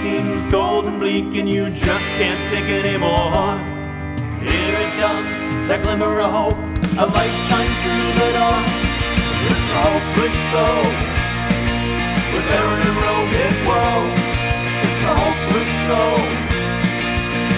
seems 0.00 0.46
cold 0.46 0.86
and 0.86 0.98
bleak 0.98 1.34
and 1.34 1.46
you 1.46 1.68
just 1.68 2.06
can't 2.16 2.40
take 2.48 2.64
it 2.64 2.86
anymore. 2.86 3.52
Here 4.40 4.76
it 4.80 4.92
comes, 4.96 5.36
that 5.68 5.82
glimmer 5.82 6.20
of 6.20 6.30
hope. 6.32 6.60
A 6.96 7.04
light 7.04 7.36
shines 7.48 7.76
through 7.84 8.08
the 8.16 8.28
door. 8.32 8.58
It's 9.44 9.64
the 9.68 9.76
hopeless 9.84 10.36
show. 10.48 10.76
With 12.32 12.48
Aaron 12.56 12.80
and 12.88 12.96
Rohit, 13.04 13.56
whoa. 13.68 13.92
It's 14.84 15.00
the 15.04 15.12
hopeless 15.20 15.72
show. 15.84 16.10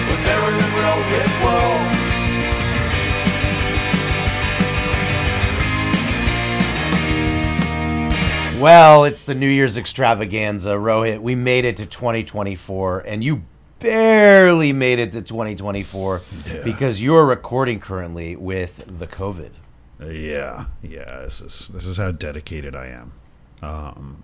With 0.09 0.31
Aaron 0.33 0.57
and 0.65 0.73
Rohit, 0.83 1.31
whoa. 1.43 1.82
Well, 8.63 9.03
it's 9.03 9.23
the 9.23 9.35
New 9.35 9.49
Year's 9.49 9.75
extravaganza, 9.75 10.69
Rohit. 10.69 11.19
We 11.19 11.35
made 11.35 11.65
it 11.65 11.75
to 11.75 11.85
2024, 11.85 13.01
and 13.01 13.21
you 13.21 13.43
barely 13.79 14.71
made 14.71 14.99
it 14.99 15.11
to 15.11 15.21
2024 15.21 16.21
Yeah. 16.47 16.61
because 16.63 17.01
you're 17.01 17.25
recording 17.25 17.81
currently 17.81 18.37
with 18.37 18.81
the 18.99 19.05
COVID. 19.05 19.49
Uh, 20.01 20.05
yeah, 20.05 20.67
yeah. 20.81 21.23
This 21.23 21.41
is 21.41 21.71
this 21.73 21.85
is 21.85 21.97
how 21.97 22.13
dedicated 22.13 22.73
I 22.73 22.85
am. 22.85 23.11
Um, 23.61 24.23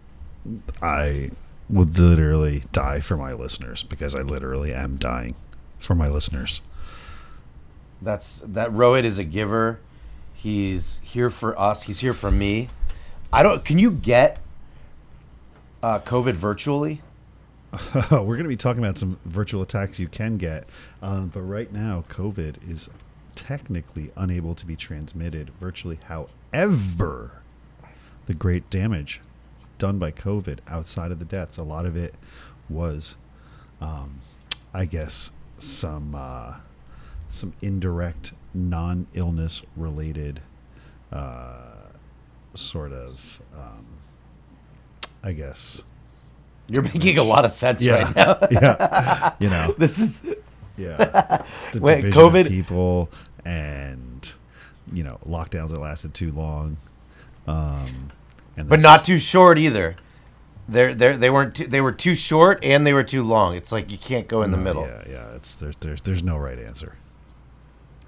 I 0.81 1.31
would 1.69 1.99
literally 1.99 2.63
die 2.71 3.01
for 3.01 3.17
my 3.17 3.33
listeners 3.33 3.83
because 3.83 4.15
I 4.15 4.21
literally 4.21 4.73
am 4.73 4.95
dying 4.95 5.35
for 5.79 5.95
my 5.95 6.07
listeners. 6.07 6.61
That's 8.01 8.41
that 8.45 8.71
Rohit 8.71 9.03
is 9.03 9.19
a 9.19 9.25
giver. 9.25 9.81
He's 10.33 11.01
here 11.03 11.29
for 11.29 11.59
us. 11.59 11.83
He's 11.83 11.99
here 11.99 12.13
for 12.13 12.31
me. 12.31 12.69
I 13.31 13.43
don't. 13.43 13.63
Can 13.63 13.77
you 13.79 13.91
get 13.91 14.39
uh, 15.83 15.99
COVID 15.99 16.35
virtually? 16.35 17.01
We're 17.93 18.09
going 18.09 18.43
to 18.43 18.49
be 18.49 18.57
talking 18.57 18.83
about 18.83 18.97
some 18.97 19.19
virtual 19.25 19.61
attacks 19.61 19.99
you 19.99 20.07
can 20.07 20.37
get, 20.37 20.67
um, 21.03 21.27
but 21.27 21.41
right 21.41 21.71
now, 21.71 22.03
COVID 22.09 22.55
is 22.67 22.89
technically 23.35 24.11
unable 24.15 24.55
to 24.55 24.65
be 24.65 24.75
transmitted 24.75 25.51
virtually. 25.59 25.99
However, 26.05 27.41
the 28.25 28.33
great 28.33 28.69
damage 28.71 29.21
done 29.77 29.99
by 29.99 30.11
COVID 30.11 30.59
outside 30.67 31.11
of 31.11 31.19
the 31.19 31.25
deaths, 31.25 31.57
a 31.57 31.63
lot 31.63 31.85
of 31.85 31.95
it 31.95 32.15
was, 32.67 33.15
um, 33.79 34.21
I 34.73 34.85
guess, 34.85 35.31
some 35.59 36.15
uh, 36.15 36.55
some 37.29 37.53
indirect 37.61 38.33
non-illness 38.53 39.61
related 39.75 40.41
uh, 41.11 41.68
sort 42.53 42.91
of, 42.93 43.41
um, 43.55 43.85
I 45.23 45.31
guess. 45.33 45.83
You're 46.71 46.83
making 46.83 47.17
a 47.17 47.23
lot 47.23 47.45
of 47.45 47.51
sense 47.51 47.83
right 47.85 48.15
now. 48.15 48.37
yeah, 48.51 49.33
you 49.39 49.49
know, 49.49 49.73
This 49.77 49.97
is 49.99 50.21
yeah, 50.77 50.95
the 51.73 51.81
Wait, 51.81 52.01
division 52.01 52.21
COVID- 52.21 52.41
of 52.41 52.47
people 52.47 53.09
and 53.43 54.31
you 54.93 55.03
know 55.03 55.17
lockdowns 55.25 55.69
that 55.69 55.79
lasted 55.79 56.13
too 56.13 56.31
long, 56.31 56.77
um, 57.47 58.11
and 58.57 58.69
but 58.69 58.79
not 58.79 59.03
too 59.05 59.19
short 59.19 59.57
either. 59.57 59.95
They're, 60.67 60.93
they're, 60.93 61.17
they 61.17 61.31
weren't 61.31 61.55
too, 61.55 61.65
they 61.65 61.81
were 61.81 61.91
too 61.91 62.13
short 62.13 62.59
and 62.63 62.85
they 62.85 62.93
were 62.93 63.03
too 63.03 63.23
long. 63.23 63.55
It's 63.55 63.71
like 63.71 63.91
you 63.91 63.97
can't 63.97 64.27
go 64.27 64.43
in 64.43 64.51
the 64.51 64.57
middle. 64.57 64.83
Yeah, 64.83 65.01
yeah, 65.09 65.35
it's 65.35 65.55
there's 65.55 65.75
there's 65.77 66.01
there's 66.01 66.21
no 66.21 66.37
right 66.37 66.59
answer. 66.59 66.95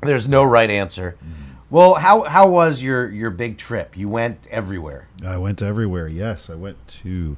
There's 0.03 0.27
no 0.27 0.43
right 0.43 0.69
answer. 0.69 1.17
Well, 1.71 1.93
how 1.93 2.23
how 2.23 2.49
was 2.49 2.83
your 2.83 3.09
your 3.09 3.29
big 3.29 3.57
trip? 3.57 3.95
You 3.95 4.09
went 4.09 4.45
everywhere. 4.51 5.07
I 5.25 5.37
went 5.37 5.61
everywhere. 5.61 6.09
Yes, 6.09 6.49
I 6.49 6.55
went 6.55 6.85
to 7.03 7.37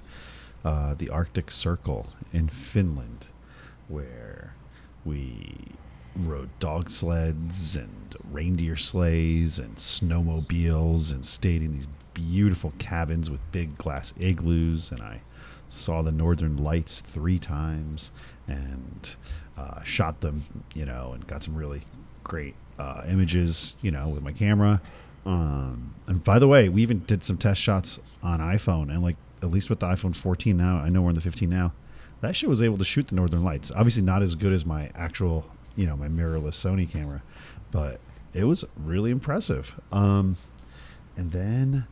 uh, 0.65 0.95
the 0.95 1.07
Arctic 1.09 1.51
Circle 1.51 2.07
in 2.33 2.47
Finland, 2.47 3.27
where 3.87 4.55
we 5.05 5.75
rode 6.15 6.49
dog 6.59 6.89
sleds 6.89 7.75
and 7.75 8.15
reindeer 8.31 8.75
sleighs 8.75 9.59
and 9.59 9.75
snowmobiles 9.75 11.13
and 11.13 11.23
stayed 11.23 11.61
in 11.61 11.73
these 11.73 11.87
beautiful 12.15 12.73
cabins 12.79 13.29
with 13.29 13.39
big 13.51 13.77
glass 13.77 14.15
igloos. 14.19 14.89
And 14.89 15.01
I 15.01 15.21
saw 15.69 16.01
the 16.01 16.11
northern 16.11 16.57
lights 16.57 17.01
three 17.01 17.37
times 17.37 18.11
and 18.47 19.15
uh, 19.55 19.83
shot 19.83 20.21
them, 20.21 20.65
you 20.73 20.85
know, 20.85 21.11
and 21.13 21.27
got 21.27 21.43
some 21.43 21.55
really 21.55 21.83
great 22.23 22.55
uh, 22.79 23.03
images, 23.07 23.75
you 23.81 23.91
know, 23.91 24.09
with 24.09 24.23
my 24.23 24.31
camera. 24.31 24.81
Um, 25.25 25.95
and 26.07 26.23
by 26.23 26.39
the 26.39 26.47
way, 26.47 26.69
we 26.69 26.81
even 26.81 26.99
did 26.99 27.23
some 27.23 27.37
test 27.37 27.61
shots 27.61 27.99
on 28.21 28.39
iPhone, 28.39 28.89
and 28.89 29.01
like 29.01 29.15
at 29.41 29.51
least 29.51 29.69
with 29.69 29.79
the 29.79 29.87
iPhone 29.87 30.15
14 30.15 30.55
now, 30.55 30.77
I 30.77 30.89
know 30.89 31.01
we're 31.01 31.09
in 31.09 31.15
the 31.15 31.21
15 31.21 31.49
now. 31.49 31.73
That 32.21 32.35
shit 32.35 32.47
was 32.47 32.61
able 32.61 32.77
to 32.77 32.85
shoot 32.85 33.07
the 33.07 33.15
northern 33.15 33.43
lights. 33.43 33.71
Obviously, 33.75 34.01
not 34.01 34.21
as 34.21 34.35
good 34.35 34.53
as 34.53 34.65
my 34.65 34.89
actual, 34.95 35.45
you 35.75 35.85
know, 35.85 35.97
my 35.97 36.07
mirrorless 36.07 36.53
Sony 36.53 36.89
camera, 36.89 37.21
but 37.71 37.99
it 38.33 38.45
was 38.45 38.63
really 38.77 39.11
impressive. 39.11 39.79
Um, 39.91 40.37
and 41.17 41.31
then, 41.31 41.85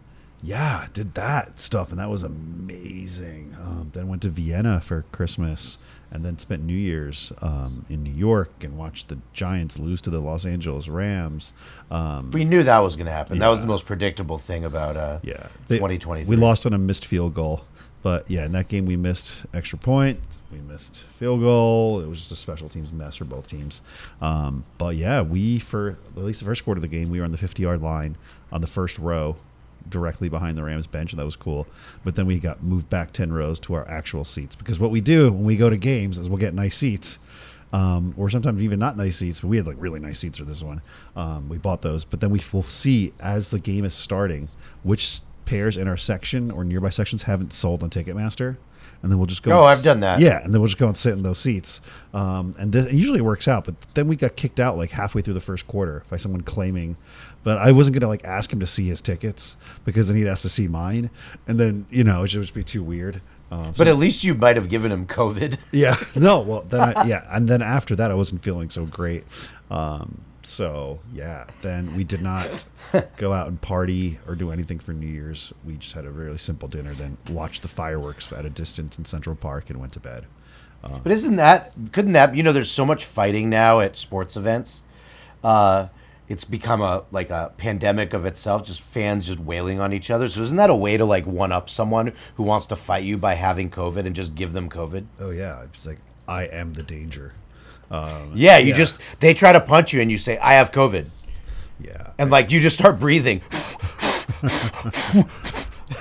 yeah, 0.44 0.88
did 0.94 1.14
that 1.16 1.60
stuff, 1.60 1.92
and 1.92 2.00
that 2.00 2.10
was 2.10 2.24
amazing. 2.24 3.56
Um, 3.60 3.92
then 3.94 4.08
went 4.08 4.22
to 4.24 4.30
Vienna 4.30 4.82
for 4.82 5.06
Christmas, 5.12 5.78
and 6.10 6.26
then 6.26 6.38
spent 6.40 6.64
New 6.64 6.74
Year's 6.74 7.32
um, 7.42 7.86
in 7.90 8.04
New 8.04 8.12
York 8.14 8.52
and 8.62 8.78
watched 8.78 9.08
the 9.10 9.20
Giants 9.34 9.78
lose 9.78 10.02
to 10.04 10.10
the 10.10 10.20
Los 10.20 10.46
Angeles 10.46 10.88
Rams. 10.88 11.54
Um, 11.90 12.32
We 12.32 12.44
knew 12.44 12.64
that 12.64 12.80
was 12.80 12.96
going 12.96 13.06
to 13.06 13.12
happen. 13.12 13.40
That 13.40 13.48
was 13.50 13.60
the 13.62 13.66
most 13.68 13.86
predictable 13.86 14.38
thing 14.38 14.66
about 14.66 14.98
uh, 14.98 15.20
yeah, 15.24 15.48
twenty 15.68 15.98
twenty. 15.98 16.26
We 16.26 16.36
lost 16.36 16.66
on 16.66 16.74
a 16.74 16.78
missed 16.78 17.06
field 17.06 17.34
goal, 17.34 17.66
but 18.02 18.30
yeah, 18.30 18.46
in 18.46 18.52
that 18.54 18.68
game 18.68 18.86
we 18.86 18.96
missed 18.96 19.46
extra 19.54 19.78
point, 19.78 20.20
we 20.52 20.60
missed 20.60 21.04
field 21.20 21.42
goal. 21.42 22.00
It 22.02 22.08
was 22.08 22.20
just 22.20 22.32
a 22.32 22.36
special 22.36 22.68
teams 22.68 22.92
mess 22.92 23.16
for 23.18 23.26
both 23.26 23.48
teams. 23.48 23.82
Um, 24.22 24.66
but 24.78 24.96
yeah, 24.96 25.22
we 25.22 25.60
for 25.60 25.98
at 26.18 26.24
least 26.24 26.40
the 26.40 26.46
first 26.46 26.66
quarter 26.66 26.80
of 26.80 26.82
the 26.82 26.88
game, 26.88 27.10
we 27.10 27.20
were 27.20 27.26
on 27.26 27.32
the 27.32 27.38
50 27.38 27.62
yard 27.62 27.82
line 27.82 28.18
on 28.52 28.60
the 28.62 28.68
first 28.68 29.00
row, 29.00 29.38
directly 29.90 30.30
behind 30.30 30.58
the 30.58 30.64
Rams 30.64 30.88
bench, 30.88 31.12
and 31.14 31.20
that 31.20 31.26
was 31.26 31.36
cool. 31.36 31.68
But 32.04 32.16
then 32.16 32.26
we 32.26 32.40
got 32.40 32.64
moved 32.64 32.90
back 32.90 33.12
10 33.14 33.32
rows 33.34 33.60
to 33.62 33.74
our 33.74 33.88
actual 33.90 34.24
seats 34.26 34.56
because 34.56 34.80
what 34.80 34.92
we 34.92 35.02
do 35.02 35.32
when 35.32 35.44
we 35.44 35.58
go 35.58 35.70
to 35.70 35.78
games 35.78 36.18
is 36.18 36.30
we'll 36.30 36.38
get 36.40 36.54
nice 36.54 36.78
seats. 36.78 37.18
Um, 37.74 38.14
or 38.18 38.30
sometimes 38.30 38.62
even 38.62 38.80
not 38.80 38.98
nice 38.98 39.18
seats, 39.18 39.40
but 39.40 39.48
we 39.48 39.56
had 39.56 39.66
like 39.66 39.78
really 39.80 40.00
nice 40.02 40.20
seats 40.20 40.38
for 40.38 40.44
this 40.44 40.62
one. 40.62 40.82
Um, 41.16 41.48
we 41.48 41.58
bought 41.58 41.82
those, 41.82 42.04
but 42.04 42.20
then 42.20 42.30
we 42.30 42.42
will 42.52 42.64
see 42.64 43.14
as 43.22 43.50
the 43.50 43.60
game 43.60 43.86
is 43.86 43.94
starting 43.94 44.50
which 44.84 45.22
pairs 45.46 45.78
in 45.78 45.88
our 45.88 45.96
section 45.96 46.52
or 46.52 46.66
nearby 46.66 46.90
sections 46.90 47.24
haven't 47.24 47.54
sold 47.54 47.82
on 47.82 47.90
Ticketmaster, 47.90 48.58
and 49.02 49.10
then 49.12 49.18
we'll 49.20 49.28
just 49.28 49.42
go. 49.44 49.60
Oh, 49.60 49.64
I've 49.64 49.78
s- 49.78 49.84
done 49.84 50.02
that. 50.02 50.20
Yeah, 50.20 50.44
and 50.44 50.54
then 50.54 50.60
we'll 50.60 50.68
just 50.68 50.80
go 50.80 50.88
and 50.88 50.98
sit 50.98 51.14
in 51.14 51.24
those 51.24 51.40
seats. 51.40 51.80
Um, 52.14 52.56
and 52.60 52.74
this, 52.74 52.88
it 52.88 52.94
usually 52.94 53.22
works 53.22 53.48
out, 53.48 53.64
but 53.64 53.76
then 53.94 54.08
we 54.10 54.18
got 54.18 54.36
kicked 54.36 54.60
out 54.60 54.76
like 54.76 54.92
halfway 54.92 55.22
through 55.22 55.36
the 55.36 55.40
first 55.40 55.66
quarter 55.68 56.04
by 56.10 56.18
someone 56.18 56.42
claiming. 56.42 56.98
But 57.44 57.58
I 57.58 57.72
wasn't 57.72 57.96
gonna 58.00 58.08
like 58.08 58.24
ask 58.24 58.52
him 58.52 58.60
to 58.60 58.68
see 58.68 58.88
his 58.88 59.02
tickets 59.02 59.56
because 59.84 60.08
then 60.08 60.18
he'd 60.18 60.28
ask 60.28 60.44
to 60.44 60.50
see 60.50 60.68
mine, 60.68 61.10
and 61.48 61.60
then 61.60 61.86
you 61.90 62.04
know 62.04 62.20
it 62.20 62.22
would 62.22 62.30
just 62.30 62.54
be 62.54 62.64
too 62.64 62.84
weird. 62.84 63.22
Um, 63.52 63.74
but 63.78 63.86
so- 63.86 63.92
at 63.92 63.98
least 63.98 64.24
you 64.24 64.34
might 64.34 64.56
have 64.56 64.70
given 64.70 64.92
him 64.92 65.06
COVID. 65.08 65.58
yeah. 65.72 65.96
No. 66.16 66.40
Well, 66.40 66.62
then 66.62 66.82
I, 66.82 67.04
yeah, 67.08 67.28
and 67.32 67.48
then 67.48 67.62
after 67.62 67.96
that, 67.96 68.12
I 68.12 68.14
wasn't 68.14 68.44
feeling 68.44 68.70
so 68.70 68.86
great. 68.86 69.24
Um, 69.70 70.22
so 70.44 71.00
yeah, 71.14 71.46
then 71.62 71.96
we 71.96 72.04
did 72.04 72.22
not 72.22 72.66
go 73.18 73.34
out 73.34 73.48
and 73.48 73.62
party 73.62 74.20
or 74.28 74.36
do 74.36 74.52
anything 74.52 74.80
for 74.80 74.94
New 74.94 75.08
Year's. 75.08 75.52
We 75.66 75.78
just 75.78 75.94
had 75.94 76.06
a 76.06 76.12
really 76.12 76.38
simple 76.38 76.68
dinner, 76.68 76.94
then 76.94 77.18
watched 77.30 77.62
the 77.62 77.68
fireworks 77.68 78.32
at 78.32 78.46
a 78.46 78.50
distance 78.50 78.98
in 78.98 79.06
Central 79.06 79.36
Park 79.36 79.70
and 79.70 79.80
went 79.80 79.94
to 79.94 80.00
bed. 80.00 80.26
But 81.04 81.12
isn't 81.12 81.36
that 81.36 81.74
couldn't 81.92 82.14
that 82.14 82.36
you 82.36 82.42
know 82.42 82.54
there's 82.54 82.72
so 82.72 82.86
much 82.86 83.06
fighting 83.06 83.50
now 83.50 83.82
at 83.82 83.98
sports 83.98 84.36
events. 84.36 84.82
Uh, 85.44 85.88
it's 86.32 86.46
become 86.46 86.82
a 86.82 87.04
like 87.12 87.30
a 87.30 87.52
pandemic 87.58 88.14
of 88.14 88.26
itself, 88.26 88.66
just 88.66 88.80
fans 88.80 89.28
just 89.28 89.38
wailing 89.38 89.82
on 89.82 89.92
each 89.92 90.10
other. 90.10 90.30
So 90.30 90.42
isn't 90.44 90.56
that 90.56 90.70
a 90.70 90.76
way 90.76 90.96
to 90.96 91.04
like 91.04 91.26
one 91.26 91.52
up 91.52 91.70
someone 91.70 92.14
who 92.36 92.44
wants 92.44 92.68
to 92.68 92.78
fight 92.78 93.04
you 93.04 93.18
by 93.18 93.34
having 93.34 93.70
COVID 93.70 94.06
and 94.06 94.16
just 94.16 94.34
give 94.34 94.54
them 94.54 94.70
COVID? 94.70 95.06
Oh 95.20 95.32
yeah, 95.32 95.64
it's 95.64 95.86
like 95.86 96.00
I 96.30 96.44
am 96.44 96.72
the 96.72 96.84
danger. 96.84 97.34
Um, 97.90 98.32
Yeah, 98.34 98.60
you 98.60 98.74
just 98.74 98.98
they 99.20 99.34
try 99.34 99.52
to 99.52 99.60
punch 99.60 99.92
you 99.92 100.00
and 100.00 100.10
you 100.10 100.18
say 100.18 100.38
I 100.38 100.54
have 100.54 100.72
COVID, 100.72 101.08
yeah. 101.82 102.12
and 102.18 102.32
like 102.32 102.50
you 102.50 102.62
just 102.62 102.78
start 102.78 102.98
breathing. 102.98 103.42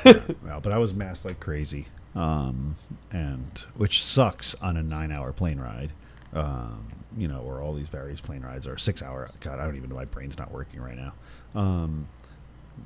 Well, 0.04 0.60
but 0.62 0.72
I 0.72 0.78
was 0.78 0.94
masked 0.94 1.24
like 1.24 1.40
crazy, 1.40 1.86
um, 2.14 2.76
and 3.10 3.58
which 3.74 4.02
sucks 4.02 4.54
on 4.62 4.76
a 4.76 4.84
nine-hour 4.84 5.32
plane 5.32 5.58
ride. 5.58 5.90
Um, 6.32 6.86
you 7.16 7.26
know, 7.26 7.40
or 7.40 7.60
all 7.60 7.74
these 7.74 7.88
various 7.88 8.20
plane 8.20 8.42
rides 8.42 8.66
are 8.66 8.78
six-hour. 8.78 9.30
God, 9.40 9.58
I 9.58 9.64
don't 9.64 9.76
even 9.76 9.90
know. 9.90 9.96
My 9.96 10.04
brain's 10.04 10.38
not 10.38 10.52
working 10.52 10.80
right 10.80 10.96
now. 10.96 11.12
Um, 11.60 12.06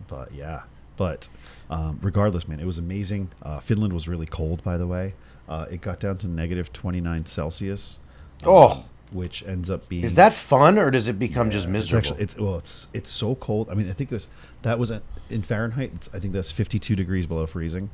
but 0.08 0.32
yeah, 0.32 0.62
but 0.96 1.28
um, 1.68 1.98
regardless, 2.02 2.48
man, 2.48 2.58
it 2.58 2.64
was 2.66 2.78
amazing. 2.78 3.30
Uh, 3.42 3.60
Finland 3.60 3.92
was 3.92 4.08
really 4.08 4.26
cold, 4.26 4.64
by 4.64 4.76
the 4.78 4.86
way. 4.86 5.14
Uh, 5.48 5.66
it 5.70 5.82
got 5.82 6.00
down 6.00 6.16
to 6.18 6.26
negative 6.26 6.72
29 6.72 7.26
Celsius. 7.26 7.98
um, 8.42 8.48
Oh. 8.48 8.84
which 9.12 9.44
ends 9.46 9.68
up 9.68 9.88
being 9.90 10.04
Is 10.04 10.14
that 10.14 10.32
fun 10.32 10.78
or 10.78 10.90
does 10.90 11.06
it 11.06 11.18
become 11.18 11.50
just 11.50 11.68
miserable? 11.68 11.98
It's 11.98 12.08
actually 12.10 12.22
it's 12.24 12.36
well 12.38 12.56
it's 12.58 12.86
it's 12.94 13.10
so 13.10 13.34
cold. 13.34 13.68
I 13.70 13.74
mean, 13.74 13.90
I 13.90 13.92
think 13.92 14.10
it 14.10 14.14
was 14.14 14.28
that 14.62 14.78
was 14.78 14.90
at, 14.90 15.02
in 15.28 15.42
Fahrenheit. 15.42 15.92
It's, 15.94 16.08
I 16.14 16.18
think 16.18 16.32
that's 16.32 16.50
52 16.50 16.96
degrees 16.96 17.26
below 17.26 17.46
freezing. 17.46 17.90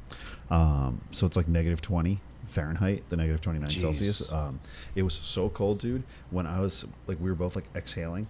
Um, 0.49 1.01
so 1.11 1.27
it's 1.27 1.37
like 1.37 1.49
negative 1.49 1.81
20 1.81 2.21
Fahrenheit, 2.51 3.05
the 3.09 3.17
negative 3.17 3.41
29 3.41 3.69
Jeez. 3.69 3.81
Celsius. 3.81 4.33
Um, 4.33 4.61
it 4.95 5.03
was 5.03 5.15
so 5.23 5.49
cold, 5.49 5.79
dude. 5.79 6.03
When 6.31 6.47
I 6.47 6.61
was 6.61 6.85
like, 7.07 7.19
we 7.21 7.31
were 7.31 7.37
both 7.37 7.57
like 7.57 7.67
exhaling. 7.75 8.27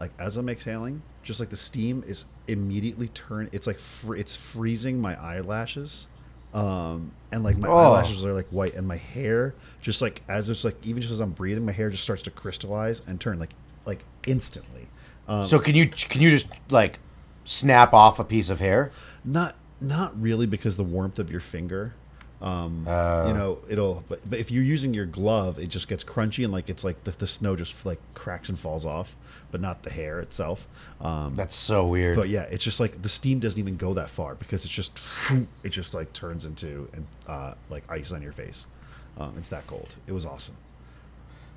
Like 0.00 0.10
as 0.18 0.36
I'm 0.36 0.48
exhaling, 0.48 1.02
just 1.22 1.38
like 1.40 1.50
the 1.50 1.56
steam 1.56 2.02
is 2.06 2.24
immediately 2.48 3.08
turn. 3.08 3.48
It's 3.52 3.66
like 3.66 3.78
fr- 3.78 4.16
it's 4.16 4.34
freezing 4.34 5.00
my 5.00 5.14
eyelashes, 5.20 6.08
um, 6.52 7.12
and 7.32 7.44
like 7.44 7.56
my 7.56 7.68
Oh. 7.68 7.76
eyelashes 7.76 8.24
are 8.24 8.32
like 8.32 8.48
white, 8.48 8.74
and 8.74 8.86
my 8.88 8.96
hair 8.96 9.54
just 9.80 10.02
like 10.02 10.22
as 10.28 10.50
it's 10.50 10.64
like 10.64 10.84
even 10.84 11.00
just 11.00 11.12
as 11.12 11.20
I'm 11.20 11.30
breathing, 11.30 11.64
my 11.64 11.72
hair 11.72 11.90
just 11.90 12.02
starts 12.02 12.22
to 12.22 12.30
crystallize 12.32 13.02
and 13.06 13.20
turn 13.20 13.38
like 13.38 13.50
like 13.86 14.00
instantly. 14.26 14.88
Um, 15.28 15.46
So 15.46 15.58
can 15.60 15.74
you 15.76 15.88
can 15.88 16.20
you 16.20 16.30
just 16.30 16.48
like 16.70 16.98
snap 17.44 17.92
off 17.94 18.18
a 18.18 18.24
piece 18.24 18.50
of 18.50 18.58
hair? 18.58 18.90
Not 19.24 19.54
not 19.80 20.20
really 20.20 20.46
because 20.46 20.76
the 20.76 20.82
warmth 20.84 21.18
of 21.20 21.30
your 21.30 21.40
finger. 21.40 21.94
Um, 22.44 22.86
Uh. 22.86 23.24
you 23.28 23.32
know, 23.34 23.58
it'll. 23.68 24.04
But, 24.08 24.20
but 24.28 24.38
if 24.38 24.50
you're 24.50 24.62
using 24.62 24.92
your 24.94 25.06
glove, 25.06 25.58
it 25.58 25.68
just 25.68 25.88
gets 25.88 26.04
crunchy 26.04 26.44
and 26.44 26.52
like 26.52 26.68
it's 26.68 26.84
like 26.84 27.02
the, 27.04 27.10
the 27.12 27.26
snow 27.26 27.56
just 27.56 27.84
like 27.86 27.98
cracks 28.14 28.48
and 28.50 28.58
falls 28.58 28.84
off, 28.84 29.16
but 29.50 29.60
not 29.62 29.82
the 29.82 29.90
hair 29.90 30.20
itself. 30.20 30.68
Um, 31.00 31.34
That's 31.34 31.56
so 31.56 31.86
weird. 31.86 32.16
but 32.16 32.28
yeah, 32.28 32.42
it's 32.42 32.62
just 32.62 32.80
like 32.80 33.00
the 33.00 33.08
steam 33.08 33.40
doesn't 33.40 33.58
even 33.58 33.76
go 33.76 33.94
that 33.94 34.10
far 34.10 34.34
because 34.34 34.64
it's 34.66 34.72
just 34.74 34.92
it 35.64 35.70
just 35.70 35.94
like 35.94 36.12
turns 36.12 36.44
into 36.44 36.86
and 36.92 37.06
uh, 37.26 37.54
like 37.70 37.90
ice 37.90 38.12
on 38.12 38.20
your 38.20 38.32
face. 38.32 38.66
Um, 39.18 39.34
it's 39.38 39.48
that 39.48 39.66
cold. 39.66 39.94
It 40.06 40.12
was 40.12 40.26
awesome. 40.26 40.56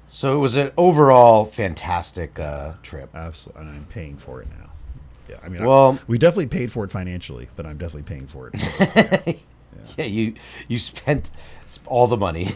So 0.09 0.33
it 0.35 0.39
was 0.39 0.55
an 0.55 0.71
overall 0.77 1.43
fantastic 1.45 2.39
uh, 2.39 2.73
trip. 2.81 3.09
Absolutely, 3.13 3.61
and 3.63 3.71
I'm 3.71 3.85
paying 3.89 4.15
for 4.17 4.41
it 4.41 4.47
now. 4.57 4.69
Yeah, 5.27 5.35
I 5.43 5.49
mean, 5.49 5.63
I- 5.63 5.65
Well- 5.65 5.99
we 6.07 6.17
definitely 6.17 6.47
paid 6.47 6.71
for 6.71 6.85
it 6.85 6.91
financially, 6.91 7.49
but 7.57 7.65
I'm 7.65 7.77
definitely 7.77 8.03
paying 8.03 8.27
for 8.27 8.49
it. 8.53 9.39
Yeah, 9.97 10.05
you 10.05 10.35
you 10.67 10.77
spent 10.77 11.31
all 11.85 12.07
the 12.07 12.17
money. 12.17 12.53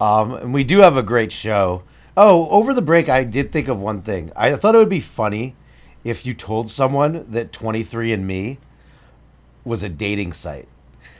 um, 0.00 0.34
and 0.34 0.54
we 0.54 0.64
do 0.64 0.78
have 0.78 0.96
a 0.96 1.02
great 1.02 1.32
show. 1.32 1.82
Oh, 2.16 2.48
over 2.50 2.74
the 2.74 2.82
break, 2.82 3.08
I 3.08 3.24
did 3.24 3.50
think 3.52 3.68
of 3.68 3.80
one 3.80 4.02
thing. 4.02 4.30
I 4.36 4.54
thought 4.56 4.74
it 4.74 4.78
would 4.78 4.88
be 4.88 5.00
funny 5.00 5.56
if 6.04 6.26
you 6.26 6.34
told 6.34 6.70
someone 6.70 7.26
that 7.30 7.52
23andMe 7.52 8.58
was 9.64 9.82
a 9.82 9.88
dating 9.88 10.32
site. 10.32 10.68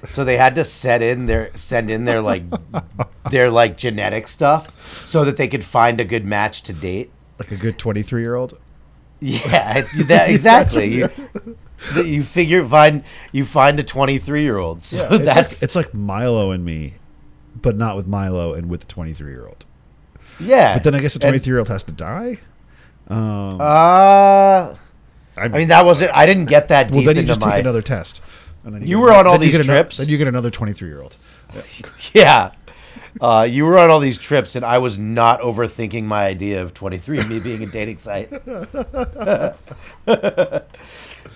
So 0.09 0.25
they 0.25 0.37
had 0.37 0.57
to 0.57 0.65
set 0.65 1.01
in 1.01 1.27
their 1.27 1.57
send 1.57 1.91
in 1.91 2.05
their 2.05 2.21
like 2.21 2.43
their 3.31 3.51
like 3.51 3.77
genetic 3.77 4.27
stuff 4.29 4.73
so 5.07 5.25
that 5.25 5.37
they 5.37 5.47
could 5.47 5.65
find 5.65 6.01
a 6.01 6.05
good 6.05 6.25
match 6.25 6.63
to 6.65 6.73
date. 6.73 7.11
like 7.39 7.53
a 7.53 7.57
good 7.57 7.79
23 7.79 8.21
year 8.21 8.35
old. 8.35 8.59
Yeah, 9.21 9.83
that, 10.07 10.31
exactly. 10.31 10.93
you, 10.93 11.09
you 11.96 12.23
figure 12.23 12.67
find 12.67 13.05
you 13.32 13.44
find 13.44 13.79
a 13.81 13.82
23 13.82 14.43
year 14.43 14.58
old. 14.58 14.82
So 14.82 15.08
it's 15.11 15.25
that's 15.25 15.52
like, 15.55 15.62
it's 15.62 15.76
like 15.76 15.94
Milo 15.94 16.50
and 16.50 16.64
me, 16.64 16.94
but 17.61 17.76
not 17.76 17.96
with 17.96 18.06
Milo 18.06 18.55
and 18.55 18.69
with 18.69 18.81
the 18.81 18.87
23 18.87 19.31
year 19.32 19.46
old. 19.46 19.64
yeah. 20.40 20.75
But 20.75 20.84
then 20.84 20.94
I 20.94 21.00
guess 21.00 21.14
the 21.14 21.20
23 21.20 21.50
year 21.50 21.58
old 21.58 21.69
has 21.69 21.84
to 21.84 21.93
die. 21.93 22.38
Um, 23.08 23.61
Uh, 23.61 23.64
I 23.64 24.76
I 25.37 25.49
mean 25.49 25.69
that 25.69 25.84
wasn't. 25.84 26.11
I 26.14 26.25
didn't 26.26 26.46
get 26.46 26.69
that 26.69 26.90
well, 26.90 27.02
then 27.02 27.17
you 27.17 27.25
just 27.25 27.40
my. 27.40 27.52
take 27.52 27.61
another 27.61 27.82
test. 27.82 28.20
And 28.64 28.75
then 28.75 28.82
You 28.82 28.96
get 28.99 29.02
were 29.02 29.12
on 29.12 29.26
all 29.26 29.38
these 29.38 29.58
trips? 29.64 29.96
then 29.96 30.08
you 30.08 30.19
get 30.19 30.29
another 30.29 30.50
23 30.50 30.88
year 30.88 31.02
old. 31.02 31.17
Yeah, 32.14 32.52
uh, 33.20 33.46
you 33.50 33.64
were 33.67 33.76
on 33.79 33.90
all 33.90 34.00
these 34.00 34.17
trips, 34.19 34.55
and 34.56 34.64
I 34.64 34.79
was 34.79 34.99
not 34.99 35.40
overthinking 35.40 36.05
my 36.05 36.25
idea 36.26 36.62
of 36.62 36.73
23 36.75 37.19
and 37.20 37.29
me 37.29 37.40
being 37.40 37.62
a 37.62 37.67
dating 37.67 37.99
site. 37.99 38.31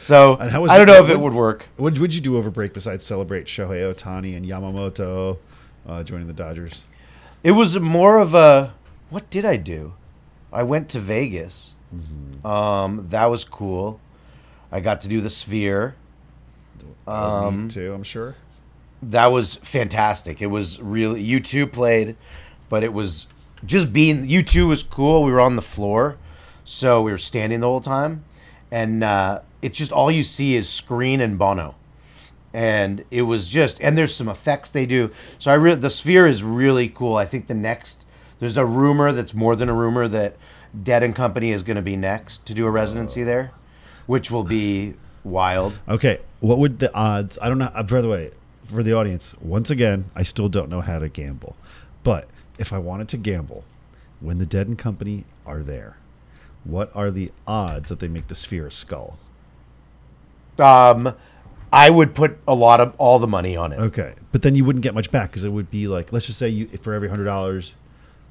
so 0.00 0.36
And 0.36 0.50
how 0.50 0.62
was 0.62 0.70
I 0.70 0.78
don't 0.78 0.88
it- 0.88 0.92
know 0.92 1.04
if 1.04 1.10
it 1.10 1.20
would 1.20 1.32
work. 1.32 1.66
What 1.76 1.98
would 1.98 2.14
you 2.14 2.20
do 2.20 2.36
over 2.36 2.50
break 2.50 2.72
besides 2.74 3.04
celebrate 3.04 3.46
Shohei 3.46 3.92
Ohtani 3.94 4.36
and 4.36 4.44
Yamamoto 4.46 5.38
uh, 5.88 6.02
joining 6.02 6.26
the 6.26 6.32
Dodgers? 6.32 6.84
It 7.42 7.52
was 7.52 7.78
more 7.78 8.18
of 8.18 8.34
a. 8.34 8.74
What 9.10 9.30
did 9.30 9.44
I 9.44 9.56
do? 9.56 9.94
I 10.52 10.62
went 10.64 10.88
to 10.90 11.00
Vegas. 11.00 11.74
Mm-hmm. 11.94 12.46
Um, 12.46 13.06
that 13.10 13.26
was 13.26 13.44
cool. 13.44 14.00
I 14.72 14.80
got 14.80 15.00
to 15.02 15.08
do 15.08 15.20
the 15.20 15.30
Sphere. 15.30 15.94
That 17.06 17.12
was 17.12 17.32
Um, 17.34 17.62
neat 17.64 17.70
too, 17.70 17.92
I'm 17.94 18.02
sure. 18.02 18.34
that 19.02 19.30
was 19.30 19.56
fantastic. 19.62 20.42
It 20.42 20.46
was 20.48 20.80
really 20.80 21.24
U2 21.24 21.70
played, 21.72 22.16
but 22.68 22.82
it 22.82 22.92
was 22.92 23.26
just 23.64 23.92
being 23.92 24.26
U2 24.26 24.66
was 24.66 24.82
cool. 24.82 25.22
We 25.22 25.30
were 25.30 25.40
on 25.40 25.54
the 25.54 25.62
floor, 25.62 26.16
so 26.64 27.00
we 27.02 27.12
were 27.12 27.18
standing 27.18 27.60
the 27.60 27.68
whole 27.68 27.80
time, 27.80 28.24
and 28.72 29.04
uh, 29.04 29.40
it's 29.66 29.76
just 29.76 29.90
all 29.90 30.12
you 30.12 30.22
see 30.22 30.54
is 30.54 30.68
screen 30.68 31.20
and 31.20 31.36
Bono, 31.36 31.74
and 32.54 33.04
it 33.10 33.22
was 33.22 33.48
just 33.48 33.80
and 33.80 33.98
there's 33.98 34.14
some 34.14 34.28
effects 34.28 34.70
they 34.70 34.86
do. 34.86 35.10
So 35.40 35.50
I 35.50 35.54
really 35.54 35.80
the 35.80 35.90
Sphere 35.90 36.28
is 36.28 36.44
really 36.44 36.88
cool. 36.88 37.16
I 37.16 37.26
think 37.26 37.48
the 37.48 37.54
next 37.54 38.04
there's 38.38 38.56
a 38.56 38.64
rumor 38.64 39.10
that's 39.10 39.34
more 39.34 39.56
than 39.56 39.68
a 39.68 39.74
rumor 39.74 40.06
that 40.06 40.36
Dead 40.84 41.02
and 41.02 41.16
Company 41.16 41.50
is 41.50 41.64
going 41.64 41.74
to 41.74 41.82
be 41.82 41.96
next 41.96 42.46
to 42.46 42.54
do 42.54 42.64
a 42.64 42.70
residency 42.70 43.24
there, 43.24 43.50
which 44.06 44.30
will 44.30 44.44
be 44.44 44.94
wild. 45.24 45.80
Okay, 45.88 46.20
what 46.38 46.58
would 46.58 46.78
the 46.78 46.94
odds? 46.94 47.36
I 47.42 47.48
don't 47.48 47.58
know. 47.58 47.72
Uh, 47.74 47.82
by 47.82 48.00
the 48.00 48.08
way, 48.08 48.30
for 48.66 48.84
the 48.84 48.92
audience, 48.92 49.34
once 49.40 49.68
again, 49.68 50.04
I 50.14 50.22
still 50.22 50.48
don't 50.48 50.70
know 50.70 50.80
how 50.80 51.00
to 51.00 51.08
gamble. 51.08 51.56
But 52.04 52.28
if 52.56 52.72
I 52.72 52.78
wanted 52.78 53.08
to 53.08 53.16
gamble, 53.16 53.64
when 54.20 54.38
the 54.38 54.46
Dead 54.46 54.68
and 54.68 54.78
Company 54.78 55.24
are 55.44 55.64
there, 55.64 55.96
what 56.62 56.94
are 56.94 57.10
the 57.10 57.32
odds 57.48 57.88
that 57.88 57.98
they 57.98 58.06
make 58.06 58.28
the 58.28 58.36
sphere 58.36 58.68
a 58.68 58.70
skull? 58.70 59.18
Um, 60.58 61.14
I 61.72 61.90
would 61.90 62.14
put 62.14 62.38
a 62.46 62.54
lot 62.54 62.80
of 62.80 62.94
all 62.98 63.18
the 63.18 63.26
money 63.26 63.56
on 63.56 63.72
it. 63.72 63.78
Okay, 63.78 64.14
but 64.32 64.42
then 64.42 64.54
you 64.54 64.64
wouldn't 64.64 64.82
get 64.82 64.94
much 64.94 65.10
back 65.10 65.30
because 65.30 65.44
it 65.44 65.50
would 65.50 65.70
be 65.70 65.88
like, 65.88 66.12
let's 66.12 66.26
just 66.26 66.38
say 66.38 66.48
you 66.48 66.66
for 66.78 66.94
every 66.94 67.08
hundred 67.08 67.24
dollars 67.24 67.74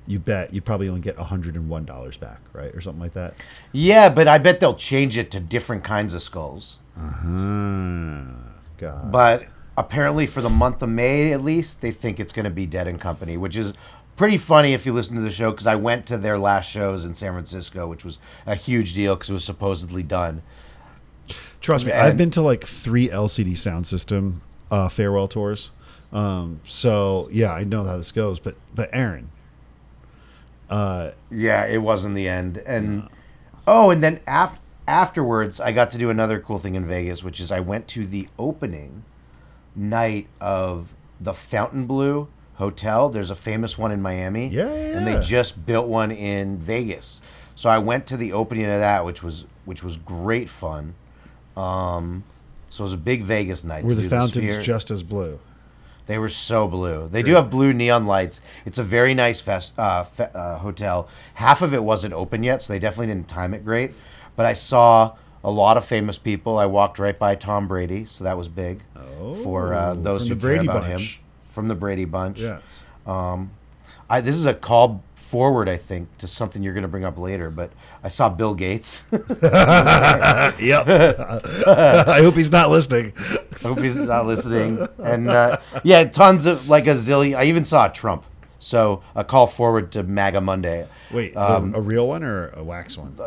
you 0.07 0.19
bet, 0.19 0.53
you'd 0.53 0.65
probably 0.65 0.87
only 0.87 1.01
get 1.01 1.17
hundred 1.17 1.55
and 1.55 1.69
one 1.69 1.85
dollars 1.85 2.17
back, 2.17 2.39
right, 2.53 2.73
or 2.75 2.81
something 2.81 3.01
like 3.01 3.13
that. 3.13 3.33
Yeah, 3.71 4.09
but 4.09 4.27
I 4.27 4.37
bet 4.37 4.59
they'll 4.59 4.75
change 4.75 5.17
it 5.17 5.31
to 5.31 5.39
different 5.39 5.83
kinds 5.83 6.13
of 6.13 6.21
skulls. 6.21 6.77
Uh 6.97 7.09
huh. 7.09 8.51
God. 8.77 9.11
But 9.11 9.47
apparently, 9.77 10.27
for 10.27 10.41
the 10.41 10.49
month 10.49 10.81
of 10.81 10.89
May 10.89 11.31
at 11.33 11.43
least, 11.43 11.81
they 11.81 11.91
think 11.91 12.19
it's 12.19 12.33
going 12.33 12.45
to 12.45 12.51
be 12.51 12.65
Dead 12.65 12.87
and 12.87 12.99
Company, 13.01 13.37
which 13.37 13.57
is 13.57 13.73
pretty 14.15 14.37
funny 14.37 14.73
if 14.73 14.85
you 14.85 14.93
listen 14.93 15.15
to 15.15 15.21
the 15.21 15.31
show 15.31 15.51
because 15.51 15.67
I 15.67 15.75
went 15.75 16.05
to 16.07 16.17
their 16.17 16.37
last 16.37 16.69
shows 16.69 17.03
in 17.03 17.13
San 17.13 17.33
Francisco, 17.33 17.87
which 17.87 18.05
was 18.05 18.19
a 18.45 18.55
huge 18.55 18.93
deal 18.93 19.15
because 19.15 19.29
it 19.29 19.33
was 19.33 19.43
supposedly 19.43 20.03
done. 20.03 20.41
Trust 21.65 21.87
me, 21.87 21.91
And- 21.91 22.01
I've 22.03 22.15
been 22.15 22.29
to 22.29 22.43
like 22.43 22.63
three 22.63 23.09
LCD 23.09 23.53
Soundsystem 23.53 24.35
uh, 24.69 24.87
farewell 24.87 25.27
tours. 25.27 25.71
Um, 26.13 26.61
so 26.67 27.27
yeah, 27.31 27.51
I 27.53 27.63
know 27.63 27.83
how 27.83 27.97
this 27.97 28.11
goes. 28.11 28.39
But 28.39 28.53
but 28.75 28.87
Aaron, 28.93 29.31
uh, 30.69 31.11
Yeah, 31.31 31.65
it 31.65 31.79
was 31.79 32.05
in 32.05 32.13
the 32.13 32.27
end. 32.27 32.59
And 32.67 33.09
oh, 33.65 33.89
and 33.89 34.03
then 34.03 34.19
af- 34.27 34.59
afterwards, 34.87 35.59
I 35.59 35.71
got 35.71 35.89
to 35.91 35.97
do 35.97 36.11
another 36.11 36.39
cool 36.39 36.59
thing 36.59 36.75
in 36.75 36.85
Vegas, 36.85 37.23
which 37.23 37.39
is 37.39 37.51
I 37.51 37.61
went 37.61 37.87
to 37.89 38.05
the 38.05 38.27
opening 38.37 39.03
night 39.75 40.27
of 40.39 40.89
the 41.19 41.33
Fontainebleau 41.33 42.27
Hotel. 42.57 43.09
There's 43.09 43.31
a 43.31 43.35
famous 43.35 43.75
one 43.75 43.91
in 43.91 44.03
Miami. 44.03 44.49
Yeah, 44.49 44.65
yeah, 44.71 44.97
And 44.99 45.07
they 45.07 45.19
just 45.19 45.65
built 45.65 45.87
one 45.87 46.11
in 46.11 46.59
Vegas. 46.59 47.21
So 47.55 47.71
I 47.71 47.79
went 47.79 48.05
to 48.05 48.17
the 48.17 48.33
opening 48.33 48.65
of 48.65 48.79
that, 48.79 49.03
which 49.03 49.23
was 49.23 49.45
which 49.65 49.81
was 49.81 49.97
great 49.97 50.47
fun. 50.47 50.93
Um, 51.57 52.23
so 52.69 52.83
it 52.83 52.85
was 52.85 52.93
a 52.93 52.97
big 52.97 53.23
Vegas 53.23 53.63
night. 53.63 53.83
were 53.83 53.93
the 53.95 54.09
fountains 54.09 54.51
Sphere. 54.51 54.61
just 54.63 54.91
as 54.91 55.03
blue? 55.03 55.39
They 56.07 56.17
were 56.19 56.29
so 56.29 56.67
blue. 56.67 57.07
They 57.11 57.23
do 57.23 57.33
have 57.33 57.49
blue 57.49 57.73
neon 57.73 58.05
lights. 58.05 58.39
It's 58.65 58.77
a 58.77 58.83
very 58.83 59.15
nice 59.15 59.41
fest, 59.41 59.73
uh, 59.79 60.03
fe- 60.03 60.29
uh, 60.35 60.57
hotel. 60.59 61.07
Half 61.33 61.63
of 61.63 61.73
it 61.73 61.83
wasn't 61.83 62.13
open 62.13 62.43
yet, 62.43 62.61
so 62.61 62.73
they 62.73 62.79
definitely 62.79 63.07
didn't 63.07 63.27
time 63.27 63.53
it 63.55 63.65
great. 63.65 63.91
But 64.35 64.45
I 64.45 64.53
saw 64.53 65.13
a 65.43 65.49
lot 65.49 65.77
of 65.77 65.85
famous 65.85 66.19
people. 66.19 66.59
I 66.59 66.67
walked 66.67 66.99
right 66.99 67.17
by 67.17 67.33
Tom 67.35 67.67
Brady, 67.67 68.05
so 68.07 68.23
that 68.23 68.37
was 68.37 68.47
big 68.47 68.81
for 69.43 69.73
uh, 69.73 69.93
Oh, 69.93 69.95
those 69.95 70.27
who 70.27 70.35
the 70.35 70.41
care 70.41 70.49
Brady 70.57 70.67
about 70.67 70.83
Bunch. 70.83 71.15
him. 71.15 71.21
From 71.53 71.67
the 71.69 71.75
Brady 71.75 72.05
Bunch. 72.05 72.39
Yes. 72.39 72.61
Um, 73.07 73.49
I, 74.09 74.21
this 74.21 74.35
is 74.35 74.45
a 74.45 74.53
call 74.53 75.01
forward, 75.35 75.67
I 75.67 75.75
think, 75.75 76.17
to 76.19 76.27
something 76.27 76.63
you're 76.63 76.73
going 76.73 76.83
to 76.83 76.87
bring 76.87 77.03
up 77.03 77.17
later. 77.19 77.49
But 77.51 77.71
I 78.01 78.07
saw 78.07 78.29
Bill 78.29 78.53
Gates. 78.53 79.01
yep. 79.11 80.87
I 80.87 82.19
hope 82.21 82.35
he's 82.35 82.53
not 82.53 82.69
listening. 82.69 83.11
I 83.17 83.67
hope 83.67 83.79
he's 83.79 83.97
not 83.97 84.25
listening. 84.25 84.87
And 84.97 85.27
uh, 85.27 85.57
yeah, 85.83 86.05
tons 86.05 86.45
of 86.45 86.69
like 86.69 86.87
a 86.87 86.95
zillion. 86.95 87.37
I 87.37 87.43
even 87.45 87.65
saw 87.65 87.89
Trump. 87.89 88.23
So 88.59 89.03
a 89.13 89.25
call 89.25 89.47
forward 89.47 89.91
to 89.91 90.03
MAGA 90.03 90.39
Monday. 90.39 90.87
Wait, 91.11 91.35
Um, 91.35 91.75
a 91.75 91.81
real 91.81 92.07
one 92.07 92.23
or 92.23 92.51
a 92.55 92.63
wax 92.63 92.97
one? 92.97 93.17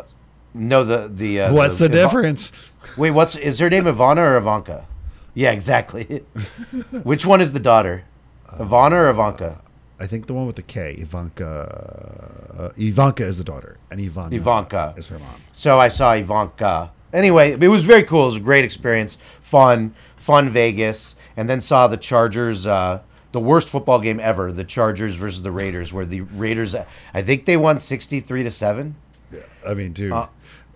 No, 0.55 0.83
the 0.83 1.11
the. 1.13 1.41
Uh, 1.41 1.53
What's 1.53 1.77
the, 1.77 1.85
Iva- 1.85 1.93
difference? 1.93 2.51
Wait, 2.97 3.11
what's 3.11 3.35
is 3.35 3.59
her 3.59 3.69
name 3.69 3.83
Ivana 3.83 4.17
or 4.17 4.37
Ivanka? 4.37 4.87
Yeah, 5.35 5.51
exactly. 5.51 6.23
Which 7.03 7.23
one 7.23 7.39
is 7.39 7.53
the 7.53 7.59
daughter? 7.59 8.05
Ivana 8.53 8.93
or 8.93 9.09
Ivanka? 9.11 9.61
I 9.99 10.07
think 10.07 10.27
the 10.27 10.33
one 10.33 10.47
with 10.47 10.55
the 10.55 10.61
K, 10.63 10.95
Ivanka. 10.97 12.55
Uh, 12.57 12.81
Ivanka 12.81 13.25
is 13.25 13.37
the 13.37 13.43
daughter, 13.43 13.77
and 13.91 13.99
Ivana 13.99 14.33
Ivanka. 14.33 14.93
is 14.97 15.07
her 15.07 15.19
mom. 15.19 15.41
So 15.53 15.79
I 15.79 15.89
saw 15.89 16.13
Ivanka 16.13 16.91
anyway, 17.13 17.57
it 17.59 17.67
was 17.67 17.83
very 17.83 18.03
cool. 18.03 18.23
It 18.23 18.27
was 18.27 18.35
a 18.35 18.41
great 18.41 18.63
experience, 18.63 19.17
fun, 19.41 19.93
fun 20.17 20.49
Vegas, 20.49 21.15
and 21.37 21.49
then 21.49 21.61
saw 21.61 21.87
the 21.87 21.97
Chargers. 21.97 22.65
Uh, 22.65 23.01
the 23.31 23.39
worst 23.39 23.69
football 23.69 23.99
game 23.99 24.19
ever, 24.19 24.51
the 24.51 24.63
Chargers 24.63 25.13
versus 25.15 25.43
the 25.43 25.51
Raiders, 25.51 25.93
where 25.93 26.05
the 26.05 26.21
Raiders, 26.21 26.73
I 27.13 27.21
think 27.21 27.45
they 27.45 27.57
won 27.57 27.79
sixty-three 27.79 28.41
to 28.41 28.49
seven. 28.51 28.95
Yeah, 29.31 29.41
I 29.67 29.75
mean, 29.75 29.93
dude. 29.93 30.11
Uh, 30.11 30.27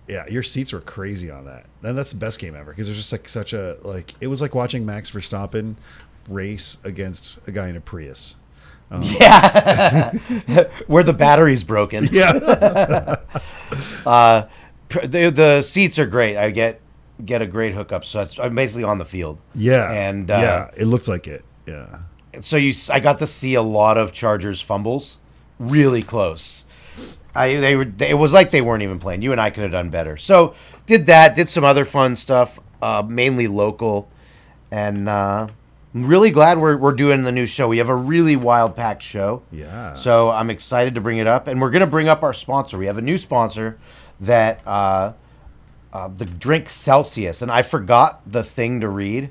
yeah, 0.06 0.24
your 0.28 0.42
seats 0.42 0.72
were 0.72 0.80
crazy 0.80 1.30
on 1.30 1.46
that. 1.46 1.64
And 1.82 1.96
that's 1.98 2.12
the 2.12 2.18
best 2.18 2.38
game 2.38 2.54
ever 2.54 2.70
because 2.70 2.86
there's 2.86 2.98
just 2.98 3.10
like 3.10 3.28
such 3.28 3.54
a 3.54 3.76
like 3.82 4.14
it 4.20 4.28
was 4.28 4.40
like 4.40 4.54
watching 4.54 4.86
Max 4.86 5.10
Verstappen 5.10 5.74
race 6.28 6.78
against 6.84 7.38
a 7.48 7.52
guy 7.52 7.68
in 7.68 7.76
a 7.76 7.80
Prius. 7.80 8.36
Yeah, 9.02 10.12
where 10.86 11.02
the 11.02 11.12
battery's 11.12 11.64
broken. 11.64 12.08
Yeah. 12.12 13.16
Uh, 14.06 14.46
the 14.88 15.30
the 15.30 15.62
seats 15.62 15.98
are 15.98 16.06
great. 16.06 16.36
I 16.36 16.50
get 16.50 16.80
get 17.24 17.42
a 17.42 17.46
great 17.46 17.74
hookup, 17.74 18.04
so 18.04 18.20
it's, 18.20 18.38
I'm 18.38 18.54
basically 18.54 18.84
on 18.84 18.98
the 18.98 19.04
field. 19.04 19.38
yeah. 19.54 19.90
And, 19.90 20.30
uh, 20.30 20.34
yeah, 20.34 20.70
it 20.76 20.84
looks 20.84 21.08
like 21.08 21.26
it. 21.26 21.44
Yeah. 21.66 22.00
so 22.40 22.56
you 22.56 22.72
I 22.90 23.00
got 23.00 23.18
to 23.18 23.26
see 23.26 23.54
a 23.54 23.62
lot 23.62 23.98
of 23.98 24.12
Chargers 24.12 24.60
fumbles, 24.60 25.18
really 25.58 26.02
close. 26.02 26.64
I 27.34 27.56
they 27.56 27.74
were 27.74 27.86
they, 27.86 28.10
it 28.10 28.14
was 28.14 28.32
like 28.32 28.50
they 28.50 28.62
weren't 28.62 28.82
even 28.82 29.00
playing. 29.00 29.22
You 29.22 29.32
and 29.32 29.40
I 29.40 29.50
could 29.50 29.62
have 29.64 29.72
done 29.72 29.90
better. 29.90 30.16
So 30.16 30.54
did 30.86 31.06
that. 31.06 31.34
Did 31.34 31.48
some 31.48 31.64
other 31.64 31.84
fun 31.84 32.14
stuff, 32.14 32.60
uh, 32.80 33.02
mainly 33.06 33.48
local, 33.48 34.08
and 34.70 35.08
uh, 35.08 35.48
I'm 35.94 36.06
really 36.06 36.30
glad 36.30 36.58
we're 36.58 36.76
we're 36.76 36.92
doing 36.92 37.22
the 37.22 37.30
new 37.30 37.46
show. 37.46 37.68
We 37.68 37.78
have 37.78 37.88
a 37.88 37.94
really 37.94 38.34
wild 38.34 38.74
packed 38.74 39.02
show. 39.02 39.42
Yeah. 39.52 39.94
So 39.94 40.30
I'm 40.30 40.50
excited 40.50 40.96
to 40.96 41.00
bring 41.00 41.18
it 41.18 41.26
up, 41.28 41.46
and 41.46 41.60
we're 41.60 41.70
gonna 41.70 41.86
bring 41.86 42.08
up 42.08 42.22
our 42.24 42.34
sponsor. 42.34 42.76
We 42.78 42.86
have 42.86 42.98
a 42.98 43.02
new 43.02 43.16
sponsor 43.16 43.78
that 44.20 44.66
uh, 44.66 45.12
uh, 45.92 46.08
the 46.08 46.24
drink 46.24 46.68
Celsius, 46.68 47.42
and 47.42 47.50
I 47.50 47.62
forgot 47.62 48.20
the 48.30 48.42
thing 48.42 48.80
to 48.80 48.88
read 48.88 49.30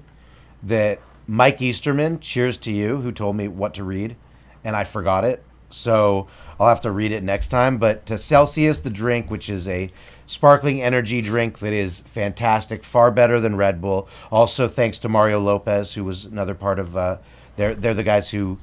that 0.63 1.01
Mike 1.27 1.61
Easterman, 1.61 2.21
cheers 2.21 2.57
to 2.59 2.71
you, 2.71 2.97
who 3.01 3.11
told 3.11 3.35
me 3.35 3.49
what 3.49 3.73
to 3.73 3.83
read, 3.83 4.15
and 4.63 4.75
I 4.75 4.85
forgot 4.85 5.25
it. 5.25 5.43
So 5.69 6.27
I'll 6.59 6.69
have 6.69 6.81
to 6.81 6.91
read 6.91 7.11
it 7.11 7.23
next 7.23 7.49
time. 7.49 7.77
But 7.77 8.05
to 8.05 8.17
Celsius, 8.17 8.79
the 8.79 8.89
drink, 8.89 9.29
which 9.29 9.49
is 9.49 9.67
a 9.67 9.89
sparkling 10.33 10.81
energy 10.81 11.21
drink 11.21 11.59
that 11.59 11.73
is 11.73 11.99
fantastic, 12.13 12.83
far 12.83 13.11
better 13.11 13.39
than 13.39 13.55
Red 13.55 13.79
Bull. 13.79 14.07
Also, 14.31 14.67
thanks 14.67 14.97
to 14.99 15.09
Mario 15.09 15.39
Lopez, 15.39 15.93
who 15.93 16.03
was 16.03 16.25
another 16.25 16.55
part 16.55 16.79
of. 16.79 16.97
Uh, 16.97 17.17
they're 17.55 17.75
they're 17.75 17.93
the 17.93 18.03
guys 18.03 18.29
who 18.29 18.57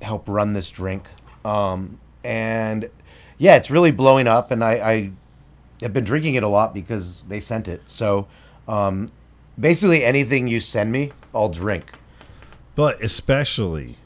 help 0.00 0.28
run 0.28 0.52
this 0.52 0.70
drink. 0.70 1.04
Um, 1.44 2.00
and 2.24 2.90
yeah, 3.38 3.56
it's 3.56 3.70
really 3.70 3.92
blowing 3.92 4.26
up, 4.26 4.50
and 4.50 4.62
I, 4.62 4.72
I 4.72 5.10
have 5.80 5.92
been 5.92 6.04
drinking 6.04 6.34
it 6.34 6.42
a 6.42 6.48
lot 6.48 6.74
because 6.74 7.22
they 7.28 7.40
sent 7.40 7.68
it. 7.68 7.82
So 7.86 8.26
um, 8.66 9.08
basically, 9.58 10.04
anything 10.04 10.48
you 10.48 10.58
send 10.60 10.90
me, 10.90 11.12
I'll 11.34 11.48
drink. 11.48 11.92
But 12.74 13.02
especially 13.02 13.96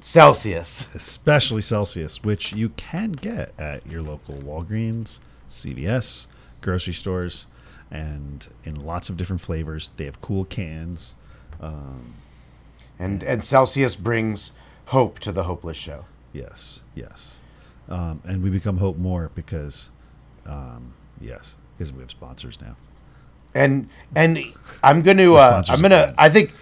Celsius. 0.00 0.86
especially 0.94 1.62
Celsius, 1.62 2.22
which 2.22 2.52
you 2.52 2.70
can 2.70 3.12
get 3.12 3.52
at 3.58 3.86
your 3.86 4.02
local 4.02 4.36
Walgreens, 4.36 5.20
CVS, 5.50 6.26
grocery 6.60 6.92
stores, 6.92 7.46
and 7.90 8.46
in 8.64 8.74
lots 8.84 9.08
of 9.10 9.16
different 9.16 9.40
flavors. 9.42 9.90
They 9.96 10.04
have 10.06 10.20
cool 10.20 10.44
cans. 10.44 11.14
Um, 11.60 12.14
And 12.98 13.22
and 13.22 13.42
Celsius 13.44 13.96
brings 13.96 14.52
hope 14.86 15.18
to 15.20 15.32
the 15.32 15.44
hopeless 15.44 15.76
show. 15.76 16.04
yes, 16.32 16.82
yes. 16.94 17.38
Um, 17.88 18.22
and 18.24 18.42
we 18.42 18.50
become 18.50 18.76
hope 18.78 18.96
more 18.98 19.30
because, 19.34 19.90
um, 20.46 20.94
yes, 21.20 21.56
because 21.76 21.92
we 21.92 22.00
have 22.00 22.10
sponsors 22.10 22.60
now. 22.60 22.76
And 23.54 23.88
and 24.14 24.38
I'm 24.84 25.02
going 25.02 25.16
to 25.16 25.36
uh, 25.36 25.62
I'm 25.68 25.80
going 25.80 25.90
to. 25.90 26.14
I 26.16 26.28
think 26.28 26.52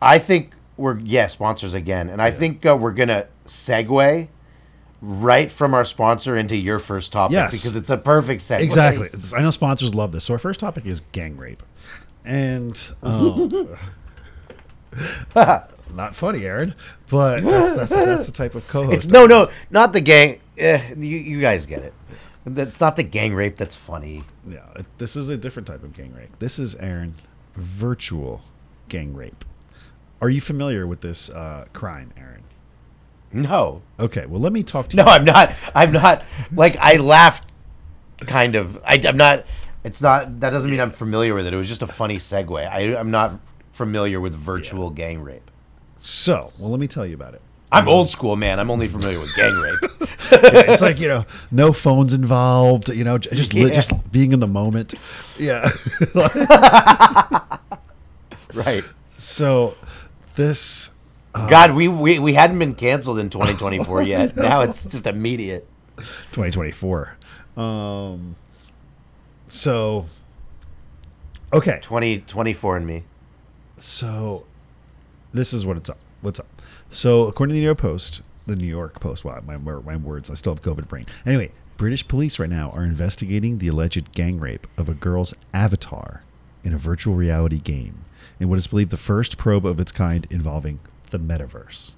I 0.00 0.18
think 0.20 0.54
we're 0.76 0.98
yeah, 1.00 1.26
sponsors 1.26 1.74
again. 1.74 2.08
And 2.08 2.22
I 2.22 2.30
think 2.30 2.64
uh, 2.64 2.76
we're 2.80 2.92
going 2.92 3.08
to 3.08 3.26
segue 3.48 4.28
right 5.08 5.50
from 5.52 5.72
our 5.72 5.84
sponsor 5.84 6.36
into 6.36 6.56
your 6.56 6.78
first 6.78 7.12
topic 7.12 7.32
Yes. 7.34 7.50
because 7.52 7.76
it's 7.76 7.90
a 7.90 7.96
perfect 7.96 8.42
segue. 8.42 8.60
Exactly. 8.60 9.08
I 9.36 9.42
know 9.42 9.50
sponsors 9.50 9.94
love 9.94 10.12
this. 10.12 10.24
So 10.24 10.34
our 10.34 10.38
first 10.38 10.58
topic 10.60 10.84
is 10.86 11.00
gang 11.12 11.36
rape, 11.36 11.62
and 12.24 12.90
um, 13.02 13.48
not 15.34 16.14
funny, 16.14 16.44
Aaron, 16.44 16.74
but 17.10 17.42
that's 17.44 17.72
that's, 17.74 17.90
that's 17.90 18.26
the 18.26 18.32
type 18.32 18.54
of 18.54 18.66
co-host. 18.68 19.10
No, 19.10 19.26
no, 19.26 19.48
not 19.70 19.92
the 19.92 20.00
gang. 20.00 20.40
Eh, 20.58 20.94
you, 20.96 21.18
you 21.18 21.40
guys 21.40 21.66
get 21.66 21.80
it. 21.82 21.94
That's 22.44 22.80
not 22.80 22.96
the 22.96 23.02
gang 23.02 23.34
rape. 23.34 23.56
That's 23.56 23.76
funny. 23.76 24.24
Yeah, 24.48 24.60
it- 24.76 24.86
this 24.98 25.16
is 25.16 25.28
a 25.28 25.36
different 25.36 25.66
type 25.66 25.82
of 25.82 25.92
gang 25.94 26.14
rape. 26.14 26.38
This 26.38 26.58
is 26.58 26.74
Aaron, 26.76 27.14
virtual 27.54 28.42
gang 28.88 29.14
rape. 29.14 29.44
Are 30.22 30.30
you 30.30 30.40
familiar 30.40 30.86
with 30.86 31.02
this 31.02 31.28
uh, 31.28 31.66
crime, 31.72 32.12
Aaron? 32.16 32.42
No, 33.32 33.82
Okay, 33.98 34.26
well, 34.26 34.40
let 34.40 34.52
me 34.52 34.62
talk 34.62 34.88
to 34.88 34.96
no, 34.96 35.02
you. 35.02 35.06
No, 35.06 35.12
I'm 35.14 35.24
not. 35.24 35.54
I'm 35.74 35.92
not. 35.92 36.22
Like 36.52 36.76
I 36.78 36.96
laughed, 36.96 37.50
kind 38.20 38.54
of. 38.54 38.76
I, 38.84 39.00
I'm 39.04 39.16
not. 39.16 39.44
It's 39.84 40.00
not. 40.00 40.40
That 40.40 40.50
doesn't 40.50 40.70
mean 40.70 40.80
I'm 40.80 40.90
familiar 40.90 41.34
with 41.34 41.46
it. 41.46 41.54
It 41.54 41.56
was 41.56 41.68
just 41.68 41.82
a 41.82 41.86
funny 41.86 42.18
segue. 42.18 42.68
I, 42.68 42.96
I'm 42.96 43.10
not 43.10 43.38
familiar 43.72 44.20
with 44.20 44.34
virtual 44.34 44.90
gang 44.90 45.22
rape. 45.22 45.50
So, 45.98 46.52
well, 46.58 46.70
let 46.70 46.80
me 46.80 46.86
tell 46.88 47.06
you 47.06 47.14
about 47.14 47.34
it. 47.34 47.42
I'm 47.72 47.88
old 47.88 48.08
school, 48.08 48.36
man. 48.36 48.60
I'm 48.60 48.70
only 48.70 48.86
familiar 48.86 49.18
with 49.18 49.34
gang 49.34 49.54
rape. 49.54 49.78
it's 50.30 50.80
like 50.82 51.00
you 51.00 51.08
know, 51.08 51.24
no 51.50 51.72
phones 51.72 52.12
involved. 52.12 52.88
You 52.88 53.04
know, 53.04 53.18
just 53.18 53.54
Yeah. 53.54 53.68
just 53.70 54.12
being 54.12 54.32
in 54.32 54.40
the 54.40 54.46
moment. 54.46 54.94
Yeah. 55.38 55.68
right. 58.54 58.84
so, 59.08 59.74
this 60.36 60.90
God, 61.50 61.74
we, 61.74 61.88
we 61.88 62.18
we 62.18 62.34
hadn't 62.34 62.58
been 62.58 62.74
canceled 62.74 63.18
in 63.18 63.30
2024 63.30 64.02
yet. 64.04 64.36
Now 64.36 64.62
it's 64.62 64.84
just 64.84 65.06
immediate. 65.06 65.68
2024. 66.32 67.16
Um. 67.56 68.36
So. 69.48 70.06
Okay. 71.52 71.78
2024 71.82 72.76
and 72.76 72.86
me. 72.86 73.04
So, 73.76 74.46
this 75.32 75.52
is 75.52 75.64
what 75.64 75.76
it's 75.76 75.90
up. 75.90 75.98
What's 76.20 76.40
up? 76.40 76.46
So, 76.90 77.26
according 77.26 77.52
to 77.52 77.54
the 77.54 77.60
New 77.60 77.66
York 77.66 77.78
Post, 77.78 78.22
the 78.46 78.56
New 78.56 78.66
York 78.66 79.00
Post. 79.00 79.24
Wow, 79.24 79.42
my 79.44 79.56
my 79.56 79.96
words. 79.96 80.30
I 80.30 80.34
still 80.34 80.54
have 80.54 80.62
COVID 80.62 80.88
brain. 80.88 81.06
Anyway, 81.24 81.52
British 81.76 82.06
police 82.08 82.38
right 82.38 82.48
now 82.48 82.70
are 82.70 82.84
investigating 82.84 83.58
the 83.58 83.68
alleged 83.68 84.12
gang 84.12 84.40
rape 84.40 84.66
of 84.78 84.88
a 84.88 84.94
girl's 84.94 85.34
avatar 85.52 86.22
in 86.64 86.72
a 86.72 86.78
virtual 86.78 87.14
reality 87.14 87.58
game 87.58 88.04
in 88.40 88.48
what 88.48 88.58
is 88.58 88.66
believed 88.66 88.90
the 88.90 88.96
first 88.96 89.36
probe 89.36 89.66
of 89.66 89.78
its 89.78 89.92
kind 89.92 90.26
involving 90.30 90.80
the 91.10 91.18
metaverse. 91.18 91.94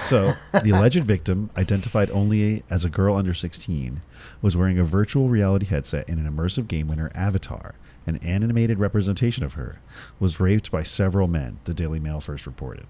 So, 0.00 0.34
the 0.52 0.70
alleged 0.70 1.02
victim, 1.02 1.50
identified 1.56 2.10
only 2.10 2.62
as 2.70 2.84
a 2.84 2.90
girl 2.90 3.16
under 3.16 3.34
16, 3.34 4.02
was 4.40 4.56
wearing 4.56 4.78
a 4.78 4.84
virtual 4.84 5.28
reality 5.28 5.66
headset 5.66 6.08
in 6.08 6.18
an 6.18 6.32
immersive 6.32 6.68
game 6.68 6.86
when 6.86 6.98
her 6.98 7.10
avatar, 7.14 7.74
an 8.06 8.16
animated 8.18 8.78
representation 8.78 9.42
of 9.42 9.54
her, 9.54 9.80
was 10.20 10.38
raped 10.38 10.70
by 10.70 10.84
several 10.84 11.26
men, 11.26 11.58
the 11.64 11.74
Daily 11.74 11.98
Mail 11.98 12.20
first 12.20 12.46
reported. 12.46 12.86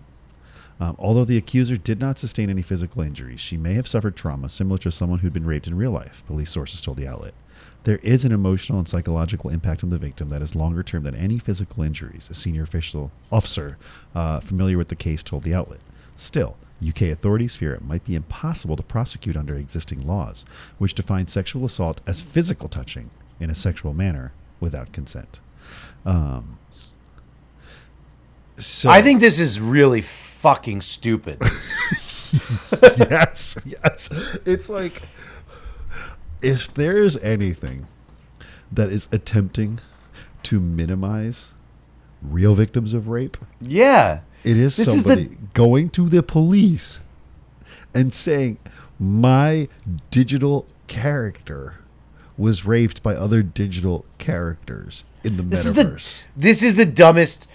Um, 0.79 0.97
although 0.99 1.25
the 1.26 1.37
accuser 1.37 1.76
did 1.76 2.00
not 2.00 2.19
sustain 2.19 2.49
any 2.49 2.62
physical 2.62 3.02
injuries, 3.02 3.40
she 3.40 3.57
may 3.57 3.75
have 3.75 3.88
suffered 3.88 4.17
trauma 4.17 4.49
similar 4.49 4.79
to 4.79 4.90
someone 4.90 5.19
who'd 5.19 5.33
been 5.33 5.47
raped 5.47 5.67
in 5.67 5.76
real 5.76 5.90
life, 5.90 6.23
police 6.26 6.50
sources 6.50 6.81
told 6.81 6.97
the 6.97 7.09
outlet. 7.09 7.35
There 7.85 7.99
is 7.99 8.25
an 8.25 8.33
emotional 8.33 8.79
and 8.79 8.87
psychological 8.87 9.51
impact 9.51 9.83
on 9.83 9.91
the 9.91 9.99
victim 9.99 10.29
that 10.29 10.43
is 10.43 10.55
longer 10.55 10.83
term 10.83 11.05
than 11.05 11.15
any 11.15 11.39
physical 11.39 11.83
injuries, 11.83 12.29
a 12.31 12.35
senior 12.35 12.63
official 12.63 13.11
officer 13.33 13.79
uh, 14.15 14.41
familiar 14.41 14.77
with 14.77 14.89
the 14.89 14.97
case 14.97 15.23
told 15.23 15.45
the 15.45 15.55
outlet. 15.55 15.81
Still, 16.15 16.57
UK 16.87 17.03
authorities 17.03 17.57
fear 17.57 17.75
it 17.75 17.83
might 17.83 18.05
be 18.05 18.15
impossible 18.15 18.77
to 18.77 18.83
prosecute 18.83 19.37
under 19.37 19.55
existing 19.55 20.07
laws, 20.07 20.45
which 20.79 20.95
define 20.95 21.29
sexual 21.29 21.65
assault 21.65 22.01
as 22.07 22.21
physical 22.21 22.69
touching 22.69 23.11
in 23.39 23.49
a 23.49 23.55
sexual 23.55 23.95
manner 23.95 24.33
without 24.61 24.93
consent. 24.93 25.41
Um, 26.05 26.59
so 28.59 28.91
I 28.91 29.01
think 29.01 29.21
this 29.21 29.39
is 29.39 29.59
really 29.59 30.03
fucking 30.03 30.83
stupid. 30.83 31.39
yes, 31.91 33.57
yes. 33.65 34.11
It's 34.45 34.69
like 34.69 35.01
if 36.43 36.73
there 36.75 36.99
is 36.99 37.17
anything 37.19 37.87
that 38.73 38.91
is 38.93 39.09
attempting 39.13 39.81
to 40.45 40.61
minimize 40.61 41.53
real 42.23 42.55
victims 42.55 42.93
of 42.95 43.09
rape, 43.09 43.37
yeah. 43.61 44.21
it 44.45 44.57
is 44.57 44.77
This 44.77 44.87
is 44.89 45.05
the- 45.05 45.15
somebody 45.17 45.37
going 45.55 45.91
to 45.91 46.09
the 46.09 46.23
police 46.23 47.01
and 47.95 48.15
saying, 48.15 48.59
"My 48.99 49.69
digital 50.11 50.67
character 50.87 51.75
was 52.39 52.65
raped 52.65 53.03
by 53.03 53.15
other 53.15 53.43
digital 53.43 54.05
characters 54.19 55.05
in 55.25 55.37
the 55.37 55.43
This 55.43 55.65
metaverse." 55.67 55.97
is 55.97 56.27
the 56.37 56.41
this 56.41 56.63
is 56.63 56.75
the 56.77 56.87
dumbest. 56.87 57.47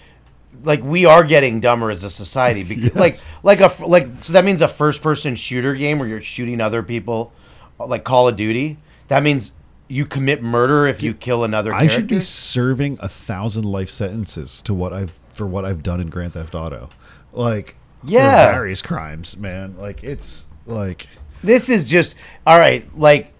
Like 0.64 0.82
we 0.82 1.04
are 1.04 1.22
getting 1.22 1.60
dumber 1.60 1.90
as 1.90 2.02
a 2.02 2.10
society. 2.10 2.64
Because, 2.64 2.84
Yes. 2.94 3.26
Like 3.44 3.60
like 3.60 3.80
a 3.80 3.86
like 3.86 4.08
so 4.20 4.32
that 4.32 4.44
means 4.44 4.62
a 4.62 4.68
first 4.68 5.02
person 5.02 5.34
shooter 5.36 5.74
game 5.74 5.98
where 5.98 6.08
you're 6.08 6.22
shooting 6.22 6.60
other 6.60 6.82
people, 6.82 7.32
like 7.78 8.04
Call 8.04 8.28
of 8.28 8.36
Duty. 8.36 8.78
That 9.08 9.22
means 9.22 9.52
you 9.88 10.04
commit 10.04 10.42
murder 10.42 10.86
if 10.86 11.02
you 11.02 11.14
kill 11.14 11.44
another 11.44 11.72
I 11.72 11.80
character. 11.86 11.94
should 11.94 12.08
be 12.08 12.20
serving 12.20 12.98
a 13.00 13.08
thousand 13.08 13.64
life 13.64 13.88
sentences 13.90 14.60
to 14.62 14.74
what 14.74 14.92
I've 14.92 15.18
for 15.32 15.46
what 15.46 15.64
I've 15.64 15.82
done 15.82 16.00
in 16.00 16.08
Grand 16.08 16.32
Theft 16.32 16.54
Auto, 16.54 16.88
like 17.32 17.76
Yeah. 18.04 18.46
for 18.46 18.52
various 18.54 18.82
crimes, 18.82 19.36
man. 19.36 19.76
Like 19.76 20.02
it's 20.02 20.46
like 20.64 21.06
This 21.44 21.68
is 21.68 21.84
just 21.84 22.14
all 22.46 22.58
right. 22.58 22.86
Like 22.98 23.32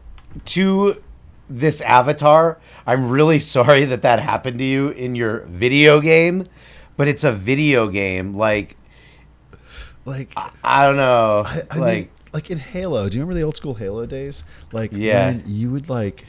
to 0.46 1.02
this 1.48 1.80
avatar, 1.80 2.58
I'm 2.86 3.08
really 3.10 3.40
sorry 3.56 3.84
that 3.86 4.02
that 4.02 4.20
happened 4.20 4.58
to 4.58 4.64
you 4.64 4.90
in 4.90 5.14
your 5.16 5.40
video 5.48 6.00
game, 6.00 6.44
but 6.96 7.08
it's 7.08 7.24
a 7.24 7.32
video 7.32 7.88
game. 7.88 8.34
Like 8.34 8.76
like 10.04 10.32
I 10.62 10.84
don't 10.86 10.96
know. 10.96 11.42
I, 11.44 11.62
I 11.70 11.78
like 11.78 11.96
mean, 11.96 12.08
like 12.32 12.50
in 12.50 12.58
Halo. 12.58 13.08
Do 13.08 13.16
you 13.18 13.22
remember 13.24 13.38
the 13.38 13.44
old 13.44 13.56
school 13.56 13.74
Halo 13.74 14.06
days? 14.06 14.44
Like 14.72 14.92
Yeah. 14.92 15.26
when 15.28 15.42
you 15.46 15.70
would 15.70 15.88
like, 15.88 16.24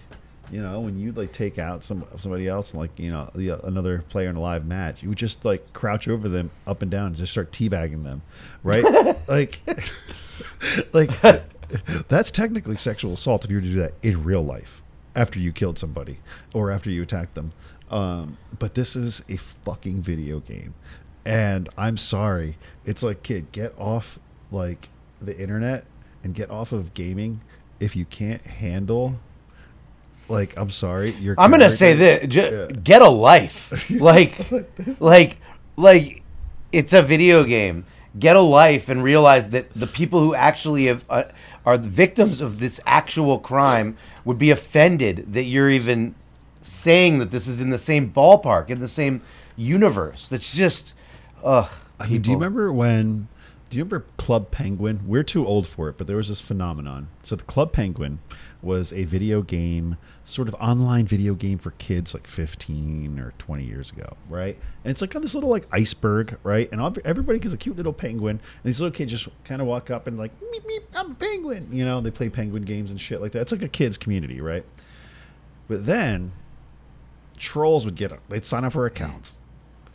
you 0.51 0.61
know, 0.61 0.79
when 0.79 0.97
you'd 0.97 1.17
like 1.17 1.31
take 1.33 1.59
out 1.59 1.83
some 1.83 2.05
somebody 2.19 2.47
else, 2.47 2.71
and 2.71 2.79
like 2.81 2.97
you 2.97 3.11
know, 3.11 3.29
the, 3.35 3.59
another 3.65 4.03
player 4.09 4.29
in 4.29 4.35
a 4.35 4.41
live 4.41 4.65
match, 4.65 5.03
you 5.03 5.09
would 5.09 5.17
just 5.17 5.43
like 5.43 5.73
crouch 5.73 6.07
over 6.07 6.29
them 6.29 6.51
up 6.65 6.81
and 6.81 6.89
down, 6.89 7.07
and 7.07 7.15
just 7.15 7.31
start 7.33 7.51
teabagging 7.51 8.03
them, 8.03 8.21
right? 8.63 8.83
like, 9.27 9.59
like 10.93 11.09
that's 12.07 12.31
technically 12.31 12.77
sexual 12.77 13.13
assault 13.13 13.43
if 13.43 13.51
you 13.51 13.57
were 13.57 13.61
to 13.61 13.69
do 13.69 13.79
that 13.81 13.93
in 14.01 14.23
real 14.23 14.43
life 14.43 14.81
after 15.15 15.39
you 15.39 15.51
killed 15.51 15.77
somebody 15.79 16.19
or 16.53 16.71
after 16.71 16.89
you 16.89 17.01
attacked 17.01 17.33
them. 17.35 17.51
Um, 17.89 18.37
but 18.59 18.73
this 18.75 18.95
is 18.95 19.23
a 19.29 19.37
fucking 19.37 20.01
video 20.01 20.39
game, 20.39 20.75
and 21.25 21.67
I'm 21.77 21.97
sorry. 21.97 22.57
It's 22.85 23.03
like, 23.03 23.23
kid, 23.23 23.51
get 23.51 23.73
off 23.77 24.19
like 24.51 24.87
the 25.21 25.37
internet 25.39 25.85
and 26.23 26.33
get 26.33 26.49
off 26.49 26.71
of 26.71 26.93
gaming 26.93 27.41
if 27.79 27.95
you 27.95 28.05
can't 28.05 28.41
handle. 28.41 29.19
Like, 30.29 30.57
I'm 30.57 30.69
sorry. 30.71 31.11
You're. 31.11 31.35
I'm 31.37 31.51
gonna 31.51 31.71
say 31.71 31.93
this: 31.93 32.27
j- 32.27 32.51
Yeah. 32.51 32.67
get 32.83 33.01
a 33.01 33.09
life. 33.09 33.89
Like, 33.99 34.37
like, 34.99 35.37
like, 35.77 36.21
it's 36.71 36.91
a 36.93 37.01
video 37.01 37.43
game. 37.43 37.85
Get 38.19 38.35
a 38.35 38.41
life 38.41 38.89
and 38.89 39.03
realize 39.03 39.49
that 39.51 39.71
the 39.73 39.87
people 39.87 40.19
who 40.19 40.33
actually 40.35 40.87
have, 40.87 41.03
uh, 41.09 41.23
are 41.65 41.77
the 41.77 41.87
victims 41.87 42.41
of 42.41 42.59
this 42.59 42.79
actual 42.85 43.39
crime 43.39 43.97
would 44.25 44.37
be 44.37 44.49
offended 44.51 45.33
that 45.33 45.43
you're 45.43 45.69
even 45.69 46.15
saying 46.63 47.19
that 47.19 47.31
this 47.31 47.47
is 47.47 47.61
in 47.61 47.69
the 47.69 47.77
same 47.77 48.11
ballpark, 48.11 48.69
in 48.69 48.79
the 48.79 48.87
same 48.87 49.21
universe. 49.55 50.27
That's 50.27 50.51
just, 50.53 50.93
ugh. 51.43 51.69
I 51.99 52.07
mean, 52.07 52.21
do 52.21 52.31
you 52.31 52.37
remember 52.37 52.71
when? 52.73 53.27
Do 53.69 53.77
you 53.77 53.83
remember 53.83 54.05
Club 54.15 54.49
Penguin? 54.49 55.01
We're 55.05 55.23
too 55.23 55.45
old 55.45 55.67
for 55.67 55.89
it, 55.89 55.97
but 55.97 56.07
there 56.07 56.15
was 56.15 56.29
this 56.29 56.39
phenomenon. 56.39 57.09
So 57.21 57.35
the 57.35 57.43
Club 57.43 57.73
Penguin 57.73 58.19
was 58.61 58.93
a 58.93 59.03
video 59.03 59.41
game, 59.41 59.97
sort 60.23 60.47
of 60.47 60.55
online 60.55 61.05
video 61.05 61.33
game 61.33 61.57
for 61.57 61.71
kids 61.71 62.13
like 62.13 62.27
15 62.27 63.19
or 63.19 63.33
20 63.37 63.63
years 63.65 63.91
ago, 63.91 64.15
right? 64.29 64.57
And 64.85 64.91
it's 64.91 65.01
like 65.01 65.13
on 65.17 65.21
this 65.21 65.35
little 65.35 65.49
like 65.49 65.67
iceberg, 65.73 66.37
right? 66.43 66.71
And 66.71 66.81
everybody 67.03 67.39
gets 67.39 67.53
a 67.53 67.57
cute 67.57 67.75
little 67.75 67.91
penguin, 67.91 68.37
and 68.37 68.63
these 68.63 68.79
little 68.79 68.95
kids 68.95 69.11
just 69.11 69.27
kind 69.43 69.61
of 69.61 69.67
walk 69.67 69.91
up 69.91 70.07
and 70.07 70.17
like, 70.17 70.31
meep 70.39 70.65
meep, 70.65 70.83
I'm 70.95 71.11
a 71.11 71.15
penguin. 71.15 71.67
You 71.69 71.83
know, 71.83 71.99
they 71.99 72.11
play 72.11 72.29
penguin 72.29 72.63
games 72.63 72.91
and 72.91 73.01
shit 73.01 73.21
like 73.21 73.33
that. 73.33 73.41
It's 73.41 73.51
like 73.51 73.63
a 73.63 73.67
kids 73.67 73.97
community, 73.97 74.39
right? 74.39 74.63
But 75.67 75.85
then 75.85 76.31
trolls 77.37 77.83
would 77.83 77.95
get 77.95 78.13
up. 78.13 78.19
they'd 78.29 78.45
sign 78.45 78.63
up 78.63 78.73
for 78.73 78.85
accounts 78.85 79.37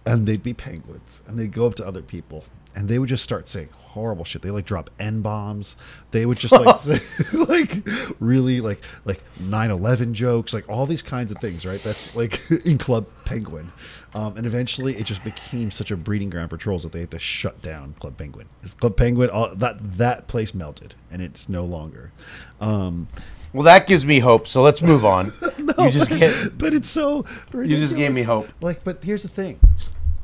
and 0.05 0.27
they'd 0.27 0.43
be 0.43 0.53
penguins 0.53 1.23
and 1.27 1.39
they'd 1.39 1.53
go 1.53 1.67
up 1.67 1.75
to 1.77 1.87
other 1.87 2.03
people 2.03 2.45
and 2.75 2.89
they 2.89 2.99
would 2.99 3.09
just 3.09 3.23
start 3.23 3.47
saying 3.49 3.69
horrible 3.73 4.25
shit 4.25 4.41
they 4.41 4.51
like 4.51 4.65
drop 4.65 4.89
n 4.99 5.21
bombs 5.21 5.77
they 6.13 6.25
would 6.25 6.39
just 6.39 6.53
like 6.53 6.77
say, 6.81 6.99
like 7.33 7.87
really 8.21 8.61
like 8.61 8.81
like 9.05 9.21
9-11 9.39 10.13
jokes 10.13 10.55
like 10.55 10.67
all 10.69 10.87
these 10.87 11.03
kinds 11.03 11.31
of 11.31 11.39
things 11.39 11.67
right 11.67 11.83
that's 11.83 12.15
like 12.15 12.41
in 12.65 12.79
club 12.79 13.07
penguin 13.25 13.71
um, 14.15 14.37
and 14.37 14.47
eventually 14.47 14.97
it 14.97 15.05
just 15.05 15.23
became 15.25 15.71
such 15.71 15.91
a 15.91 15.97
breeding 15.97 16.31
ground 16.31 16.51
for 16.51 16.57
trolls 16.57 16.83
that 16.83 16.93
they 16.93 17.01
had 17.01 17.11
to 17.11 17.19
shut 17.19 17.61
down 17.61 17.95
club 18.01 18.17
penguin 18.17 18.49
club 18.81 18.97
penguin 18.97 19.29
all, 19.31 19.55
that 19.55 19.77
that 19.99 20.27
place 20.27 20.55
melted 20.55 20.95
and 21.11 21.21
it's 21.21 21.49
no 21.49 21.65
longer 21.65 22.13
um, 22.61 23.09
Well, 23.53 23.65
that 23.65 23.87
gives 23.87 24.07
me 24.07 24.19
hope. 24.21 24.49
So 24.49 24.63
let's 24.63 24.81
move 24.81 25.05
on. 25.05 25.33
you 25.79 25.91
just 25.91 26.09
get. 26.09 26.57
but 26.57 26.73
it's 26.73 26.89
so 26.89 27.27
You 27.53 27.77
just 27.77 27.95
gave 27.95 28.15
me 28.15 28.23
hope. 28.23 28.49
Like, 28.63 28.83
but 28.83 29.05
here's 29.05 29.23
the 29.23 29.29
thing. 29.29 29.61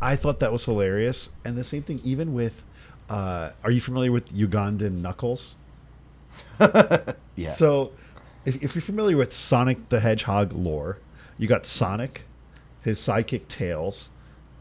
I 0.01 0.17
thought 0.17 0.41
that 0.41 0.53
was 0.53 0.65
hilarious, 0.65 1.31
and 1.45 1.57
the 1.57 1.65
same 1.65 1.83
thing 1.83 2.01
even 2.05 2.33
with. 2.35 2.63
Uh, 3.11 3.53
are 3.65 3.71
you 3.71 3.81
familiar 3.81 4.13
with 4.13 4.35
Ugandan 4.37 5.01
Knuckles? 5.01 5.57
Yeah. 7.37 7.51
So, 7.51 7.93
if, 8.45 8.61
if 8.63 8.75
you're 8.75 8.83
familiar 8.83 9.17
with 9.17 9.33
Sonic 9.33 9.89
the 9.91 10.01
Hedgehog 10.01 10.53
lore, 10.53 10.99
you 11.39 11.47
got 11.47 11.67
Sonic, 11.67 12.23
his 12.83 12.99
sidekick 12.99 13.47
Tails, 13.47 14.11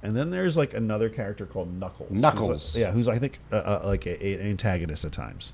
and 0.04 0.15
then 0.15 0.30
there's 0.30 0.58
like 0.58 0.76
another 0.76 1.10
character 1.10 1.45
called 1.47 1.73
Knuckles. 1.73 2.10
who's 2.10 2.21
Knuckles. 2.21 2.76
like- 2.76 2.80
yeah, 2.82 2.91
who's 2.91 3.08
I 3.08 3.17
think 3.17 3.39
uh, 3.52 3.56
uh, 3.56 3.82
like 3.86 4.06
a, 4.06 4.23
a- 4.26 4.34
an 4.39 4.47
antagonist 4.47 5.06
at 5.06 5.12
times. 5.12 5.54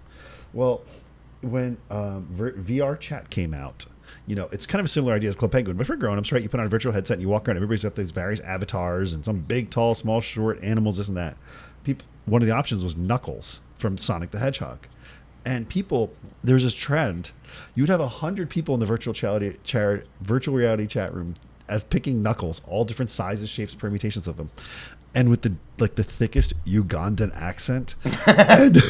Well, 0.52 0.82
when 1.41 1.78
um, 1.89 2.28
VRChat 2.38 3.30
came 3.30 3.54
out, 3.54 3.86
you 4.28 4.36
know, 4.36 4.49
it's 4.52 4.65
kind 4.65 4.80
of 4.80 4.86
a 4.86 4.89
similar 4.89 5.13
idea 5.13 5.30
as 5.30 5.36
Club 5.36 5.52
Penguin, 5.52 5.78
but 5.78 5.88
for 5.88 5.95
grown-ups, 5.95 6.32
right? 6.32 6.41
You 6.41 6.49
put 6.49 6.60
on 6.60 6.65
a 6.65 6.69
virtual 6.69 6.93
headset 6.93 7.15
and 7.15 7.21
you 7.21 7.30
walk 7.30 7.47
around. 7.47 7.58
Everybody's 7.58 7.84
got 7.84 7.95
these 7.95 8.12
various 8.12 8.39
avatars 8.41 9.13
and 9.13 9.23
some 9.23 9.39
big, 9.39 9.69
tall, 9.69 9.95
small, 9.95 10.21
short 10.21 10.62
animals, 10.63 10.97
this 10.97 11.08
and 11.08 11.17
that. 11.17 11.38
People, 11.84 12.06
one 12.26 12.41
of 12.41 12.47
the 12.47 12.54
options 12.54 12.84
was 12.84 12.95
Knuckles 12.95 13.60
from 13.78 13.97
Sonic 13.97 14.32
the 14.32 14.39
Hedgehog, 14.39 14.88
and 15.45 15.67
people, 15.67 16.13
there's 16.43 16.63
this 16.63 16.73
trend. 16.73 17.32
You'd 17.76 17.89
have 17.89 17.99
a 17.99 18.08
hundred 18.08 18.49
people 18.49 18.73
in 18.73 18.80
the 18.80 18.86
virtual 18.86 19.13
reality, 19.13 19.58
char, 19.63 20.04
virtual 20.21 20.56
reality 20.56 20.88
chat 20.88 21.13
room 21.13 21.36
as 21.67 21.84
picking 21.84 22.21
Knuckles, 22.21 22.62
all 22.65 22.86
different 22.86 23.10
sizes, 23.10 23.49
shapes, 23.49 23.76
permutations 23.76 24.28
of 24.28 24.38
them, 24.38 24.49
and 25.13 25.30
with 25.30 25.41
the 25.41 25.56
like 25.80 25.95
the 25.95 26.04
thickest 26.04 26.54
Ugandan 26.65 27.36
accent, 27.36 27.95
and 28.26 28.82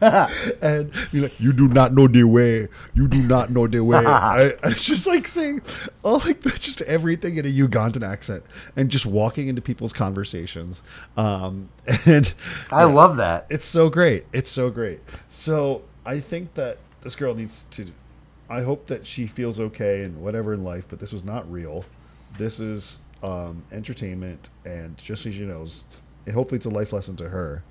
and 0.62 0.90
you're 1.12 1.24
like, 1.24 1.38
you 1.38 1.52
do 1.52 1.68
not 1.68 1.92
know 1.92 2.08
the 2.08 2.24
way. 2.24 2.68
You 2.94 3.06
do 3.06 3.20
not 3.20 3.50
know 3.50 3.66
the 3.66 3.80
way. 3.80 3.98
I, 4.06 4.52
I 4.62 4.68
was 4.68 4.82
just 4.82 5.06
like 5.06 5.28
saying, 5.28 5.60
oh, 6.02 6.16
like 6.24 6.40
that's 6.40 6.58
just 6.64 6.80
everything 6.82 7.36
in 7.36 7.44
a 7.44 7.48
Ugandan 7.48 8.02
accent, 8.02 8.44
and 8.76 8.88
just 8.88 9.04
walking 9.04 9.48
into 9.48 9.60
people's 9.60 9.92
conversations. 9.92 10.82
Um, 11.18 11.68
and 12.06 12.32
I 12.70 12.84
love 12.84 13.18
that. 13.18 13.46
it's 13.50 13.66
so 13.66 13.90
great. 13.90 14.24
It's 14.32 14.50
so 14.50 14.70
great. 14.70 15.00
So 15.28 15.82
I 16.06 16.20
think 16.20 16.54
that 16.54 16.78
this 17.02 17.14
girl 17.14 17.34
needs 17.34 17.66
to. 17.66 17.92
I 18.48 18.62
hope 18.62 18.86
that 18.86 19.06
she 19.06 19.26
feels 19.26 19.60
okay 19.60 20.02
and 20.02 20.22
whatever 20.22 20.54
in 20.54 20.64
life, 20.64 20.86
but 20.88 20.98
this 20.98 21.12
was 21.12 21.24
not 21.24 21.50
real. 21.50 21.84
This 22.38 22.58
is 22.58 23.00
um, 23.22 23.64
entertainment, 23.70 24.48
and 24.64 24.96
just 24.96 25.24
so 25.24 25.30
she 25.30 25.44
knows, 25.44 25.84
hopefully 26.32 26.56
it's 26.56 26.66
a 26.66 26.70
life 26.70 26.92
lesson 26.92 27.16
to 27.16 27.28
her 27.28 27.62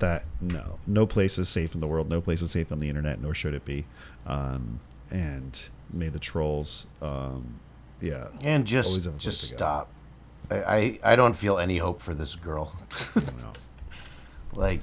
that 0.00 0.24
no, 0.40 0.78
no 0.86 1.06
place 1.06 1.38
is 1.38 1.48
safe 1.48 1.74
in 1.74 1.80
the 1.80 1.86
world. 1.86 2.08
No 2.08 2.20
place 2.20 2.42
is 2.42 2.50
safe 2.50 2.70
on 2.72 2.78
the 2.78 2.88
internet, 2.88 3.20
nor 3.20 3.34
should 3.34 3.54
it 3.54 3.64
be. 3.64 3.86
Um, 4.26 4.80
and 5.10 5.60
may 5.92 6.08
the 6.08 6.18
trolls, 6.18 6.86
um, 7.02 7.60
yeah, 8.00 8.28
And 8.42 8.66
just 8.66 8.94
have 8.94 9.06
a 9.06 9.10
place 9.12 9.22
just 9.24 9.40
to 9.40 9.46
stop. 9.56 9.88
I, 10.50 10.56
I 10.56 10.98
I 11.12 11.16
don't 11.16 11.34
feel 11.34 11.58
any 11.58 11.78
hope 11.78 12.02
for 12.02 12.14
this 12.14 12.34
girl. 12.34 12.76
Like, 14.52 14.80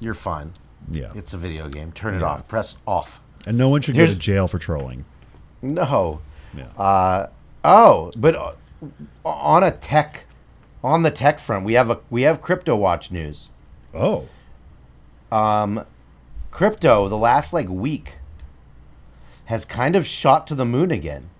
you're 0.00 0.14
fine. 0.14 0.52
Yeah, 0.90 1.12
It's 1.14 1.34
a 1.34 1.38
video 1.38 1.68
game. 1.68 1.92
Turn 1.92 2.14
it 2.14 2.20
Yeah. 2.20 2.26
off. 2.28 2.48
Press 2.48 2.76
off. 2.86 3.20
and 3.46 3.56
no 3.58 3.68
one 3.68 3.80
should 3.82 3.96
go 3.96 4.06
to 4.06 4.14
jail 4.14 4.48
for 4.48 4.58
trolling. 4.58 5.04
No. 5.62 6.20
Yeah. 6.56 6.64
Uh, 6.78 7.26
oh, 7.64 8.10
but 8.16 8.34
uh, 8.34 8.52
on 9.24 9.62
a 9.62 9.70
tech, 9.70 10.24
on 10.82 11.02
the 11.02 11.10
tech 11.10 11.38
front, 11.40 11.64
we 11.66 11.74
have 11.74 11.90
a 11.90 11.98
we 12.10 12.22
have 12.22 12.40
crypto 12.40 12.74
watch 12.76 13.10
news. 13.10 13.50
Oh, 13.98 14.28
Um, 15.30 15.84
crypto 16.50 17.08
the 17.08 17.16
last 17.16 17.52
like 17.52 17.68
week 17.68 18.14
has 19.46 19.64
kind 19.64 19.96
of 19.96 20.06
shot 20.06 20.46
to 20.46 20.54
the 20.54 20.64
moon 20.64 20.90
again. 20.90 21.30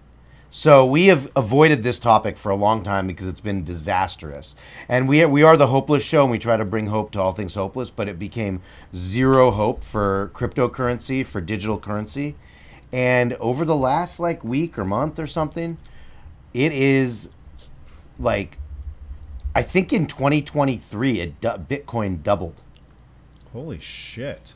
So 0.50 0.86
we 0.86 1.06
have 1.06 1.30
avoided 1.36 1.82
this 1.82 1.98
topic 1.98 2.38
for 2.38 2.50
a 2.50 2.56
long 2.56 2.82
time 2.82 3.06
because 3.06 3.26
it's 3.26 3.40
been 3.40 3.64
disastrous. 3.64 4.56
And 4.88 5.06
we 5.06 5.24
we 5.26 5.42
are 5.42 5.58
the 5.58 5.66
hopeless 5.66 6.02
show 6.02 6.22
and 6.22 6.30
we 6.30 6.38
try 6.38 6.56
to 6.56 6.64
bring 6.64 6.86
hope 6.86 7.10
to 7.12 7.20
all 7.20 7.32
things 7.32 7.54
hopeless, 7.54 7.90
but 7.90 8.08
it 8.08 8.18
became 8.18 8.62
zero 8.96 9.50
hope 9.50 9.84
for 9.84 10.30
cryptocurrency, 10.34 11.24
for 11.24 11.42
digital 11.42 11.78
currency. 11.78 12.34
And 12.92 13.34
over 13.34 13.66
the 13.66 13.76
last 13.76 14.18
like 14.18 14.42
week 14.42 14.78
or 14.78 14.84
month 14.84 15.18
or 15.18 15.26
something, 15.26 15.76
it 16.54 16.72
is 16.72 17.28
like 18.18 18.58
I 19.58 19.62
think 19.62 19.92
in 19.92 20.06
2023 20.06 21.20
it 21.20 21.40
du- 21.40 21.58
Bitcoin 21.68 22.22
doubled. 22.22 22.62
Holy 23.52 23.80
shit. 23.80 24.54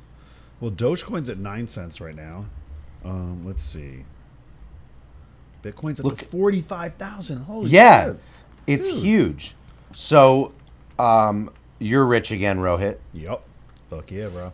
Well, 0.61 0.71
Dogecoin's 0.71 1.29
at 1.29 1.39
9 1.39 1.67
cents 1.67 2.01
right 2.01 2.15
now. 2.15 2.45
Um, 3.05 3.45
let's 3.45 3.65
see. 3.65 4.05
Bitcoin's 5.65 5.99
at 5.99 6.05
Look- 6.07 6.19
to 6.19 6.25
45,000. 6.27 7.39
Holy 7.39 7.71
yeah, 7.71 8.05
shit. 8.07 8.17
it's 8.69 8.89
Dude. 8.89 9.03
huge. 9.03 9.55
So, 9.93 10.53
um, 11.01 11.51
you're 11.81 12.07
rich 12.07 12.31
again, 12.31 12.59
Rohit, 12.61 12.99
Yep. 13.13 13.43
Fuck 13.91 14.11
yeah, 14.13 14.29
bro. 14.29 14.53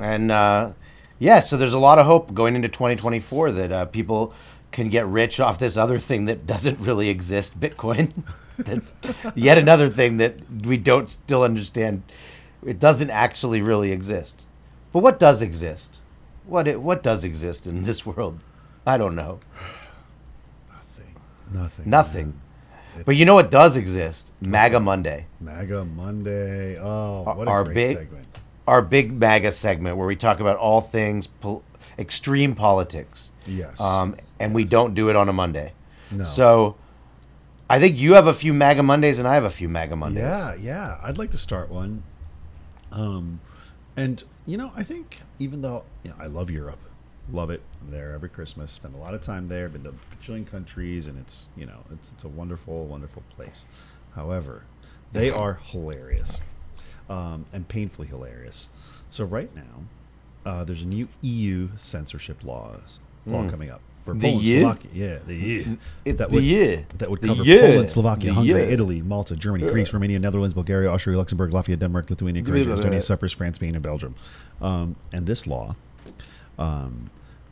and 0.00 0.32
uh, 0.32 0.70
Yeah, 1.18 1.40
so 1.40 1.58
there's 1.58 1.74
a 1.74 1.78
lot 1.78 1.98
of 1.98 2.06
hope 2.06 2.32
going 2.32 2.56
into 2.56 2.68
2024 2.68 3.52
that 3.52 3.70
uh, 3.72 3.84
people 3.84 4.32
can 4.72 4.88
get 4.88 5.06
rich 5.06 5.40
off 5.40 5.58
this 5.58 5.76
other 5.76 5.98
thing 5.98 6.24
that 6.24 6.46
doesn't 6.46 6.80
really 6.80 7.10
exist, 7.10 7.60
Bitcoin. 7.60 8.12
That's 8.58 8.92
yet 9.34 9.56
another 9.58 9.88
thing 9.88 10.16
that 10.18 10.34
we 10.64 10.76
don't 10.76 11.08
still 11.08 11.42
understand. 11.42 12.02
It 12.64 12.78
doesn't 12.80 13.10
actually 13.10 13.62
really 13.62 13.92
exist. 13.92 14.46
But 14.92 15.00
what 15.02 15.20
does 15.20 15.42
exist? 15.42 15.98
What 16.46 16.66
it, 16.66 16.80
what 16.80 17.02
does 17.02 17.24
exist 17.24 17.66
in 17.66 17.84
this 17.84 18.04
world? 18.04 18.40
I 18.86 18.96
don't 18.98 19.14
know. 19.14 19.38
Nothing. 20.68 21.14
Nothing. 21.52 21.90
Nothing. 21.90 22.40
But 23.04 23.14
you 23.16 23.24
know 23.24 23.34
what 23.34 23.50
does 23.50 23.76
exist? 23.76 24.32
MAGA 24.40 24.80
Monday. 24.80 25.26
MAGA 25.40 25.84
Monday. 25.84 26.76
Oh, 26.78 27.22
what 27.22 27.46
a 27.46 27.50
our 27.50 27.64
great 27.64 27.74
big- 27.74 27.96
segment. 27.96 28.24
Our 28.66 28.82
big 28.82 29.12
MAGA 29.12 29.52
segment 29.52 29.96
where 29.96 30.06
we 30.06 30.16
talk 30.16 30.40
about 30.40 30.56
all 30.58 30.80
things 30.80 31.26
pol- 31.26 31.62
extreme 31.98 32.54
politics. 32.54 33.30
Yes. 33.46 33.80
Um, 33.80 34.16
and 34.40 34.52
we 34.54 34.64
don't 34.64 34.94
do 34.94 35.08
it 35.10 35.16
on 35.16 35.28
a 35.28 35.32
Monday. 35.32 35.72
no. 36.10 36.24
So 36.24 36.76
I 37.70 37.78
think 37.78 37.98
you 37.98 38.14
have 38.14 38.26
a 38.26 38.34
few 38.34 38.54
MAGA 38.54 38.82
Mondays 38.82 39.18
and 39.18 39.28
I 39.28 39.34
have 39.34 39.44
a 39.44 39.50
few 39.50 39.68
MAGA 39.68 39.94
Mondays. 39.96 40.22
Yeah, 40.22 40.54
yeah. 40.54 40.98
I'd 41.02 41.18
like 41.18 41.30
to 41.32 41.38
start 41.38 41.68
one. 41.68 42.02
Um, 42.90 43.40
and 43.96 44.24
you 44.46 44.56
know, 44.56 44.72
I 44.74 44.82
think 44.82 45.20
even 45.38 45.60
though 45.62 45.84
you 46.02 46.10
know, 46.10 46.16
I 46.18 46.26
love 46.26 46.50
Europe, 46.50 46.78
love 47.30 47.50
it. 47.50 47.60
I'm 47.82 47.90
there 47.90 48.12
every 48.12 48.30
Christmas. 48.30 48.72
Spend 48.72 48.94
a 48.94 48.98
lot 48.98 49.12
of 49.14 49.20
time 49.20 49.48
there. 49.48 49.68
Been 49.68 49.82
to 49.84 49.90
a 49.90 49.92
bajillion 50.16 50.46
countries, 50.46 51.06
and 51.08 51.18
it's 51.18 51.50
you 51.56 51.66
know, 51.66 51.84
it's 51.92 52.12
it's 52.12 52.24
a 52.24 52.28
wonderful, 52.28 52.86
wonderful 52.86 53.22
place. 53.28 53.64
However, 54.14 54.62
they 55.12 55.28
are 55.42 55.60
hilarious, 55.62 56.40
um, 57.10 57.44
and 57.52 57.68
painfully 57.68 58.06
hilarious. 58.08 58.70
So 59.08 59.24
right 59.24 59.54
now, 59.54 59.82
uh, 60.50 60.64
there's 60.64 60.82
a 60.82 60.86
new 60.86 61.08
EU 61.20 61.68
censorship 61.76 62.42
laws 62.42 63.00
law 63.26 63.42
Mm. 63.42 63.50
coming 63.50 63.70
up 63.70 63.82
for 64.08 64.14
The 64.14 64.20
Poland, 64.20 64.46
EU? 64.46 64.60
Slovakia. 64.62 64.90
Yeah, 64.94 65.18
the 65.26 65.34
EU. 65.34 65.76
It's 66.04 66.18
that 66.18 66.28
the 66.30 66.34
would, 66.34 66.42
year. 66.44 66.86
that 66.96 67.10
would 67.10 67.20
cover 67.20 67.42
year. 67.42 67.60
Poland, 67.60 67.90
Slovakia, 67.90 68.28
The 68.30 68.34
Hungary, 68.34 68.62
year. 68.62 68.70
Italy, 68.70 69.02
Malta, 69.02 69.36
Germany, 69.36 69.66
Greece, 69.66 69.92
Romania, 69.92 70.18
Netherlands, 70.18 70.54
Bulgaria, 70.54 70.90
Austria, 70.90 71.18
Luxembourg, 71.18 71.50
Latvia, 71.50 71.78
Denmark, 71.78 72.08
Lithuania, 72.08 72.42
Croatia, 72.42 72.70
Estonia, 72.70 73.02
Cyprus, 73.02 73.32
France, 73.32 73.56
Spain, 73.56 73.74
and 73.74 73.82
Belgium. 73.82 74.14
Um, 74.62 74.96
and 75.12 75.26
this 75.26 75.46
law, 75.46 75.76
um, 76.58 77.10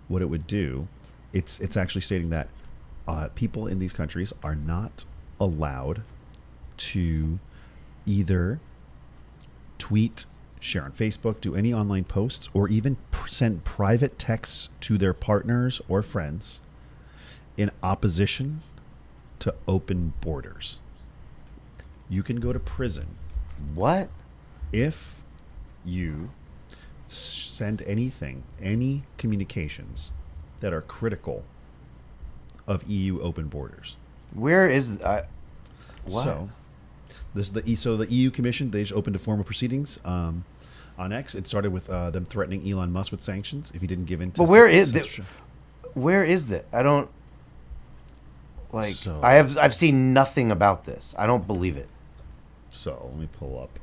what 0.09 0.23
it 0.23 0.27
would 0.27 0.47
do, 0.47 0.89
it's 1.35 1.61
it's 1.61 1.77
actually 1.77 2.01
stating 2.01 2.31
that 2.31 2.49
uh, 3.07 3.29
people 3.35 3.67
in 3.67 3.79
these 3.79 3.93
countries 3.93 4.33
are 4.43 4.55
not 4.55 5.05
allowed 5.39 6.03
to 6.79 7.39
either 8.07 8.61
tweet, 9.77 10.25
share 10.61 10.85
on 10.85 10.93
Facebook, 10.93 11.41
do 11.41 11.55
any 11.55 11.73
online 11.73 12.05
posts, 12.05 12.49
or 12.55 12.69
even 12.69 12.97
send 13.27 13.65
private 13.65 14.19
texts 14.19 14.69
to 14.81 14.99
their 14.99 15.13
partners 15.13 15.81
or 15.89 16.03
friends 16.03 16.61
in 17.57 17.71
opposition 17.83 18.63
to 19.39 19.55
open 19.67 20.13
borders. 20.21 20.81
You 22.09 22.23
can 22.23 22.41
go 22.41 22.53
to 22.53 22.61
prison 22.61 23.17
What? 23.75 24.09
if 24.73 25.23
you 25.85 26.31
send 27.07 27.83
anything, 27.83 28.43
any 28.61 29.05
communications 29.19 30.13
that 30.61 30.73
are 30.73 30.81
critical 30.81 31.45
of 32.67 32.85
EU 32.85 33.21
open 33.21 33.47
borders. 33.47 33.97
Where 34.35 34.69
is 34.69 34.93
uh, 35.03 35.27
what? 36.05 36.25
So, 36.25 36.49
this 37.37 37.49
is 37.49 37.53
the 37.53 37.77
so 37.77 37.97
the 37.97 38.11
EU 38.13 38.31
Commission 38.31 38.71
they 38.71 38.83
just 38.83 38.93
opened 38.93 39.15
a 39.17 39.19
formal 39.19 39.45
proceedings 39.45 39.99
um, 40.05 40.45
on 40.99 41.13
X. 41.13 41.35
It 41.35 41.47
started 41.47 41.73
with 41.73 41.89
uh, 41.91 42.11
them 42.11 42.25
threatening 42.25 42.69
Elon 42.69 42.93
Musk 42.93 43.13
with 43.13 43.23
sanctions 43.23 43.73
if 43.75 43.81
he 43.81 43.87
didn't 43.87 44.07
give 44.07 44.21
in. 44.21 44.33
To 44.33 44.43
But 44.43 44.49
where 44.49 44.67
is 44.67 44.91
censorship. 44.91 45.27
Where 45.95 46.25
is 46.25 46.49
that? 46.49 46.67
I 46.73 46.83
don't 46.83 47.09
like. 48.73 48.95
So- 48.95 49.21
I 49.23 49.35
have 49.35 49.57
I've 49.59 49.75
seen 49.75 50.13
nothing 50.13 50.51
about 50.51 50.85
this. 50.85 51.15
I 51.19 51.27
don't 51.27 51.47
believe 51.47 51.77
it. 51.77 51.89
So 52.71 53.09
let 53.11 53.21
me 53.21 53.29
pull 53.39 53.59
up. 53.61 53.79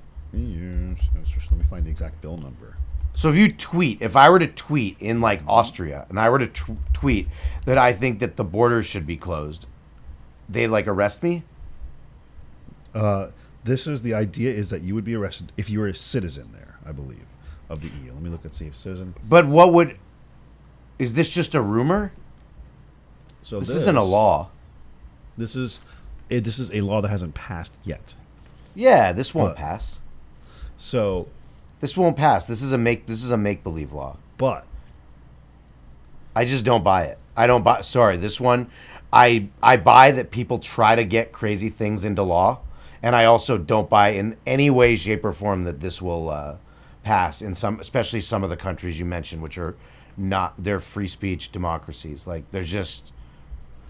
Let 1.51 1.59
me 1.59 1.63
find 1.69 1.85
the 1.85 1.89
exact 1.91 2.21
bill 2.21 2.37
number. 2.37 2.75
So 3.15 3.29
if 3.29 3.35
you 3.35 3.51
tweet, 3.53 4.01
if 4.01 4.15
I 4.15 4.29
were 4.29 4.39
to 4.39 4.47
tweet 4.47 4.97
in 4.99 5.21
like 5.21 5.41
Austria, 5.47 6.05
and 6.09 6.19
I 6.19 6.29
were 6.29 6.39
to 6.39 6.47
t- 6.47 6.75
tweet 6.93 7.27
that 7.65 7.77
I 7.77 7.93
think 7.93 8.19
that 8.19 8.35
the 8.35 8.43
borders 8.43 8.87
should 8.87 9.05
be 9.05 9.17
closed, 9.17 9.67
they 10.49 10.67
like 10.67 10.87
arrest 10.87 11.21
me. 11.21 11.43
Uh, 12.93 13.27
this 13.63 13.87
is 13.87 14.01
the 14.01 14.13
idea 14.13 14.51
is 14.53 14.69
that 14.69 14.81
you 14.81 14.93
would 14.95 15.05
be 15.05 15.15
arrested 15.15 15.51
if 15.57 15.69
you 15.69 15.79
were 15.79 15.87
a 15.87 15.95
citizen 15.95 16.49
there, 16.53 16.77
I 16.85 16.91
believe, 16.91 17.25
of 17.69 17.81
the 17.81 17.87
EU. 17.87 18.11
Let 18.13 18.21
me 18.21 18.29
look 18.29 18.43
and 18.43 18.53
see 18.53 18.65
if 18.65 18.75
citizen. 18.75 19.13
But 19.27 19.47
what 19.47 19.73
would? 19.73 19.97
Is 20.99 21.13
this 21.13 21.29
just 21.29 21.55
a 21.55 21.61
rumor? 21.61 22.11
So 23.41 23.59
This, 23.59 23.69
isn't 23.71 23.97
a 23.97 24.03
law. 24.03 24.49
This 25.37 25.55
is 25.55 25.81
it, 26.29 26.43
this 26.43 26.59
is 26.59 26.71
a 26.71 26.81
law 26.81 27.01
that 27.01 27.09
hasn't 27.09 27.33
passed 27.35 27.73
yet. 27.83 28.15
Yeah, 28.75 29.11
this 29.11 29.33
won't 29.35 29.51
But- 29.51 29.57
pass. 29.57 29.99
So, 30.77 31.27
This 31.81 31.95
won't 31.97 32.15
pass. 32.17 32.45
This 32.45 32.61
is 32.61 32.71
a 32.71 32.77
make. 32.77 33.05
This 33.07 33.23
is 33.23 33.29
a 33.31 33.37
make 33.37 33.63
believe 33.63 33.91
law. 33.93 34.17
but 34.37 34.65
I 36.35 36.45
just 36.45 36.63
don't 36.65 36.83
buy 36.83 37.03
it. 37.05 37.17
I 37.37 37.45
don't 37.47 37.63
buy. 37.63 37.81
Sorry, 37.81 38.17
this 38.17 38.39
one, 38.41 38.67
I 39.11 39.47
I 39.61 39.77
buy 39.77 40.11
that 40.11 40.31
people 40.31 40.59
try 40.59 40.95
to 40.95 41.03
get 41.03 41.31
crazy 41.31 41.69
things 41.69 42.03
into 42.05 42.23
law, 42.23 42.59
and 43.03 43.17
I 43.17 43.25
also 43.25 43.57
don't 43.57 43.89
buy 43.89 44.09
in 44.11 44.37
any 44.47 44.69
way, 44.69 44.95
shape, 44.95 45.25
or 45.25 45.33
form 45.33 45.65
that 45.65 45.81
this 45.81 46.01
will 46.01 46.29
uh, 46.29 46.55
pass 47.03 47.41
in 47.41 47.53
some, 47.53 47.81
especially 47.81 48.21
some 48.21 48.45
of 48.45 48.49
the 48.49 48.55
countries 48.55 48.97
you 48.97 49.05
mentioned, 49.05 49.41
which 49.41 49.57
are 49.57 49.75
not 50.15 50.53
they're 50.57 50.79
free 50.79 51.09
speech 51.09 51.51
democracies. 51.51 52.25
Like 52.25 52.49
there's 52.51 52.71
just, 52.71 53.11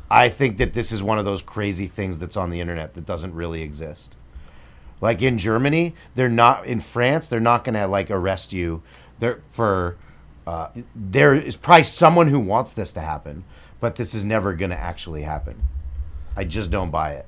I 0.09 0.29
think 0.29 0.57
that 0.57 0.73
this 0.73 0.91
is 0.91 1.03
one 1.03 1.19
of 1.19 1.25
those 1.25 1.43
crazy 1.43 1.85
things 1.85 2.17
that's 2.17 2.35
on 2.35 2.49
the 2.49 2.59
internet 2.59 2.95
that 2.95 3.05
doesn't 3.05 3.35
really 3.35 3.61
exist. 3.61 4.17
Like 4.99 5.21
in 5.21 5.37
Germany, 5.37 5.93
they're 6.15 6.27
not 6.27 6.65
in 6.65 6.81
France. 6.81 7.29
They're 7.29 7.39
not 7.39 7.63
going 7.63 7.75
to 7.75 7.85
like 7.85 8.09
arrest 8.09 8.51
you. 8.51 8.81
They're 9.19 9.41
for 9.51 9.97
uh, 10.47 10.69
there 10.95 11.35
is 11.35 11.55
probably 11.55 11.83
someone 11.83 12.29
who 12.29 12.39
wants 12.39 12.73
this 12.73 12.91
to 12.93 12.99
happen, 12.99 13.43
but 13.79 13.95
this 13.95 14.15
is 14.15 14.25
never 14.25 14.53
going 14.53 14.71
to 14.71 14.79
actually 14.79 15.21
happen. 15.21 15.61
I 16.35 16.45
just 16.45 16.71
don't 16.71 16.89
buy 16.89 17.13
it. 17.13 17.27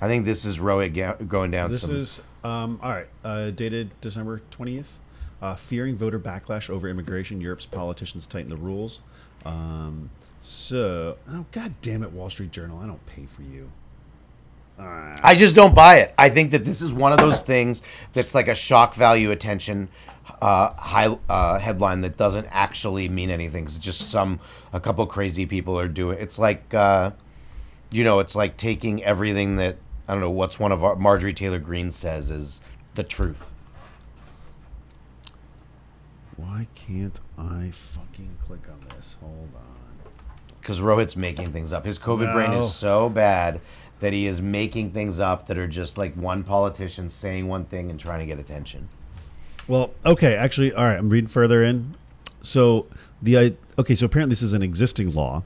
I 0.00 0.08
think 0.08 0.24
this 0.24 0.44
is 0.44 0.58
Rohit 0.58 0.94
ga- 0.94 1.24
going 1.24 1.50
down. 1.50 1.70
this 1.70 1.82
some, 1.82 1.96
is 1.96 2.20
um, 2.42 2.80
all 2.82 2.90
right. 2.90 3.08
Uh, 3.24 3.50
dated 3.50 3.90
December 4.00 4.42
twentieth. 4.50 4.98
Uh, 5.42 5.54
fearing 5.54 5.96
voter 5.96 6.18
backlash 6.18 6.68
over 6.68 6.86
immigration, 6.86 7.40
Europe's 7.40 7.64
politicians 7.64 8.26
tighten 8.26 8.50
the 8.50 8.56
rules. 8.56 9.00
Um, 9.46 10.10
so, 10.40 11.16
oh 11.30 11.46
god 11.52 11.74
damn 11.80 12.02
it, 12.02 12.12
Wall 12.12 12.28
Street 12.30 12.50
Journal! 12.50 12.78
I 12.78 12.86
don't 12.86 13.04
pay 13.06 13.26
for 13.26 13.42
you. 13.42 13.70
Ah. 14.78 15.16
I 15.22 15.34
just 15.34 15.54
don't 15.54 15.74
buy 15.74 15.98
it. 15.98 16.14
I 16.18 16.30
think 16.30 16.50
that 16.52 16.64
this 16.64 16.80
is 16.80 16.92
one 16.92 17.12
of 17.12 17.18
those 17.18 17.42
things 17.42 17.82
that's 18.12 18.34
like 18.34 18.48
a 18.48 18.54
shock 18.54 18.94
value 18.94 19.30
attention 19.30 19.88
uh, 20.40 20.72
high 20.72 21.06
uh, 21.28 21.58
headline 21.58 22.00
that 22.02 22.16
doesn't 22.16 22.46
actually 22.50 23.08
mean 23.08 23.30
anything. 23.30 23.64
It's 23.64 23.76
just 23.76 24.10
some 24.10 24.40
a 24.72 24.80
couple 24.80 25.06
crazy 25.06 25.46
people 25.46 25.78
are 25.78 25.88
doing. 25.88 26.18
It's 26.18 26.38
like 26.38 26.72
uh, 26.72 27.10
you 27.90 28.04
know, 28.04 28.20
it's 28.20 28.34
like 28.34 28.56
taking 28.56 29.02
everything 29.04 29.56
that 29.56 29.76
I 30.10 30.12
don't 30.14 30.22
know 30.22 30.30
what's 30.30 30.58
one 30.58 30.72
of 30.72 30.82
our, 30.82 30.96
Marjorie 30.96 31.32
Taylor 31.32 31.60
Greene 31.60 31.92
says 31.92 32.32
is 32.32 32.60
the 32.96 33.04
truth. 33.04 33.48
Why 36.36 36.66
can't 36.74 37.20
I 37.38 37.70
fucking 37.72 38.38
click 38.44 38.62
on 38.68 38.80
this? 38.96 39.14
Hold 39.20 39.50
on. 39.54 40.10
because 40.60 40.80
Rohit's 40.80 41.14
making 41.14 41.52
things 41.52 41.72
up. 41.72 41.86
His 41.86 42.00
COVID 42.00 42.32
brain 42.32 42.50
is 42.54 42.74
so 42.74 43.08
bad 43.08 43.60
that 44.00 44.12
he 44.12 44.26
is 44.26 44.40
making 44.40 44.90
things 44.90 45.20
up 45.20 45.46
that 45.46 45.56
are 45.56 45.68
just 45.68 45.96
like 45.96 46.12
one 46.14 46.42
politician 46.42 47.08
saying 47.08 47.46
one 47.46 47.66
thing 47.66 47.88
and 47.88 48.00
trying 48.00 48.18
to 48.18 48.26
get 48.26 48.40
attention. 48.40 48.88
Well, 49.68 49.92
okay, 50.04 50.34
actually, 50.34 50.72
all 50.72 50.86
right. 50.86 50.98
I'm 50.98 51.10
reading 51.10 51.28
further 51.28 51.62
in. 51.62 51.94
So 52.42 52.86
the 53.22 53.38
I 53.38 53.52
okay, 53.78 53.94
so 53.94 54.06
apparently 54.06 54.32
this 54.32 54.42
is 54.42 54.54
an 54.54 54.62
existing 54.64 55.12
law, 55.12 55.44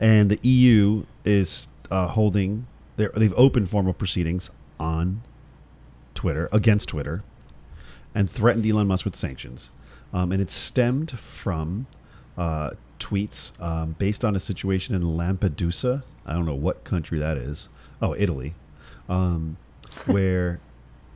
and 0.00 0.30
the 0.30 0.48
EU 0.48 1.04
is 1.26 1.68
uh, 1.90 2.06
holding 2.06 2.66
they 2.98 3.08
they've 3.14 3.34
opened 3.36 3.70
formal 3.70 3.94
proceedings 3.94 4.50
on 4.78 5.22
Twitter 6.14 6.48
against 6.52 6.90
Twitter, 6.90 7.22
and 8.14 8.28
threatened 8.28 8.66
Elon 8.66 8.88
Musk 8.88 9.06
with 9.06 9.16
sanctions, 9.16 9.70
um, 10.12 10.30
and 10.32 10.42
it 10.42 10.50
stemmed 10.50 11.18
from 11.18 11.86
uh, 12.36 12.72
tweets 12.98 13.58
um, 13.62 13.96
based 13.98 14.24
on 14.24 14.36
a 14.36 14.40
situation 14.40 14.94
in 14.94 15.02
Lampedusa. 15.02 16.02
I 16.26 16.34
don't 16.34 16.44
know 16.44 16.54
what 16.54 16.84
country 16.84 17.18
that 17.18 17.38
is. 17.38 17.68
Oh, 18.02 18.14
Italy, 18.18 18.54
um, 19.08 19.56
where 20.04 20.60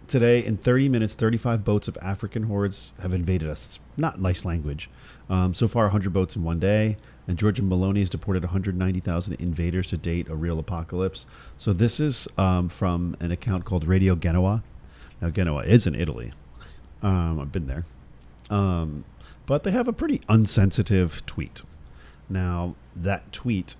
today 0.07 0.45
in 0.45 0.57
30 0.57 0.89
minutes 0.89 1.15
35 1.15 1.65
boats 1.65 1.89
of 1.89 1.97
african 2.03 2.45
hordes 2.45 2.93
have 3.01 3.13
invaded 3.13 3.49
us. 3.49 3.65
It's 3.65 3.79
not 3.97 4.21
nice 4.21 4.45
language. 4.45 4.91
Um, 5.31 5.55
so 5.55 5.69
far 5.69 5.85
100 5.85 6.13
boats 6.13 6.37
in 6.37 6.43
one 6.43 6.59
day 6.59 6.97
and 7.29 7.39
giorgia 7.39 7.61
meloni 7.63 8.01
has 8.01 8.11
deported 8.11 8.43
190000 8.43 9.35
invaders 9.35 9.87
to 9.89 9.97
date 9.97 10.29
a 10.29 10.35
real 10.35 10.59
apocalypse 10.59 11.27
so 11.57 11.73
this 11.73 12.01
is 12.01 12.27
um, 12.39 12.69
from 12.69 13.17
an 13.21 13.31
account 13.31 13.65
called 13.65 13.85
radio 13.87 14.15
genoa 14.15 14.63
now 15.21 15.31
genoa 15.31 15.63
is 15.63 15.87
in 15.87 15.95
italy 15.95 16.33
um, 17.03 17.39
i've 17.41 17.53
been 17.53 17.67
there 17.67 17.85
Um, 18.51 19.05
but 19.47 19.63
they 19.65 19.71
have 19.73 19.89
a 19.89 19.93
pretty 19.93 20.21
unsensitive 20.29 21.25
tweet. 21.27 21.63
Now, 22.29 22.75
that 22.95 23.33
tweet 23.33 23.75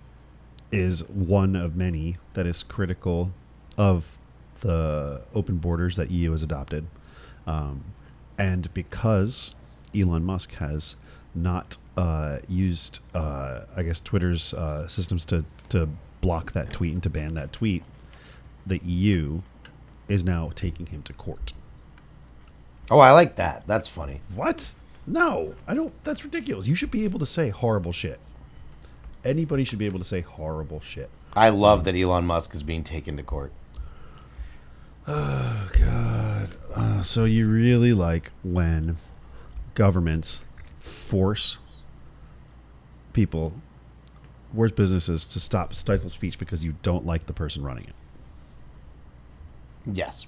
is 0.71 1.07
one 1.09 1.55
of 1.55 1.77
many 1.77 2.17
that 2.35 2.47
is 2.47 2.63
critical 2.63 3.33
of 3.77 4.19
the 4.61 5.23
open 5.35 5.59
borders 5.59 5.97
that 5.97 6.11
EU 6.11 6.33
has 6.33 6.43
adopted. 6.43 6.87
Um, 7.47 7.85
and 8.39 8.73
because 8.75 9.55
Elon 9.95 10.25
Musk 10.25 10.55
has 10.55 10.97
not 11.35 11.79
uh, 11.97 12.39
used, 12.49 13.01
uh, 13.15 13.63
I 13.77 13.83
guess, 13.83 14.01
Twitter's 14.01 14.55
uh, 14.55 14.89
systems 14.89 15.25
to, 15.27 15.45
to 15.71 15.89
block 16.21 16.53
that 16.53 16.73
tweet 16.73 16.93
and 16.95 17.03
to 17.03 17.11
ban 17.11 17.35
that 17.35 17.53
tweet, 17.53 17.83
the 18.67 18.79
EU 18.85 19.43
is 20.09 20.25
now 20.25 20.51
taking 20.55 20.87
him 20.87 21.03
to 21.03 21.13
court. 21.13 21.53
Oh, 22.91 22.99
I 22.99 23.13
like 23.13 23.37
that. 23.37 23.65
That's 23.67 23.89
funny. 23.89 24.21
What? 24.35 24.75
No, 25.07 25.55
I 25.67 25.75
don't. 25.75 25.93
That's 26.05 26.25
ridiculous. 26.25 26.67
You 26.67 26.75
should 26.75 26.91
be 26.91 27.05
able 27.05 27.19
to 27.19 27.27
say 27.27 27.49
horrible 27.49 27.93
shit. 27.93 28.21
Anybody 29.25 29.65
should 29.65 29.79
be 29.79 29.87
able 29.87 29.99
to 29.99 30.05
say 30.05 30.21
horrible 30.21 30.81
shit. 30.81 31.11
I 31.35 31.49
love 31.49 31.85
that 31.85 31.95
Elon 31.95 32.27
Musk 32.27 32.55
is 32.55 32.63
being 32.63 32.85
taken 32.85 33.17
to 33.17 33.23
court. 33.23 33.53
Oh 35.09 35.71
God! 35.73 36.51
Uh, 36.75 37.03
so 37.03 37.25
you 37.25 37.49
really 37.49 37.93
like 37.93 38.31
when 38.45 38.99
governments 39.75 40.45
force 41.13 41.59
people, 43.13 43.53
force 44.57 44.73
businesses 44.73 45.27
to 45.27 45.39
stop 45.39 45.75
stifle 45.75 46.09
speech 46.09 46.39
because 46.39 46.65
you 46.65 46.75
don't 46.83 47.05
like 47.05 47.27
the 47.27 47.35
person 47.35 47.63
running 47.63 47.85
it. 47.85 47.95
Yes. 49.93 50.27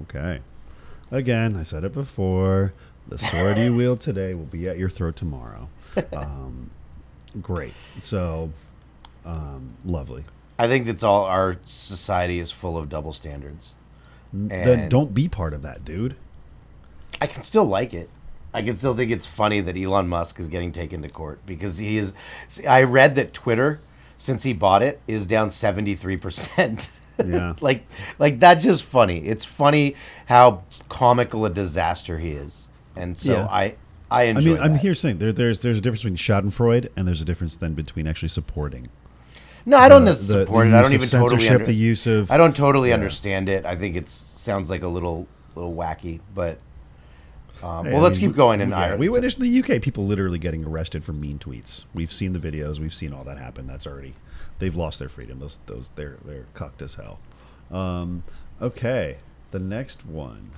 Okay. 0.00 0.40
Again, 1.10 1.56
I 1.58 1.62
said 1.62 1.84
it 1.84 1.92
before. 1.92 2.72
The 3.06 3.18
sword 3.18 3.58
you 3.58 3.76
wield 3.76 4.00
today 4.00 4.32
will 4.32 4.46
be 4.46 4.66
at 4.66 4.78
your 4.78 4.88
throat 4.88 5.14
tomorrow. 5.14 5.68
Um, 6.16 6.70
great. 7.42 7.74
So, 7.98 8.50
um, 9.26 9.74
lovely. 9.84 10.24
I 10.58 10.68
think 10.68 10.86
that's 10.86 11.02
all 11.02 11.24
our 11.24 11.58
society 11.66 12.38
is 12.38 12.50
full 12.50 12.78
of 12.78 12.88
double 12.88 13.12
standards. 13.12 13.74
then 14.32 14.88
don't 14.88 15.12
be 15.12 15.28
part 15.28 15.52
of 15.52 15.60
that, 15.60 15.84
dude. 15.84 16.16
I 17.20 17.26
can 17.26 17.42
still 17.42 17.66
like 17.66 17.92
it. 17.92 18.08
I 18.54 18.62
can 18.62 18.76
still 18.76 18.94
think 18.94 19.10
it's 19.10 19.26
funny 19.26 19.60
that 19.62 19.76
Elon 19.76 20.08
Musk 20.08 20.38
is 20.38 20.48
getting 20.48 20.72
taken 20.72 21.02
to 21.02 21.08
court 21.08 21.40
because 21.46 21.78
he 21.78 21.96
is. 21.98 22.12
see, 22.48 22.66
I 22.66 22.82
read 22.82 23.14
that 23.14 23.32
Twitter, 23.32 23.80
since 24.18 24.42
he 24.42 24.52
bought 24.52 24.82
it, 24.82 25.00
is 25.06 25.26
down 25.26 25.50
seventy 25.50 25.94
three 25.94 26.16
percent. 26.18 26.90
Yeah. 27.24 27.54
like, 27.60 27.86
like 28.18 28.38
that's 28.40 28.62
just 28.64 28.82
funny. 28.84 29.18
It's 29.26 29.44
funny 29.44 29.96
how 30.26 30.64
comical 30.88 31.44
a 31.46 31.50
disaster 31.50 32.18
he 32.18 32.30
is, 32.32 32.66
and 32.96 33.16
so 33.16 33.32
Yeah. 33.32 33.46
I, 33.46 33.74
I 34.10 34.20
I 34.20 34.22
enjoy. 34.24 34.54
mean, 34.54 34.62
I'm 34.62 34.74
here 34.76 34.94
saying 34.94 35.18
there, 35.18 35.32
there's 35.32 35.60
there's 35.60 35.78
a 35.78 35.80
difference 35.80 36.02
between 36.02 36.16
Schadenfreude 36.16 36.88
and 36.96 37.06
there's 37.08 37.20
a 37.22 37.24
difference 37.24 37.54
then 37.56 37.72
between 37.74 38.06
actually 38.06 38.28
supporting. 38.28 38.86
No, 39.64 39.76
I 39.78 39.88
don't 39.88 40.04
the- 40.04 40.10
necessarily 40.10 40.44
the- 40.44 40.50
support 40.50 40.66
the 40.68 40.74
it. 40.74 40.78
I 40.78 40.82
don't 40.82 40.92
even 40.94 41.08
totally. 41.08 41.48
Under, 41.48 41.64
the 41.64 41.72
use 41.74 42.06
of 42.06 42.30
I 42.30 42.36
don't 42.36 42.54
totally 42.56 42.88
Yeah. 42.90 42.94
understand 42.96 43.48
it. 43.48 43.64
I 43.64 43.76
think 43.76 43.96
it 43.96 44.08
sounds 44.08 44.68
like 44.68 44.82
a 44.82 44.88
little, 44.88 45.26
little 45.54 45.74
wacky, 45.74 46.20
but. 46.34 46.58
Um, 47.62 47.84
Hey, 47.86 47.92
well, 47.92 48.00
I 48.00 48.04
let's 48.04 48.18
mean, 48.20 48.30
keep 48.30 48.36
going 48.36 48.60
in 48.60 48.70
yeah, 48.70 48.78
Ireland. 48.78 49.00
We 49.00 49.08
witnessed 49.08 49.38
in 49.38 49.44
the 49.44 49.62
UK 49.62 49.80
people 49.82 50.06
literally 50.06 50.38
getting 50.38 50.64
arrested 50.64 51.04
for 51.04 51.12
mean 51.12 51.38
tweets. 51.38 51.84
We've 51.94 52.12
seen 52.12 52.32
the 52.32 52.38
videos. 52.38 52.78
We've 52.78 52.94
seen 52.94 53.12
all 53.12 53.24
that 53.24 53.38
happen. 53.38 53.66
That's 53.66 53.86
already 53.86 54.14
they've 54.58 54.74
lost 54.74 54.98
their 54.98 55.08
freedom. 55.08 55.38
Those 55.38 55.58
those 55.66 55.90
they're 55.94 56.16
they're 56.24 56.46
cucked 56.54 56.82
as 56.82 56.94
hell. 56.96 57.18
Um, 57.70 58.22
okay, 58.60 59.16
the 59.50 59.58
next 59.58 60.04
one, 60.04 60.50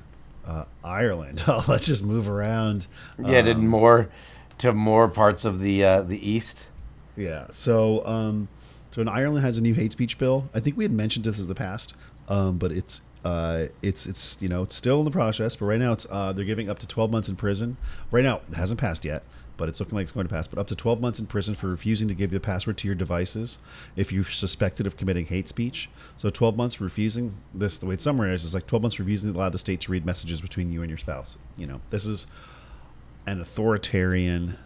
uh, 0.47 0.65
Ireland. 0.83 1.45
Oh, 1.49 1.65
let's 1.69 1.87
just 1.87 2.03
move 2.03 2.29
around. 2.29 2.87
Yeah, 3.23 3.43
did 3.43 3.57
Um, 3.59 3.67
more 3.69 4.09
to 4.59 4.73
more 4.73 5.09
parts 5.09 5.45
of 5.45 5.61
the 5.61 5.85
uh, 5.85 6.03
the 6.03 6.27
east. 6.29 6.67
Yeah. 7.17 7.47
So, 7.53 8.05
um, 8.07 8.49
so 8.91 9.01
in 9.03 9.09
Ireland 9.09 9.45
has 9.45 9.59
a 9.59 9.61
new 9.61 9.75
hate 9.75 9.93
speech 9.93 10.19
bill. 10.19 10.49
I 10.55 10.61
think 10.61 10.77
we 10.77 10.85
had 10.85 10.93
mentioned 10.93 11.25
this 11.25 11.39
in 11.41 11.47
the 11.49 11.55
past, 11.55 11.95
um, 12.29 12.59
but 12.59 12.73
it's 12.73 13.01
uh, 13.25 13.67
it's 13.83 14.07
it's 14.07 14.37
you 14.41 14.49
know 14.49 14.63
it's 14.63 14.75
still 14.75 14.99
in 14.99 15.05
the 15.05 15.11
process. 15.11 15.57
But 15.57 15.67
right 15.67 15.81
now 15.81 15.93
it's 15.93 16.07
uh, 16.11 16.33
they're 16.33 16.45
giving 16.45 16.69
up 16.69 16.79
to 16.81 16.87
12 16.87 17.11
months 17.11 17.29
in 17.29 17.37
prison. 17.37 17.77
Right 18.11 18.25
now 18.25 18.43
it 18.49 18.55
hasn't 18.55 18.79
passed 18.79 19.05
yet, 19.05 19.23
but 19.57 19.69
it's 19.69 19.81
looking 19.81 19.97
like 19.97 20.03
it's 20.03 20.13
going 20.13 20.27
to 20.27 20.33
pass. 20.33 20.47
But 20.47 20.59
up 20.59 20.69
to 20.69 20.77
12 20.77 21.01
months 21.01 21.19
in 21.19 21.27
prison 21.27 21.55
for 21.55 21.69
refusing 21.69 22.07
to 22.09 22.15
give 22.15 22.31
the 22.31 22.39
password 22.39 22.77
to 22.79 22.87
your 22.87 22.95
devices 22.95 23.59
if 23.97 24.13
you're 24.13 24.25
suspected 24.25 24.87
of 24.87 24.97
committing 24.97 25.27
hate 25.27 25.49
speech. 25.49 25.89
So 26.19 26.29
12 26.29 26.57
months 26.57 26.81
refusing 26.81 27.35
this. 27.55 27.79
The 27.79 27.87
way 27.87 27.95
it's 27.95 28.05
summarized 28.05 28.45
is 28.45 28.53
like 28.55 28.67
12 28.67 28.83
months 28.83 28.99
refusing 28.99 29.33
to 29.33 29.39
allow 29.39 29.49
the 29.49 29.59
state 29.59 29.81
to 29.81 29.93
read 29.93 30.05
messages 30.05 30.41
between 30.41 30.71
you 30.71 30.83
and 30.83 30.91
your 30.91 30.99
spouse. 30.99 31.39
You 31.57 31.67
know 31.67 31.81
this 31.91 32.05
is 32.05 32.27
an 33.27 33.41
authoritarian, 33.41 34.59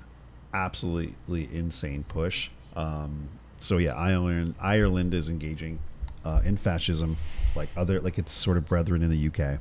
absolutely 0.52 1.48
insane 1.52 2.04
push. 2.08 2.50
Um, 2.74 3.28
so 3.60 3.78
yeah, 3.78 3.94
Ireland 3.94 4.56
Ireland 4.60 5.14
is 5.14 5.28
engaging 5.28 5.78
uh, 6.24 6.40
in 6.44 6.56
fascism, 6.56 7.16
like 7.54 7.68
other 7.76 8.00
like 8.00 8.18
its 8.18 8.32
sort 8.32 8.56
of 8.56 8.68
brethren 8.68 9.02
in 9.02 9.10
the 9.10 9.28
UK, 9.28 9.60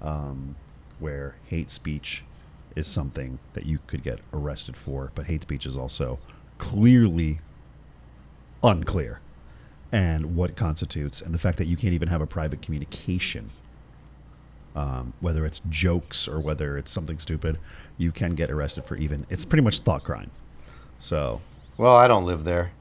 um, 0.00 0.56
where 0.98 1.34
hate 1.46 1.70
speech 1.70 2.24
is 2.76 2.86
something 2.86 3.38
that 3.52 3.66
you 3.66 3.78
could 3.86 4.02
get 4.02 4.18
arrested 4.32 4.76
for, 4.76 5.10
but 5.14 5.26
hate 5.26 5.42
speech 5.42 5.66
is 5.66 5.76
also 5.76 6.18
clearly 6.58 7.40
unclear, 8.62 9.20
and 9.90 10.36
what 10.36 10.56
constitutes, 10.56 11.20
and 11.20 11.34
the 11.34 11.38
fact 11.38 11.58
that 11.58 11.66
you 11.66 11.76
can't 11.76 11.92
even 11.94 12.08
have 12.08 12.20
a 12.20 12.26
private 12.26 12.62
communication 12.62 13.50
um, 14.74 15.12
whether 15.20 15.44
it's 15.44 15.60
jokes 15.68 16.26
or 16.26 16.40
whether 16.40 16.78
it's 16.78 16.90
something 16.90 17.18
stupid, 17.18 17.58
you 17.98 18.10
can 18.10 18.34
get 18.34 18.50
arrested 18.50 18.84
for 18.84 18.96
even. 18.96 19.26
It's 19.28 19.44
pretty 19.44 19.62
much 19.62 19.80
thought 19.80 20.02
crime. 20.02 20.30
So, 20.98 21.40
Well, 21.76 21.94
I 21.94 22.08
don't 22.08 22.24
live 22.24 22.44
there. 22.44 22.72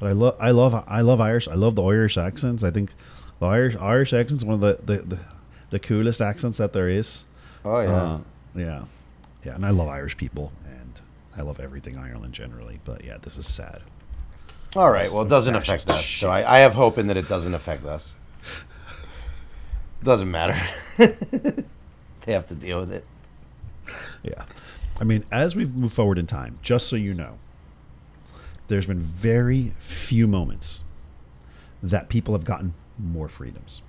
but 0.00 0.06
I 0.08 0.12
love, 0.12 0.36
I 0.40 0.50
love, 0.50 0.84
I 0.88 1.00
love 1.02 1.20
Irish. 1.20 1.46
I 1.46 1.54
love 1.54 1.74
the 1.74 1.82
Irish 1.82 2.16
accents. 2.16 2.64
I 2.64 2.70
think 2.70 2.92
the 3.40 3.46
Irish 3.46 3.76
Irish 3.76 4.12
accent's 4.12 4.44
one 4.44 4.54
of 4.54 4.60
the 4.60 4.78
the, 4.84 5.02
the, 5.02 5.18
the 5.70 5.78
coolest 5.78 6.20
accents 6.20 6.58
that 6.58 6.72
there 6.72 6.88
is. 6.88 7.24
Oh 7.64 7.80
yeah. 7.80 7.90
Uh, 7.90 8.20
yeah, 8.54 8.84
yeah, 9.44 9.54
and 9.54 9.64
I 9.64 9.70
love 9.70 9.88
Irish 9.88 10.16
people, 10.16 10.52
and 10.66 11.00
I 11.36 11.42
love 11.42 11.60
everything 11.60 11.96
Ireland 11.96 12.34
generally. 12.34 12.80
But 12.84 13.04
yeah, 13.04 13.18
this 13.20 13.36
is 13.36 13.46
sad. 13.46 13.82
All 14.76 14.90
right. 14.90 15.10
Well, 15.10 15.22
it 15.22 15.28
doesn't 15.28 15.54
affect 15.54 15.88
us. 15.90 16.00
shit. 16.00 16.20
So 16.20 16.30
I, 16.30 16.56
I 16.56 16.58
have 16.60 16.74
hope 16.74 16.98
in 16.98 17.06
that 17.06 17.16
it 17.16 17.28
doesn't 17.28 17.54
affect 17.54 17.84
us. 17.86 18.14
Doesn't 20.02 20.30
matter. 20.30 20.60
they 20.98 22.32
have 22.32 22.46
to 22.48 22.54
deal 22.54 22.80
with 22.80 22.92
it. 22.92 23.04
Yeah. 24.22 24.44
I 25.00 25.04
mean, 25.04 25.24
as 25.32 25.56
we've 25.56 25.74
moved 25.74 25.94
forward 25.94 26.18
in 26.18 26.26
time, 26.26 26.58
just 26.62 26.88
so 26.88 26.96
you 26.96 27.14
know, 27.14 27.38
there's 28.68 28.86
been 28.86 29.00
very 29.00 29.74
few 29.78 30.26
moments 30.26 30.82
that 31.82 32.08
people 32.08 32.34
have 32.34 32.44
gotten 32.44 32.74
more 32.98 33.28
freedoms. 33.28 33.82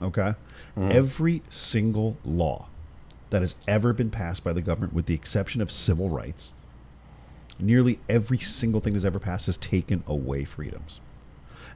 Okay? 0.00 0.34
Every 0.76 1.42
single 1.48 2.16
law 2.24 2.68
that 3.30 3.42
has 3.42 3.54
ever 3.66 3.92
been 3.92 4.10
passed 4.10 4.44
by 4.44 4.52
the 4.52 4.60
government, 4.60 4.92
with 4.92 5.06
the 5.06 5.14
exception 5.14 5.60
of 5.60 5.70
civil 5.70 6.08
rights, 6.08 6.52
nearly 7.58 7.98
every 8.08 8.38
single 8.38 8.80
thing 8.80 8.92
that's 8.92 9.04
ever 9.04 9.18
passed 9.18 9.46
has 9.46 9.56
taken 9.56 10.02
away 10.06 10.44
freedoms. 10.44 11.00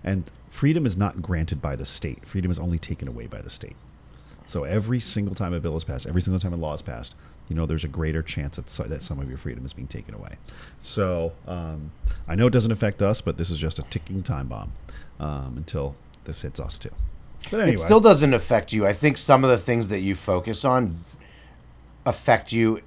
And 0.04 0.30
freedom 0.48 0.86
is 0.86 0.96
not 0.96 1.22
granted 1.22 1.60
by 1.60 1.76
the 1.76 1.86
state, 1.86 2.26
freedom 2.26 2.50
is 2.50 2.58
only 2.58 2.78
taken 2.78 3.08
away 3.08 3.26
by 3.26 3.40
the 3.40 3.50
state. 3.50 3.76
So 4.46 4.64
every 4.64 5.00
single 5.00 5.34
time 5.34 5.54
a 5.54 5.60
bill 5.60 5.76
is 5.76 5.84
passed, 5.84 6.06
every 6.06 6.22
single 6.22 6.40
time 6.40 6.52
a 6.52 6.56
law 6.56 6.74
is 6.74 6.82
passed, 6.82 7.14
you 7.48 7.56
know, 7.56 7.66
there's 7.66 7.84
a 7.84 7.88
greater 7.88 8.22
chance 8.22 8.56
that, 8.56 8.70
so, 8.70 8.84
that 8.84 9.02
some 9.02 9.20
of 9.20 9.28
your 9.28 9.38
freedom 9.38 9.64
is 9.64 9.72
being 9.72 9.88
taken 9.88 10.14
away. 10.14 10.36
So 10.78 11.32
um, 11.46 11.92
I 12.26 12.34
know 12.34 12.46
it 12.46 12.52
doesn't 12.52 12.72
affect 12.72 13.02
us, 13.02 13.20
but 13.20 13.36
this 13.36 13.50
is 13.50 13.58
just 13.58 13.78
a 13.78 13.82
ticking 13.82 14.22
time 14.22 14.48
bomb 14.48 14.72
um, 15.18 15.54
until 15.56 15.96
this 16.30 16.42
hits 16.42 16.60
us 16.60 16.78
too. 16.78 16.90
But 17.50 17.60
anyway, 17.60 17.74
It 17.74 17.80
still 17.80 18.00
doesn't 18.00 18.32
affect 18.32 18.72
you. 18.72 18.86
I 18.86 18.92
think 18.92 19.18
some 19.18 19.42
of 19.42 19.50
the 19.50 19.58
things 19.58 19.88
that 19.88 20.00
you 20.00 20.14
focus 20.14 20.64
on 20.64 21.04
affect 22.06 22.52
you 22.52 22.80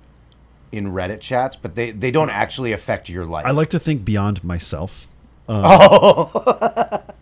in 0.72 0.92
Reddit 0.92 1.20
chats, 1.20 1.56
but 1.56 1.76
they, 1.76 1.92
they 1.92 2.10
don't 2.10 2.30
actually 2.30 2.72
affect 2.72 3.10
your 3.10 3.26
life. 3.26 3.46
I 3.46 3.52
like 3.52 3.70
to 3.72 3.80
think 3.80 4.06
beyond 4.06 4.44
myself. 4.44 5.10
Um, 5.50 5.62
oh 5.66 7.04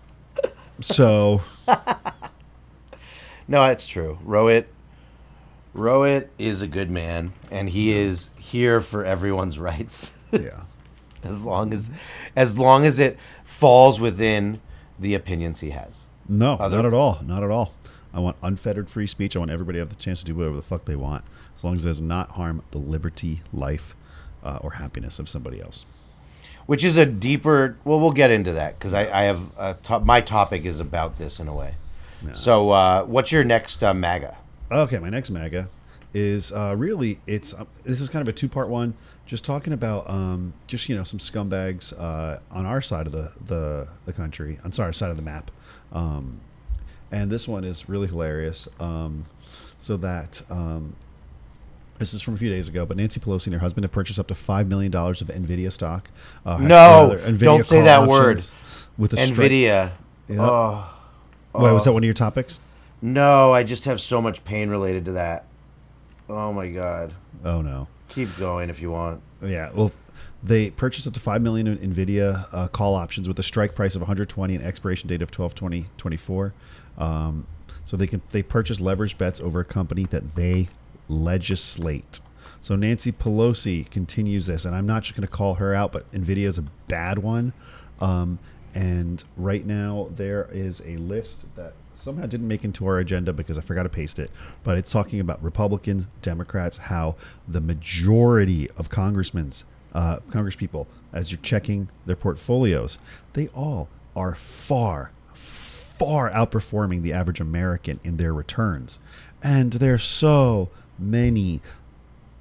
So 0.82 1.42
no, 3.48 3.66
it's 3.66 3.88
true. 3.88 4.20
Rohit, 4.26 4.66
Rohit 5.76 6.28
is 6.38 6.62
a 6.62 6.68
good 6.68 6.90
man, 6.90 7.34
and 7.50 7.70
he 7.70 7.94
is 7.94 8.30
here 8.38 8.82
for 8.82 9.06
everyone's 9.06 9.60
rights. 9.60 10.12
yeah, 10.32 10.64
as 11.24 11.44
long 11.44 11.74
as 11.74 11.90
as 12.36 12.58
long 12.58 12.86
as 12.86 13.00
it 13.00 13.18
falls 13.44 14.00
within 14.00 14.60
the 15.00 15.14
opinions 15.14 15.60
he 15.60 15.72
has. 15.72 16.04
No, 16.32 16.54
Other- 16.56 16.78
not 16.78 16.86
at 16.86 16.94
all, 16.94 17.20
not 17.24 17.44
at 17.44 17.52
all. 17.52 17.74
I 18.14 18.20
want 18.20 18.36
unfettered 18.44 18.90
free 18.90 19.08
speech. 19.08 19.36
I 19.36 19.40
want 19.40 19.52
everybody 19.52 19.78
to 19.78 19.82
have 19.82 19.90
the 19.90 19.96
chance 19.96 20.20
to 20.20 20.26
do 20.26 20.36
whatever 20.36 20.56
the 20.56 20.62
fuck 20.62 20.86
they 20.86 20.96
want, 20.98 21.24
as 21.56 21.64
long 21.64 21.76
as 21.76 21.86
it 21.86 21.88
does 21.88 22.02
not 22.02 22.32
harm 22.32 22.62
the 22.72 22.78
liberty, 22.78 23.42
life, 23.54 23.96
uh, 24.44 24.60
or 24.62 24.72
happiness 24.72 25.18
of 25.20 25.30
somebody 25.30 25.62
else. 25.62 25.86
Which 26.66 26.84
is 26.84 26.98
a 26.98 27.06
deeper. 27.06 27.78
Well, 27.86 28.00
we'll 28.00 28.12
get 28.12 28.32
into 28.32 28.52
that 28.54 28.78
because 28.78 28.94
I, 28.94 29.10
I 29.10 29.24
have 29.24 29.42
a 29.58 30.00
my 30.02 30.22
topic 30.22 30.66
is 30.66 30.80
about 30.80 31.18
this 31.18 31.40
in 31.40 31.48
a 31.48 31.56
way. 31.56 31.76
So, 32.34 32.70
uh, 32.70 33.04
what's 33.06 33.32
your 33.32 33.44
next 33.44 33.84
uh, 33.84 33.94
MAGA? 33.94 34.38
Okay, 34.72 35.00
my 35.00 35.10
next 35.10 35.32
MAGA 35.32 35.70
is 36.14 36.52
uh, 36.52 36.76
really 36.78 37.20
it's 37.26 37.54
uh, 37.54 37.66
this 37.84 38.00
is 38.00 38.10
kind 38.10 38.22
of 38.22 38.28
a 38.28 38.34
two 38.34 38.48
part 38.50 38.70
one. 38.70 38.94
Just 39.26 39.44
talking 39.46 39.74
about 39.74 40.10
um, 40.10 40.54
just 40.68 40.88
you 40.90 40.96
know 40.96 41.04
some 41.04 41.20
scumbags 41.20 41.98
uh, 42.00 42.40
on 42.52 42.66
our 42.66 42.82
side 42.82 43.08
of 43.08 43.12
the 43.14 43.32
the, 43.44 43.88
the 44.06 44.14
country, 44.14 44.60
on 44.64 44.72
our 44.80 44.94
side 44.94 45.10
of 45.10 45.16
the 45.16 45.22
map, 45.24 45.50
um, 45.92 46.42
and 47.12 47.30
this 47.30 47.48
one 47.48 47.64
is 47.64 47.90
really 47.90 48.08
hilarious. 48.08 48.68
Um, 48.80 49.26
so 49.80 49.98
that 49.98 50.42
um, 50.50 50.96
this 51.98 52.14
is 52.14 52.22
from 52.22 52.36
a 52.36 52.38
few 52.38 52.50
days 52.50 52.68
ago, 52.70 52.86
but 52.86 52.98
Nancy 52.98 53.20
Pelosi 53.20 53.48
and 53.48 53.54
her 53.56 53.60
husband 53.60 53.84
have 53.84 53.92
purchased 53.92 54.20
up 54.20 54.28
to 54.28 54.36
five 54.36 54.68
million 54.68 54.92
dollars 54.92 55.22
of 55.22 55.28
Nvidia 55.28 55.72
stock. 55.72 56.10
Uh, 56.46 56.58
No, 56.58 57.16
rather, 57.16 57.32
don't 57.38 57.66
say 57.66 57.82
that 57.82 58.08
word. 58.08 58.42
With 58.98 59.14
a 59.14 59.18
Nvidia. 59.18 59.92
Yeah. 60.28 60.38
Oh 60.40 60.98
Wait, 61.54 61.72
was 61.74 61.84
that 61.86 61.94
one 61.94 62.04
of 62.04 62.06
your 62.06 62.14
topics? 62.14 62.62
no, 63.02 63.52
I 63.52 63.64
just 63.64 63.86
have 63.86 64.00
so 64.00 64.22
much 64.22 64.44
pain 64.46 64.70
related 64.70 65.06
to 65.06 65.14
that. 65.14 65.46
Oh 66.30 66.54
my 66.54 66.70
god. 66.70 67.14
Oh 67.44 67.62
no. 67.62 67.88
Keep 68.10 68.38
going 68.38 68.70
if 68.70 68.82
you 68.82 68.92
want. 68.92 69.22
Yeah, 69.42 69.72
well, 69.74 69.92
they 70.44 70.72
purchased 70.72 71.08
up 71.08 71.14
to 71.14 71.20
five 71.20 71.42
million 71.42 71.68
in 71.68 71.94
Nvidia 71.94 72.48
uh, 72.52 72.68
call 72.68 72.96
options 72.96 73.28
with 73.28 73.38
a 73.40 73.44
strike 73.44 73.76
price 73.76 73.96
of 73.96 74.02
120 74.02 74.56
and 74.56 74.64
expiration 74.64 75.08
date 75.08 75.22
of 75.22 75.32
12 75.32 75.56
20 75.56 75.86
24. 75.98 76.54
Um, 76.98 77.48
so 77.86 77.98
they 77.98 78.08
can 78.08 78.22
they 78.32 78.44
purchase 78.44 78.80
leverage 78.80 79.18
bets 79.18 79.40
over 79.40 79.60
a 79.60 79.66
company 79.66 80.06
that 80.06 80.36
they 80.36 80.70
legislate. 81.08 82.20
So 82.62 82.76
Nancy 82.76 83.12
Pelosi 83.12 83.90
continues 83.90 84.48
this, 84.48 84.66
and 84.66 84.76
I'm 84.76 84.86
not 84.86 85.04
just 85.04 85.16
going 85.16 85.28
to 85.28 85.34
call 85.34 85.56
her 85.56 85.74
out, 85.74 85.92
but 85.92 86.10
Nvidia 86.12 86.46
is 86.46 86.60
a 86.60 86.64
bad 86.88 87.20
one. 87.20 87.54
Um, 88.00 88.40
and 88.74 89.24
right 89.36 89.66
now 89.66 90.10
there 90.16 90.48
is 90.52 90.82
a 90.86 90.98
list 90.98 91.54
that 91.56 91.74
somehow 91.94 92.26
didn't 92.26 92.48
make 92.48 92.64
into 92.64 92.86
our 92.86 93.00
agenda 93.00 93.34
because 93.34 93.58
I 93.58 93.62
forgot 93.62 93.84
to 93.84 93.90
paste 93.90 94.20
it. 94.20 94.32
But 94.64 94.78
it's 94.78 94.92
talking 94.92 95.20
about 95.20 95.44
Republicans, 95.44 96.08
Democrats, 96.22 96.78
how 96.78 97.16
the 97.48 97.62
majority 97.62 98.70
of 98.78 98.90
congressmen, 98.90 99.52
uh, 99.94 100.20
congresspeople, 100.30 100.88
as 101.14 101.32
you're 101.32 101.42
checking 101.42 101.90
their 102.06 102.16
portfolios, 102.16 102.98
they 103.34 103.48
all 103.50 103.90
are 104.16 104.36
far, 104.36 105.12
far 105.34 106.30
outperforming 106.32 107.02
the 107.02 107.14
average 107.14 107.40
American 107.40 108.00
in 108.04 108.18
their 108.18 108.34
returns. 108.34 109.00
And 109.44 109.74
there's 109.74 110.04
so 110.04 110.70
many, 110.98 111.62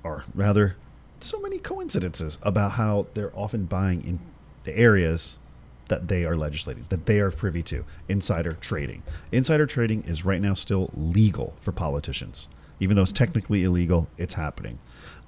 or 0.02 0.24
rather, 0.34 0.76
so 1.20 1.40
many 1.40 1.58
coincidences 1.58 2.38
about 2.42 2.72
how 2.72 3.06
they're 3.14 3.36
often 3.36 3.64
buying 3.64 4.02
in 4.04 4.20
the 4.64 4.76
areas 4.76 5.38
that 5.88 6.08
they 6.08 6.24
are 6.24 6.36
legislating, 6.36 6.86
that 6.88 7.06
they 7.06 7.18
are 7.20 7.30
privy 7.30 7.62
to. 7.64 7.84
Insider 8.08 8.54
trading. 8.54 9.02
Insider 9.32 9.66
trading 9.66 10.02
is 10.04 10.24
right 10.24 10.40
now 10.40 10.54
still 10.54 10.90
legal 10.94 11.54
for 11.60 11.72
politicians. 11.72 12.48
Even 12.78 12.96
though 12.96 13.02
it's 13.02 13.12
technically 13.12 13.64
illegal, 13.64 14.08
it's 14.16 14.34
happening. 14.34 14.78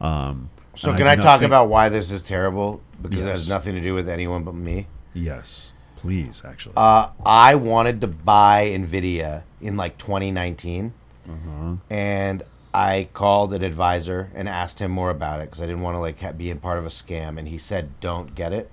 Um, 0.00 0.50
So 0.74 0.88
and 0.90 0.98
can 0.98 1.06
do 1.06 1.10
I 1.12 1.16
talk 1.16 1.40
think- 1.40 1.48
about 1.50 1.68
why 1.68 1.88
this 1.88 2.10
is 2.10 2.22
terrible? 2.22 2.80
Because 3.00 3.20
it 3.24 3.28
has 3.28 3.48
nothing 3.48 3.74
to 3.74 3.80
do 3.80 3.94
with 3.94 4.08
anyone 4.08 4.44
but 4.44 4.54
me. 4.54 4.86
Yes, 5.12 5.72
please, 5.96 6.42
actually. 6.44 6.74
Uh, 6.76 7.08
I 7.26 7.56
wanted 7.56 8.00
to 8.02 8.06
buy 8.06 8.70
Nvidia 8.70 9.42
in 9.60 9.76
like 9.76 9.98
2019, 9.98 10.92
and 11.90 12.42
I 12.72 13.08
called 13.12 13.52
an 13.52 13.62
advisor 13.62 14.30
and 14.34 14.48
asked 14.48 14.78
him 14.78 14.90
more 14.92 15.10
about 15.10 15.40
it 15.40 15.44
because 15.46 15.60
I 15.60 15.66
didn't 15.66 15.82
want 15.82 15.96
to 15.96 16.00
like 16.00 16.20
ha- 16.20 16.32
be 16.32 16.48
in 16.48 16.58
part 16.58 16.78
of 16.78 16.86
a 16.86 16.90
scam. 16.90 17.38
And 17.38 17.48
he 17.48 17.58
said, 17.58 18.00
"Don't 18.00 18.34
get 18.34 18.52
it." 18.52 18.70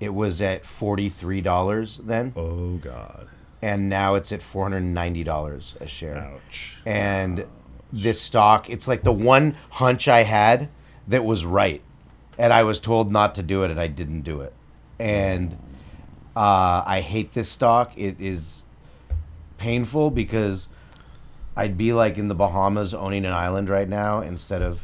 It 0.00 0.14
was 0.14 0.40
at 0.40 0.66
forty 0.66 1.08
three 1.08 1.40
dollars 1.40 2.00
then, 2.02 2.32
oh 2.36 2.76
God! 2.78 3.28
and 3.60 3.88
now 3.88 4.14
it's 4.16 4.32
at 4.32 4.42
four 4.42 4.64
hundred 4.64 4.80
ninety 4.80 5.22
dollars 5.22 5.74
a 5.80 5.86
share. 5.86 6.16
Ouch! 6.18 6.76
and 6.84 7.44
this 7.92 8.20
stock 8.20 8.70
it's 8.70 8.88
like 8.88 9.02
the 9.02 9.12
one 9.12 9.56
hunch 9.70 10.08
i 10.08 10.22
had 10.22 10.68
that 11.08 11.24
was 11.24 11.44
right 11.44 11.82
and 12.38 12.52
i 12.52 12.62
was 12.62 12.80
told 12.80 13.10
not 13.10 13.34
to 13.34 13.42
do 13.42 13.62
it 13.64 13.70
and 13.70 13.78
i 13.80 13.86
didn't 13.86 14.22
do 14.22 14.40
it 14.40 14.52
and 14.98 15.52
uh, 16.34 16.82
i 16.86 17.00
hate 17.06 17.34
this 17.34 17.48
stock 17.50 17.92
it 17.98 18.16
is 18.18 18.62
painful 19.58 20.10
because 20.10 20.68
i'd 21.56 21.76
be 21.76 21.92
like 21.92 22.16
in 22.16 22.28
the 22.28 22.34
bahamas 22.34 22.94
owning 22.94 23.24
an 23.26 23.32
island 23.32 23.68
right 23.68 23.88
now 23.88 24.20
instead 24.22 24.62
of 24.62 24.80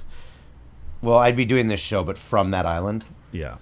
well 1.01 1.17
i'd 1.19 1.37
be 1.37 1.45
doing 1.47 1.69
this 1.69 1.81
show 1.81 2.05
but 2.05 2.19
from 2.19 2.51
that 2.51 2.67
island 2.67 3.05
Yeah, 3.33 3.57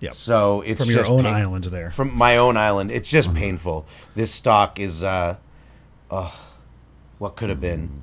yeah. 0.00 0.12
so 0.12 0.60
it's 0.62 0.78
From 0.80 0.90
your 0.90 1.06
own 1.06 1.24
pain- 1.24 1.34
island 1.34 1.64
there. 1.64 1.90
from 1.90 2.14
my 2.16 2.36
own 2.36 2.56
island. 2.56 2.90
It's 2.90 3.08
just 3.08 3.32
painful. 3.34 3.86
This 4.16 4.32
stock 4.32 4.78
is, 4.80 5.02
uh, 5.04 5.36
oh, 6.10 6.34
what 7.18 7.36
could 7.36 7.48
have 7.50 7.60
been? 7.60 8.02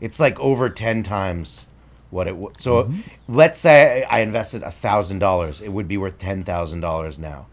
It's 0.00 0.20
like 0.20 0.38
over 0.40 0.68
ten 0.70 1.02
times 1.02 1.66
what 2.10 2.26
it 2.28 2.36
was. 2.36 2.54
So 2.58 2.92
let's 3.28 3.58
say 3.58 4.04
I 4.04 4.20
invested 4.20 4.62
a 4.62 4.70
thousand 4.70 5.18
dollars, 5.18 5.60
it 5.60 5.68
would 5.68 5.88
be 5.88 5.96
worth 5.96 6.18
ten 6.18 6.44
thousand 6.44 6.80
dollars 6.80 7.18
now. 7.18 7.46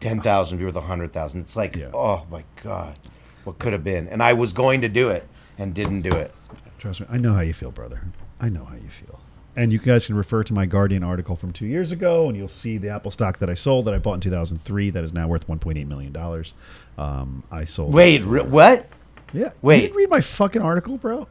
Ten 0.00 0.20
thousand 0.20 0.56
would 0.56 0.60
be 0.60 0.66
worth 0.66 0.76
a 0.76 0.86
hundred 0.86 1.12
thousand. 1.12 1.40
It's 1.40 1.56
like, 1.56 1.74
Yeah. 1.76 1.90
oh 1.92 2.24
my 2.30 2.44
god, 2.62 2.98
what 3.44 3.58
could 3.58 3.72
have 3.72 3.84
been? 3.84 4.08
And 4.08 4.22
I 4.22 4.32
was 4.32 4.52
going 4.52 4.80
to 4.82 4.88
do 4.88 5.10
it 5.10 5.26
and 5.58 5.74
didn't 5.74 6.02
do 6.02 6.10
it. 6.10 6.32
Trust 6.78 7.00
me, 7.00 7.06
I 7.10 7.18
know 7.18 7.34
how 7.34 7.40
you 7.40 7.52
feel, 7.52 7.72
brother. 7.72 8.00
I 8.40 8.48
know 8.48 8.64
how 8.64 8.76
you 8.76 8.88
feel. 8.88 9.18
And 9.56 9.72
you 9.72 9.80
guys 9.80 10.06
can 10.06 10.14
refer 10.14 10.44
to 10.44 10.54
my 10.54 10.66
Guardian 10.66 11.02
article 11.02 11.34
from 11.34 11.52
two 11.52 11.66
years 11.66 11.90
ago, 11.90 12.28
and 12.28 12.36
you'll 12.36 12.46
see 12.46 12.78
the 12.78 12.90
Apple 12.90 13.10
stock 13.10 13.38
that 13.38 13.50
I 13.50 13.54
sold 13.54 13.86
that 13.86 13.94
I 13.94 13.98
bought 13.98 14.14
in 14.14 14.20
2003 14.20 14.90
that 14.90 15.02
is 15.02 15.12
now 15.12 15.26
worth 15.26 15.48
1.8 15.48 15.84
million 15.88 16.12
dollars. 16.12 16.54
Um, 16.96 17.42
I 17.50 17.64
sold. 17.64 17.92
Wait, 17.92 18.22
for- 18.22 18.28
re- 18.28 18.42
what? 18.42 18.86
yeah. 19.32 19.50
wait. 19.60 19.76
you 19.76 19.82
didn't 19.88 19.96
read 19.96 20.10
my 20.10 20.20
fucking 20.20 20.62
article, 20.62 20.96
bro. 20.96 21.26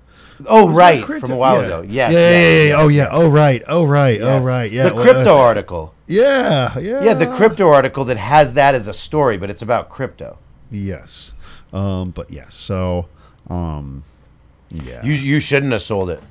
Oh, 0.46 0.70
right, 0.70 1.04
from 1.04 1.32
a 1.32 1.38
while 1.38 1.60
yeah. 1.62 1.66
ago. 1.66 1.82
Yes. 1.82 2.14
Yeah, 2.14 2.20
yeah, 2.20 2.30
yes, 2.30 2.54
yeah, 2.54 2.68
yeah. 2.68 2.82
Oh 2.84 2.88
yeah. 2.88 3.08
Oh 3.12 3.30
right. 3.30 3.64
Oh 3.68 3.86
right. 3.86 4.22
Oh 4.22 4.40
right. 4.40 4.72
Yeah. 4.72 4.90
The 4.90 4.96
well, 4.96 5.04
crypto 5.04 5.36
uh, 5.36 5.40
article. 5.40 5.94
yeah. 6.06 6.78
Yeah. 6.78 7.04
Yeah, 7.04 7.14
the 7.14 7.34
crypto 7.36 7.70
article 7.70 8.06
that 8.06 8.18
has 8.18 8.54
that 8.54 8.76
as 8.76 8.88
a 8.88 8.94
story, 8.94 9.38
but 9.38 9.50
it's 9.50 9.62
about 9.62 9.90
crypto. 9.90 10.38
Yes. 10.70 11.34
Um. 11.74 12.12
But 12.12 12.30
yes. 12.30 12.56
So. 12.56 13.08
Um. 13.50 14.04
Yeah. 14.70 15.04
You 15.04 15.14
you 15.14 15.40
shouldn't 15.40 15.72
have 15.72 15.82
sold 15.82 16.10
it. 16.10 16.22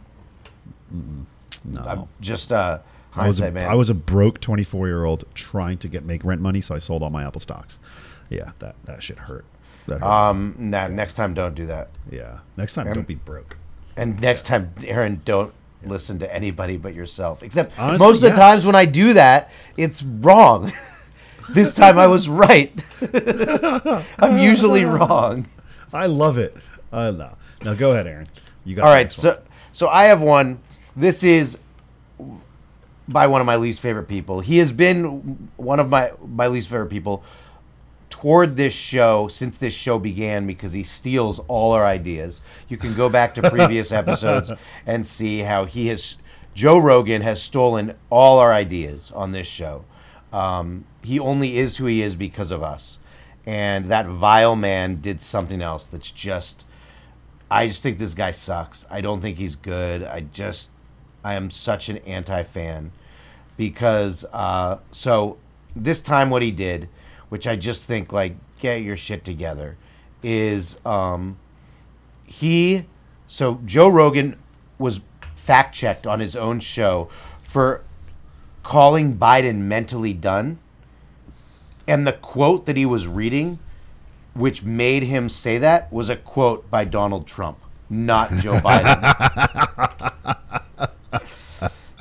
no. 0.91 1.81
I'm 1.83 2.09
just 2.21 2.53
uh, 2.53 2.79
I 3.15 3.27
was, 3.27 3.41
a, 3.41 3.51
man. 3.51 3.69
I 3.69 3.75
was 3.75 3.89
a 3.89 3.95
broke 3.95 4.41
24 4.41 4.89
year 4.89 5.05
old 5.05 5.25
trying 5.35 5.79
to 5.79 5.89
get 5.89 6.05
make 6.05 6.23
rent 6.25 6.41
money, 6.41 6.61
so 6.61 6.75
I 6.75 6.79
sold 6.79 7.03
all 7.03 7.11
my 7.11 7.25
Apple 7.25 7.41
stocks. 7.41 7.79
Yeah, 8.29 8.53
that 8.59 8.77
that 8.85 9.03
shit 9.03 9.19
hurt. 9.19 9.45
That 9.87 10.01
hurt. 10.01 10.07
um. 10.07 10.55
Nah, 10.59 10.89
next 10.89 11.15
time, 11.15 11.35
don't 11.35 11.55
do 11.55 11.67
that. 11.67 11.89
yeah. 12.11 12.41
Next 12.57 12.75
time, 12.75 12.93
don't 12.93 13.07
be 13.07 13.15
broke. 13.15 13.57
And 13.97 14.21
next 14.21 14.47
time, 14.47 14.73
Aaron, 14.85 15.23
don't 15.25 15.53
listen 15.85 16.19
to 16.19 16.35
anybody 16.35 16.77
but 16.77 16.95
yourself. 16.95 17.43
Except 17.43 17.79
Honestly, 17.79 18.07
most 18.07 18.17
of 18.17 18.23
the 18.23 18.29
yes. 18.29 18.39
times 18.39 18.67
when 18.67 18.75
I 18.75 18.85
do 18.85 19.15
that, 19.15 19.51
it's 19.77 20.03
wrong. 20.03 20.73
this 21.51 21.75
time 21.75 21.99
I 21.99 22.07
was 22.07 22.29
right. 22.29 22.73
I'm 24.19 24.39
usually 24.39 24.85
wrong. 24.85 25.47
I 25.93 26.07
love 26.07 26.39
it. 26.39 26.57
I 26.93 27.11
know. 27.11 27.37
Now 27.63 27.75
go 27.75 27.93
ahead, 27.93 28.07
Aaron. 28.07 28.29
You 28.65 28.77
got 28.77 28.87
All 28.87 28.95
one. 28.95 29.11
so 29.11 29.43
so 29.73 29.89
I 29.89 30.05
have 30.05 30.21
one. 30.21 30.61
This 30.95 31.23
is 31.23 31.59
by 33.09 33.27
one 33.27 33.41
of 33.41 33.47
my 33.47 33.57
least 33.57 33.81
favorite 33.81 34.09
people. 34.09 34.41
He 34.41 34.59
has 34.59 34.73
been 34.73 35.49
one 35.57 35.81
of 35.81 35.89
my 35.89 36.13
my 36.27 36.49
least 36.49 36.69
favorite 36.69 36.91
people 36.91 37.23
toward 38.21 38.57
this 38.57 38.73
show 38.73 39.29
since 39.29 39.59
this 39.59 39.75
show 39.75 39.99
began 39.99 40.47
because 40.47 40.73
he 40.73 40.83
steals 40.83 41.39
all 41.49 41.73
our 41.73 41.85
ideas. 41.85 42.41
You 42.67 42.79
can 42.79 42.95
go 42.95 43.11
back 43.11 43.35
to 43.35 43.51
previous 43.51 43.93
episodes 44.03 44.51
and 44.87 45.07
see 45.07 45.41
how 45.41 45.67
he 45.67 45.89
has 45.89 46.17
Joe 46.55 46.79
Rogan 46.79 47.21
has 47.21 47.43
stolen 47.43 47.95
all 48.09 48.39
our 48.39 48.55
ideas 48.55 49.13
on 49.15 49.33
this 49.33 49.47
show. 49.47 49.85
Um, 50.33 50.87
he 51.03 51.21
only 51.21 51.59
is 51.59 51.77
who 51.77 51.85
he 51.85 52.03
is 52.03 52.17
because 52.17 52.51
of 52.51 52.63
us. 52.63 52.97
And 53.45 53.91
that 53.91 54.07
vile 54.07 54.57
man 54.57 55.03
did 55.03 55.21
something 55.21 55.61
else 55.61 55.85
that's 55.85 56.11
just 56.11 56.65
I 57.51 57.69
just 57.69 57.83
think 57.83 57.99
this 57.99 58.15
guy 58.15 58.33
sucks. 58.33 58.87
I 58.91 59.03
don't 59.03 59.21
think 59.21 59.37
he's 59.37 59.57
good. 59.57 60.03
I 60.03 60.21
just, 60.21 60.71
I 61.23 61.35
am 61.35 61.51
such 61.51 61.91
an 61.91 61.99
anti 61.99 62.43
fan 62.45 62.93
because, 63.59 64.25
uh, 64.33 64.79
so 64.91 65.37
this 65.77 66.01
time 66.01 66.31
what 66.31 66.43
he 66.43 66.51
did, 66.51 66.89
which 67.29 67.47
I 67.47 67.57
just 67.57 67.85
think 67.85 68.13
like, 68.13 68.37
get 68.61 68.83
your 68.83 68.97
shit 68.97 69.25
together, 69.25 69.77
is 70.23 70.79
um, 70.85 71.39
he, 72.25 72.85
so 73.27 73.61
Joe 73.65 73.89
Rogan 73.89 74.37
was 74.79 75.01
fact 75.35 75.75
checked 75.75 76.07
on 76.07 76.21
his 76.21 76.35
own 76.35 76.61
show 76.61 77.09
for 77.43 77.83
calling 78.63 79.17
Biden 79.17 79.59
mentally 79.59 80.13
done. 80.13 80.59
And 81.89 82.07
the 82.07 82.13
quote 82.13 82.67
that 82.67 82.77
he 82.77 82.85
was 82.85 83.07
reading 83.07 83.61
which 84.37 84.63
made 84.63 85.03
him 85.03 85.29
say 85.29 85.59
that 85.59 85.91
was 85.93 86.09
a 86.09 86.17
quote 86.17 86.71
by 86.71 86.85
Donald 86.85 87.27
Trump, 87.27 87.59
not 87.89 88.31
Joe 88.35 88.55
Biden. 88.61 89.01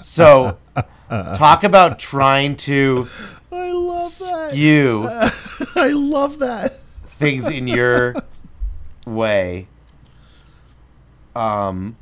so, 0.01 0.57
talk 1.09 1.63
about 1.63 1.97
trying 1.97 2.57
to 2.57 3.07
I 3.56 3.72
love 3.72 4.18
that. 4.20 4.49
skew 4.51 5.08
I 5.76 5.89
love 5.89 6.39
that. 6.39 6.80
things 7.08 7.47
in 7.47 7.68
your 7.68 8.16
way. 9.06 9.68
Um, 11.36 11.95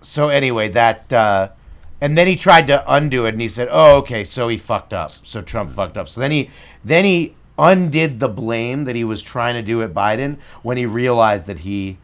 so 0.00 0.28
anyway, 0.28 0.68
that 0.70 1.12
uh, 1.12 1.48
and 2.00 2.16
then 2.18 2.26
he 2.26 2.36
tried 2.36 2.66
to 2.68 2.84
undo 2.92 3.26
it, 3.26 3.30
and 3.30 3.40
he 3.40 3.48
said, 3.48 3.68
"Oh, 3.70 3.98
okay, 3.98 4.24
so 4.24 4.48
he 4.48 4.56
fucked 4.56 4.92
up. 4.92 5.10
So 5.10 5.42
Trump 5.42 5.70
fucked 5.70 5.96
up." 5.96 6.08
So 6.08 6.20
then 6.20 6.30
he 6.30 6.50
then 6.84 7.04
he 7.04 7.34
undid 7.58 8.18
the 8.18 8.28
blame 8.28 8.84
that 8.84 8.96
he 8.96 9.04
was 9.04 9.22
trying 9.22 9.54
to 9.54 9.62
do 9.62 9.82
at 9.82 9.92
Biden 9.92 10.38
when 10.62 10.76
he 10.76 10.86
realized 10.86 11.46
that 11.46 11.60
he 11.60 11.98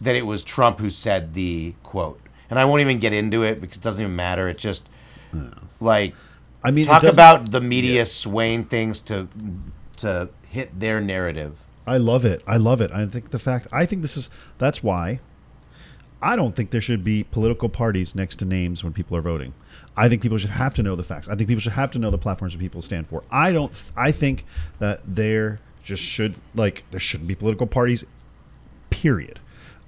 that 0.00 0.14
it 0.14 0.22
was 0.22 0.44
Trump 0.44 0.78
who 0.78 0.90
said 0.90 1.34
the 1.34 1.74
quote. 1.82 2.20
And 2.50 2.58
I 2.58 2.64
won't 2.66 2.82
even 2.82 2.98
get 2.98 3.12
into 3.12 3.42
it 3.42 3.60
because 3.60 3.78
it 3.78 3.82
doesn't 3.82 4.02
even 4.02 4.14
matter. 4.16 4.48
It's 4.48 4.62
just 4.62 4.86
like 5.80 6.14
I 6.64 6.70
mean, 6.70 6.86
talk 6.86 7.02
about 7.02 7.50
the 7.50 7.60
media 7.60 7.98
yeah. 7.98 8.04
swaying 8.04 8.64
things 8.64 9.00
to 9.02 9.28
to 9.98 10.30
hit 10.48 10.80
their 10.80 11.00
narrative. 11.00 11.58
I 11.86 11.98
love 11.98 12.24
it. 12.24 12.42
I 12.46 12.56
love 12.56 12.80
it. 12.80 12.90
I 12.90 13.04
think 13.06 13.30
the 13.30 13.38
fact. 13.38 13.68
I 13.70 13.84
think 13.84 14.02
this 14.02 14.16
is. 14.16 14.30
That's 14.58 14.82
why. 14.82 15.20
I 16.22 16.36
don't 16.36 16.56
think 16.56 16.70
there 16.70 16.80
should 16.80 17.04
be 17.04 17.24
political 17.24 17.68
parties 17.68 18.14
next 18.14 18.36
to 18.36 18.46
names 18.46 18.82
when 18.82 18.94
people 18.94 19.14
are 19.14 19.20
voting. 19.20 19.52
I 19.94 20.08
think 20.08 20.22
people 20.22 20.38
should 20.38 20.50
have 20.50 20.72
to 20.76 20.82
know 20.82 20.96
the 20.96 21.04
facts. 21.04 21.28
I 21.28 21.34
think 21.34 21.48
people 21.48 21.60
should 21.60 21.72
have 21.72 21.92
to 21.92 21.98
know 21.98 22.10
the 22.10 22.16
platforms 22.16 22.54
that 22.54 22.60
people 22.60 22.80
stand 22.80 23.06
for. 23.06 23.22
I 23.30 23.52
don't. 23.52 23.70
I 23.94 24.10
think 24.10 24.46
that 24.78 25.02
there 25.06 25.60
just 25.82 26.02
should 26.02 26.36
like 26.54 26.84
there 26.90 27.00
shouldn't 27.00 27.28
be 27.28 27.34
political 27.34 27.66
parties. 27.66 28.04
Period. 28.88 29.38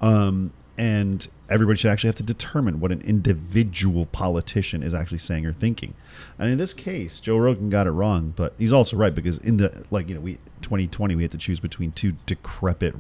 Um, 0.03 0.53
and 0.79 1.27
everybody 1.49 1.79
should 1.79 1.91
actually 1.91 2.09
have 2.09 2.17
to 2.17 2.23
determine 2.23 2.81
what 2.81 2.93
an 2.93 3.01
individual 3.03 4.07
politician 4.07 4.83
is 4.83 4.95
actually 4.95 5.19
saying 5.19 5.47
or 5.47 5.53
thinking. 5.53 5.95
And 6.39 6.51
in 6.51 6.59
this 6.59 6.75
case, 6.75 7.21
Joe 7.21 7.39
Rogan 7.39 7.71
got 7.71 7.87
it 7.87 7.93
wrong, 7.93 8.33
but 8.37 8.55
he's 8.59 8.73
also 8.73 8.97
right 8.97 9.15
because 9.15 9.39
in 9.39 9.57
the 9.59 9.85
like 9.91 10.09
you 10.09 10.15
know 10.15 10.21
we 10.21 10.35
2020 10.63 11.15
we 11.15 11.23
had 11.23 11.31
to 11.31 11.39
choose 11.39 11.61
between 11.61 11.93
two 11.93 12.13
decrepit, 12.27 12.95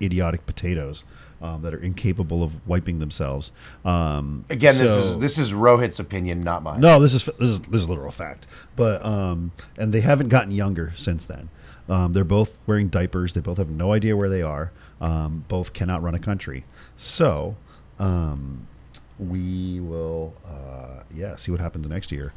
idiotic 0.00 0.46
potatoes 0.46 1.04
um, 1.40 1.62
that 1.62 1.74
are 1.74 1.82
incapable 1.82 2.42
of 2.42 2.66
wiping 2.66 2.98
themselves. 2.98 3.52
Um, 3.84 4.44
Again, 4.48 4.74
this 4.74 4.82
is 4.82 5.18
this 5.18 5.38
is 5.38 5.52
Rohit's 5.52 5.98
opinion, 5.98 6.40
not 6.40 6.62
mine. 6.62 6.80
no, 6.80 7.00
this 7.00 7.14
is 7.14 7.24
this 7.24 7.50
is 7.50 7.60
this 7.60 7.82
is 7.82 7.88
literal 7.88 8.12
fact. 8.12 8.46
But 8.76 9.04
um, 9.04 9.52
and 9.78 9.92
they 9.92 10.00
haven't 10.00 10.28
gotten 10.28 10.52
younger 10.52 10.92
since 10.96 11.24
then. 11.24 11.48
Um, 11.88 12.12
they're 12.12 12.24
both 12.24 12.58
wearing 12.66 12.88
diapers. 12.88 13.34
They 13.34 13.40
both 13.40 13.58
have 13.58 13.68
no 13.70 13.92
idea 13.92 14.16
where 14.16 14.28
they 14.28 14.42
are. 14.42 14.72
Um, 15.00 15.44
both 15.48 15.72
cannot 15.72 16.02
run 16.02 16.14
a 16.14 16.18
country. 16.18 16.64
So 16.96 17.56
um, 17.98 18.68
we 19.18 19.80
will, 19.80 20.34
uh, 20.46 21.02
yeah, 21.12 21.36
see 21.36 21.50
what 21.50 21.60
happens 21.60 21.88
next 21.88 22.12
year 22.12 22.32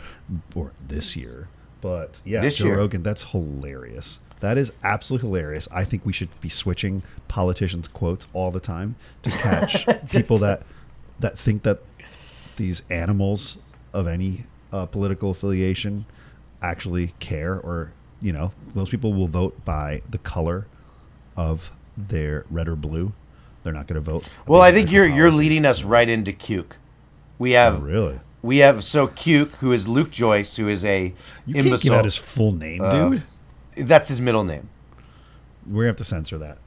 or 0.56 0.72
this 0.88 1.16
year. 1.16 1.48
But 1.82 2.22
yeah, 2.26 2.41
This 2.41 2.58
Joe 2.58 2.66
year. 2.66 2.78
Rogan, 2.78 3.04
that's 3.04 3.24
hilarious. 3.32 4.20
That 4.39 4.58
is 4.58 4.72
absolutely 4.84 5.30
hilarious. 5.30 5.68
I 5.72 5.84
think 5.84 6.06
we 6.06 6.14
should 6.14 6.30
be 6.41 6.50
switching 6.50 7.04
politicians' 7.28 7.88
quotes 7.88 8.28
all 8.34 8.52
the 8.52 8.60
time 8.60 8.96
to 9.22 9.30
catch 9.30 9.86
people 10.10 10.38
that 10.39 10.64
that 11.20 11.38
think 11.39 11.64
that 11.64 11.80
these 12.58 12.84
animals 12.89 13.58
of 13.93 14.08
any 14.08 14.43
uh, 14.74 14.86
political 14.88 15.32
affiliation 15.32 16.06
actually 16.62 17.14
care 17.20 17.56
or 17.58 17.91
you 18.26 18.34
know 18.34 18.51
most 18.73 18.89
people 18.89 19.13
will 19.13 19.28
vote 19.28 19.63
by 19.63 20.01
the 20.09 20.17
color 20.17 20.65
of 21.38 21.69
their 21.95 22.43
red 22.49 22.67
or 22.67 22.76
blue 22.76 23.13
they're 23.63 23.71
not 23.71 23.86
going 23.86 23.95
to 23.95 24.11
vote 24.11 24.26
Well, 24.47 24.61
I 24.61 24.71
think 24.71 24.91
you're 24.91 25.05
you're 25.05 25.32
leading 25.32 25.65
us 25.65 25.84
right 25.84 26.07
into 26.09 26.32
Cuke. 26.32 26.73
We 27.38 27.55
oh, 27.55 27.59
have 27.59 27.84
really 27.84 28.19
we 28.41 28.57
have 28.57 28.84
so 28.84 29.07
Cuke, 29.07 29.55
who 29.57 29.71
is 29.71 29.88
Luke 29.88 30.09
Joyce, 30.09 30.55
who 30.55 30.67
is 30.67 30.84
a 30.84 31.13
you 31.45 31.53
can't 31.53 31.82
give 31.82 31.93
out 31.93 32.05
his 32.05 32.17
full 32.17 32.51
name 32.51 32.82
Uh, 32.82 33.09
dude 33.09 33.23
That's 33.78 34.09
his 34.09 34.19
middle 34.19 34.43
name. 34.43 34.69
we're 35.67 35.84
going 35.84 35.84
to 35.84 35.88
have 35.89 35.95
to 35.97 36.03
censor 36.03 36.39
that 36.39 36.57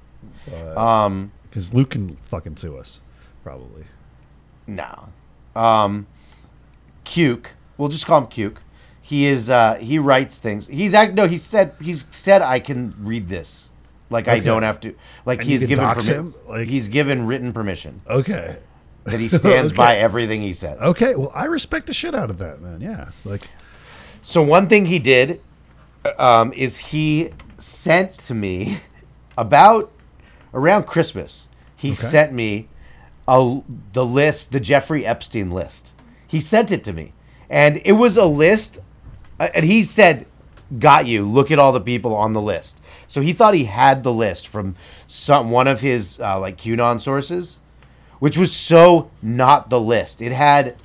Um, 0.77 1.33
because 1.43 1.75
luke 1.75 1.91
can 1.91 2.17
fucking 2.23 2.57
sue 2.57 2.77
us 2.77 3.01
probably 3.43 3.85
no. 4.69 5.09
Um, 5.57 6.07
Cuke. 7.05 7.47
We'll 7.79 7.89
just 7.89 8.07
call 8.07 8.21
him 8.21 8.27
Cuke. 8.27 8.59
He 9.09 9.27
is. 9.27 9.49
Uh, 9.49 9.77
he 9.81 9.99
writes 9.99 10.37
things. 10.37 10.67
He's 10.67 10.93
act. 10.93 11.15
No, 11.15 11.27
he 11.27 11.39
said. 11.39 11.73
He's 11.81 12.05
said 12.11 12.43
I 12.43 12.61
can 12.61 12.95
read 13.01 13.29
this. 13.29 13.71
Like 14.11 14.29
I 14.29 14.39
don't 14.39 14.63
have 14.63 14.81
to. 14.81 14.95
Like 15.25 15.41
And 15.41 15.49
he's 15.49 15.65
given. 15.65 15.85
permi- 15.85 16.09
him? 16.09 16.35
Like- 16.49 16.69
he's 16.69 16.89
given 16.89 17.27
written 17.27 17.53
permission 17.53 18.01
okay 18.09 18.59
that 19.05 19.19
he 19.21 19.29
stands 19.29 19.73
Okay. 19.73 19.77
by 19.77 19.97
everything 19.97 20.43
he 20.43 20.53
said. 20.53 20.77
okay 20.79 21.15
well 21.15 21.31
i 21.35 21.45
respect 21.47 21.87
the 21.87 21.95
shit 21.95 22.15
out 22.15 22.29
of 22.31 22.39
that 22.39 22.61
man 22.61 22.81
yeah 22.81 23.09
it's 23.09 23.25
like 23.25 23.49
So 24.23 24.43
one 24.43 24.67
thing 24.69 24.85
he 24.87 24.99
did 24.99 25.41
um, 26.19 26.53
is 26.55 26.77
he 26.79 27.31
sent 27.59 28.13
to 28.29 28.35
me 28.35 28.79
about 29.37 29.91
around 30.55 30.85
Christmas. 30.87 31.47
He 31.77 31.93
Okay. 31.93 32.07
sent 32.07 32.33
me 32.33 32.69
a, 33.27 33.61
the 33.93 34.05
list, 34.07 34.53
the 34.53 34.61
Jeffrey 34.61 35.05
Epstein 35.07 35.51
list. 35.51 35.93
He 36.27 36.41
sent 36.41 36.71
it 36.73 36.83
to 36.85 36.93
me, 36.93 37.13
and 37.51 37.81
it 37.85 37.93
was 37.93 38.17
a 38.17 38.27
list. 38.27 38.79
Uh, 39.39 39.49
And 39.55 39.65
he 39.65 39.85
said, 39.85 40.27
"Got 40.79 41.07
you. 41.07 41.25
Look 41.25 41.51
at 41.51 41.59
all 41.59 41.73
the 41.73 41.81
people 41.81 42.15
on 42.15 42.33
the 42.33 42.43
list." 42.43 42.77
So 43.07 43.21
he 43.21 43.33
thought 43.33 43.55
he 43.55 43.65
had 43.65 44.03
the 44.03 44.13
list 44.13 44.49
from 44.49 44.77
some 45.07 45.51
one 45.51 45.67
of 45.67 45.81
his 45.81 46.21
uh, 46.21 46.39
like 46.39 46.59
QAnon 46.59 47.01
sources, 47.01 47.59
which 48.19 48.37
was 48.37 48.55
so 48.55 49.11
not 49.23 49.71
the 49.71 49.81
list. 49.81 50.21
It 50.21 50.33
had. 50.33 50.77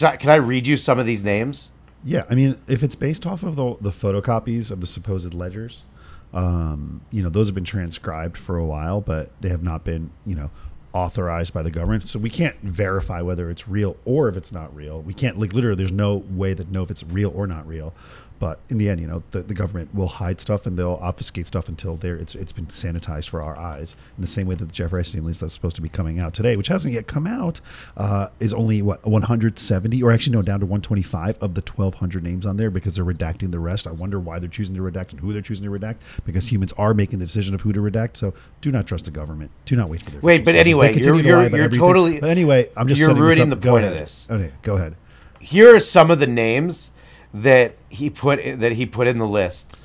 I, 0.00 0.16
can 0.16 0.30
I 0.30 0.36
read 0.36 0.66
you 0.66 0.76
some 0.76 0.98
of 0.98 1.04
these 1.04 1.22
names? 1.22 1.70
Yeah, 2.04 2.22
I 2.28 2.34
mean, 2.34 2.58
if 2.66 2.82
it's 2.82 2.94
based 2.96 3.26
off 3.26 3.42
of 3.42 3.56
the, 3.56 3.76
the 3.80 3.90
photocopies 3.90 4.70
of 4.70 4.80
the 4.80 4.86
supposed 4.86 5.34
ledgers, 5.34 5.84
um, 6.32 7.02
you 7.10 7.22
know, 7.22 7.28
those 7.28 7.48
have 7.48 7.54
been 7.54 7.64
transcribed 7.64 8.36
for 8.36 8.56
a 8.56 8.64
while, 8.64 9.00
but 9.00 9.30
they 9.40 9.50
have 9.50 9.62
not 9.62 9.84
been, 9.84 10.10
you 10.24 10.34
know, 10.34 10.50
authorized 10.92 11.52
by 11.54 11.62
the 11.62 11.70
government. 11.70 12.08
So 12.08 12.18
we 12.18 12.30
can't 12.30 12.58
verify 12.60 13.22
whether 13.22 13.50
it's 13.50 13.68
real 13.68 13.96
or 14.04 14.28
if 14.28 14.36
it's 14.36 14.52
not 14.52 14.74
real. 14.74 15.00
We 15.02 15.14
can't, 15.14 15.38
like, 15.38 15.52
literally, 15.52 15.76
there's 15.76 15.92
no 15.92 16.16
way 16.16 16.54
to 16.54 16.64
know 16.70 16.82
if 16.82 16.90
it's 16.90 17.02
real 17.04 17.32
or 17.34 17.46
not 17.46 17.66
real. 17.66 17.94
But 18.42 18.58
in 18.68 18.78
the 18.78 18.88
end, 18.88 19.00
you 19.00 19.06
know, 19.06 19.22
the, 19.30 19.40
the 19.44 19.54
government 19.54 19.94
will 19.94 20.08
hide 20.08 20.40
stuff 20.40 20.66
and 20.66 20.76
they'll 20.76 20.98
obfuscate 21.00 21.46
stuff 21.46 21.68
until 21.68 21.94
they're, 21.94 22.16
it's, 22.16 22.34
it's 22.34 22.50
been 22.50 22.66
sanitized 22.66 23.28
for 23.28 23.40
our 23.40 23.56
eyes. 23.56 23.94
In 24.18 24.20
the 24.22 24.26
same 24.26 24.48
way 24.48 24.56
that 24.56 24.64
the 24.64 24.72
Jeffrey 24.72 24.98
Epstein 24.98 25.24
list 25.24 25.38
that's 25.42 25.54
supposed 25.54 25.76
to 25.76 25.80
be 25.80 25.88
coming 25.88 26.18
out 26.18 26.34
today, 26.34 26.56
which 26.56 26.66
hasn't 26.66 26.92
yet 26.92 27.06
come 27.06 27.24
out, 27.28 27.60
uh, 27.96 28.30
is 28.40 28.52
only 28.52 28.82
what 28.82 29.06
170 29.06 30.02
or 30.02 30.10
actually 30.10 30.32
no, 30.34 30.42
down 30.42 30.58
to 30.58 30.66
125 30.66 31.38
of 31.40 31.54
the 31.54 31.60
1,200 31.60 32.24
names 32.24 32.44
on 32.44 32.56
there 32.56 32.68
because 32.68 32.96
they're 32.96 33.04
redacting 33.04 33.52
the 33.52 33.60
rest. 33.60 33.86
I 33.86 33.92
wonder 33.92 34.18
why 34.18 34.40
they're 34.40 34.48
choosing 34.50 34.74
to 34.74 34.80
redact 34.82 35.12
and 35.12 35.20
who 35.20 35.32
they're 35.32 35.40
choosing 35.40 35.64
to 35.64 35.70
redact 35.70 35.98
because 36.24 36.50
humans 36.50 36.72
are 36.76 36.94
making 36.94 37.20
the 37.20 37.26
decision 37.26 37.54
of 37.54 37.60
who 37.60 37.72
to 37.72 37.78
redact. 37.78 38.16
So 38.16 38.34
do 38.60 38.72
not 38.72 38.88
trust 38.88 39.04
the 39.04 39.12
government. 39.12 39.52
Do 39.66 39.76
not 39.76 39.88
wait 39.88 40.02
for 40.02 40.10
their 40.10 40.20
Wait, 40.20 40.44
but 40.44 40.56
anyway, 40.56 40.86
you're- 40.94 41.22
to 41.22 41.28
you're- 41.28 41.48
you're 41.56 41.68
totally- 41.70 42.18
But 42.18 42.30
anyway, 42.30 42.70
I'm 42.76 42.88
just 42.88 43.00
you're 43.00 43.14
ruining 43.14 43.50
the 43.50 43.54
Go 43.56 43.70
point 43.70 43.84
of 43.84 43.92
this. 43.92 44.26
Okay, 44.28 44.50
go 44.62 44.78
ahead. 44.78 44.96
here 45.38 45.72
are 45.76 45.78
some 45.78 46.10
of 46.10 46.18
the 46.18 46.26
names 46.26 46.90
that 47.34 47.76
he 47.88 48.10
put 48.10 48.40
that 48.60 48.72
he 48.72 48.86
put 48.86 49.06
in 49.06 49.18
the 49.18 49.26
list 49.26 49.76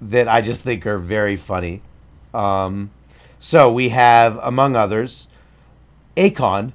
that 0.00 0.28
I 0.28 0.40
just 0.40 0.62
think 0.62 0.86
are 0.86 0.98
very 0.98 1.36
funny. 1.36 1.82
Um, 2.32 2.90
so 3.38 3.72
we 3.72 3.90
have, 3.90 4.38
among 4.42 4.76
others, 4.76 5.26
Akon, 6.16 6.72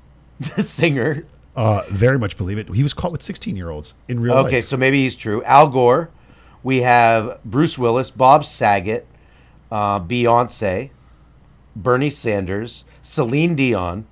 the 0.40 0.62
singer. 0.62 1.24
Uh, 1.56 1.82
very 1.90 2.18
much 2.18 2.36
believe 2.36 2.58
it. 2.58 2.68
He 2.72 2.82
was 2.82 2.94
caught 2.94 3.10
with 3.10 3.22
16 3.22 3.56
year 3.56 3.70
olds 3.70 3.94
in 4.06 4.20
real 4.20 4.34
Okay, 4.34 4.42
life. 4.42 4.48
Okay, 4.48 4.62
so 4.62 4.76
maybe 4.76 5.02
he's 5.02 5.16
true. 5.16 5.42
Al 5.44 5.68
Gore. 5.68 6.10
We 6.62 6.82
have 6.82 7.38
Bruce 7.44 7.78
Willis, 7.78 8.10
Bob 8.10 8.44
Saget, 8.44 9.06
uh, 9.70 10.00
Beyonce, 10.00 10.90
Bernie 11.76 12.10
Sanders, 12.10 12.84
Celine 13.02 13.54
Dion, 13.54 14.06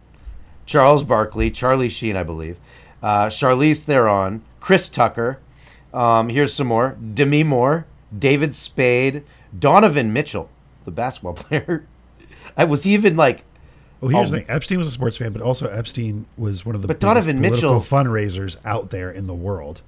Charles 0.64 1.02
Barkley, 1.02 1.50
Charlie 1.50 1.88
Sheen, 1.88 2.16
I 2.16 2.22
believe, 2.22 2.56
uh, 3.02 3.26
Charlize 3.26 3.80
Theron, 3.80 4.42
Chris 4.60 4.88
Tucker. 4.88 5.40
Um, 5.96 6.28
here's 6.28 6.52
some 6.54 6.66
more: 6.66 6.96
Demi 7.14 7.42
Moore, 7.42 7.86
David 8.16 8.54
Spade, 8.54 9.22
Donovan 9.58 10.12
Mitchell, 10.12 10.48
the 10.84 10.90
basketball 10.90 11.32
player. 11.34 11.84
I 12.56 12.64
was 12.64 12.84
he 12.84 12.94
even 12.94 13.16
like 13.16 13.42
Well, 14.00 14.10
here's 14.10 14.30
Oh. 14.30 14.34
the 14.34 14.40
thing. 14.40 14.46
Epstein 14.50 14.78
was 14.78 14.88
a 14.88 14.90
sports 14.92 15.16
fan, 15.16 15.32
but 15.32 15.42
also 15.42 15.68
Epstein 15.68 16.26
was 16.36 16.64
one 16.66 16.74
of 16.74 16.82
the 16.82 16.88
But 16.88 17.00
Donovan 17.00 17.40
Mitchell- 17.40 17.80
fundraisers 17.80 18.56
out 18.64 18.90
there 18.90 19.10
in 19.10 19.26
the 19.26 19.34
world. 19.34 19.82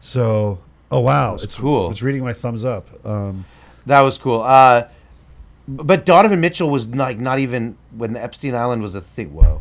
So, 0.00 0.60
oh 0.90 1.00
wow, 1.00 1.34
it's 1.36 1.54
cool. 1.56 1.90
It's 1.90 2.02
reading 2.02 2.22
my 2.22 2.32
thumbs 2.32 2.64
up. 2.64 2.86
Um, 3.04 3.44
That 3.86 4.00
was 4.02 4.16
cool. 4.18 4.42
Uh, 4.42 4.84
but 5.66 6.06
Donovan 6.06 6.40
Mitchell 6.40 6.70
was 6.70 6.86
like 6.88 7.18
not 7.18 7.38
even 7.40 7.76
when 7.96 8.12
the 8.12 8.22
Epstein 8.22 8.54
Island 8.54 8.80
was 8.82 8.94
a 8.94 9.00
thing. 9.00 9.34
Whoa, 9.34 9.60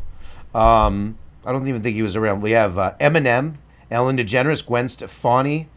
um, 0.53 1.17
I 1.45 1.51
don't 1.51 1.67
even 1.67 1.81
think 1.81 1.95
he 1.95 2.03
was 2.03 2.15
around. 2.15 2.41
We 2.41 2.51
have 2.51 2.77
uh, 2.77 2.93
Eminem, 3.01 3.55
Ellen 3.91 4.17
DeGeneres, 4.17 4.65
Gwen 4.65 4.89
Stefani, 4.89 5.67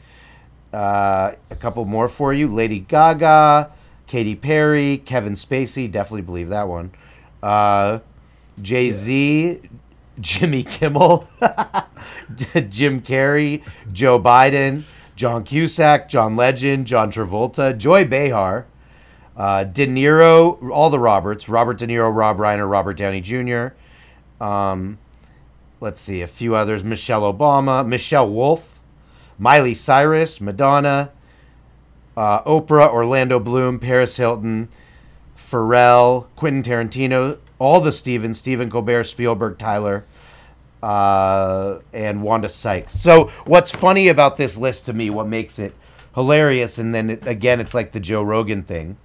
uh, 0.72 1.32
a 1.50 1.56
couple 1.56 1.84
more 1.84 2.08
for 2.08 2.32
you: 2.32 2.46
Lady 2.52 2.80
Gaga, 2.80 3.70
Katy 4.06 4.36
Perry, 4.36 4.98
Kevin 4.98 5.34
Spacey. 5.34 5.90
Definitely 5.90 6.22
believe 6.22 6.48
that 6.50 6.68
one. 6.68 6.92
Uh, 7.42 8.00
Jay 8.60 8.90
Z, 8.90 9.60
Jimmy 10.20 10.62
Kimmel, 10.62 11.28
Jim 12.68 13.00
Carrey, 13.00 13.62
Joe 13.92 14.20
Biden, 14.20 14.84
John 15.16 15.44
Cusack, 15.44 16.08
John 16.08 16.36
Legend, 16.36 16.86
John 16.86 17.10
Travolta, 17.10 17.76
Joy 17.76 18.04
Behar, 18.04 18.66
uh, 19.36 19.64
De 19.64 19.86
Niro, 19.86 20.70
all 20.70 20.90
the 20.90 20.98
Roberts, 20.98 21.48
Robert 21.48 21.78
De 21.78 21.86
Niro, 21.86 22.14
Rob 22.14 22.38
Reiner, 22.38 22.68
Robert 22.70 22.94
Downey 22.94 23.20
Jr., 23.20 23.68
um, 24.42 24.98
let's 25.80 26.00
see, 26.00 26.22
a 26.22 26.26
few 26.26 26.54
others: 26.54 26.84
Michelle 26.84 27.32
Obama, 27.32 27.86
Michelle 27.86 28.28
Wolf, 28.28 28.79
Miley 29.40 29.74
Cyrus, 29.74 30.38
Madonna, 30.38 31.10
uh, 32.14 32.42
Oprah, 32.42 32.92
Orlando 32.92 33.40
Bloom, 33.40 33.78
Paris 33.78 34.16
Hilton, 34.16 34.68
Pharrell, 35.50 36.26
Quentin 36.36 36.62
Tarantino, 36.62 37.38
all 37.58 37.80
the 37.80 37.90
Stevens, 37.90 38.38
Stephen 38.38 38.70
Colbert, 38.70 39.04
Spielberg, 39.04 39.58
Tyler, 39.58 40.04
uh, 40.82 41.78
and 41.94 42.22
Wanda 42.22 42.50
Sykes. 42.50 43.00
So, 43.00 43.32
what's 43.46 43.70
funny 43.70 44.08
about 44.08 44.36
this 44.36 44.58
list 44.58 44.84
to 44.86 44.92
me, 44.92 45.08
what 45.08 45.26
makes 45.26 45.58
it 45.58 45.74
hilarious, 46.14 46.76
and 46.76 46.94
then 46.94 47.08
it, 47.08 47.26
again, 47.26 47.60
it's 47.60 47.72
like 47.72 47.92
the 47.92 48.00
Joe 48.00 48.22
Rogan 48.22 48.62
thing, 48.62 48.98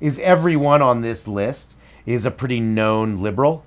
is 0.00 0.18
everyone 0.18 0.82
on 0.82 1.02
this 1.02 1.28
list 1.28 1.74
is 2.04 2.24
a 2.24 2.32
pretty 2.32 2.58
known 2.58 3.22
liberal. 3.22 3.64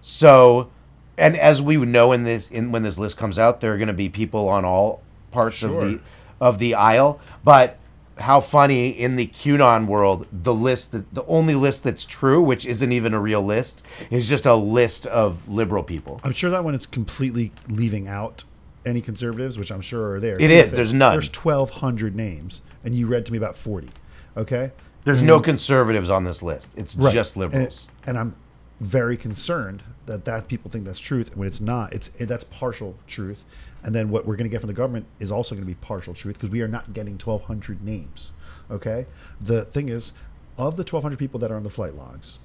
So, 0.00 0.70
and 1.18 1.36
as 1.36 1.60
we 1.60 1.76
know 1.76 2.12
in 2.12 2.24
this, 2.24 2.50
in 2.50 2.72
when 2.72 2.82
this 2.82 2.96
list 2.96 3.18
comes 3.18 3.38
out, 3.38 3.60
there 3.60 3.74
are 3.74 3.78
going 3.78 3.88
to 3.88 3.92
be 3.92 4.08
people 4.08 4.48
on 4.48 4.64
all 4.64 5.02
parts 5.30 5.62
of 5.62 5.72
the 5.72 6.00
of 6.40 6.58
the 6.58 6.74
aisle. 6.74 7.20
But 7.44 7.78
how 8.16 8.40
funny 8.40 8.88
in 8.88 9.16
the 9.16 9.28
QAnon 9.28 9.86
world, 9.86 10.26
the 10.32 10.54
list 10.54 10.92
that 10.92 11.12
the 11.14 11.24
only 11.26 11.54
list 11.54 11.84
that's 11.84 12.04
true, 12.04 12.42
which 12.42 12.66
isn't 12.66 12.90
even 12.92 13.14
a 13.14 13.20
real 13.20 13.42
list, 13.42 13.84
is 14.10 14.28
just 14.28 14.44
a 14.46 14.54
list 14.54 15.06
of 15.06 15.48
liberal 15.48 15.82
people. 15.84 16.20
I'm 16.24 16.32
sure 16.32 16.50
that 16.50 16.64
one 16.64 16.74
is 16.74 16.86
completely 16.86 17.52
leaving 17.68 18.08
out 18.08 18.44
any 18.84 19.00
conservatives, 19.00 19.58
which 19.58 19.70
I'm 19.70 19.80
sure 19.80 20.14
are 20.14 20.20
there. 20.20 20.40
It 20.40 20.50
is. 20.50 20.72
There's 20.72 20.92
none. 20.94 21.12
There's 21.12 21.28
1,200 21.34 22.16
names, 22.16 22.62
and 22.84 22.94
you 22.94 23.06
read 23.06 23.26
to 23.26 23.32
me 23.32 23.38
about 23.38 23.54
40. 23.56 23.90
Okay. 24.36 24.72
There's 25.04 25.22
no 25.22 25.40
conservatives 25.40 26.10
on 26.10 26.24
this 26.24 26.42
list. 26.42 26.74
It's 26.76 26.96
Right. 26.96 27.14
just 27.14 27.36
liberals. 27.36 27.86
And, 28.00 28.10
and 28.10 28.18
I'm 28.18 28.34
very 28.80 29.16
concerned 29.16 29.82
that 30.08 30.24
that 30.24 30.48
people 30.48 30.70
think 30.70 30.84
that's 30.84 30.98
truth, 30.98 31.28
and 31.28 31.36
when 31.36 31.46
it's 31.46 31.60
not, 31.60 31.92
it's 31.92 32.10
it, 32.18 32.26
that's 32.26 32.44
partial 32.44 32.96
truth. 33.06 33.44
And 33.82 33.94
then 33.94 34.10
what 34.10 34.26
we're 34.26 34.36
going 34.36 34.48
to 34.48 34.52
get 34.52 34.60
from 34.60 34.68
the 34.68 34.74
government 34.74 35.06
is 35.20 35.30
also 35.30 35.54
going 35.54 35.62
to 35.62 35.72
be 35.72 35.76
partial 35.76 36.12
truth 36.12 36.34
because 36.34 36.50
we 36.50 36.60
are 36.62 36.68
not 36.68 36.92
getting 36.92 37.14
1,200 37.14 37.82
names. 37.82 38.32
Okay. 38.70 39.06
The 39.40 39.64
thing 39.64 39.88
is, 39.88 40.12
of 40.56 40.76
the 40.76 40.82
1,200 40.82 41.18
people 41.18 41.38
that 41.40 41.52
are 41.52 41.56
on 41.56 41.62
the 41.62 41.70
flight 41.70 41.94
logs, 41.94 42.40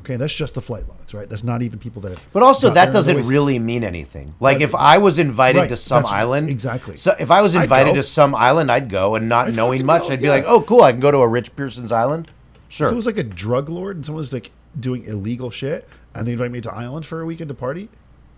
okay, 0.00 0.16
that's 0.16 0.34
just 0.34 0.54
the 0.54 0.60
flight 0.60 0.88
logs, 0.88 1.14
right? 1.14 1.28
That's 1.28 1.44
not 1.44 1.62
even 1.62 1.78
people 1.78 2.02
that 2.02 2.10
have. 2.10 2.26
But 2.32 2.42
also, 2.42 2.70
that 2.70 2.92
doesn't 2.92 3.28
really 3.28 3.58
mean 3.60 3.84
anything. 3.84 4.34
Like, 4.40 4.60
if 4.60 4.74
I 4.74 4.98
was 4.98 5.18
invited 5.18 5.60
Right, 5.60 5.68
to 5.68 5.76
some 5.76 6.04
island, 6.06 6.48
exactly. 6.48 6.96
So 6.96 7.14
if 7.18 7.30
I 7.30 7.40
was 7.40 7.54
invited 7.54 7.94
to 7.94 8.02
some 8.02 8.34
island, 8.34 8.70
I'd 8.70 8.90
go, 8.90 9.14
and 9.14 9.28
not 9.28 9.48
I'd 9.48 9.56
knowing 9.56 9.86
much, 9.86 10.08
go, 10.08 10.14
I'd 10.14 10.20
be 10.20 10.26
yeah. 10.26 10.32
like, 10.32 10.44
"Oh, 10.46 10.60
cool! 10.60 10.82
I 10.82 10.90
can 10.90 11.00
go 11.00 11.10
to 11.10 11.18
a 11.18 11.28
Rich 11.28 11.54
Pearson's 11.54 11.92
island." 11.92 12.30
Sure. 12.68 12.88
If 12.88 12.92
it 12.92 12.96
was 12.96 13.06
like 13.06 13.18
a 13.18 13.22
drug 13.22 13.68
lord 13.68 13.94
and 13.94 14.04
someone 14.04 14.18
was 14.18 14.32
like 14.32 14.50
doing 14.78 15.04
illegal 15.04 15.50
shit 15.50 15.88
and 16.14 16.26
they 16.26 16.32
invite 16.32 16.50
me 16.50 16.60
to 16.60 16.72
Island 16.72 17.06
for 17.06 17.20
a 17.20 17.26
weekend 17.26 17.48
to 17.48 17.54
party, 17.54 17.88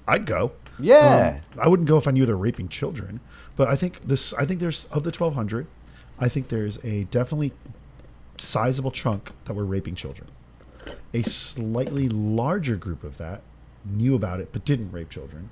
I'd 0.09 0.27
go. 0.27 0.53
Yeah. 0.79 1.41
Um, 1.55 1.61
I 1.61 1.69
wouldn't 1.69 1.89
go 1.89 1.97
if 1.97 2.07
I 2.07 2.11
knew 2.11 2.27
they're 2.27 2.37
raping 2.37 2.69
children. 2.69 3.21
But 3.57 3.69
I 3.69 3.77
think 3.77 4.03
this. 4.03 4.33
I 4.35 4.45
think 4.45 4.61
there's 4.61 4.85
of 4.87 5.03
the 5.03 5.11
1,200. 5.11 5.67
I 6.19 6.29
think 6.29 6.49
there's 6.49 6.83
a 6.85 7.05
definitely 7.05 7.53
sizable 8.39 8.91
chunk 8.91 9.33
that 9.45 9.55
were 9.55 9.65
raping 9.65 9.95
children. 9.95 10.29
A 11.13 11.23
slightly 11.23 12.09
larger 12.09 12.77
group 12.77 13.03
of 13.05 13.19
that 13.19 13.43
knew 13.85 14.15
about 14.15 14.41
it 14.41 14.53
but 14.53 14.65
didn't 14.65 14.93
rape 14.93 15.11
children. 15.11 15.51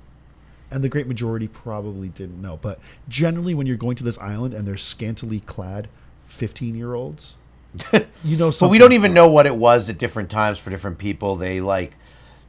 And 0.71 0.83
the 0.83 0.89
great 0.89 1.07
majority 1.07 1.47
probably 1.47 2.09
didn't 2.09 2.41
know. 2.41 2.57
But 2.57 2.79
generally, 3.07 3.53
when 3.53 3.67
you're 3.67 3.77
going 3.77 3.95
to 3.97 4.03
this 4.03 4.17
island 4.17 4.53
and 4.53 4.67
there's 4.67 4.83
scantily 4.83 5.39
clad 5.39 5.87
15 6.25 6.75
year 6.75 6.93
olds, 6.93 7.35
you 8.23 8.37
know 8.37 8.51
but 8.57 8.69
we 8.69 8.77
don't 8.77 8.93
even 8.93 9.13
know 9.13 9.27
what 9.27 9.45
it 9.45 9.55
was 9.55 9.89
at 9.89 9.97
different 9.97 10.29
times 10.29 10.57
for 10.57 10.69
different 10.69 10.97
people. 10.97 11.35
They 11.35 11.61
like 11.61 11.93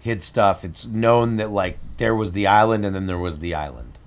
hid 0.06 0.22
stuff. 0.22 0.64
It's 0.64 0.86
known 0.86 1.36
that 1.36 1.50
like 1.50 1.78
there 1.98 2.14
was 2.14 2.32
the 2.32 2.46
island, 2.46 2.84
and 2.86 2.94
then 2.94 3.06
there 3.06 3.18
was 3.18 3.40
the 3.40 3.54
island. 3.54 3.98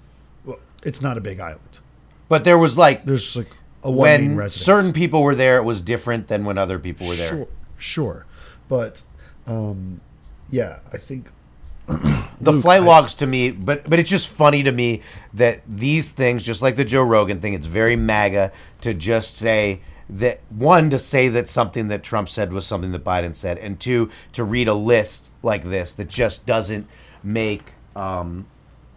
Well, 0.45 0.59
it's 0.83 1.01
not 1.01 1.17
a 1.17 1.21
big 1.21 1.39
island. 1.39 1.79
But 2.27 2.43
there 2.43 2.57
was 2.57 2.77
like 2.77 3.03
There's 3.05 3.35
like 3.35 3.51
a 3.83 3.91
one 3.91 4.05
main 4.07 4.27
when 4.29 4.37
residence. 4.37 4.65
certain 4.65 4.93
people 4.93 5.21
were 5.23 5.35
there, 5.35 5.57
it 5.57 5.63
was 5.63 5.81
different 5.81 6.27
than 6.27 6.45
when 6.45 6.57
other 6.57 6.79
people 6.79 7.07
were 7.07 7.15
there. 7.15 7.29
Sure, 7.29 7.47
sure. 7.77 8.25
But 8.67 9.03
um, 9.47 10.01
yeah, 10.49 10.79
I 10.93 10.97
think 10.97 11.27
the 11.87 12.51
Luke, 12.51 12.61
flight 12.61 12.81
I- 12.81 12.85
logs 12.85 13.13
to 13.15 13.27
me, 13.27 13.51
but 13.51 13.89
but 13.89 13.99
it's 13.99 14.09
just 14.09 14.27
funny 14.29 14.63
to 14.63 14.71
me 14.71 15.01
that 15.33 15.61
these 15.67 16.11
things, 16.11 16.43
just 16.43 16.61
like 16.61 16.75
the 16.75 16.85
Joe 16.85 17.03
Rogan 17.03 17.41
thing, 17.41 17.53
it's 17.53 17.65
very 17.67 17.95
MAGA 17.95 18.51
to 18.81 18.93
just 18.93 19.35
say 19.35 19.81
that 20.09 20.39
one 20.49 20.89
to 20.89 20.97
say 20.99 21.27
that 21.29 21.47
something 21.47 21.87
that 21.89 22.03
Trump 22.03 22.29
said 22.29 22.51
was 22.51 22.65
something 22.65 22.91
that 22.91 23.03
Biden 23.03 23.35
said, 23.35 23.57
and 23.59 23.79
two 23.79 24.09
to 24.33 24.43
read 24.43 24.67
a 24.67 24.73
list 24.73 25.29
like 25.43 25.63
this 25.63 25.93
that 25.93 26.07
just 26.09 26.45
doesn't 26.45 26.87
make 27.23 27.73
um, 27.95 28.47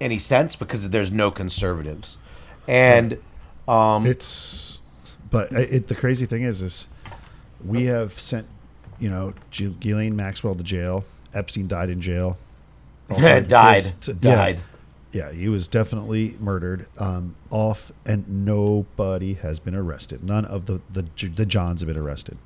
any 0.00 0.18
sense 0.18 0.56
because 0.56 0.88
there's 0.88 1.12
no 1.12 1.30
conservatives, 1.30 2.16
and 2.66 3.18
um, 3.68 4.06
it's. 4.06 4.80
But 5.30 5.50
it, 5.52 5.88
the 5.88 5.94
crazy 5.94 6.26
thing 6.26 6.42
is, 6.42 6.60
is 6.60 6.86
we 7.64 7.84
have 7.86 8.20
sent, 8.20 8.46
you 8.98 9.08
know, 9.08 9.32
Ghislaine 9.50 10.14
Maxwell 10.14 10.54
to 10.54 10.62
jail. 10.62 11.04
Epstein 11.32 11.66
died 11.68 11.88
in 11.88 12.00
jail. 12.00 12.36
Died 13.08 13.84
to- 14.02 14.14
died. 14.14 14.56
Yeah, 14.56 14.62
he 15.30 15.48
was 15.48 15.68
definitely 15.68 16.36
murdered. 16.40 16.86
Um, 16.98 17.36
off, 17.50 17.92
and 18.06 18.46
nobody 18.46 19.34
has 19.34 19.58
been 19.58 19.74
arrested. 19.74 20.24
None 20.24 20.44
of 20.44 20.66
the 20.66 20.80
the 20.90 21.04
the 21.28 21.46
Johns 21.46 21.80
have 21.80 21.88
been 21.88 21.96
arrested, 21.96 22.38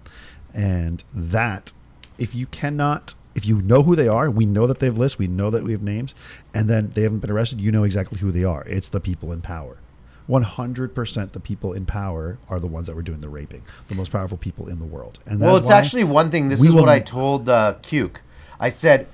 and 0.53 1.03
that 1.15 1.73
if 2.19 2.35
you 2.35 2.47
cannot. 2.47 3.15
If 3.35 3.45
you 3.45 3.61
know 3.61 3.83
who 3.83 3.95
they 3.95 4.09
are, 4.09 4.31
we 4.31 4.47
know 4.47 4.67
that 4.67 4.79
they 4.79 4.87
have 4.87 4.97
lists, 4.97 5.19
we 5.19 5.27
know 5.27 5.51
that 5.51 5.63
we 5.63 5.73
have 5.73 5.83
names, 5.83 6.15
and 6.55 6.71
then 6.71 6.93
they 6.95 7.03
haven't 7.03 7.19
been 7.19 7.31
arrested, 7.31 7.61
you 7.61 7.71
know 7.71 7.85
exactly 7.85 8.19
who 8.19 8.33
they 8.33 8.45
are. 8.45 8.65
It's 8.67 8.89
the 8.89 8.99
people 8.99 9.31
in 9.31 9.43
power. 9.43 9.77
100% 10.29 11.33
the 11.33 11.41
people 11.41 11.73
in 11.73 11.87
power 11.87 12.39
are 12.49 12.59
the 12.59 12.67
ones 12.67 12.87
that 12.87 12.97
were 12.97 13.03
doing 13.03 13.21
the 13.21 13.29
raping, 13.29 13.63
the 13.89 13.95
most 13.95 14.11
powerful 14.11 14.39
people 14.39 14.69
in 14.69 14.79
the 14.79 14.85
world. 14.85 15.19
And 15.27 15.41
Well, 15.41 15.57
it's 15.57 15.71
actually 15.71 16.05
one 16.05 16.31
thing. 16.31 16.49
This 16.49 16.61
we 16.61 16.69
is 16.69 16.75
what 16.75 16.89
I 16.89 17.01
told 17.01 17.49
uh, 17.49 17.75
Cuke. 17.83 18.17
I 18.59 18.71
said, 18.71 19.07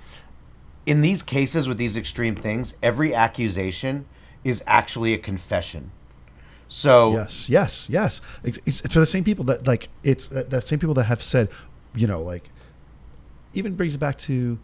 in 0.87 1.01
these 1.01 1.22
cases 1.22 1.68
with 1.68 1.78
these 1.78 1.97
extreme 1.97 2.35
things, 2.37 2.74
every 2.83 3.14
accusation 3.14 4.07
is 4.45 4.62
actually 4.66 5.14
a 5.14 5.18
confession. 5.18 5.91
So 6.68 7.12
Yes, 7.12 7.49
yes, 7.49 7.89
yes. 7.91 8.20
It's, 8.43 8.59
it's, 8.64 8.80
for 8.93 8.99
the 9.01 9.07
same 9.07 9.24
people 9.24 9.45
that 9.45 9.66
like 9.66 9.89
it's 10.03 10.28
that, 10.28 10.51
that 10.51 10.66
same 10.66 10.78
people 10.78 10.95
that 10.95 11.05
have 11.05 11.22
said, 11.22 11.49
you 11.95 12.07
know, 12.07 12.20
like 12.22 12.49
even 13.55 13.74
brings 13.74 13.95
it 13.95 13.99
back 13.99 14.16
to 14.18 14.59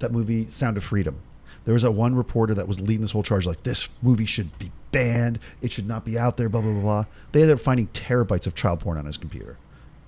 that 0.00 0.12
movie 0.12 0.48
Sound 0.48 0.76
of 0.76 0.84
Freedom. 0.84 1.20
There 1.64 1.74
was 1.74 1.84
a 1.84 1.90
one 1.90 2.14
reporter 2.14 2.54
that 2.54 2.68
was 2.68 2.80
leading 2.80 3.00
this 3.00 3.12
whole 3.12 3.22
charge, 3.22 3.46
like 3.46 3.62
this 3.62 3.88
movie 4.02 4.26
should 4.26 4.58
be 4.58 4.70
banned. 4.92 5.38
It 5.60 5.72
should 5.72 5.86
not 5.88 6.04
be 6.04 6.18
out 6.18 6.36
there. 6.36 6.48
Blah 6.48 6.62
blah 6.62 6.72
blah. 6.72 6.80
blah. 6.82 7.04
They 7.32 7.42
ended 7.42 7.56
up 7.56 7.60
finding 7.60 7.88
terabytes 7.88 8.46
of 8.46 8.54
child 8.54 8.80
porn 8.80 8.96
on 8.98 9.06
his 9.06 9.16
computer, 9.16 9.56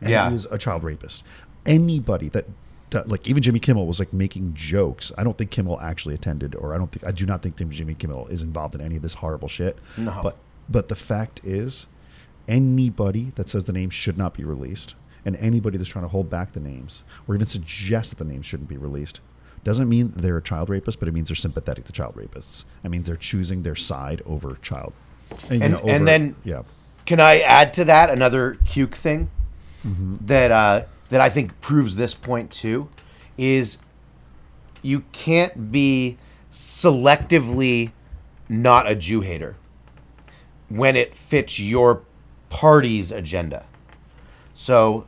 and 0.00 0.10
Yeah. 0.10 0.28
he 0.28 0.32
was 0.34 0.46
a 0.50 0.58
child 0.58 0.84
rapist. 0.84 1.24
Anybody 1.66 2.28
that, 2.30 2.46
like 3.06 3.28
even 3.28 3.42
Jimmy 3.42 3.60
Kimmel 3.60 3.86
was 3.86 3.98
like 3.98 4.12
making 4.12 4.54
jokes. 4.54 5.12
I 5.18 5.24
don't 5.24 5.36
think 5.38 5.50
Kimmel 5.50 5.80
actually 5.80 6.14
attended, 6.14 6.54
or 6.54 6.74
I 6.74 6.78
don't 6.78 6.90
think 6.90 7.06
I 7.06 7.12
do 7.12 7.24
not 7.26 7.42
think 7.42 7.56
Jimmy 7.70 7.94
Kimmel 7.94 8.26
is 8.28 8.42
involved 8.42 8.74
in 8.74 8.80
any 8.80 8.96
of 8.96 9.02
this 9.02 9.14
horrible 9.14 9.48
shit. 9.48 9.78
No. 9.96 10.20
But 10.22 10.36
but 10.68 10.88
the 10.88 10.96
fact 10.96 11.40
is, 11.44 11.86
anybody 12.48 13.30
that 13.36 13.48
says 13.48 13.64
the 13.64 13.72
name 13.72 13.90
should 13.90 14.18
not 14.18 14.34
be 14.34 14.44
released, 14.44 14.94
and 15.24 15.36
anybody 15.36 15.78
that's 15.78 15.90
trying 15.90 16.04
to 16.04 16.08
hold 16.08 16.30
back 16.30 16.52
the 16.52 16.60
names, 16.60 17.02
or 17.28 17.34
even 17.34 17.46
suggest 17.46 18.10
that 18.10 18.16
the 18.24 18.30
names 18.30 18.46
shouldn't 18.46 18.68
be 18.68 18.76
released, 18.76 19.20
doesn't 19.64 19.88
mean 19.88 20.12
they're 20.16 20.36
a 20.38 20.42
child 20.42 20.68
rapist, 20.68 20.98
but 20.98 21.08
it 21.08 21.12
means 21.12 21.28
they're 21.28 21.36
sympathetic 21.36 21.84
to 21.84 21.92
child 21.92 22.14
rapists. 22.16 22.64
It 22.82 22.90
means 22.90 23.06
they're 23.06 23.16
choosing 23.16 23.62
their 23.62 23.76
side 23.76 24.22
over 24.26 24.56
child. 24.62 24.92
you 25.50 25.60
And- 25.62 25.74
know, 25.74 25.80
and 25.80 26.06
then- 26.08 26.34
yeah, 26.44 26.62
Can 27.06 27.20
I 27.20 27.40
add 27.40 27.72
to 27.74 27.84
that 27.86 28.10
another 28.10 28.54
Cuke 28.66 28.94
thing 28.94 29.30
Mm-hmm. 29.84 30.16
that 30.26 30.50
uh, 30.50 30.82
that 31.10 31.20
I 31.20 31.28
think 31.28 31.60
proves 31.60 31.96
this 31.96 32.14
point 32.14 32.50
too? 32.50 32.88
Is 33.36 33.78
you 34.82 35.00
can't 35.12 35.70
be 35.70 36.16
selectively 36.52 37.92
not 38.48 38.90
a 38.90 38.94
Jew 38.94 39.20
hater 39.20 39.56
when 40.68 40.96
it 40.96 41.16
fits 41.16 41.58
your 41.58 42.02
party's 42.48 43.12
agenda. 43.12 43.64
So, 44.54 45.06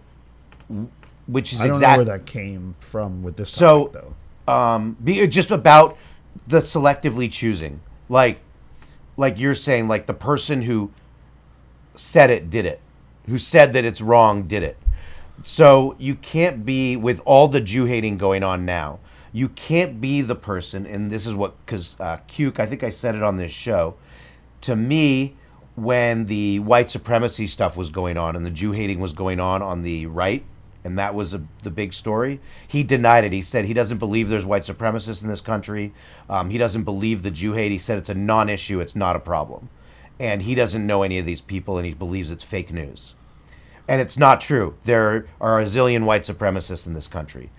which 1.26 1.52
is 1.52 1.60
I 1.60 1.66
don't 1.66 1.76
exactly 1.76 2.04
know 2.04 2.10
where 2.10 2.18
that 2.18 2.26
came 2.26 2.74
from 2.80 3.22
with 3.22 3.36
this 3.36 3.50
So- 3.50 3.90
though. 3.92 4.52
um, 4.52 4.96
be 5.02 5.26
just 5.26 5.50
about 5.50 5.96
the 6.48 6.60
selectively 6.60 7.30
choosing, 7.30 7.80
like, 8.08 8.40
like 9.16 9.38
you're 9.38 9.54
saying, 9.54 9.88
like 9.88 10.06
the 10.06 10.14
person 10.14 10.62
who 10.62 10.90
said 11.94 12.30
it 12.30 12.48
did 12.50 12.64
it, 12.64 12.80
who 13.26 13.38
said 13.38 13.72
that 13.74 13.84
it's 13.84 14.00
wrong 14.00 14.44
did 14.44 14.62
it. 14.62 14.76
So 15.44 15.96
you 15.98 16.14
can't 16.14 16.64
be 16.64 16.96
with 16.96 17.20
all 17.24 17.48
the 17.48 17.60
Jew 17.60 17.84
hating 17.84 18.16
going 18.16 18.42
on 18.42 18.64
now. 18.64 19.00
You 19.32 19.48
can't 19.48 20.00
be 20.00 20.20
the 20.20 20.34
person, 20.34 20.86
and 20.86 21.10
this 21.10 21.26
is 21.26 21.34
what 21.34 21.54
because 21.64 21.96
uh, 21.98 22.18
Cuke, 22.28 22.60
I 22.60 22.66
think 22.66 22.84
I 22.84 22.90
said 22.90 23.14
it 23.14 23.22
on 23.22 23.36
this 23.36 23.50
show. 23.50 23.94
To 24.62 24.76
me, 24.76 25.34
when 25.74 26.26
the 26.26 26.60
white 26.60 26.90
supremacy 26.90 27.46
stuff 27.46 27.76
was 27.76 27.90
going 27.90 28.16
on 28.16 28.36
and 28.36 28.44
the 28.44 28.50
Jew 28.50 28.72
hating 28.72 29.00
was 29.00 29.12
going 29.12 29.40
on 29.40 29.62
on 29.62 29.82
the 29.82 30.06
right, 30.06 30.44
and 30.84 30.98
that 30.98 31.14
was 31.14 31.34
a, 31.34 31.42
the 31.62 31.70
big 31.70 31.94
story. 31.94 32.40
He 32.68 32.82
denied 32.82 33.24
it. 33.24 33.32
He 33.32 33.42
said 33.42 33.64
he 33.64 33.74
doesn't 33.74 33.98
believe 33.98 34.28
there's 34.28 34.46
white 34.46 34.64
supremacists 34.64 35.22
in 35.22 35.28
this 35.28 35.40
country. 35.40 35.92
Um, 36.28 36.50
he 36.50 36.58
doesn't 36.58 36.82
believe 36.82 37.22
the 37.22 37.30
Jew 37.30 37.54
hate. 37.54 37.72
He 37.72 37.78
said 37.78 37.98
it's 37.98 38.08
a 38.10 38.14
non-issue. 38.14 38.80
It's 38.80 38.94
not 38.94 39.16
a 39.16 39.20
problem, 39.20 39.70
and 40.20 40.42
he 40.42 40.54
doesn't 40.54 40.86
know 40.86 41.02
any 41.02 41.18
of 41.18 41.26
these 41.26 41.40
people, 41.40 41.78
and 41.78 41.86
he 41.86 41.94
believes 41.94 42.30
it's 42.30 42.44
fake 42.44 42.72
news. 42.72 43.14
And 43.88 44.00
it's 44.00 44.16
not 44.16 44.40
true. 44.40 44.74
There 44.84 45.26
are 45.40 45.60
a 45.60 45.64
zillion 45.64 46.04
white 46.04 46.22
supremacists 46.22 46.86
in 46.86 46.94
this 46.94 47.06
country. 47.06 47.50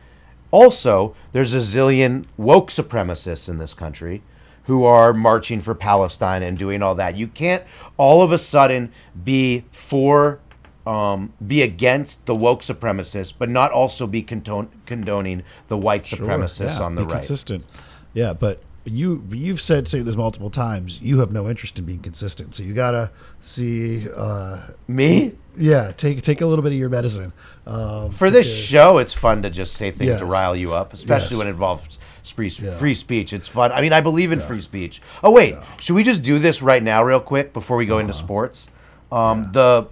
Also, 0.52 1.16
there's 1.32 1.54
a 1.54 1.58
zillion 1.58 2.26
woke 2.38 2.70
supremacists 2.70 3.50
in 3.50 3.58
this 3.58 3.74
country 3.74 4.22
who 4.66 4.86
are 4.86 5.14
marching 5.14 5.62
for 5.62 5.76
Palestine 5.76 6.44
and 6.44 6.58
doing 6.58 6.82
all 6.82 6.96
that. 6.96 7.16
You 7.16 7.28
can't 7.28 7.64
all 7.98 8.22
of 8.22 8.32
a 8.32 8.38
sudden 8.38 8.92
be 9.24 9.66
for, 9.72 10.40
um, 10.86 11.34
be 11.46 11.62
against 11.62 12.26
the 12.26 12.36
woke 12.36 12.62
supremacists, 12.62 13.34
but 13.38 13.50
not 13.50 13.72
also 13.72 14.08
be 14.08 14.22
condone- 14.22 14.70
condoning 14.86 15.44
the 15.68 15.78
white 15.78 16.04
supremacists 16.04 16.80
yeah, 16.80 16.86
on 16.86 16.96
the 16.96 17.02
be 17.02 17.08
right. 17.08 17.14
consistent. 17.16 17.66
Yeah, 18.14 18.34
but 18.34 18.62
you 18.86 19.24
you've 19.32 19.62
said 19.62 19.88
say 19.88 20.00
this 20.02 20.16
multiple 20.16 20.50
times. 20.50 21.00
You 21.02 21.20
have 21.20 21.32
no 21.32 21.50
interest 21.50 21.80
in 21.80 21.86
being 21.86 22.00
consistent, 22.00 22.54
so 22.56 22.64
you 22.64 22.74
gotta 22.74 23.12
see. 23.42 24.08
Uh, 24.16 24.68
Me? 24.88 25.34
yeah, 25.58 25.92
take 25.96 26.22
take 26.22 26.42
a 26.42 26.46
little 26.46 26.64
bit 26.64 26.72
of 26.74 26.78
your 26.78 26.90
medicine. 26.90 27.32
Um, 27.66 28.12
For 28.12 28.30
this 28.30 28.48
because- 28.48 28.58
show, 28.66 28.98
it's 28.98 29.14
fun 29.14 29.42
to 29.44 29.50
just 29.50 29.74
say 29.78 29.92
things 29.92 30.20
to 30.20 30.26
rile 30.26 30.56
you 30.56 30.74
up, 30.74 30.94
especially 30.94 31.32
Yes. 31.36 31.38
when 31.38 31.48
it 31.48 31.52
involves 31.52 31.98
free, 32.36 32.50
Yeah. 32.60 32.78
free 32.78 32.96
speech. 32.96 33.32
It's 33.34 33.48
fun. 33.48 33.72
I 33.72 33.82
mean, 33.82 33.94
I 33.94 34.02
believe 34.02 34.32
in 34.32 34.42
free 34.42 34.62
speech. 34.62 35.02
Oh 35.24 35.32
wait, 35.32 35.56
should 35.80 35.96
we 35.96 36.04
just 36.04 36.22
do 36.24 36.40
this 36.40 36.62
right 36.62 36.82
now, 36.84 37.04
real 37.04 37.20
quick, 37.20 37.54
before 37.54 37.78
we 37.78 37.86
go 37.86 38.00
into 38.00 38.14
Uh-huh. 38.14 38.22
sports? 38.24 38.68
Um, 39.12 39.50
The 39.54 39.88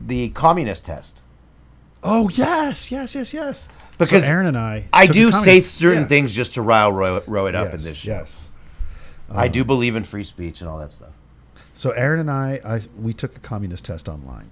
the 0.00 0.28
communist 0.30 0.84
test. 0.84 1.20
Oh 2.04 2.28
yes, 2.28 2.92
yes, 2.92 3.14
yes, 3.14 3.32
yes. 3.32 3.68
Because 3.98 4.22
so 4.22 4.28
Aaron 4.28 4.46
and 4.46 4.58
I, 4.58 4.84
I 4.92 5.06
do 5.06 5.32
say 5.32 5.60
certain 5.60 6.02
yeah. 6.02 6.08
things 6.08 6.34
just 6.34 6.54
to 6.54 6.62
rile 6.62 6.92
row, 6.92 7.20
Rohit 7.22 7.54
up 7.54 7.72
in 7.72 7.80
this 7.80 7.96
show. 7.96 8.10
yes. 8.10 8.52
I 9.30 9.48
do 9.48 9.64
believe 9.64 9.96
in 9.96 10.04
free 10.04 10.24
speech 10.24 10.60
and 10.60 10.70
all 10.70 10.78
that 10.78 10.92
stuff. 10.92 11.10
So 11.74 11.90
Aaron 11.90 12.20
and 12.20 12.30
I, 12.30 12.60
I 12.64 12.80
we 12.98 13.12
took 13.12 13.36
a 13.36 13.40
communist 13.40 13.84
test 13.84 14.08
online, 14.08 14.50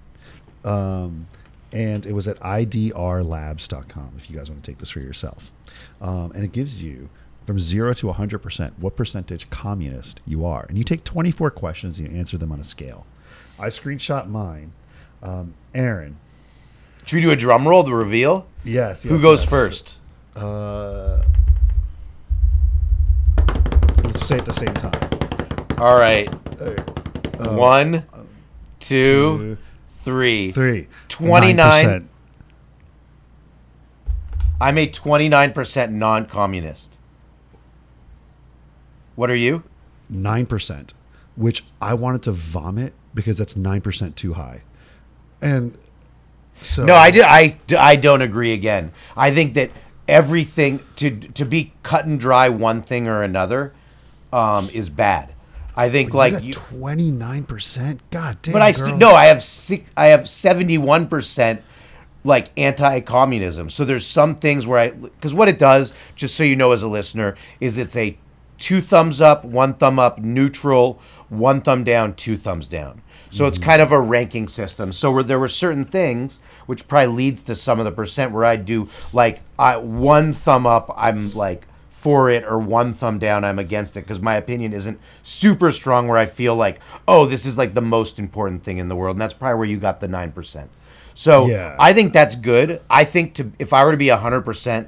um, 0.65 1.27
and 1.73 2.05
it 2.05 2.13
was 2.13 2.29
at 2.29 2.39
idrlabs.com. 2.41 4.13
If 4.17 4.31
you 4.31 4.37
guys 4.37 4.51
want 4.51 4.63
to 4.63 4.71
take 4.71 4.79
this 4.79 4.91
for 4.91 5.01
yourself, 5.01 5.53
um, 6.01 6.33
and 6.33 6.45
it 6.45 6.53
gives 6.53 6.83
you 6.83 7.09
from 7.47 7.61
zero 7.61 7.93
to 7.95 8.13
hundred 8.13 8.41
percent 8.41 8.75
what 8.79 8.97
percentage 8.97 9.49
communist 9.51 10.21
you 10.27 10.45
are, 10.45 10.67
and 10.69 10.77
you 10.77 10.85
take 10.85 11.05
twenty 11.05 11.31
four 11.31 11.51
questions 11.51 11.99
and 11.99 12.11
you 12.11 12.19
answer 12.19 12.37
them 12.37 12.53
on 12.53 12.61
a 12.61 12.65
scale. 12.65 13.07
I 13.59 13.69
screenshot 13.69 14.29
mine. 14.29 14.73
Um, 15.23 15.55
Aaron, 15.75 16.19
Should 17.05 17.17
we 17.17 17.23
do 17.23 17.31
a 17.31 17.37
drum 17.37 17.67
roll 17.69 17.85
to 17.85 17.95
reveal? 17.95 18.47
yes, 18.65 19.03
Who 19.03 19.21
goes 19.21 19.43
yes. 19.43 19.51
first? 19.51 19.97
Uh, 20.35 21.23
let's 24.05 24.25
say 24.27 24.39
at 24.39 24.47
the 24.47 24.53
same 24.53 24.75
time. 24.75 25.11
All 25.79 25.97
right. 25.99 26.29
Uh, 26.61 27.55
One, 27.57 28.05
two, 28.81 29.57
two, 29.57 29.59
three. 30.05 30.51
three. 30.53 30.89
29. 31.09 31.57
9%. 31.57 32.07
I'm 34.61 34.79
a 34.79 34.89
29% 34.89 35.91
non 35.93 36.27
communist. 36.27 36.93
What 39.17 39.31
are 39.31 39.37
you? 39.37 39.63
nine 40.11 40.45
percent, 40.47 40.93
which 41.35 41.65
I 41.81 41.95
wanted 41.95 42.23
to 42.25 42.33
vomit 42.33 42.93
because 43.15 43.39
that's 43.39 43.57
nine 43.57 43.81
percent 43.81 44.17
too 44.17 44.35
high, 44.35 44.63
and 45.41 45.77
so 46.65 46.85
No, 46.85 46.95
I, 46.95 47.11
do, 47.11 47.23
I, 47.23 47.59
I 47.79 47.97
don't 47.97 48.23
agree 48.23 48.53
again. 48.53 48.93
I 49.17 49.35
think 49.35 49.55
that 49.55 49.71
everything, 50.09 50.81
to, 50.97 51.11
to 51.11 51.45
be 51.45 51.73
cut 51.83 52.07
and 52.07 52.19
dry 52.19 52.49
one 52.49 52.83
thing 52.83 53.09
or 53.09 53.23
another, 53.23 53.73
um, 54.33 54.69
is 54.73 54.89
bad. 54.89 55.35
I 55.77 55.91
think, 55.91 56.15
like, 56.15 56.53
twenty 56.53 57.11
nine 57.11 57.43
percent. 57.43 58.01
God 58.13 58.39
damn, 58.43 58.53
but 58.53 58.63
I 58.63 58.71
st- 58.71 58.97
no, 58.97 59.13
I 59.13 59.27
have 59.27 59.43
six, 59.43 59.91
I 59.97 60.07
have 60.07 60.29
seventy 60.29 60.79
one 60.79 61.09
percent 61.09 61.63
like 62.23 62.51
anti-communism. 62.57 63.69
So 63.71 63.85
there's 63.85 64.07
some 64.07 64.37
things 64.37 64.67
where 64.67 64.79
I 64.79 64.91
because 64.91 65.35
what 65.35 65.49
it 65.49 65.59
does, 65.59 65.93
just 66.15 66.37
so 66.37 66.45
you 66.45 66.55
know 66.55 66.71
as 66.71 66.85
a 66.85 66.89
listener, 66.89 67.37
is 67.61 67.77
it's 67.77 67.97
a 67.97 68.17
two 68.59 68.81
thumbs 68.81 69.21
up, 69.21 69.45
one 69.45 69.75
thumb 69.75 69.99
up, 69.99 70.21
neutral, 70.21 71.01
one 71.29 71.61
thumb 71.61 71.83
down, 71.83 72.15
two 72.15 72.37
thumbs 72.37 72.69
down. 72.69 73.03
So 73.35 73.47
it's 73.47 73.59
kind 73.59 73.83
of 73.83 73.91
a 73.93 74.01
ranking 74.01 74.49
system. 74.49 74.93
So 74.93 75.11
where 75.11 75.23
there 75.25 75.41
were 75.41 75.49
certain 75.49 75.85
things, 75.85 76.39
which 76.67 76.87
probably 76.87 77.15
leads 77.15 77.43
to 77.45 77.57
some 77.57 77.79
of 77.81 77.85
the 77.85 77.91
percent 77.91 78.33
where 78.33 78.45
I 78.45 78.57
do 78.57 78.89
like 79.13 79.41
I 79.59 79.77
one 79.77 80.33
thumb 80.33 80.67
up, 80.67 80.93
I'm 80.97 81.33
like 81.35 81.67
for 81.91 82.31
it 82.31 82.45
or 82.45 82.59
one 82.59 82.93
thumb 82.93 83.19
down 83.19 83.45
i'm 83.45 83.59
against 83.59 83.97
it. 83.97 84.03
Because 84.03 84.21
my 84.21 84.37
opinion 84.37 84.75
isn't 84.75 85.01
super 85.23 85.73
strong 85.73 86.07
where 86.07 86.19
i 86.19 86.27
feel 86.27 86.55
like 86.55 86.79
oh 87.09 87.25
this 87.25 87.47
is 87.47 87.57
like 87.57 87.73
the 87.73 87.81
most 87.81 88.19
important 88.19 88.63
thing 88.63 88.77
in 88.77 88.89
the 88.89 88.95
world. 88.97 89.15
And 89.17 89.21
that's 89.23 89.33
probably 89.33 89.57
where 89.57 89.67
you 89.69 89.79
got 89.79 90.01
the 90.01 90.07
9% 90.07 90.69
so 91.15 91.47
Yeah. 91.47 91.75
i 91.79 91.93
think 91.95 92.13
that's 92.13 92.35
good. 92.35 92.83
I 92.91 93.05
think 93.05 93.35
to 93.37 93.51
if 93.59 93.73
i 93.73 93.83
were 93.85 93.91
to 93.93 93.97
be 93.97 94.09
100% 94.09 94.87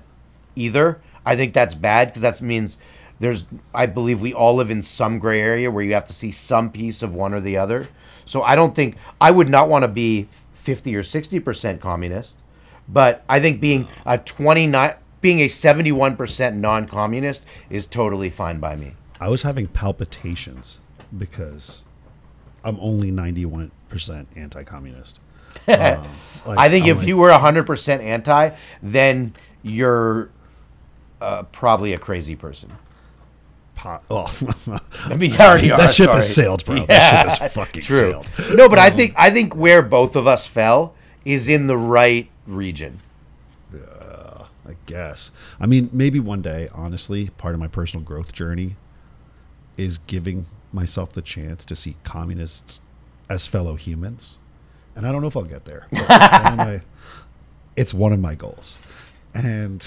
either 0.56 1.00
i 1.24 1.34
think 1.34 1.54
that's 1.54 1.74
bad 1.74 2.08
because 2.08 2.20
that 2.22 2.40
means 2.42 2.76
there's 3.18 3.46
i 3.74 3.86
believe 3.86 4.20
we 4.20 4.34
all 4.34 4.54
live 4.54 4.70
in 4.70 4.82
some 4.82 5.18
gray 5.18 5.40
area 5.40 5.70
where 5.70 5.82
you 5.82 5.94
have 5.94 6.06
to 6.06 6.12
see 6.12 6.30
some 6.32 6.70
piece 6.70 7.02
of 7.02 7.14
one 7.14 7.32
or 7.32 7.40
the 7.40 7.56
other 7.56 7.88
so 8.26 8.42
i 8.42 8.54
don't 8.54 8.74
think 8.74 8.96
i 9.20 9.30
would 9.30 9.48
not 9.48 9.68
want 9.68 9.82
to 9.82 9.88
be 9.88 10.28
50 10.54 10.94
or 10.94 11.02
60% 11.02 11.80
communist 11.80 12.36
but 12.88 13.24
I 13.28 13.40
think 13.40 13.60
being 13.60 13.88
a 14.04 14.18
29 14.18 14.94
being 15.20 15.40
a 15.40 15.48
71% 15.48 16.56
non-communist 16.56 17.44
is 17.70 17.86
totally 17.86 18.30
fine 18.30 18.60
by 18.60 18.76
me. 18.76 18.92
I 19.18 19.28
was 19.28 19.42
having 19.42 19.66
palpitations 19.66 20.78
because 21.16 21.84
I'm 22.62 22.78
only 22.80 23.10
ninety 23.10 23.44
one 23.44 23.72
percent 23.88 24.28
anti 24.36 24.62
communist. 24.62 25.20
Um, 25.68 26.06
I 26.46 26.68
think 26.68 26.86
if 26.86 27.02
you 27.02 27.16
were 27.16 27.30
100% 27.30 28.00
anti, 28.00 28.50
then 28.82 29.34
you're 29.64 30.30
uh, 31.20 31.42
probably 31.44 31.94
a 31.94 31.98
crazy 31.98 32.36
person. 32.36 32.70
oh, 34.10 34.80
I 35.04 35.16
mean, 35.16 35.34
already 35.36 35.70
are. 35.70 35.78
that 35.78 35.94
ship 35.94 36.10
has 36.10 36.32
sailed, 36.32 36.64
bro. 36.64 36.76
Yeah, 36.76 36.86
That 36.86 37.32
ship 37.32 37.40
has 37.42 37.52
fucking 37.52 37.82
true. 37.82 37.98
sailed. 37.98 38.30
No, 38.54 38.68
but 38.68 38.78
I 38.78 38.90
mm. 38.90 38.96
think 38.96 39.14
I 39.16 39.30
think 39.30 39.54
where 39.54 39.82
both 39.82 40.16
of 40.16 40.26
us 40.26 40.46
fell 40.46 40.94
is 41.24 41.48
in 41.48 41.66
the 41.66 41.76
right 41.76 42.28
region. 42.46 43.00
I 44.66 44.76
guess. 44.86 45.30
I 45.60 45.66
mean, 45.66 45.88
maybe 45.92 46.18
one 46.18 46.42
day, 46.42 46.68
honestly, 46.74 47.30
part 47.38 47.54
of 47.54 47.60
my 47.60 47.68
personal 47.68 48.04
growth 48.04 48.32
journey 48.32 48.76
is 49.76 49.98
giving 49.98 50.46
myself 50.72 51.12
the 51.12 51.22
chance 51.22 51.64
to 51.66 51.76
see 51.76 51.96
communists 52.02 52.80
as 53.30 53.46
fellow 53.46 53.76
humans. 53.76 54.38
And 54.94 55.06
I 55.06 55.12
don't 55.12 55.20
know 55.20 55.28
if 55.28 55.36
I'll 55.36 55.44
get 55.44 55.66
there. 55.66 55.86
but 55.92 56.06
It's 56.08 56.44
one 56.48 56.56
my, 56.56 56.80
it's 57.76 57.94
one 57.94 58.12
of 58.12 58.20
my 58.20 58.34
goals. 58.34 58.78
And 59.34 59.86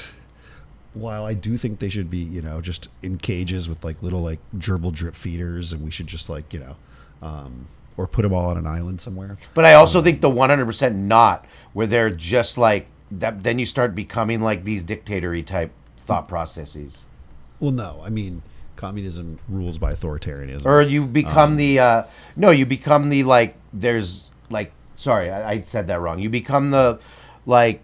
while 0.94 1.26
I 1.26 1.34
do 1.34 1.58
think 1.58 1.80
they 1.80 1.90
should 1.90 2.10
be, 2.10 2.18
you 2.18 2.42
know, 2.42 2.62
just 2.62 2.88
in 3.02 3.18
cages 3.18 3.70
with 3.70 3.84
like 3.84 4.02
little 4.02 4.22
like 4.22 4.40
gerbil 4.58 4.92
drip 4.94 5.16
feeders, 5.16 5.72
and 5.72 5.84
we 5.84 5.92
should 5.92 6.08
just 6.08 6.30
like, 6.30 6.54
you 6.54 6.60
know, 6.60 6.76
um, 7.22 7.68
or 7.98 8.08
put 8.08 8.24
them 8.24 8.34
all 8.34 8.50
on 8.50 8.58
an 8.58 8.66
island 8.68 9.02
somewhere. 9.02 9.38
But 9.54 9.66
I 9.66 9.74
also 9.74 10.02
think 10.02 10.22
the 10.22 10.30
100% 10.30 10.96
not, 10.96 11.46
where 11.74 11.86
they're 11.88 12.10
just 12.10 12.58
like 12.58 12.88
that. 13.12 13.44
Then 13.44 13.60
you 13.60 13.66
start 13.66 13.94
becoming 13.94 14.42
like 14.42 14.64
these 14.64 14.84
dictatory 14.84 15.44
type 15.44 15.72
thought 16.00 16.28
processes, 16.28 17.04
Well, 17.60 17.72
no, 17.72 18.02
I 18.04 18.10
mean, 18.10 18.42
communism 18.76 19.38
rules 19.48 19.78
by 19.78 19.94
authoritarianism. 19.94 20.66
or 20.66 20.82
you 20.82 21.06
become 21.06 21.58
the 21.58 21.80
uh, 21.80 22.04
no, 22.36 22.50
you 22.52 22.66
become 22.66 23.10
the 23.10 23.24
like. 23.24 23.56
There's 23.74 24.30
like, 24.50 24.72
sorry, 24.98 25.30
I, 25.30 25.52
I 25.52 25.62
said 25.62 25.88
that 25.88 26.00
wrong. 26.00 26.18
You 26.20 26.30
become 26.30 26.72
the 26.72 27.00
like, 27.46 27.82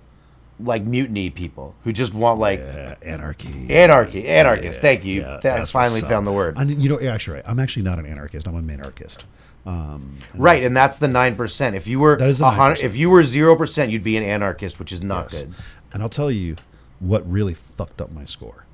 like 0.60 0.84
mutiny 0.84 1.30
people 1.30 1.76
who 1.84 1.92
just 1.92 2.14
want 2.14 2.40
like 2.40 2.60
Yeah, 2.60 2.96
anarchy. 3.02 3.68
anarchy, 3.70 4.28
anarchist. 4.28 4.76
Yeah, 4.78 4.82
Thank 4.82 5.04
you. 5.06 5.22
yeah, 5.22 5.40
That- 5.44 5.54
I 5.56 5.58
that's 5.60 5.72
finally 5.72 6.02
found 6.02 6.26
the 6.26 6.32
word. 6.32 6.58
You 6.60 6.90
know, 6.90 7.00
you're 7.00 7.12
actually 7.12 7.36
right. 7.36 7.44
I'm 7.48 7.60
actually 7.60 7.84
not 7.84 8.00
an 8.00 8.06
anarchist. 8.06 8.48
I'm 8.48 8.56
a 8.56 8.62
minarchist. 8.62 9.26
Um, 9.66 10.18
and 10.32 10.42
Right, 10.42 10.54
that's- 10.54 10.66
and 10.66 10.78
that's 10.78 10.98
the 11.00 11.08
nine 11.08 11.36
percent. 11.36 11.76
If 11.76 11.88
you 11.88 12.00
were 12.00 12.18
That 12.18 12.30
is 12.30 12.38
the 12.40 12.46
a 12.46 12.52
hun- 12.52 12.72
9%. 12.76 12.84
if 12.86 12.96
you 12.96 13.10
were 13.10 13.24
zero 13.24 13.56
percent, 13.56 13.92
you'd 13.92 14.04
be 14.04 14.16
an 14.16 14.24
anarchist, 14.24 14.80
which 14.80 14.92
is 14.94 15.02
not 15.02 15.34
yes. 15.34 15.42
good. 15.42 15.54
And 15.92 16.02
I'll 16.04 16.10
tell 16.10 16.32
you 16.32 16.56
what 17.00 17.30
really 17.30 17.54
fucked 17.54 18.00
up 18.00 18.12
my 18.12 18.26
score. 18.26 18.66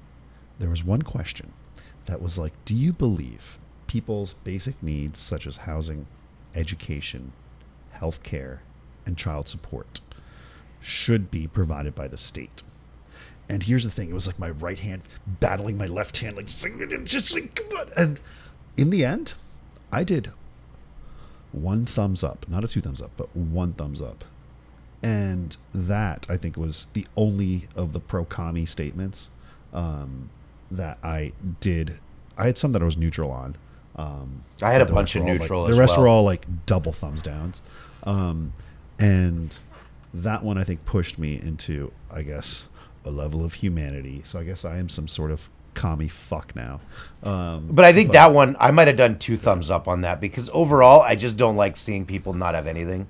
There 0.59 0.69
was 0.69 0.83
one 0.83 1.01
question 1.01 1.53
that 2.05 2.21
was 2.21 2.37
like, 2.37 2.53
"Do 2.65 2.75
you 2.75 2.93
believe 2.93 3.57
people's 3.87 4.35
basic 4.43 4.81
needs 4.83 5.17
such 5.19 5.47
as 5.47 5.57
housing, 5.57 6.05
education, 6.53 7.31
health 7.93 8.21
care, 8.23 8.61
and 9.05 9.17
child 9.17 9.47
support 9.47 10.01
should 10.81 11.29
be 11.31 11.47
provided 11.47 11.95
by 11.95 12.07
the 12.07 12.17
state?" 12.17 12.63
And 13.49 13.63
here's 13.63 13.83
the 13.83 13.91
thing: 13.91 14.09
it 14.09 14.13
was 14.13 14.27
like 14.27 14.39
my 14.39 14.49
right 14.49 14.79
hand 14.79 15.01
battling 15.39 15.77
my 15.77 15.87
left 15.87 16.17
hand, 16.17 16.35
like 16.37 16.47
just 16.47 16.63
like, 16.63 17.03
just 17.05 17.33
like. 17.33 17.61
And 17.97 18.19
in 18.77 18.89
the 18.89 19.03
end, 19.05 19.33
I 19.91 20.03
did 20.03 20.31
one 21.51 21.85
thumbs 21.85 22.23
up, 22.23 22.45
not 22.47 22.63
a 22.63 22.67
two 22.67 22.79
thumbs 22.81 23.01
up, 23.01 23.11
but 23.17 23.35
one 23.35 23.73
thumbs 23.73 24.01
up. 24.01 24.23
and 25.03 25.57
that 25.73 26.25
I 26.29 26.37
think 26.37 26.55
was 26.57 26.87
the 26.93 27.05
only 27.17 27.67
of 27.75 27.91
the 27.91 27.99
pro 27.99 28.23
commie 28.23 28.65
statements 28.67 29.29
um, 29.73 30.29
that 30.69 30.97
I 31.03 31.33
did. 31.59 31.99
I 32.37 32.45
had 32.45 32.57
some 32.57 32.71
that 32.73 32.81
I 32.81 32.85
was 32.85 32.97
neutral 32.97 33.31
on. 33.31 33.55
Um, 33.97 34.43
I 34.61 34.71
had 34.71 34.81
a 34.81 34.85
bunch 34.85 35.15
of 35.15 35.23
all, 35.23 35.27
like- 35.27 35.39
neutral 35.41 35.65
the 35.65 35.73
rest 35.73 35.97
well. 35.97 36.03
were 36.03 36.07
all 36.07 36.23
like 36.23 36.45
double 36.65 36.93
thumbs 36.93 37.21
downs, 37.21 37.61
um, 38.03 38.53
and 38.99 39.59
that 40.13 40.43
one 40.43 40.57
I 40.57 40.63
think 40.63 40.85
pushed 40.85 41.17
me 41.17 41.39
into 41.39 41.91
I 42.11 42.21
guess 42.21 42.67
a 43.05 43.11
level 43.11 43.43
of 43.43 43.55
humanity. 43.55 44.21
So 44.25 44.39
I 44.39 44.43
guess 44.43 44.63
I 44.65 44.77
am 44.77 44.89
some 44.89 45.07
sort 45.07 45.31
of 45.31 45.49
commie 45.73 46.09
fuck 46.09 46.55
now. 46.55 46.81
Um, 47.23 47.67
But 47.71 47.85
I 47.85 47.93
think 47.93 48.11
that 48.11 48.33
one 48.33 48.55
I 48.59 48.71
might 48.71 48.87
have 48.87 48.97
done 48.97 49.17
two 49.17 49.37
thumbs 49.37 49.69
up 49.69 49.87
on 49.87 50.01
that 50.01 50.19
because 50.19 50.49
overall 50.53 51.01
I 51.01 51.15
just 51.15 51.37
don't 51.37 51.55
like 51.55 51.77
seeing 51.77 52.05
people 52.05 52.33
not 52.33 52.55
have 52.55 52.67
anything. 52.67 53.07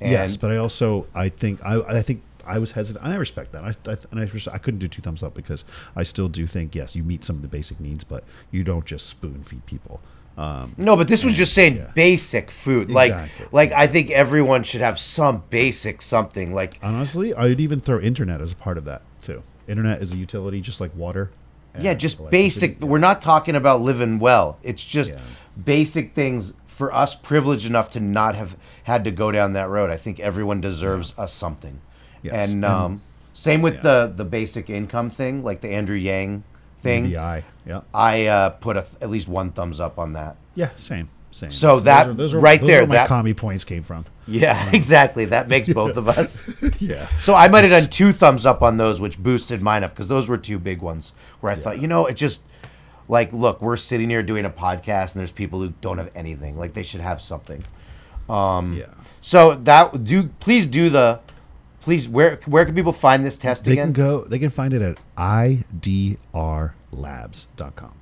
And 0.00 0.12
yes, 0.12 0.36
but 0.36 0.50
I 0.50 0.56
also 0.56 1.06
I 1.14 1.28
think 1.28 1.60
I 1.64 1.80
I 1.80 2.02
think 2.02 2.22
I 2.46 2.58
was 2.58 2.72
hesitant. 2.72 3.04
I 3.04 3.14
respect 3.16 3.52
that. 3.52 3.64
I, 3.64 3.74
I 3.90 3.96
and 4.10 4.20
I, 4.20 4.54
I 4.54 4.58
couldn't 4.58 4.78
do 4.78 4.86
two 4.86 5.02
thumbs 5.02 5.22
up 5.22 5.34
because 5.34 5.64
I 5.96 6.04
still 6.04 6.28
do 6.28 6.46
think 6.46 6.74
yes, 6.74 6.94
you 6.94 7.02
meet 7.02 7.24
some 7.24 7.36
of 7.36 7.42
the 7.42 7.48
basic 7.48 7.80
needs, 7.80 8.04
but 8.04 8.24
you 8.50 8.62
don't 8.62 8.84
just 8.84 9.06
spoon 9.06 9.42
feed 9.42 9.66
people. 9.66 10.00
Um, 10.36 10.74
No, 10.76 10.96
but 10.96 11.08
this 11.08 11.24
was 11.24 11.34
just 11.34 11.54
saying 11.54 11.76
Yeah. 11.76 11.90
basic 11.94 12.50
food. 12.50 12.90
Like 12.90 13.10
Exactly. 13.10 13.46
like 13.52 13.72
I 13.72 13.86
think 13.86 14.10
everyone 14.10 14.62
should 14.64 14.82
have 14.82 14.98
some 14.98 15.42
basic 15.50 16.02
something. 16.02 16.52
Like 16.54 16.78
honestly, 16.82 17.34
I'd 17.34 17.60
even 17.60 17.80
throw 17.80 17.98
internet 18.00 18.40
as 18.42 18.52
a 18.52 18.56
part 18.56 18.76
of 18.76 18.84
that 18.84 19.02
too. 19.22 19.42
Internet 19.66 20.02
is 20.02 20.12
a 20.12 20.16
utility, 20.16 20.60
just 20.60 20.80
like 20.80 20.94
water. 20.94 21.30
yeah, 21.80 21.92
just 21.94 22.30
basic. 22.30 22.80
Yeah. 22.80 22.86
We're 22.86 22.98
not 22.98 23.20
talking 23.20 23.54
about 23.56 23.82
living 23.82 24.18
well. 24.18 24.56
It's 24.62 24.82
just 24.84 25.10
Yeah. 25.12 25.18
basic 25.62 26.14
things 26.14 26.52
for 26.66 26.92
us 26.94 27.14
privileged 27.14 27.66
enough 27.66 27.90
to 27.92 28.00
not 28.00 28.34
have 28.34 28.56
had 28.84 29.04
to 29.04 29.10
go 29.10 29.30
down 29.32 29.54
that 29.54 29.68
road. 29.68 29.90
I 29.90 29.96
think 29.96 30.20
everyone 30.20 30.60
deserves 30.60 31.12
us 31.18 31.32
something. 31.32 31.78
Yes, 32.22 32.32
And 32.50 32.54
and- 32.56 32.64
um, 32.64 33.00
same 33.34 33.60
with 33.62 33.74
yeah. 33.76 33.80
the 33.82 34.12
the 34.16 34.24
basic 34.24 34.68
income 34.70 35.08
thing, 35.10 35.42
like 35.44 35.60
the 35.62 35.68
Andrew 35.70 35.96
Yang 35.96 36.44
thing. 36.86 37.06
Yeah, 37.06 37.80
I 37.92 38.26
uh, 38.26 38.50
put 38.50 38.76
a, 38.76 38.86
at 39.00 39.10
least 39.10 39.28
one 39.28 39.52
thumbs 39.52 39.80
up 39.80 39.98
on 39.98 40.12
that. 40.14 40.36
yeah, 40.54 40.70
same, 40.76 41.08
same. 41.32 41.50
So 41.52 41.80
that- 41.80 42.06
right 42.08 42.16
those 42.16 42.32
there, 42.66 42.82
are 42.82 42.86
my 42.86 42.94
that- 42.94 43.08
commie 43.08 43.34
points 43.34 43.64
came 43.64 43.82
from. 43.82 44.04
Yeah, 44.28 44.70
exactly. 44.72 45.24
That 45.26 45.48
makes 45.48 45.72
both 45.72 45.96
of 45.96 46.08
us. 46.08 46.40
yeah. 46.80 47.06
So 47.20 47.34
I 47.34 47.46
might 47.48 47.62
have 47.64 47.70
done 47.82 47.90
two 47.90 48.12
thumbs 48.12 48.44
up 48.46 48.62
on 48.62 48.76
those, 48.76 49.00
which 49.00 49.18
boosted 49.22 49.62
mine 49.62 49.84
up 49.84 49.92
because 49.94 50.08
those 50.08 50.28
were 50.28 50.36
two 50.36 50.58
big 50.58 50.80
ones 50.82 51.12
where 51.40 51.52
I 51.52 51.54
thought, 51.56 51.80
you 51.80 51.86
know, 51.86 52.06
it 52.06 52.14
just 52.14 52.42
like, 53.08 53.32
look, 53.32 53.62
we're 53.62 53.76
sitting 53.76 54.10
here 54.10 54.24
doing 54.24 54.44
a 54.44 54.50
podcast, 54.50 55.12
and 55.12 55.20
there's 55.20 55.30
people 55.30 55.60
who 55.60 55.72
don't 55.80 55.98
have 55.98 56.10
anything. 56.16 56.58
Like 56.58 56.74
they 56.74 56.82
should 56.82 57.00
have 57.00 57.20
something. 57.20 57.62
Um, 58.28 58.74
Yeah. 58.76 58.86
So 59.22 59.54
that 59.64 60.04
do 60.04 60.24
please 60.40 60.66
do 60.66 60.90
the 60.90 61.20
please 61.80 62.08
where 62.08 62.40
where 62.46 62.64
can 62.64 62.74
people 62.74 62.92
find 62.92 63.24
this 63.24 63.36
test 63.38 63.64
They 63.64 63.72
again? 63.72 63.86
can 63.86 63.92
go. 63.92 64.24
They 64.24 64.38
can 64.40 64.50
find 64.50 64.72
it 64.74 64.82
at 64.82 64.98
idrlabs.com. 66.96 67.92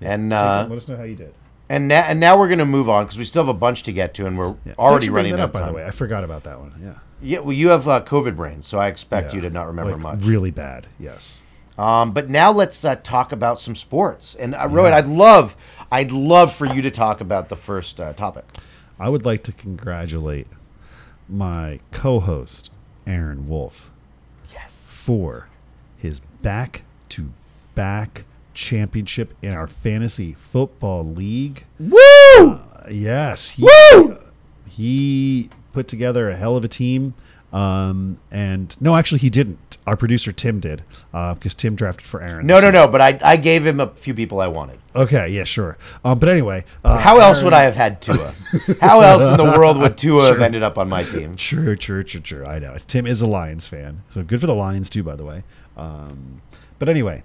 and 0.00 0.30
Take 0.30 0.40
uh, 0.40 0.66
let 0.68 0.76
us 0.76 0.88
know 0.88 0.96
how 0.96 1.02
you 1.04 1.14
did. 1.16 1.34
and 1.68 1.88
now 1.88 2.02
and 2.02 2.20
now 2.20 2.38
we're 2.38 2.48
gonna 2.48 2.64
move 2.66 2.88
on 2.88 3.04
because 3.04 3.18
we 3.18 3.24
still 3.24 3.42
have 3.44 3.54
a 3.54 3.58
bunch 3.58 3.82
to 3.84 3.92
get 3.92 4.14
to, 4.14 4.26
and 4.26 4.36
we're 4.38 4.54
Yeah. 4.64 4.74
already 4.78 4.94
Thanks 4.94 5.06
for 5.06 5.12
bringing 5.12 5.32
running 5.32 5.44
out 5.44 5.52
By 5.52 5.66
the 5.66 5.72
way, 5.72 5.84
I 5.86 5.90
forgot 5.90 6.24
about 6.24 6.44
that 6.44 6.58
one. 6.60 6.72
Yeah. 6.82 6.94
Yeah, 7.22 7.38
well, 7.38 7.52
you 7.54 7.68
have 7.68 7.88
uh, 7.88 8.02
COVID 8.02 8.36
brain, 8.36 8.60
so 8.62 8.78
I 8.78 8.88
expect 8.88 9.28
Yeah. 9.28 9.36
you 9.36 9.40
to 9.42 9.50
not 9.50 9.66
remember 9.68 9.92
Like, 9.92 10.00
much. 10.00 10.22
Really 10.22 10.50
bad. 10.50 10.86
Yes. 10.98 11.40
Um, 11.78 12.12
but 12.12 12.28
now 12.28 12.52
let's 12.52 12.84
uh, 12.84 12.96
talk 12.96 13.32
about 13.32 13.58
some 13.60 13.74
sports. 13.74 14.34
And 14.38 14.54
uh, 14.54 14.66
Rohit, 14.68 14.90
Yeah. 14.90 14.96
I'd 14.96 15.06
love, 15.06 15.56
I'd 15.90 16.10
love 16.12 16.54
for 16.54 16.66
you 16.66 16.82
to 16.82 16.90
talk 16.90 17.20
about 17.22 17.48
the 17.48 17.56
first 17.56 18.00
uh, 18.00 18.12
topic. 18.14 18.44
I 18.98 19.08
would 19.08 19.24
like 19.24 19.42
to 19.44 19.52
congratulate 19.52 20.46
my 21.28 21.80
co-host 21.90 22.70
Aaron 23.06 23.48
Wolf 23.48 23.90
Yes. 24.52 24.86
for 24.90 25.48
his 25.96 26.20
back-to-back 27.08 28.24
championship 28.54 29.34
in 29.42 29.52
our 29.52 29.66
fantasy 29.66 30.32
football 30.34 31.04
league. 31.04 31.64
Woo! 31.78 31.98
Uh, 32.38 32.58
yes, 32.90 33.50
he, 33.50 33.62
Woo! 33.92 34.18
he 34.68 35.48
put 35.72 35.88
together 35.88 36.30
a 36.30 36.36
hell 36.36 36.56
of 36.56 36.64
a 36.64 36.68
team. 36.68 37.14
Um, 37.52 38.18
and 38.30 38.76
no, 38.80 38.96
actually, 38.96 39.18
he 39.18 39.30
didn't. 39.30 39.58
Our 39.86 39.94
producer 39.96 40.32
Tim 40.32 40.58
did, 40.58 40.82
because 41.12 41.54
Tim 41.54 41.76
drafted 41.76 42.08
for 42.08 42.20
Aaron. 42.20 42.44
no, 42.44 42.58
no, 42.58 42.72
no. 42.72 42.88
But 42.88 43.00
I, 43.00 43.20
I 43.22 43.36
gave 43.36 43.64
him 43.64 43.78
a 43.78 43.86
few 43.86 44.14
people 44.14 44.40
I 44.40 44.48
wanted. 44.48 44.80
Okay, 44.96 45.28
yeah, 45.28 45.44
sure. 45.44 45.78
Um, 46.04 46.18
but 46.18 46.28
anyway, 46.28 46.64
uh, 46.84 46.98
How 46.98 47.20
else 47.20 47.36
Aaron- 47.38 47.44
would 47.44 47.52
I 47.54 47.62
have 47.62 47.76
had 47.76 48.02
Tua? 48.02 48.34
How 48.80 49.00
else 49.00 49.22
in 49.22 49.36
the 49.36 49.54
world 49.56 49.78
would 49.78 49.96
Tua 49.96 50.26
have 50.32 50.42
ended 50.42 50.64
up 50.64 50.76
on 50.76 50.88
my 50.88 51.04
team? 51.04 51.36
Sure, 51.36 51.76
sure, 51.76 52.04
sure, 52.04 52.20
sure. 52.24 52.44
I 52.44 52.58
know. 52.58 52.76
Tim 52.88 53.06
is 53.06 53.22
a 53.22 53.28
Lions 53.28 53.68
fan, 53.68 54.02
so 54.08 54.24
good 54.24 54.40
for 54.40 54.48
the 54.48 54.54
Lions 54.56 54.90
too, 54.90 55.04
by 55.04 55.14
the 55.14 55.24
way. 55.24 55.44
Um, 55.76 56.42
but 56.78 56.88
anyway, 56.88 57.22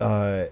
uh, 0.00 0.44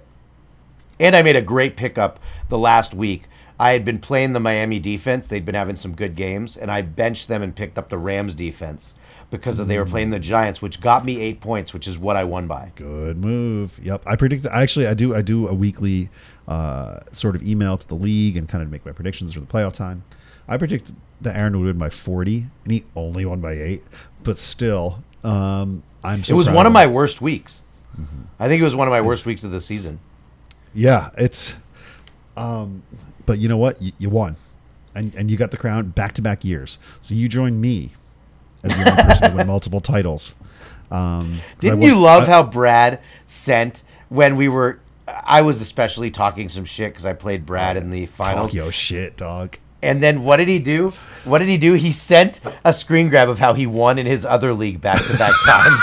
And 0.98 1.14
I 1.14 1.22
made 1.22 1.36
a 1.36 1.42
great 1.42 1.76
pickup 1.76 2.18
the 2.48 2.58
last 2.58 2.94
week. 2.94 3.24
I 3.58 3.70
had 3.70 3.84
been 3.84 3.98
playing 3.98 4.32
the 4.32 4.40
Miami 4.40 4.78
defense. 4.78 5.26
They'd 5.26 5.44
been 5.44 5.54
having 5.54 5.76
some 5.76 5.94
good 5.94 6.14
games, 6.14 6.56
and 6.56 6.70
I 6.70 6.82
benched 6.82 7.28
them 7.28 7.42
and 7.42 7.54
picked 7.54 7.78
up 7.78 7.88
the 7.88 7.98
Rams 7.98 8.34
defense 8.34 8.94
because 9.30 9.58
they 9.58 9.78
were 9.78 9.86
playing 9.86 10.10
the 10.10 10.18
Giants, 10.18 10.62
which 10.62 10.80
got 10.80 11.04
me 11.04 11.20
eight 11.20 11.40
points, 11.40 11.72
which 11.72 11.88
is 11.88 11.98
what 11.98 12.16
I 12.16 12.24
won 12.24 12.46
by. 12.46 12.70
good 12.76 13.18
move. 13.18 13.78
Yep, 13.82 14.02
I 14.06 14.16
predict. 14.16 14.46
Actually, 14.46 14.86
I 14.86 14.94
do. 14.94 15.14
I 15.14 15.22
do 15.22 15.48
a 15.48 15.54
weekly 15.54 16.10
uh, 16.46 17.00
sort 17.12 17.34
of 17.34 17.42
email 17.42 17.76
to 17.76 17.88
the 17.88 17.94
league 17.94 18.36
and 18.36 18.48
kind 18.48 18.62
of 18.62 18.70
make 18.70 18.84
my 18.86 18.92
predictions 18.92 19.32
for 19.32 19.40
the 19.40 19.46
playoff 19.46 19.72
time. 19.72 20.04
I 20.48 20.56
predict 20.58 20.92
that 21.22 21.34
Aaron 21.34 21.58
would 21.58 21.66
win 21.66 21.78
by 21.78 21.90
forty, 21.90 22.46
and 22.64 22.72
he 22.72 22.84
only 22.94 23.24
won 23.24 23.40
by 23.40 23.52
eight. 23.52 23.82
But 24.22 24.38
still, 24.38 25.02
um, 25.24 25.82
I'm. 26.04 26.22
So 26.22 26.34
it 26.34 26.36
was 26.36 26.50
one 26.50 26.66
of 26.66 26.72
my 26.72 26.86
worst 26.86 27.20
weeks. 27.20 27.62
I 28.38 28.48
think 28.48 28.60
it 28.60 28.64
was 28.64 28.76
one 28.76 28.86
of 28.88 28.92
my 28.92 29.00
worst 29.00 29.24
weeks 29.26 29.44
of 29.44 29.50
the 29.50 29.60
season. 29.60 29.98
Yeah, 30.74 31.10
it's. 31.16 31.54
Um, 32.36 32.82
but 33.24 33.38
you 33.38 33.48
know 33.48 33.56
what? 33.56 33.80
You, 33.80 33.92
you 33.98 34.10
won, 34.10 34.36
and 34.94 35.14
and 35.14 35.30
you 35.30 35.36
got 35.36 35.50
the 35.50 35.56
crown 35.56 35.88
back 35.90 36.12
to 36.14 36.22
back 36.22 36.44
years. 36.44 36.78
So 37.00 37.14
you 37.14 37.28
joined 37.28 37.60
me 37.60 37.92
as 38.62 38.76
the 38.76 38.90
only 38.90 39.02
person 39.02 39.30
to 39.30 39.36
win 39.36 39.46
multiple 39.46 39.80
titles. 39.80 40.34
Um, 40.90 41.40
Didn't 41.60 41.80
won- 41.80 41.88
you 41.88 41.98
love 41.98 42.24
I- 42.24 42.26
how 42.26 42.42
Brad 42.42 43.00
sent 43.26 43.82
when 44.10 44.36
we 44.36 44.48
were? 44.48 44.80
I 45.08 45.40
was 45.42 45.60
especially 45.60 46.10
talking 46.10 46.48
some 46.48 46.64
shit 46.64 46.92
because 46.92 47.06
I 47.06 47.12
played 47.12 47.46
Brad 47.46 47.76
in 47.76 47.90
the 47.90 48.06
finals. 48.06 48.50
Talk 48.50 48.54
your 48.54 48.72
shit, 48.72 49.16
dog. 49.16 49.56
And 49.86 50.02
then 50.02 50.22
what 50.24 50.36
did 50.38 50.48
he 50.48 50.58
do? 50.58 50.92
What 51.24 51.38
did 51.38 51.48
he 51.48 51.58
do? 51.58 51.72
He 51.74 51.92
sent 51.92 52.40
a 52.64 52.72
screen 52.72 53.08
grab 53.08 53.28
of 53.28 53.38
how 53.38 53.54
he 53.54 53.66
won 53.66 53.98
in 53.98 54.06
his 54.06 54.24
other 54.24 54.52
league 54.52 54.80
back 54.80 55.02
to 55.02 55.16
back 55.18 55.32
times. 55.46 55.82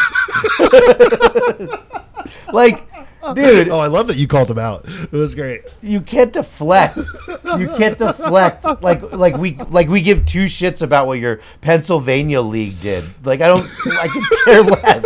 like, 2.53 2.87
dude, 3.35 3.69
Oh, 3.69 3.79
I 3.79 3.87
love 3.87 4.07
that 4.07 4.17
you 4.17 4.27
called 4.27 4.49
him 4.49 4.59
out. 4.59 4.85
It 4.87 5.11
was 5.11 5.35
great. 5.35 5.61
you 5.81 6.01
can't 6.01 6.31
deflect. 6.33 6.97
You 7.57 7.67
can't 7.77 7.97
deflect. 7.97 8.63
Like 8.81 9.01
like 9.13 9.37
we 9.37 9.55
like 9.69 9.87
we 9.87 10.01
give 10.01 10.25
two 10.25 10.45
shits 10.45 10.81
about 10.81 11.07
what 11.07 11.19
your 11.19 11.41
Pennsylvania 11.61 12.41
league 12.41 12.79
did. 12.81 13.03
Like 13.25 13.41
I 13.41 13.47
don't 13.47 13.65
I 13.99 14.07
could 14.07 14.23
care 14.45 14.61
less. 14.61 15.05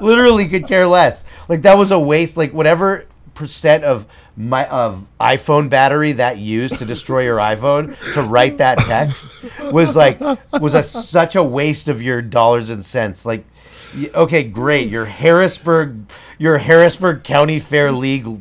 Literally 0.00 0.48
could 0.48 0.66
care 0.68 0.86
less. 0.86 1.24
Like 1.48 1.62
that 1.62 1.76
was 1.78 1.90
a 1.90 1.98
waste. 1.98 2.36
Like 2.36 2.52
whatever 2.52 3.06
percent 3.34 3.84
of 3.84 4.06
my 4.36 4.66
of 4.68 5.04
iPhone 5.18 5.70
battery 5.70 6.12
that 6.12 6.38
used 6.38 6.78
to 6.78 6.84
destroy 6.84 7.24
your 7.24 7.38
iPhone 7.38 7.96
to 8.14 8.22
write 8.22 8.58
that 8.58 8.78
text 8.78 9.26
was 9.72 9.96
like 9.96 10.20
was 10.60 10.74
a, 10.74 10.82
such 10.82 11.36
a 11.36 11.42
waste 11.42 11.88
of 11.88 12.02
your 12.02 12.20
dollars 12.20 12.70
and 12.70 12.84
cents. 12.84 13.24
Like 13.24 13.44
okay, 14.14 14.44
great. 14.44 14.90
Your 14.90 15.06
Harrisburg 15.06 16.10
your 16.38 16.58
Harrisburg 16.58 17.24
County 17.24 17.58
Fair 17.58 17.92
League 17.92 18.40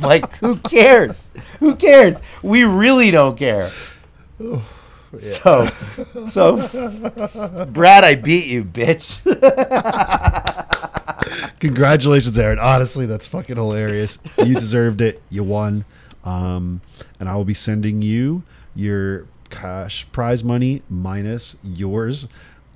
like 0.00 0.36
who 0.36 0.56
cares? 0.56 1.30
Who 1.58 1.76
cares? 1.76 2.20
We 2.42 2.64
really 2.64 3.10
don't 3.10 3.36
care. 3.36 3.70
So, 5.18 5.66
so, 6.28 7.66
Brad, 7.72 8.04
I 8.04 8.14
beat 8.14 8.46
you, 8.46 8.62
bitch. 8.64 9.18
Congratulations, 11.60 12.38
Aaron. 12.38 12.58
Honestly, 12.58 13.06
that's 13.06 13.26
fucking 13.26 13.56
hilarious. 13.56 14.18
You 14.38 14.54
deserved 14.54 15.00
it. 15.00 15.20
You 15.30 15.44
won. 15.44 15.84
Um, 16.24 16.80
and 17.18 17.28
I 17.28 17.36
will 17.36 17.44
be 17.44 17.54
sending 17.54 18.02
you 18.02 18.42
your 18.74 19.26
cash 19.50 20.06
prize 20.12 20.44
money 20.44 20.82
minus 20.90 21.56
yours 21.62 22.28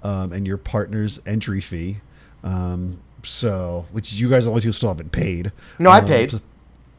um, 0.02 0.32
and 0.32 0.46
your 0.46 0.56
partner's 0.56 1.20
entry 1.26 1.60
fee. 1.60 1.98
Um, 2.42 3.00
so, 3.24 3.86
which 3.92 4.12
you 4.14 4.30
guys 4.30 4.46
only 4.46 4.62
two 4.62 4.72
still 4.72 4.88
haven't 4.88 5.12
paid. 5.12 5.52
No, 5.78 5.90
I 5.90 5.98
Um, 5.98 6.06
paid. 6.06 6.34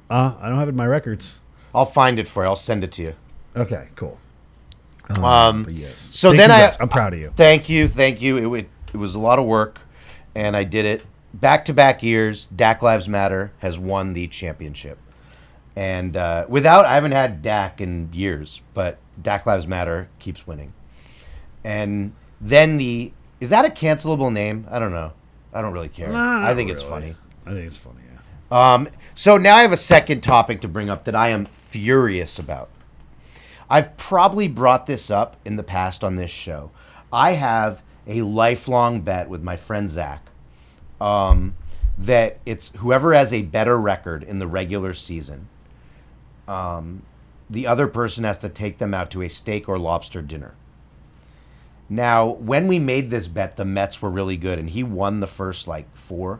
Uh, 0.10 0.36
I 0.40 0.48
don't 0.48 0.60
have 0.60 0.68
it 0.68 0.72
in 0.72 0.78
my 0.78 0.88
records. 0.88 1.40
I'll 1.74 1.86
find 1.86 2.20
it 2.20 2.28
for 2.28 2.44
you. 2.44 2.50
I'll 2.50 2.56
send 2.56 2.84
it 2.84 2.92
to 2.94 3.02
you. 3.02 3.14
Okay, 3.56 3.88
cool. 3.96 4.20
Um, 5.10 5.64
But 5.64 5.74
yes. 5.74 6.00
so 6.02 6.30
Thank 6.30 6.38
then 6.40 6.52
I- 6.52 6.60
guys. 6.60 6.78
I'm 6.80 6.90
proud 6.90 7.14
of 7.14 7.20
you. 7.20 7.32
Thank 7.36 7.70
you, 7.70 7.88
thank 7.88 8.22
you. 8.22 8.54
It, 8.56 8.70
it 8.94 8.98
was 8.98 9.16
a 9.16 9.20
lot 9.20 9.40
of 9.40 9.46
work, 9.46 9.80
and 10.36 10.56
I 10.56 10.64
did 10.64 10.86
it 10.86 11.04
back 11.34 11.66
to 11.66 11.74
back 11.74 12.02
years. 12.04 12.48
Dak 12.56 12.82
Lives 12.82 13.10
Matter 13.10 13.52
has 13.60 13.78
won 13.80 14.14
the 14.14 14.28
championship, 14.28 14.98
and 15.76 16.16
uh, 16.16 16.46
without 16.48 16.86
I 16.86 16.96
haven't 16.96 17.12
had 17.12 17.42
Dak 17.42 17.82
in 17.82 18.10
years, 18.14 18.62
but 18.74 18.98
Dak 19.22 19.46
Lives 19.46 19.68
Matter 19.68 20.08
keeps 20.20 20.48
winning, 20.48 20.74
and 21.64 22.14
then 22.40 22.78
the 22.78 23.12
is 23.40 23.50
that 23.50 23.66
a 23.66 23.70
cancelable 23.70 24.32
name? 24.32 24.68
I 24.72 24.80
don't 24.80 24.92
know. 24.94 25.12
I 25.54 25.62
don't 25.62 25.74
really 25.74 25.90
care. 25.90 26.10
Nah, 26.10 26.48
I 26.48 26.56
think 26.56 26.70
not 26.70 26.74
it's 26.76 26.84
funny. 26.84 27.16
I 27.46 27.50
think 27.52 27.66
it's 27.68 27.78
funny. 27.78 28.00
Yeah. 28.52 28.74
Um, 28.74 28.90
so 29.16 29.38
now 29.38 29.58
I 29.58 29.62
have 29.62 29.72
a 29.74 29.78
second 29.78 30.22
topic 30.22 30.62
to 30.62 30.68
bring 30.68 30.90
up 30.90 31.04
that 31.06 31.16
I 31.16 31.30
am 31.30 31.48
furious 31.70 32.40
about. 32.40 32.70
I've 33.70 33.96
probably 33.98 34.48
brought 34.48 34.86
this 34.86 35.10
up 35.10 35.38
in 35.46 35.56
the 35.56 35.64
past 35.64 36.04
on 36.04 36.16
this 36.16 36.32
show. 36.32 36.72
I 37.12 37.34
have 37.34 37.82
a 38.08 38.22
lifelong 38.22 39.02
bet 39.02 39.30
with 39.30 39.42
my 39.44 39.56
friend 39.56 39.90
Zach 39.90 40.26
um, 41.00 41.56
that 41.98 42.40
it's 42.46 42.72
whoever 42.78 43.14
has 43.14 43.32
a 43.34 43.42
better 43.44 43.78
record 43.78 44.24
in 44.24 44.40
the 44.40 44.48
regular 44.48 44.94
season, 44.94 45.48
um, 46.48 47.04
the 47.50 47.68
other 47.68 47.88
person 47.88 48.24
has 48.24 48.40
to 48.40 48.50
take 48.50 48.78
them 48.78 48.94
out 48.94 49.12
to 49.12 49.22
a 49.22 49.30
steak 49.30 49.70
or 49.70 49.78
lobster 49.78 50.22
dinner. 50.22 50.56
Now, 51.90 52.26
when 52.28 52.68
we 52.68 52.80
made 52.80 53.12
this 53.12 53.28
bet, 53.28 53.58
the 53.58 53.66
Mets 53.66 54.02
were 54.02 54.10
really 54.10 54.38
good, 54.38 54.58
and 54.58 54.70
he 54.70 54.84
won 54.84 55.20
the 55.20 55.28
first 55.28 55.68
like 55.68 55.94
four 55.96 56.40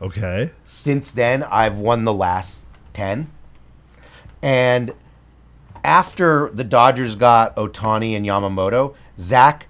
Okay. 0.00 0.50
since 0.64 1.10
then 1.10 1.42
i've 1.42 1.78
won 1.78 2.04
the 2.04 2.12
last 2.14 2.60
10 2.94 3.30
and 4.40 4.94
after 5.84 6.50
the 6.52 6.64
dodgers 6.64 7.16
got 7.16 7.54
Ohtani 7.56 8.16
and 8.16 8.24
yamamoto 8.26 8.94
zach 9.18 9.66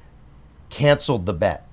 canceled 0.69 1.27
the 1.27 1.33
bet 1.33 1.67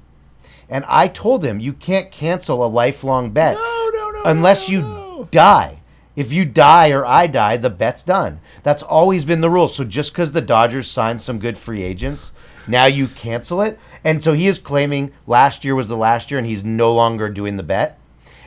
and 0.69 0.83
i 0.87 1.07
told 1.07 1.43
him 1.43 1.59
you 1.59 1.73
can't 1.73 2.11
cancel 2.11 2.65
a 2.65 2.67
lifelong 2.67 3.31
bet 3.31 3.55
No, 3.55 3.89
no, 3.93 4.09
no. 4.11 4.21
unless 4.25 4.69
you 4.69 5.27
die 5.31 5.79
if 6.15 6.31
you 6.33 6.45
die 6.45 6.89
or 6.91 7.05
i 7.05 7.27
die 7.27 7.57
the 7.57 7.69
bet's 7.69 8.03
done 8.03 8.39
that's 8.63 8.83
always 8.83 9.25
been 9.25 9.41
the 9.41 9.49
rule 9.49 9.67
so 9.67 9.83
just 9.83 10.11
because 10.13 10.31
the 10.31 10.41
dodgers 10.41 10.89
signed 10.89 11.21
some 11.21 11.39
good 11.39 11.57
free 11.57 11.83
agents 11.83 12.31
now 12.67 12.85
you 12.85 13.07
cancel 13.07 13.61
it 13.61 13.79
and 14.03 14.23
so 14.23 14.33
he 14.33 14.47
is 14.47 14.59
claiming 14.59 15.11
last 15.27 15.63
year 15.63 15.75
was 15.75 15.87
the 15.87 15.97
last 15.97 16.31
year 16.31 16.37
and 16.39 16.47
he's 16.47 16.63
no 16.63 16.93
longer 16.93 17.29
doing 17.29 17.57
the 17.57 17.63
bet 17.63 17.99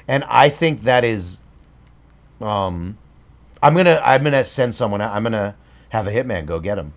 and 0.08 0.24
I 0.24 0.48
think 0.48 0.82
that 0.82 1.04
is, 1.04 1.38
um, 2.40 2.98
I'm 3.62 3.74
gonna 3.76 4.02
I'm 4.04 4.24
gonna 4.24 4.44
send 4.44 4.74
someone. 4.74 5.00
out. 5.00 5.14
I'm 5.14 5.22
gonna 5.22 5.54
have 5.90 6.06
a 6.06 6.10
hitman 6.10 6.46
go 6.46 6.58
get 6.60 6.78
him. 6.78 6.92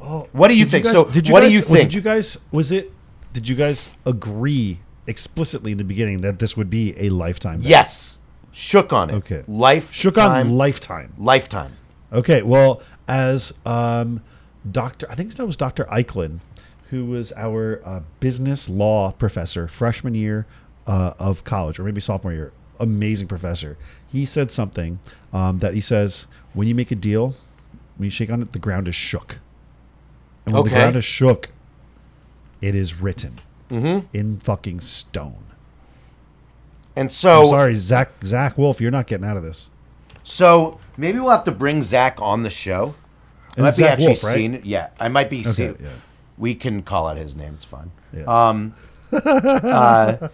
Oh, 0.00 0.28
What 0.32 0.48
do 0.48 0.54
you 0.54 0.64
think? 0.66 0.84
guys- 0.84 0.94
So, 0.94 1.04
did 1.04 1.26
you 1.28 1.32
what 1.32 1.40
do 1.40 1.46
guys, 1.46 1.54
you 1.54 1.60
well, 1.60 1.68
think? 1.80 1.90
Did 1.90 1.94
you 1.94 2.00
guys? 2.00 2.38
Was 2.52 2.70
it? 2.70 2.92
Did 3.32 3.48
you 3.48 3.54
guys 3.56 3.90
agree 4.04 4.78
explicitly 5.06 5.72
in 5.72 5.78
the 5.78 5.84
beginning 5.84 6.20
that 6.22 6.38
this 6.38 6.56
would 6.56 6.70
be 6.70 6.94
a 6.98 7.10
lifetime? 7.10 7.60
Yes, 7.62 8.18
shook 8.52 8.92
on 8.92 9.10
it. 9.10 9.14
Okay. 9.14 9.42
life 9.48 9.92
Shook 9.92 10.16
on 10.18 10.56
lifetime. 10.56 11.12
lifetime. 11.18 11.72
Okay, 12.12 12.42
well, 12.42 12.80
as 13.08 13.52
um, 13.66 14.22
Doctor, 14.70 15.06
I 15.10 15.14
think 15.14 15.34
that 15.34 15.46
was 15.46 15.56
Doctor 15.56 15.84
Eichlin, 15.86 16.38
who 16.90 17.04
was 17.04 17.32
our 17.36 17.82
uh, 17.84 18.00
business 18.20 18.68
law 18.68 19.12
professor 19.12 19.66
freshman 19.68 20.14
year 20.14 20.46
uh, 20.86 21.14
of 21.18 21.42
college, 21.44 21.78
or 21.78 21.84
maybe 21.84 22.00
sophomore 22.00 22.32
year. 22.32 22.52
Amazing 22.78 23.26
professor. 23.28 23.76
He 24.06 24.24
said 24.26 24.52
something 24.52 24.98
um, 25.32 25.58
that 25.60 25.74
he 25.74 25.80
says 25.80 26.26
when 26.56 26.66
you 26.66 26.74
make 26.74 26.90
a 26.90 26.96
deal, 26.96 27.34
when 27.96 28.06
you 28.06 28.10
shake 28.10 28.30
on 28.30 28.42
it, 28.42 28.50
the 28.52 28.58
ground 28.58 28.88
is 28.88 28.94
shook, 28.96 29.38
and 30.44 30.54
when 30.54 30.62
Okay. 30.62 30.70
the 30.70 30.76
ground 30.76 30.96
is 30.96 31.04
shook, 31.04 31.50
it 32.60 32.74
is 32.74 33.00
written 33.00 33.40
Mm-hmm. 33.70 34.06
in 34.16 34.38
fucking 34.38 34.80
stone. 34.80 35.44
And 36.94 37.10
so, 37.12 37.40
I'm 37.42 37.46
sorry, 37.46 37.74
Zach. 37.74 38.10
Zach 38.24 38.56
Wolf, 38.56 38.80
you're 38.80 38.90
not 38.92 39.06
getting 39.06 39.26
out 39.26 39.36
of 39.36 39.42
this. 39.42 39.70
so 40.24 40.78
maybe 40.96 41.18
we'll 41.18 41.30
have 41.30 41.44
to 41.44 41.52
bring 41.52 41.82
Zach 41.82 42.16
on 42.20 42.42
the 42.42 42.50
show. 42.50 42.94
I 43.58 43.60
might 43.62 43.68
it's 43.68 43.76
be 43.78 43.82
Zach 43.84 43.92
actually 43.92 44.06
Wolf, 44.08 44.24
right? 44.24 44.34
seen 44.34 44.54
it. 44.54 44.64
Yeah, 44.64 44.88
I 44.98 45.08
might 45.08 45.28
be 45.30 45.40
Okay, 45.40 45.50
seen. 45.52 45.76
yeah. 45.80 45.88
We 46.38 46.54
can 46.54 46.82
call 46.82 47.06
out 47.08 47.16
his 47.16 47.34
name. 47.36 47.54
It's 47.54 47.64
fine. 47.64 47.90
Yeah. 48.16 48.24
Um, 48.48 48.74
uh, 49.12 50.28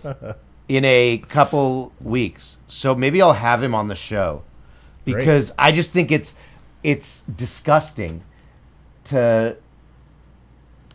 in 0.68 0.84
a 0.84 1.18
couple 1.28 1.92
weeks, 2.00 2.56
so 2.68 2.94
maybe 2.94 3.20
I'll 3.22 3.32
have 3.32 3.62
him 3.62 3.74
on 3.74 3.88
the 3.88 3.94
show 3.96 4.42
Great. 5.04 5.16
because 5.18 5.52
I 5.58 5.72
just 5.72 5.90
think 5.90 6.10
it's 6.12 6.34
it's 6.82 7.22
disgusting 7.34 8.22
to 9.04 9.56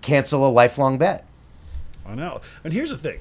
cancel 0.02 0.48
a 0.48 0.50
lifelong 0.52 0.98
bet. 0.98 1.26
I 2.06 2.16
know. 2.16 2.42
And 2.64 2.72
here's 2.74 2.90
the 2.92 2.98
thing. 2.98 3.20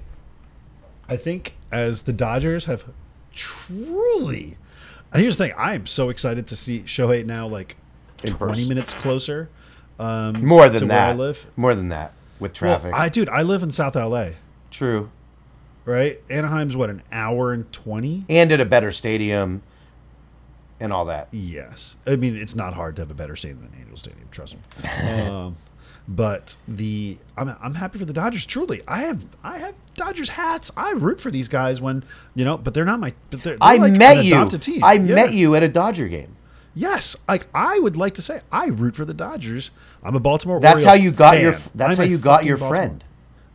I 1.08 1.16
think 1.16 1.54
as 1.72 2.02
the 2.02 2.12
Dodgers 2.12 2.64
have 2.66 2.84
truly 3.34 4.56
and 5.12 5.22
here's 5.22 5.36
the 5.36 5.44
thing, 5.48 5.54
I 5.56 5.74
am 5.74 5.86
so 5.86 6.08
excited 6.08 6.46
to 6.48 6.56
see 6.56 6.80
Shohei 6.82 7.24
now 7.24 7.46
like 7.46 7.76
In 8.24 8.32
twenty 8.34 8.52
person. 8.54 8.68
minutes 8.68 8.92
closer. 8.94 9.48
Um 9.98 10.44
More 10.44 10.68
to 10.68 10.78
than 10.78 10.88
where 10.88 11.00
I 11.00 11.12
that. 11.12 11.18
live. 11.18 11.46
More 11.56 11.74
than 11.74 11.88
that 11.90 12.12
with 12.38 12.60
Well, 12.60 12.78
traffic. 12.78 12.94
I 12.94 13.08
dude, 13.08 13.28
I 13.28 13.42
live 13.42 13.62
in 13.62 13.70
South 13.70 13.94
LA, 13.96 14.30
True. 14.70 15.10
right? 15.84 16.20
Anaheim's 16.28 16.76
what, 16.76 16.90
an 16.90 17.02
hour 17.12 17.52
and 17.52 17.70
twenty? 17.72 18.24
And 18.28 18.50
at 18.52 18.60
a 18.60 18.64
better 18.64 18.92
stadium 18.92 19.62
and 20.80 20.92
all 20.92 21.04
that. 21.06 21.28
Yes. 21.32 21.96
I 22.06 22.16
mean, 22.16 22.36
it's 22.36 22.54
not 22.54 22.74
hard 22.74 22.96
to 22.96 23.02
have 23.02 23.10
a 23.10 23.14
better 23.14 23.36
stadium 23.36 23.60
than 23.70 23.80
Angel 23.80 23.96
Stadium, 23.96 24.28
trust 24.30 24.54
me. 24.56 24.88
um, 25.28 25.56
but 26.08 26.56
the 26.68 27.18
I'm, 27.36 27.56
I'm 27.60 27.74
happy 27.74 27.98
for 27.98 28.04
the 28.04 28.12
Dodgers. 28.12 28.46
Truly, 28.46 28.80
I 28.86 28.98
have 29.02 29.24
I 29.42 29.58
have 29.58 29.74
Dodgers 29.94 30.28
hats. 30.30 30.70
I 30.76 30.92
root 30.92 31.20
for 31.20 31.30
these 31.30 31.48
guys 31.48 31.80
when 31.80 32.04
you 32.34 32.44
know, 32.44 32.56
but 32.58 32.74
they're 32.74 32.84
not 32.84 33.00
my. 33.00 33.12
But 33.30 33.42
they're, 33.42 33.54
they're 33.56 33.58
I 33.68 33.76
like 33.76 33.92
met 33.94 34.24
you. 34.24 34.34
I 34.82 34.92
Yeah. 34.94 35.14
met 35.14 35.32
you 35.34 35.54
at 35.56 35.62
a 35.64 35.68
Dodger 35.68 36.06
game. 36.08 36.36
Yes, 36.74 37.16
like 37.26 37.46
I 37.54 37.78
would 37.78 37.96
like 37.96 38.14
to 38.14 38.22
say, 38.22 38.42
I 38.52 38.66
root 38.66 38.94
for 38.94 39.04
the 39.06 39.14
Dodgers. 39.14 39.70
I'm 40.04 40.14
a 40.14 40.20
Baltimore. 40.20 40.60
That's 40.60 40.74
Orioles 40.74 40.88
how 40.88 41.02
you 41.02 41.10
got 41.10 41.40
your. 41.40 41.52
fan. 41.54 41.70
That's 41.74 41.90
I'm 41.92 41.96
how 41.96 42.02
you 42.04 42.18
got 42.18 42.44
your 42.44 42.58
Baltimore- 42.58 42.76
friend. 42.76 43.04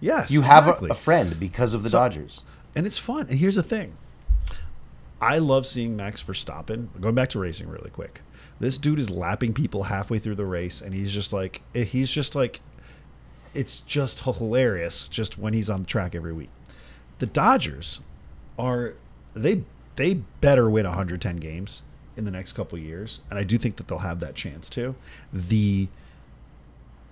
Yes, 0.01 0.31
You 0.31 0.41
have 0.41 0.63
exactly. 0.65 0.89
a, 0.89 0.93
a 0.93 0.95
friend 0.95 1.39
because 1.39 1.75
of 1.75 1.83
the 1.83 1.89
So- 1.89 1.99
Dodgers. 1.99 2.41
and 2.75 2.87
it's 2.87 2.97
fun. 2.97 3.27
And 3.29 3.37
here's 3.39 3.53
the 3.55 3.61
thing. 3.63 3.93
I 5.21 5.37
love 5.37 5.67
seeing 5.67 5.95
Max 5.95 6.21
Verstappen. 6.23 6.87
Going 6.99 7.13
back 7.13 7.29
to 7.29 7.39
racing 7.39 7.69
really 7.69 7.91
quick. 7.91 8.21
This 8.59 8.77
dude 8.79 8.99
is 8.99 9.09
lapping 9.09 9.53
people 9.53 9.83
halfway 9.83 10.19
through 10.19 10.35
the 10.35 10.45
race 10.45 10.81
and 10.81 10.93
he's 10.93 11.13
just 11.13 11.31
like 11.31 11.61
eh, 11.75 11.83
he's 11.83 12.11
just 12.11 12.35
like 12.35 12.59
it's 13.53 13.81
just 13.81 14.23
hilarious 14.23 15.07
just 15.07 15.37
when 15.37 15.53
he's 15.53 15.69
on 15.69 15.81
the 15.81 15.87
track 15.87 16.15
every 16.15 16.33
week. 16.33 16.49
The 17.19 17.27
Dodgers 17.27 18.01
are 18.57 18.95
they 19.33 19.63
they 19.95 20.15
better 20.41 20.69
win 20.69 20.85
110 20.85 21.37
games 21.37 21.83
in 22.17 22.25
the 22.25 22.31
next 22.31 22.53
couple 22.53 22.77
years 22.77 23.21
and 23.29 23.37
I 23.37 23.43
do 23.43 23.57
think 23.57 23.77
that 23.77 23.87
they'll 23.87 23.99
have 23.99 24.19
that 24.19 24.35
chance 24.35 24.69
to. 24.71 24.95
The 25.31 25.87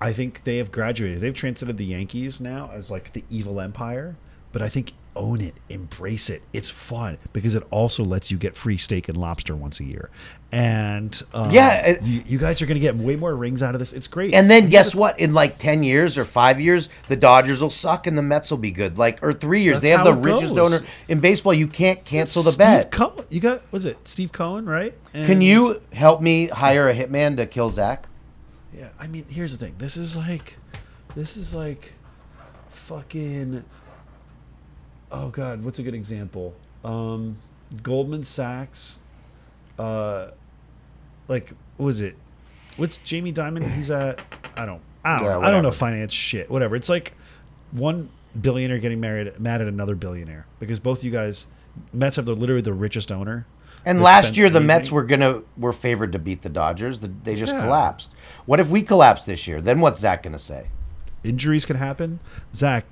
I 0.01 0.13
think 0.13 0.45
they 0.45 0.57
have 0.57 0.71
graduated. 0.71 1.19
They've 1.21 1.33
transcended 1.33 1.77
the 1.77 1.85
Yankees 1.85 2.39
now 2.39 2.71
as 2.73 2.89
like 2.89 3.13
the 3.13 3.23
evil 3.29 3.59
empire, 3.59 4.15
but 4.51 4.61
I 4.61 4.69
think 4.69 4.93
own 5.19 5.41
it, 5.41 5.53
embrace 5.69 6.29
it. 6.29 6.41
It's 6.53 6.69
fun 6.69 7.17
because 7.33 7.53
it 7.53 7.63
also 7.69 8.03
lets 8.03 8.31
you 8.31 8.37
get 8.37 8.55
free 8.55 8.77
steak 8.77 9.09
and 9.09 9.17
lobster 9.17 9.55
once 9.55 9.79
a 9.79 9.83
year. 9.83 10.09
And 10.51 11.21
um, 11.33 11.51
Yeah, 11.51 11.75
it- 11.85 12.01
you, 12.03 12.23
you 12.25 12.37
guys 12.39 12.61
are 12.61 12.65
going 12.65 12.75
to 12.75 12.79
get 12.81 12.95
way 12.95 13.15
more 13.15 13.35
rings 13.35 13.61
out 13.61 13.75
of 13.75 13.79
this. 13.79 13.93
It's 13.93 14.07
great. 14.07 14.33
And 14.33 14.49
then 14.49 14.69
guess 14.69 14.95
what? 14.95 15.19
In 15.19 15.33
like 15.33 15.57
ten 15.59 15.83
years 15.83 16.17
or 16.17 16.25
five 16.25 16.59
years, 16.59 16.89
the 17.07 17.15
Dodgers 17.15 17.61
will 17.61 17.69
suck 17.69 18.07
and 18.07 18.17
the 18.17 18.21
Mets 18.23 18.49
will 18.49 18.57
be 18.57 18.71
good. 18.71 18.97
Like 18.97 19.21
or 19.21 19.31
three 19.33 19.61
years, 19.61 19.75
That's 19.81 19.89
they 19.89 19.91
have 19.95 20.05
the 20.05 20.13
richest 20.13 20.55
goes. 20.55 20.73
owner 20.73 20.85
in 21.07 21.19
baseball. 21.19 21.53
You 21.53 21.67
can't 21.67 22.03
cancel 22.05 22.41
the 22.41 22.51
Steve 22.51 22.65
bet. 22.65 22.91
Cohen, 22.91 23.25
you 23.29 23.39
got 23.41 23.61
was 23.71 23.85
it 23.85 24.07
Steve 24.07 24.31
Cohen, 24.31 24.65
right? 24.65 24.95
Can 25.13 25.41
you 25.41 25.81
help 25.93 26.21
me 26.21 26.47
hire 26.47 26.89
a 26.89 26.95
hitman 26.95 27.35
to 27.37 27.45
kill 27.45 27.69
Zach? 27.71 28.05
Yeah, 28.75 28.89
I 28.99 29.07
mean, 29.07 29.25
here's 29.29 29.51
the 29.51 29.57
thing. 29.57 29.75
This 29.77 29.97
is 29.97 30.15
like, 30.15 30.57
this 31.15 31.35
is 31.37 31.53
like, 31.53 31.93
fucking. 32.69 33.65
Oh 35.11 35.29
God, 35.29 35.63
what's 35.63 35.79
a 35.79 35.83
good 35.83 35.95
example? 35.95 36.53
Um, 36.83 37.37
Goldman 37.81 38.23
Sachs. 38.23 38.99
Uh, 39.77 40.31
like, 41.27 41.49
what 41.77 41.85
was 41.85 41.99
it? 42.01 42.15
What's 42.77 42.97
Jamie 42.97 43.33
Dimon? 43.33 43.73
He's 43.75 43.89
at. 43.91 44.19
I 44.55 44.65
don't. 44.65 44.81
I 45.03 45.17
don't. 45.17 45.25
Yeah, 45.25 45.33
know. 45.33 45.41
I 45.41 45.51
don't 45.51 45.63
know 45.63 45.71
finance 45.71 46.13
shit. 46.13 46.49
Whatever. 46.49 46.75
It's 46.75 46.89
like 46.89 47.13
one 47.71 48.09
billionaire 48.39 48.79
getting 48.79 48.99
married 48.99 49.39
mad 49.39 49.61
at 49.61 49.67
another 49.67 49.95
billionaire 49.95 50.45
because 50.59 50.79
both 50.79 51.03
you 51.03 51.11
guys 51.11 51.47
Mets 51.93 52.15
have 52.17 52.25
the 52.25 52.35
literally 52.35 52.61
the 52.61 52.73
richest 52.73 53.11
owner. 53.11 53.45
And 53.85 54.01
last 54.01 54.35
year, 54.37 54.49
the 54.49 54.57
anything. 54.57 54.67
Mets 54.67 54.91
were 54.91 55.03
gonna 55.03 55.41
were 55.57 55.71
favored 55.73 56.11
to 56.11 56.19
beat 56.19 56.41
the 56.41 56.49
Dodgers. 56.49 56.99
The, 56.99 57.07
they 57.23 57.35
just 57.35 57.53
Yeah. 57.53 57.61
collapsed. 57.63 58.11
What 58.45 58.59
if 58.59 58.67
we 58.67 58.81
collapse 58.81 59.23
this 59.23 59.47
year? 59.47 59.61
Then 59.61 59.79
what's 59.79 59.99
Zach 60.01 60.23
gonna 60.23 60.39
say? 60.39 60.67
injuries 61.21 61.65
can 61.65 61.75
happen. 61.75 62.19
Zach, 62.55 62.85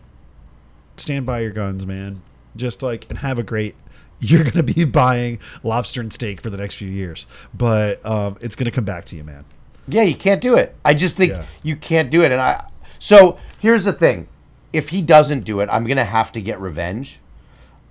stand 0.98 1.26
by 1.26 1.40
your 1.40 1.52
guns, 1.52 1.86
man. 1.86 2.22
Just 2.56 2.82
like 2.82 3.06
and 3.10 3.20
have 3.20 3.38
a 3.40 3.44
great. 3.44 3.76
You're 4.20 4.44
gonna 4.44 4.64
be 4.64 4.84
buying 4.84 5.38
lobster 5.64 6.02
and 6.02 6.12
steak 6.12 6.42
for 6.42 6.50
the 6.50 6.58
next 6.58 6.74
few 6.76 6.90
years, 6.90 7.28
but 7.54 8.04
um, 8.06 8.36
it's 8.42 8.56
gonna 8.56 8.72
come 8.72 8.84
back 8.86 9.06
to 9.06 9.16
you, 9.16 9.24
man. 9.24 9.46
Yeah, 9.88 10.02
you 10.02 10.16
can't 10.16 10.42
do 10.42 10.56
it. 10.56 10.76
I 10.84 10.96
just 10.96 11.16
think 11.18 11.32
Yeah. 11.34 11.46
you 11.64 11.76
can't 11.76 12.10
do 12.10 12.24
it. 12.24 12.32
And 12.32 12.42
I 12.42 12.66
so 13.00 13.38
here's 13.60 13.84
the 13.84 13.94
thing: 13.94 14.28
if 14.74 14.90
he 14.90 15.04
doesn't 15.04 15.42
do 15.42 15.60
it, 15.60 15.70
I'm 15.72 15.86
gonna 15.86 16.04
have 16.04 16.32
to 16.32 16.42
get 16.42 16.60
revenge, 16.60 17.20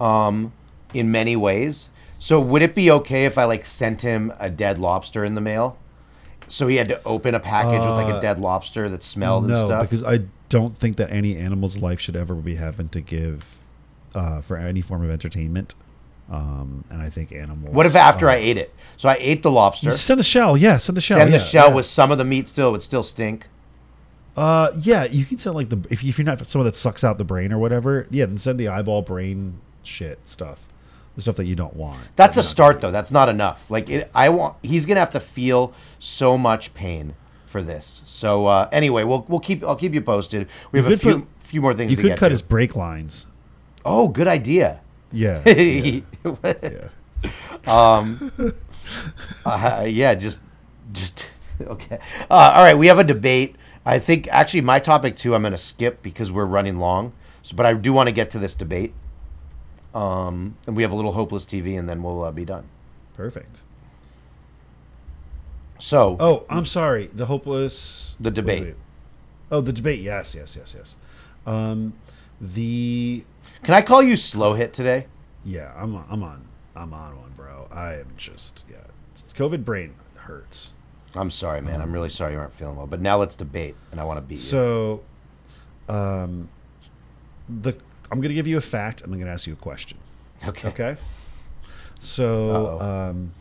um, 0.00 0.52
in 0.92 1.10
many 1.12 1.36
ways. 1.36 1.90
So 2.18 2.40
would 2.40 2.62
it 2.62 2.74
be 2.74 2.90
okay 2.90 3.24
if 3.24 3.38
I 3.38 3.44
like 3.44 3.64
sent 3.64 4.02
him 4.02 4.32
a 4.40 4.50
dead 4.50 4.78
lobster 4.80 5.24
in 5.24 5.36
the 5.36 5.40
mail? 5.40 5.78
So 6.48 6.66
he 6.66 6.76
had 6.76 6.88
to 6.88 7.00
open 7.04 7.34
a 7.36 7.40
package 7.40 7.80
with 7.80 7.90
like 7.96 8.12
a 8.12 8.16
Uh, 8.16 8.20
dead 8.20 8.40
lobster 8.40 8.88
that 8.88 9.02
smelled 9.02 9.44
and 9.44 9.52
no, 9.52 9.66
stuff. 9.66 9.82
because 9.82 10.02
I 10.02 10.20
don't 10.48 10.76
think 10.76 10.96
that 10.96 11.10
any 11.10 11.36
animal's 11.36 11.78
life 11.78 12.00
should 12.00 12.16
ever 12.16 12.34
be 12.34 12.56
having 12.56 12.88
to 12.90 13.00
give 13.00 13.58
uh, 14.14 14.40
for 14.40 14.56
any 14.56 14.80
form 14.80 15.04
of 15.04 15.10
entertainment. 15.10 15.74
Um, 16.30 16.84
and 16.90 17.00
I 17.00 17.08
think 17.08 17.30
animals. 17.32 17.72
What 17.72 17.86
if 17.86 17.94
after 17.94 18.28
I 18.28 18.36
ate 18.36 18.58
it? 18.58 18.74
So 18.96 19.08
I 19.08 19.16
ate 19.20 19.42
the 19.42 19.50
lobster. 19.50 19.96
send 19.96 20.18
the 20.18 20.24
shell? 20.24 20.56
Yeah, 20.56 20.76
send 20.78 20.96
the 20.96 21.00
shell. 21.00 21.18
Send 21.18 21.32
the 21.32 21.38
shell 21.38 21.68
yeah. 21.68 21.74
with 21.74 21.86
some 21.86 22.10
of 22.10 22.18
the 22.18 22.24
meat 22.24 22.48
still 22.48 22.68
it 22.70 22.72
would 22.72 22.82
still 22.82 23.04
stink. 23.04 23.46
Uh, 24.36 24.72
yeah, 24.78 25.04
you 25.04 25.24
can 25.24 25.38
send 25.38 25.54
like 25.54 25.68
the 25.68 25.80
if, 25.88 26.02
you, 26.02 26.10
if 26.10 26.18
you're 26.18 26.24
not 26.24 26.44
someone 26.46 26.66
that 26.66 26.74
sucks 26.74 27.04
out 27.04 27.16
the 27.18 27.24
brain 27.24 27.52
or 27.52 27.58
whatever. 27.58 28.06
Yeah, 28.10 28.26
then 28.26 28.38
send 28.38 28.58
the 28.58 28.68
eyeball 28.68 29.02
brain 29.02 29.60
shit 29.82 30.18
stuff, 30.24 30.64
the 31.14 31.22
stuff 31.22 31.36
that 31.36 31.46
you 31.46 31.54
don't 31.54 31.74
want. 31.74 32.02
That's 32.16 32.34
That 32.34 32.44
a 32.44 32.48
start 32.48 32.80
though. 32.80 32.90
That's 32.90 33.12
not 33.12 33.28
enough. 33.28 33.62
Like 33.70 33.88
it, 33.88 34.10
I 34.14 34.28
want 34.30 34.56
he's 34.62 34.84
going 34.84 34.96
to 34.96 35.00
have 35.00 35.12
to 35.12 35.20
feel 35.20 35.72
so 36.00 36.36
much 36.36 36.74
pain 36.74 37.14
for 37.56 37.62
this. 37.62 38.02
So 38.04 38.44
uh, 38.46 38.68
anyway, 38.70 39.04
we'll 39.04 39.24
we'll 39.28 39.40
keep 39.40 39.64
I'll 39.64 39.76
keep 39.76 39.94
you 39.94 40.02
posted. 40.02 40.46
We 40.72 40.78
have 40.78 40.92
a 40.92 40.98
few 40.98 41.20
put- 41.20 41.28
few 41.38 41.62
more 41.62 41.72
things 41.72 41.90
You 41.90 41.96
to 41.96 42.02
could 42.02 42.18
cut 42.18 42.28
to. 42.28 42.32
his 42.32 42.42
brake 42.42 42.76
lines. 42.76 43.26
Oh, 43.82 44.08
good 44.08 44.28
idea. 44.28 44.80
Yeah. 45.10 45.42
yeah, 45.48 46.00
yeah. 46.44 46.88
um, 47.66 48.30
uh, 49.46 49.86
yeah, 49.88 50.14
just, 50.14 50.38
just 50.92 51.30
okay. 51.62 51.98
Uh, 52.30 52.52
all 52.56 52.64
right, 52.64 52.76
we 52.76 52.88
have 52.88 52.98
a 52.98 53.04
debate. 53.04 53.56
I 53.86 53.98
think 54.00 54.28
actually 54.30 54.60
my 54.62 54.80
topic 54.80 55.16
too. 55.16 55.34
I'm 55.34 55.40
going 55.42 55.52
to 55.52 55.58
skip 55.58 56.02
because 56.02 56.30
we're 56.30 56.44
running 56.44 56.76
long. 56.76 57.12
So, 57.42 57.56
but 57.56 57.64
I 57.64 57.72
do 57.72 57.92
want 57.92 58.08
to 58.08 58.12
get 58.12 58.30
to 58.32 58.38
this 58.38 58.54
debate. 58.54 58.92
Um, 59.94 60.58
and 60.66 60.76
we 60.76 60.82
have 60.82 60.92
a 60.92 60.96
little 60.96 61.12
hopeless 61.12 61.44
TV, 61.46 61.78
and 61.78 61.88
then 61.88 62.02
we'll 62.02 62.22
uh, 62.24 62.32
be 62.32 62.44
done. 62.44 62.66
Perfect. 63.14 63.62
So, 65.78 66.16
Oh, 66.20 66.44
I'm 66.48 66.66
sorry. 66.66 67.06
The 67.08 67.26
hopeless. 67.26 68.16
The 68.20 68.30
debate. 68.30 68.60
wait, 68.62 68.66
wait. 68.68 68.76
Oh, 69.50 69.60
the 69.60 69.72
debate. 69.72 70.00
Yes, 70.00 70.34
yes, 70.34 70.56
yes, 70.56 70.74
yes. 70.76 70.96
Um, 71.46 71.94
the 72.40 73.24
can 73.62 73.74
I 73.74 73.82
call 73.82 74.02
you 74.02 74.16
slow 74.16 74.54
hit 74.54 74.72
today? 74.72 75.06
yeah, 75.44 75.72
I'm 75.76 75.94
on, 75.94 76.04
I'm 76.10 76.22
on 76.22 76.44
I'm 76.74 76.92
on 76.92 77.16
one, 77.16 77.32
bro. 77.36 77.68
I 77.70 77.94
am 77.94 78.08
just 78.16 78.64
yeah. 78.70 78.76
COVID 79.34 79.64
brain 79.64 79.94
hurts. 80.16 80.72
I'm 81.14 81.30
sorry, 81.30 81.62
man. 81.62 81.80
I'm 81.80 81.92
really 81.92 82.10
sorry 82.10 82.32
you 82.34 82.38
aren't 82.38 82.54
feeling 82.54 82.76
well. 82.76 82.86
But 82.86 83.00
now 83.00 83.16
let's 83.18 83.36
debate, 83.36 83.74
and 83.90 84.00
I 84.00 84.04
want 84.04 84.18
to 84.18 84.20
beat 84.22 84.34
you. 84.34 84.40
So, 84.40 85.02
um, 85.88 86.48
the 87.48 87.74
I'm 88.10 88.20
gonna 88.20 88.34
give 88.34 88.46
you 88.46 88.58
a 88.58 88.60
fact. 88.60 89.00
and 89.02 89.12
I'm 89.12 89.18
gonna 89.18 89.30
ask 89.32 89.46
you 89.46 89.52
a 89.54 89.56
question. 89.56 89.98
Okay. 90.46 90.68
Okay. 90.68 90.96
So, 92.00 92.80
um, 92.80 93.32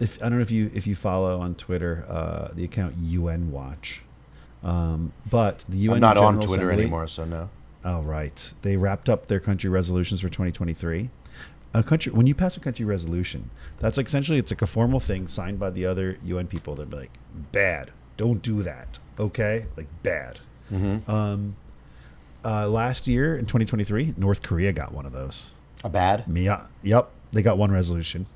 if 0.00 0.20
I 0.22 0.28
don't 0.28 0.36
know 0.38 0.42
if 0.42 0.50
you 0.50 0.70
if 0.74 0.86
you 0.86 0.94
follow 0.94 1.40
on 1.40 1.54
Twitter 1.54 2.04
uh, 2.08 2.48
the 2.54 2.64
account 2.64 2.96
UN 2.98 3.52
Watch, 3.52 4.02
um, 4.64 5.12
but 5.28 5.64
the 5.68 5.78
UN 5.78 5.96
I'm 5.96 6.00
not 6.00 6.16
on 6.18 6.34
Twitter 6.40 6.68
Assembly- 6.70 6.82
anymore, 6.84 7.06
so 7.06 7.24
no. 7.24 7.50
Oh, 7.84 8.02
right. 8.02 8.52
They 8.60 8.76
wrapped 8.76 9.08
up 9.08 9.28
their 9.28 9.40
country 9.40 9.70
resolutions 9.70 10.20
for 10.20 10.28
2023. 10.28 11.08
A 11.72 11.82
country 11.82 12.12
when 12.12 12.26
you 12.26 12.34
pass 12.34 12.56
a 12.56 12.60
country 12.60 12.84
resolution, 12.84 13.50
that's 13.78 13.96
like 13.96 14.06
essentially 14.06 14.38
it's 14.38 14.50
like 14.50 14.60
a 14.60 14.66
formal 14.66 15.00
thing 15.00 15.28
signed 15.28 15.58
by 15.58 15.70
the 15.70 15.86
other 15.86 16.18
UN 16.24 16.46
people. 16.46 16.74
They're 16.74 16.86
like, 16.86 17.10
bad, 17.52 17.90
don't 18.16 18.42
do 18.42 18.62
that. 18.62 18.98
Okay, 19.18 19.66
like 19.76 19.86
bad. 20.02 20.40
Mm-hmm. 20.72 21.10
Um, 21.10 21.56
uh, 22.44 22.68
last 22.68 23.06
year 23.06 23.34
in 23.36 23.42
2023, 23.46 24.14
North 24.16 24.42
Korea 24.42 24.72
got 24.72 24.92
one 24.92 25.06
of 25.06 25.12
those. 25.12 25.46
A 25.84 25.88
bad? 25.88 26.26
Mya- 26.26 26.66
yep, 26.82 27.10
they 27.32 27.42
got 27.42 27.56
one 27.56 27.70
resolution. 27.70 28.26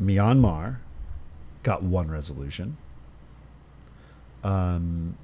Myanmar 0.00 0.76
got 1.62 1.82
one 1.82 2.10
resolution. 2.10 2.76
Um, 4.42 5.16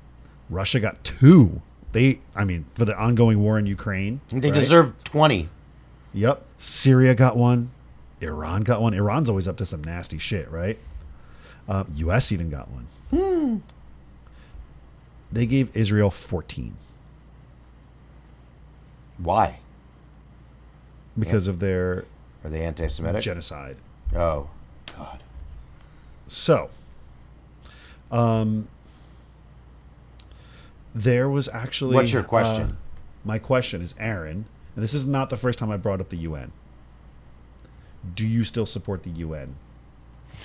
Russia 0.51 0.81
got 0.81 1.03
two. 1.03 1.63
They, 1.93 2.21
I 2.35 2.45
mean, 2.45 2.67
for 2.75 2.85
the 2.85 2.97
ongoing 2.99 3.41
war 3.43 3.59
in 3.59 3.67
Ukraine, 3.67 4.21
They 4.29 4.51
right? 4.51 4.61
deserve 4.61 4.93
20. 5.05 5.49
Yep, 6.13 6.45
Syria 6.59 7.15
got 7.15 7.37
one. 7.37 7.71
Iran 8.21 8.63
got 8.63 8.81
one. 8.83 8.93
Iran's 8.95 9.29
always 9.29 9.47
up 9.49 9.57
to 9.59 9.67
some 9.67 9.83
nasty 9.85 10.19
shit, 10.19 10.51
right? 10.51 10.79
Uh, 11.69 11.85
U.S. 11.97 12.31
even 12.33 12.51
got 12.51 12.69
one. 12.71 12.87
Hmm. 13.11 13.57
They 15.33 15.47
gave 15.47 15.75
Israel 15.77 16.11
14 16.11 16.77
Why? 19.19 19.59
because 21.19 21.47
of 21.47 21.59
their 21.61 22.05
Are 22.45 22.51
they 22.51 22.63
anti-Semitic? 22.65 23.23
genocide. 23.23 23.77
oh, 24.15 24.49
God. 24.97 25.23
So, 26.29 26.71
um, 28.11 28.69
there 30.95 31.29
was 31.29 31.49
actually. 31.49 31.95
What's 31.95 32.13
your 32.13 32.23
question? 32.23 32.63
uh, 32.63 32.75
my 33.25 33.39
question 33.39 33.83
is, 33.83 33.95
Aaron, 33.99 34.47
and 34.75 34.83
this 34.85 34.95
is 34.95 35.07
not 35.07 35.31
the 35.31 35.37
first 35.37 35.59
time 35.59 35.71
I 35.71 35.77
brought 35.77 36.01
up 36.01 36.09
the 36.09 36.17
UN. 36.19 36.53
Do 38.15 38.27
you 38.27 38.45
still 38.45 38.67
support 38.67 39.03
the 39.03 39.11
UN 39.11 39.57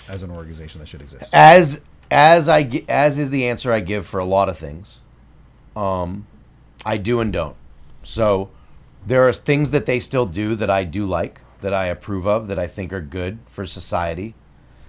as 0.08 0.24
an 0.24 0.32
organization 0.32 0.80
that 0.80 0.88
should 0.88 1.02
exist? 1.02 1.34
As 1.34 1.80
as 2.10 2.48
I 2.48 2.84
as 2.90 3.18
is 3.18 3.30
the 3.30 3.48
answer 3.48 3.72
I 3.72 3.80
give 3.80 4.06
for 4.06 4.20
a 4.20 4.26
lot 4.26 4.50
of 4.50 4.58
things. 4.58 5.00
Um, 5.76 6.28
I 6.86 6.98
do 6.98 7.22
and 7.22 7.32
don't. 7.32 7.56
So 8.04 8.50
there 9.06 9.28
are 9.28 9.34
things 9.34 9.70
that 9.72 9.86
they 9.86 10.00
still 10.00 10.26
do 10.26 10.56
that 10.56 10.70
I 10.70 10.84
do 10.84 11.06
like, 11.06 11.40
that 11.62 11.74
I 11.74 11.86
approve 11.86 12.28
of, 12.28 12.48
that 12.48 12.60
I 12.60 12.68
think 12.68 12.92
are 12.92 13.02
good 13.02 13.40
for 13.50 13.66
society. 13.66 14.36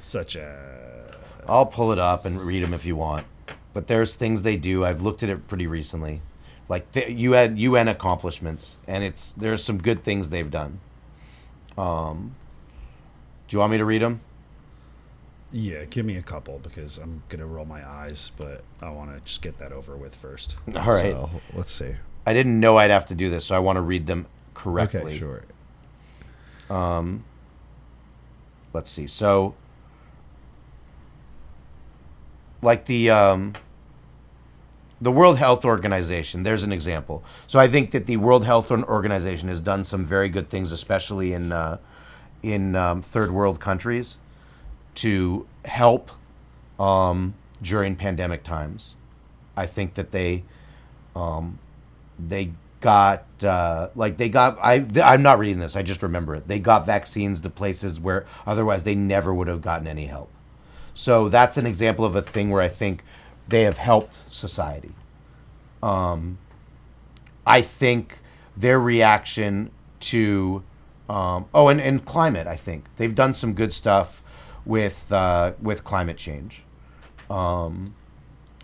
Such 0.02 0.36
a. 0.36 1.16
I'll 1.46 1.66
pull 1.66 1.92
it 1.92 1.98
up 1.98 2.24
and 2.24 2.40
read 2.40 2.62
them 2.62 2.74
if 2.74 2.84
you 2.84 2.96
want. 2.96 3.26
But 3.72 3.86
there's 3.86 4.14
things 4.14 4.42
they 4.42 4.56
do. 4.56 4.84
I've 4.84 5.00
looked 5.00 5.22
at 5.22 5.30
it 5.30 5.48
pretty 5.48 5.66
recently, 5.66 6.20
like 6.68 6.90
the 6.92 7.10
UN 7.10 7.56
UN 7.56 7.88
accomplishments, 7.88 8.76
and 8.86 9.02
it's 9.02 9.32
there's 9.32 9.64
some 9.64 9.78
good 9.78 10.04
things 10.04 10.28
they've 10.28 10.50
done. 10.50 10.80
Um, 11.78 12.34
do 13.48 13.54
you 13.54 13.60
want 13.60 13.72
me 13.72 13.78
to 13.78 13.84
read 13.84 14.02
them? 14.02 14.20
Yeah, 15.52 15.84
give 15.84 16.04
me 16.04 16.16
a 16.16 16.22
couple 16.22 16.58
because 16.58 16.98
I'm 16.98 17.22
gonna 17.28 17.46
roll 17.46 17.64
my 17.64 17.88
eyes, 17.88 18.30
but 18.36 18.62
I 18.82 18.90
want 18.90 19.14
to 19.14 19.20
just 19.24 19.40
get 19.40 19.58
that 19.58 19.72
over 19.72 19.96
with 19.96 20.14
first. 20.14 20.56
All 20.74 20.82
right. 20.82 21.12
So, 21.12 21.30
let's 21.54 21.72
see. 21.72 21.94
I 22.26 22.34
didn't 22.34 22.58
know 22.60 22.76
I'd 22.76 22.90
have 22.90 23.06
to 23.06 23.14
do 23.14 23.30
this, 23.30 23.46
so 23.46 23.54
I 23.54 23.60
want 23.60 23.76
to 23.76 23.80
read 23.80 24.06
them 24.06 24.26
correctly. 24.54 25.16
Okay, 25.16 25.18
sure. 25.18 25.42
Um, 26.70 27.24
let's 28.72 28.90
see. 28.90 29.06
So, 29.06 29.54
like 32.62 32.86
the 32.86 33.10
um, 33.10 33.54
the 35.00 35.10
World 35.10 35.36
Health 35.36 35.64
Organization, 35.64 36.44
there's 36.44 36.62
an 36.62 36.72
example. 36.72 37.24
So 37.48 37.58
I 37.58 37.66
think 37.68 37.90
that 37.90 38.06
the 38.06 38.16
World 38.16 38.44
Health 38.44 38.70
Organization 38.70 39.48
has 39.48 39.60
done 39.60 39.82
some 39.84 40.04
very 40.04 40.28
good 40.28 40.48
things, 40.48 40.70
especially 40.70 41.32
in 41.32 41.52
uh, 41.52 41.78
in 42.42 42.76
um, 42.76 43.02
third 43.02 43.32
world 43.32 43.60
countries, 43.60 44.16
to 44.96 45.46
help 45.64 46.10
um, 46.78 47.34
during 47.60 47.96
pandemic 47.96 48.44
times. 48.44 48.94
I 49.56 49.66
think 49.66 49.94
that 49.94 50.12
they 50.12 50.44
um, 51.16 51.58
they 52.18 52.52
got 52.80 53.24
uh, 53.42 53.88
like 53.96 54.16
they 54.16 54.28
got 54.28 54.58
I 54.62 54.86
I'm 55.02 55.22
not 55.22 55.40
reading 55.40 55.58
this. 55.58 55.74
I 55.74 55.82
just 55.82 56.02
remember 56.02 56.36
it. 56.36 56.46
They 56.46 56.60
got 56.60 56.86
vaccines 56.86 57.40
to 57.40 57.50
places 57.50 57.98
where 57.98 58.26
otherwise 58.46 58.84
they 58.84 58.94
never 58.94 59.34
would 59.34 59.48
have 59.48 59.62
gotten 59.62 59.88
any 59.88 60.06
help. 60.06 60.30
So 60.94 61.28
that's 61.28 61.56
an 61.56 61.66
example 61.66 62.04
of 62.04 62.16
a 62.16 62.22
thing 62.22 62.50
where 62.50 62.62
I 62.62 62.68
think 62.68 63.02
they 63.48 63.62
have 63.62 63.78
helped 63.78 64.20
society. 64.32 64.92
Um, 65.82 66.38
I 67.46 67.62
think 67.62 68.18
their 68.56 68.78
reaction 68.78 69.70
to 70.00 70.62
um, 71.08 71.46
oh 71.52 71.68
and, 71.68 71.80
and 71.80 72.04
climate. 72.04 72.46
I 72.46 72.56
think 72.56 72.84
they've 72.96 73.14
done 73.14 73.34
some 73.34 73.54
good 73.54 73.72
stuff 73.72 74.22
with 74.64 75.10
uh, 75.12 75.52
with 75.60 75.84
climate 75.84 76.16
change. 76.16 76.62
Um, 77.28 77.94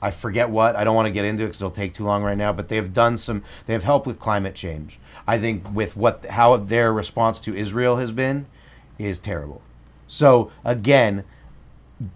I 0.00 0.10
forget 0.10 0.48
what. 0.48 0.76
I 0.76 0.84
don't 0.84 0.94
want 0.94 1.06
to 1.06 1.12
get 1.12 1.24
into 1.24 1.42
it 1.44 1.48
because 1.48 1.60
it'll 1.60 1.70
take 1.70 1.92
too 1.92 2.04
long 2.04 2.22
right 2.22 2.38
now. 2.38 2.52
But 2.52 2.68
they've 2.68 2.92
done 2.92 3.18
some. 3.18 3.42
They 3.66 3.72
have 3.72 3.84
helped 3.84 4.06
with 4.06 4.20
climate 4.20 4.54
change. 4.54 4.98
I 5.26 5.38
think 5.38 5.64
with 5.74 5.96
what 5.96 6.24
how 6.26 6.56
their 6.56 6.92
response 6.92 7.40
to 7.40 7.56
Israel 7.56 7.96
has 7.96 8.12
been 8.12 8.46
is 8.98 9.18
terrible. 9.18 9.60
So 10.06 10.50
again, 10.64 11.24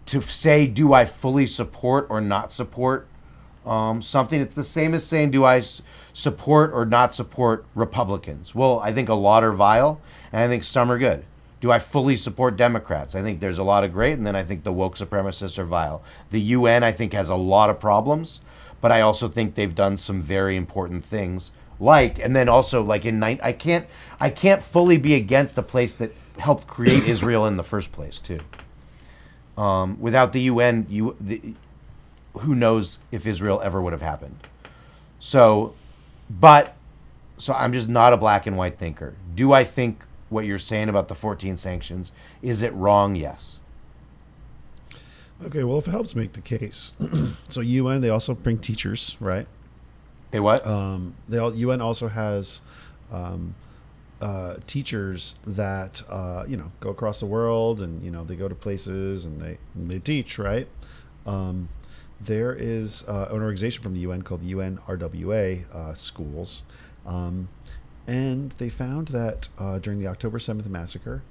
to 0.07 0.20
say 0.22 0.66
do 0.66 0.93
I 0.93 1.05
fully 1.05 1.47
support 1.47 2.07
or 2.09 2.20
not 2.20 2.53
support 2.53 3.09
um, 3.64 4.03
something, 4.03 4.41
it's 4.41 4.55
the 4.55 4.64
same 4.64 4.95
as 4.95 5.07
saying 5.07 5.30
do 5.30 5.45
I 5.45 5.62
support 6.14 6.72
or 6.72 6.85
not 6.85 7.14
support 7.14 7.64
Republicans. 7.74 8.55
Well, 8.55 8.80
I 8.80 8.93
think 8.93 9.09
a 9.09 9.14
lot 9.14 9.45
are 9.45 9.53
vile, 9.53 10.01
and 10.33 10.43
I 10.43 10.49
think 10.49 10.64
some 10.64 10.91
are 10.91 10.99
good. 10.99 11.24
Do 11.61 11.70
I 11.70 11.78
fully 11.78 12.16
support 12.16 12.57
Democrats? 12.57 13.14
I 13.14 13.22
think 13.22 13.39
there's 13.39 13.59
a 13.59 13.62
lot 13.62 13.85
of 13.85 13.93
great, 13.93 14.14
and 14.14 14.26
then 14.26 14.35
I 14.35 14.43
think 14.43 14.64
the 14.64 14.72
woke 14.72 14.97
supremacists 14.97 15.59
are 15.59 15.64
vile. 15.64 16.03
The 16.30 16.41
UN, 16.41 16.83
I 16.83 16.91
think, 16.91 17.12
has 17.12 17.28
a 17.28 17.37
lot 17.37 17.70
of 17.70 17.78
problems, 17.78 18.41
but 18.80 18.91
I 18.91 19.01
also 19.01 19.28
think 19.28 19.55
they've 19.55 19.74
done 19.74 19.97
some 19.97 20.20
very 20.20 20.57
important 20.57 21.05
things. 21.05 21.53
Like, 21.78 22.18
and 22.18 22.35
then 22.35 22.49
also 22.49 22.83
like 22.83 23.05
in 23.05 23.20
night, 23.20 23.39
I 23.43 23.53
can't, 23.53 23.87
I 24.18 24.30
can't 24.30 24.62
fully 24.62 24.97
be 24.97 25.14
against 25.14 25.57
a 25.57 25.62
place 25.62 25.95
that 25.95 26.11
helped 26.37 26.66
create 26.66 27.07
Israel 27.07 27.47
in 27.47 27.57
the 27.57 27.62
first 27.62 27.93
place, 27.93 28.18
too. 28.18 28.41
Um, 29.57 30.00
without 30.00 30.32
the 30.32 30.42
UN, 30.42 30.86
you, 30.88 31.16
the, 31.20 31.55
who 32.38 32.55
knows 32.55 32.98
if 33.11 33.26
Israel 33.26 33.61
ever 33.62 33.82
would 33.82 33.92
have 33.92 34.03
happened? 34.03 34.36
So, 35.20 35.74
but 36.30 36.74
so 37.38 37.53
I'm 37.53 37.72
just 37.72 37.88
not 37.88 38.12
a 38.12 38.16
black 38.16 38.46
and 38.46 38.57
white 38.57 38.78
thinker. 38.78 39.14
Do 39.34 39.53
I 39.53 39.64
think 39.64 40.05
what 40.28 40.44
you're 40.44 40.59
saying 40.59 40.88
about 40.88 41.09
the 41.09 41.14
14 41.14 41.59
sanctions 41.59 42.12
is 42.40 42.62
it 42.62 42.72
wrong? 42.74 43.14
Yes. 43.14 43.59
Okay, 45.44 45.64
well, 45.64 45.78
if 45.78 45.88
it 45.88 45.90
helps 45.90 46.14
make 46.14 46.34
the 46.34 46.40
case, 46.40 46.92
so 47.48 47.61
UN 47.61 48.00
they 48.00 48.09
also 48.09 48.34
bring 48.34 48.59
teachers, 48.59 49.16
right? 49.18 49.46
They 50.30 50.40
what? 50.40 50.66
Um, 50.66 51.14
they 51.28 51.38
all, 51.38 51.55
UN 51.55 51.80
also 51.80 52.09
has 52.09 52.61
um, 53.11 53.55
uh, 54.22 54.54
teachers 54.68 55.34
that 55.44 56.02
uh, 56.08 56.44
you 56.46 56.56
know 56.56 56.70
go 56.80 56.88
across 56.90 57.18
the 57.20 57.26
world 57.26 57.80
and 57.80 58.04
you 58.04 58.10
know 58.10 58.24
they 58.24 58.36
go 58.36 58.48
to 58.48 58.54
places 58.54 59.26
and 59.26 59.40
they 59.40 59.58
and 59.74 59.90
they 59.90 59.98
teach, 59.98 60.38
right? 60.38 60.68
Um, 61.26 61.68
there 62.20 62.54
is 62.54 63.02
uh, 63.08 63.26
an 63.30 63.42
organization 63.42 63.82
from 63.82 63.94
the 63.94 64.00
UN 64.00 64.20
called 64.22 64.42
the 64.42 64.52
UNRWA 64.52 65.64
uh, 65.74 65.94
Schools, 65.94 66.62
um, 67.04 67.48
and 68.06 68.52
they 68.52 68.68
found 68.68 69.08
that 69.08 69.48
uh, 69.58 69.80
during 69.80 69.98
the 69.98 70.06
October 70.06 70.38
seventh 70.38 70.68
massacre, 70.68 71.24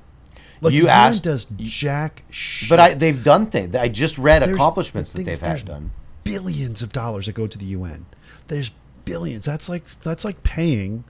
like 0.61 0.73
You 0.73 0.83
the 0.83 0.89
asked- 0.89 1.25
UN 1.25 1.33
does 1.33 1.45
jack 1.57 2.23
shit. 2.31 2.69
But 2.69 2.79
I, 2.79 2.93
they've 2.95 3.21
done 3.23 3.45
things. 3.47 3.75
I 3.75 3.88
just 3.89 4.17
read 4.17 4.41
There's- 4.41 4.55
accomplishments 4.55 5.11
the 5.11 5.19
that 5.23 5.25
they've 5.25 5.39
had 5.39 5.65
done. 5.65 5.91
Billions 6.23 6.81
of 6.81 6.91
dollars 6.91 7.25
that 7.27 7.33
go 7.36 7.45
to 7.45 7.57
the 7.57 7.65
UN. 7.77 8.05
There's 8.47 8.71
billions. 9.03 9.43
That's 9.45 9.67
like 9.69 9.83
that's 10.01 10.23
like 10.25 10.41
paying 10.43 11.03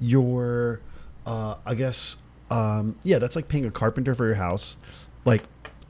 your, 0.00 0.80
uh, 1.26 1.56
I 1.64 1.74
guess, 1.74 2.16
um, 2.50 2.96
yeah, 3.02 3.18
that's 3.18 3.36
like 3.36 3.48
paying 3.48 3.64
a 3.66 3.70
carpenter 3.70 4.14
for 4.14 4.26
your 4.26 4.34
house, 4.36 4.76
like 5.24 5.42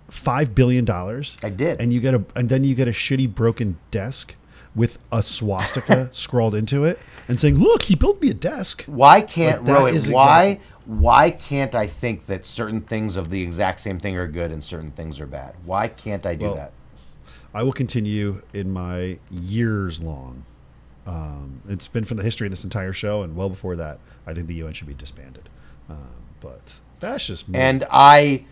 five 0.09 0.55
billion 0.55 0.85
dollars. 0.85 1.37
I 1.43 1.51
did. 1.51 1.81
and 1.81 1.93
you 1.93 2.01
get 2.01 2.15
a 2.15 2.25
and 2.35 2.49
then 2.49 2.65
you 2.65 2.75
get 2.75 2.89
a 2.89 2.93
shitty 2.93 3.35
broken 3.35 3.79
desk 3.91 4.35
with 4.75 4.99
a 5.11 5.23
swastika 5.23 6.09
scrawled 6.13 6.55
into 6.55 6.85
it 6.85 6.99
and 7.29 7.41
saying, 7.41 7.59
"Look, 7.59 7.85
he 7.85 7.95
built 7.95 8.21
me 8.21 8.31
a 8.31 8.35
desk." 8.35 8.85
Why 8.85 9.21
can't 9.21 9.65
Like, 9.65 9.95
is 9.95 10.11
why 10.11 10.45
exactly- 10.45 10.67
why 10.87 11.31
can't 11.33 11.75
I 11.75 11.89
think 11.89 12.27
that 12.27 12.47
certain 12.47 12.81
things 12.81 13.17
of 13.17 13.31
the 13.31 13.43
exact 13.43 13.81
same 13.81 13.99
thing 13.99 14.17
are 14.17 14.29
good 14.29 14.53
and 14.53 14.63
certain 14.63 14.93
things 14.93 15.19
are 15.19 15.27
bad? 15.27 15.55
Why 15.65 15.89
can't 15.89 16.25
I 16.25 16.37
do 16.37 16.45
Well, 16.45 16.55
that? 16.55 16.73
I 17.53 17.65
will 17.65 17.73
continue 17.73 18.43
in 18.53 18.71
my 18.73 19.19
years 19.29 20.01
long. 20.01 20.45
Um, 21.07 21.63
it's 21.69 21.87
been 21.89 22.05
from 22.05 22.17
the 22.19 22.23
history 22.23 22.47
of 22.47 22.51
this 22.53 22.63
entire 22.65 22.93
show, 22.93 23.23
and 23.23 23.35
well 23.35 23.49
before 23.49 23.75
that, 23.77 23.99
I 24.27 24.35
think 24.35 24.47
the 24.47 24.55
UN 24.55 24.73
should 24.75 24.87
be 24.87 24.95
disbanded. 24.95 25.49
Um, 25.89 26.07
but 26.41 26.79
that's 27.01 27.27
just 27.27 27.49
me. 27.49 27.59
And 27.59 27.85
I 27.91 28.45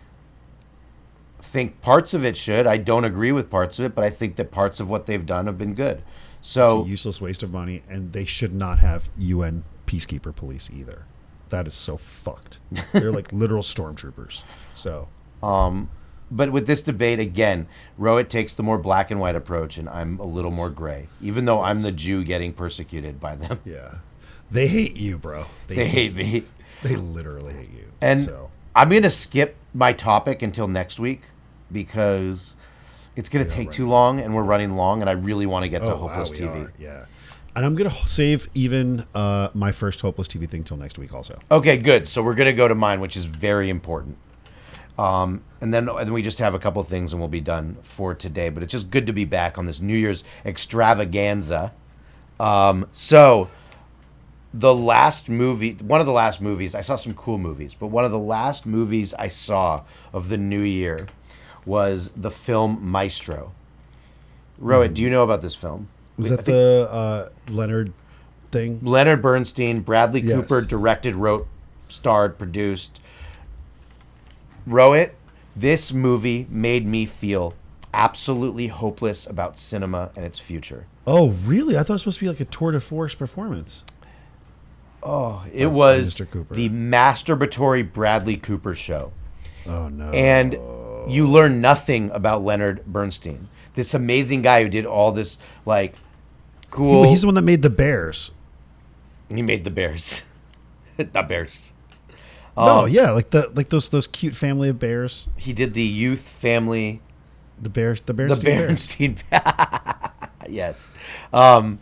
think 1.55 1.81
parts 1.81 2.13
of 2.13 2.25
it 2.25 2.35
should. 2.35 2.67
I 2.67 2.75
don't 2.75 3.05
agree 3.05 3.31
with 3.31 3.49
parts 3.49 3.79
of 3.79 3.85
it, 3.85 3.95
but 3.95 4.03
I 4.03 4.09
think 4.09 4.35
that 4.35 4.51
parts 4.51 4.81
of 4.81 4.89
what 4.89 5.05
they've 5.05 5.25
done 5.25 5.45
have 5.47 5.57
been 5.57 5.73
good. 5.73 6.03
it's 6.41 6.49
So 6.51 6.81
a 6.81 6.85
useless 6.85 7.21
waste 7.21 7.43
of 7.43 7.51
money, 7.51 7.81
and 7.89 8.11
they 8.11 8.25
should 8.25 8.53
not 8.53 8.79
have 8.79 9.09
UN 9.17 9.63
peacekeeper 9.87 10.35
police 10.35 10.69
either. 10.69 11.05
That 11.49 11.65
is 11.65 11.73
so 11.73 11.95
fucked. 11.95 12.59
They're 12.91 13.11
like 13.11 13.31
literal 13.31 13.63
stormtroopers. 13.63 14.41
So 14.73 15.07
Um, 15.41 15.89
but 16.29 16.51
with 16.51 16.67
this 16.67 16.83
debate 16.83 17.19
again, 17.19 17.67
Rohit 17.97 18.27
takes 18.27 18.53
the 18.53 18.63
more 18.63 18.77
black 18.77 19.09
and 19.09 19.21
white 19.21 19.35
approach, 19.37 19.77
and 19.77 19.87
I'm 19.89 20.19
a 20.19 20.25
little 20.25 20.51
more 20.51 20.69
gray. 20.69 21.07
Even 21.21 21.45
though 21.45 21.61
I'm 21.61 21.83
the 21.83 21.91
Jew 21.93 22.25
getting 22.25 22.51
persecuted 22.51 23.21
by 23.21 23.35
them, 23.37 23.61
yeah, 23.63 23.99
they 24.51 24.67
hate 24.67 24.97
you, 24.97 25.17
bro. 25.17 25.45
they 25.67 25.87
hate 25.87 26.15
me. 26.15 26.43
They 26.83 26.97
literally 26.97 27.53
hate 27.53 27.69
you. 27.69 27.85
And 28.01 28.23
so 28.23 28.51
I'm 28.75 28.89
gonna 28.89 29.09
skip 29.09 29.55
my 29.73 29.93
topic 29.93 30.41
until 30.41 30.67
next 30.67 30.99
week 30.99 31.21
because 31.71 32.55
it's 33.15 33.29
gonna 33.29 33.45
take 33.45 33.71
too 33.71 33.87
long, 33.87 34.19
and 34.19 34.35
we're 34.35 34.43
running 34.43 34.75
long, 34.75 35.01
and 35.01 35.09
I 35.09 35.13
really 35.13 35.45
want 35.45 35.63
to 35.63 35.69
get 35.69 35.79
to 35.79 35.93
oh 35.93 35.97
wow, 36.05 36.07
Hopeless 36.09 36.31
we 36.31 36.37
TV. 36.39 36.65
are. 36.65 36.73
Yeah. 36.77 37.05
And 37.55 37.65
I'm 37.65 37.75
gonna 37.75 37.93
save 38.05 38.49
even 38.53 39.05
uh, 39.15 39.49
my 39.53 39.71
first 39.71 40.01
hopeless 40.01 40.27
TV 40.27 40.49
thing 40.49 40.63
till 40.63 40.75
next 40.77 40.97
week. 40.99 41.13
Also, 41.13 41.39
Okay, 41.49 41.77
good. 41.77 42.07
So 42.07 42.21
we're 42.21 42.35
gonna 42.35 42.51
go 42.53 42.67
to 42.67 42.75
mine, 42.75 42.99
which 42.99 43.15
is 43.15 43.25
very 43.25 43.69
important. 43.69 44.17
Um, 44.97 45.41
and 45.61 45.73
then 45.73 45.87
and 45.89 45.99
then 45.99 46.13
we 46.13 46.21
just 46.21 46.39
have 46.39 46.53
a 46.53 46.59
couple 46.59 46.83
things, 46.83 47.13
and 47.13 47.21
we'll 47.21 47.29
be 47.29 47.41
done 47.41 47.77
for 47.83 48.13
today. 48.13 48.49
But 48.49 48.63
it's 48.63 48.71
just 48.71 48.89
good 48.89 49.05
to 49.07 49.13
be 49.13 49.25
back 49.25 49.57
on 49.57 49.65
this 49.65 49.79
New 49.79 49.95
Year's 49.97 50.23
extravaganza. 50.45 51.71
Um, 52.39 52.87
so 52.91 53.49
the 54.53 54.73
last 54.73 55.27
movie, 55.29 55.73
one 55.81 55.99
of 55.99 56.05
the 56.05 56.13
last 56.13 56.41
movies, 56.41 56.75
I 56.75 56.81
saw 56.81 56.95
some 56.95 57.13
cool 57.13 57.37
movies, 57.37 57.73
but 57.77 57.87
one 57.87 58.05
of 58.05 58.11
the 58.11 58.19
last 58.19 58.65
movies 58.65 59.13
I 59.13 59.27
saw 59.27 59.83
of 60.13 60.29
the 60.29 60.37
new 60.37 60.61
year 60.61 61.07
was 61.65 62.11
the 62.15 62.31
film 62.31 62.79
Maestro. 62.81 63.51
Rohit, 64.61 64.93
do 64.93 65.01
you 65.01 65.09
know 65.09 65.23
about 65.23 65.41
this 65.41 65.55
film? 65.55 65.87
was 66.17 66.31
I 66.31 66.35
that 66.37 66.45
think- 66.45 66.55
the 66.55 66.87
uh, 66.91 67.29
Leonard 67.49 67.91
thing? 68.51 68.79
Leonard 68.83 69.21
Bernstein, 69.21 69.81
Bradley 69.81 70.21
Yes. 70.21 70.35
Cooper 70.41 70.61
directed, 70.61 71.15
wrote, 71.15 71.47
starred, 71.89 72.37
produced. 72.37 72.99
Rohit, 74.67 75.11
this 75.55 75.91
movie 75.91 76.47
made 76.49 76.85
me 76.87 77.05
feel 77.05 77.53
absolutely 77.93 78.67
hopeless 78.67 79.25
about 79.27 79.57
cinema 79.59 80.09
and 80.15 80.25
its 80.25 80.39
future. 80.39 80.85
Oh, 81.07 81.29
really? 81.45 81.77
I 81.77 81.81
thought 81.83 81.91
it 81.91 81.93
was 81.93 82.01
supposed 82.01 82.19
to 82.19 82.25
be 82.25 82.29
like 82.29 82.39
a 82.39 82.45
tour 82.45 82.71
de 82.71 82.79
force 82.79 83.13
performance. 83.13 83.83
Oh, 85.03 85.45
it 85.53 85.67
By 85.67 85.71
was 85.71 86.15
Mr. 86.15 86.29
Cooper. 86.29 86.55
the 86.55 86.69
masturbatory 86.69 87.91
Bradley 87.91 88.37
Cooper 88.37 88.73
show. 88.73 89.11
Oh 89.67 89.87
no! 89.87 90.09
And 90.09 90.55
you 91.07 91.27
learn 91.27 91.61
nothing 91.61 92.09
about 92.11 92.43
Leonard 92.43 92.85
Bernstein. 92.85 93.47
This 93.75 93.93
amazing 93.93 94.41
guy 94.41 94.63
who 94.63 94.69
did 94.69 94.85
all 94.85 95.11
this 95.11 95.37
like 95.65 95.95
cool 96.71 97.03
He- 97.03 97.09
he's 97.09 97.21
the 97.21 97.27
one 97.27 97.35
that 97.35 97.41
made 97.43 97.61
the 97.61 97.69
Bears. 97.69 98.31
he 99.29 99.41
made 99.41 99.63
the 99.63 99.71
bears. 99.71 100.21
Not 101.13 101.27
bears. 101.27 101.73
no, 102.55 102.83
Um, 102.85 102.89
yeah, 102.89 103.11
like 103.11 103.29
the 103.31 103.51
like 103.53 103.69
those 103.69 103.89
those 103.89 104.07
cute 104.07 104.35
family 104.35 104.69
of 104.69 104.79
bears. 104.79 105.27
He 105.35 105.51
did 105.53 105.73
the 105.73 105.83
youth 105.83 106.21
family 106.21 107.01
The 107.61 107.69
bears. 107.69 108.01
The 108.01 108.13
the 108.13 108.13
bears. 108.13 108.39
Bernstein. 108.43 109.17
yes, 110.49 110.87
um, 111.33 111.79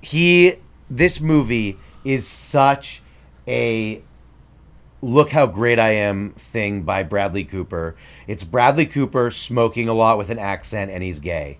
he. 0.00 0.56
This 0.92 1.20
movie 1.20 1.78
is 2.04 2.26
such 2.26 3.00
a 3.46 4.02
look 5.02 5.30
how 5.30 5.46
great 5.46 5.78
I 5.78 5.90
am 5.90 6.30
thing 6.32 6.82
by 6.82 7.02
Bradley 7.02 7.44
Cooper. 7.44 7.96
It's 8.26 8.44
Bradley 8.44 8.86
Cooper 8.86 9.30
smoking 9.30 9.88
a 9.88 9.94
lot 9.94 10.18
with 10.18 10.30
an 10.30 10.38
accent, 10.38 10.90
and 10.90 11.02
he's 11.02 11.20
gay, 11.20 11.58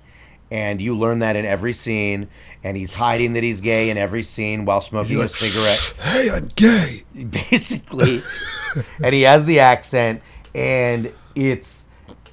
and 0.51 0.81
you 0.81 0.97
learn 0.97 1.21
that 1.21 1.37
in 1.37 1.45
every 1.45 1.73
scene. 1.73 2.29
And 2.63 2.77
he's 2.77 2.93
hiding 2.93 3.33
that 3.33 3.43
he's 3.43 3.63
gay 3.63 3.89
in 3.89 3.97
every 3.97 4.23
scene 4.23 4.67
while 4.67 4.83
smoking 4.83 5.19
a 5.19 5.31
cigarette 5.31 5.95
Hey, 5.99 6.31
I'm 6.31 6.47
gay. 6.57 7.05
basically 7.31 8.21
and 9.03 9.15
he 9.15 9.23
has 9.23 9.45
the 9.45 9.61
accent 9.61 10.23
and 10.55 11.13
it's 11.35 11.85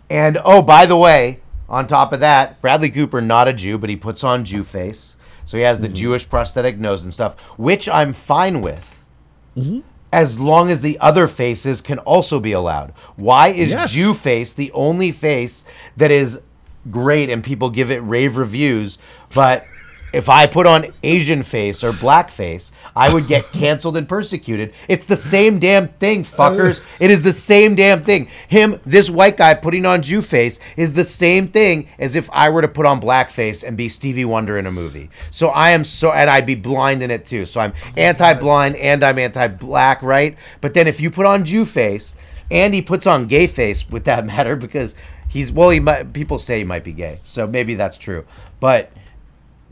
and 0.10 0.38
oh 0.44 0.62
by 0.62 0.86
the 0.86 0.96
way 0.96 1.40
on 1.70 1.88
top 1.88 2.14
of 2.14 2.20
that 2.20 2.62
bradley 2.62 2.90
cooper 2.90 3.22
not 3.22 3.48
a 3.48 3.54
jew 3.54 3.78
but 3.78 3.90
he 3.90 3.96
puts 3.96 4.24
on 4.24 4.46
jew 4.46 4.64
face 4.64 5.16
so 5.46 5.58
he 5.58 5.64
has 5.64 5.80
the 5.80 5.88
mm-hmm. 5.88 5.96
jewish 5.96 6.30
prosthetic 6.30 6.78
nose 6.78 7.04
and 7.04 7.14
stuff 7.14 7.40
which 7.58 7.88
i'm 7.90 8.14
fine 8.14 8.62
with 8.62 9.04
mm-hmm. 9.56 9.80
As 10.12 10.40
long 10.40 10.70
as 10.70 10.82
the 10.82 10.98
other 11.00 11.28
faces 11.28 11.82
can 11.82 12.00
also 12.00 12.40
be 12.40 12.52
allowed 12.54 12.94
why 13.16 13.50
is 13.50 13.70
Yes. 13.70 13.92
jew 13.92 14.14
face 14.14 14.54
the 14.54 14.72
only 14.72 15.12
face 15.12 15.66
that 15.98 16.12
is 16.12 16.40
great 16.90 17.30
and 17.30 17.44
people 17.44 17.70
give 17.70 17.92
it 17.92 17.98
rave 17.98 18.38
reviews 18.38 18.98
but 19.34 19.64
if 20.14 20.30
I 20.30 20.48
put 20.48 20.66
on 20.66 20.94
Asian 21.04 21.44
face 21.44 21.84
or 21.84 21.92
black 21.92 22.32
face, 22.32 22.72
I 22.98 23.14
would 23.14 23.28
get 23.28 23.46
canceled 23.52 23.96
and 23.96 24.10
persecuted. 24.10 24.74
It's 24.88 25.06
the 25.06 25.16
same 25.16 25.60
damn 25.60 25.88
thing, 25.88 26.26
fuckers. 26.26 26.82
It 27.00 27.12
is 27.12 27.22
the 27.22 27.34
same 27.34 27.76
damn 27.76 28.04
thing. 28.04 28.28
Him, 28.48 28.80
this 28.84 29.08
white 29.08 29.38
guy 29.38 29.54
putting 29.54 29.86
on 29.86 30.02
Jew 30.02 30.24
face 30.24 30.60
is 30.78 30.94
the 30.94 31.04
same 31.04 31.48
thing 31.48 31.88
as 32.00 32.16
if 32.16 32.28
I 32.34 32.50
were 32.50 32.64
to 32.64 32.68
put 32.68 32.88
on 32.88 33.00
black 33.00 33.30
face 33.30 33.62
and 33.62 33.78
be 33.78 33.88
Stevie 33.88 34.26
Wonder 34.26 34.58
in 34.58 34.66
a 34.66 34.72
movie. 34.72 35.12
So 35.30 35.50
I 35.50 35.70
am 35.70 35.84
so, 35.84 36.12
and 36.12 36.28
I'd 36.28 36.48
be 36.48 36.56
blind 36.56 37.04
in 37.04 37.12
it 37.12 37.28
too. 37.28 37.46
So 37.46 37.60
I'm 37.60 37.74
oh 37.76 37.92
anti-blind 37.98 38.78
and 38.78 39.04
I'm 39.04 39.20
anti-black, 39.20 40.02
right? 40.02 40.36
But 40.60 40.74
then 40.74 40.88
if 40.88 41.00
you 41.00 41.12
put 41.12 41.28
on 41.28 41.46
Jew 41.46 41.66
face 41.66 42.16
and 42.50 42.74
he 42.74 42.82
puts 42.82 43.06
on 43.06 43.28
gay 43.28 43.46
face, 43.46 43.88
with 43.88 44.06
that 44.06 44.26
matter, 44.26 44.56
because 44.56 44.96
he's 45.28 45.52
well, 45.52 45.70
he 45.70 45.80
might. 45.80 46.14
People 46.14 46.40
say 46.40 46.60
he 46.60 46.64
might 46.64 46.84
be 46.84 46.94
gay, 46.94 47.20
so 47.24 47.46
maybe 47.46 47.76
that's 47.76 48.00
true. 48.00 48.26
But 48.60 48.92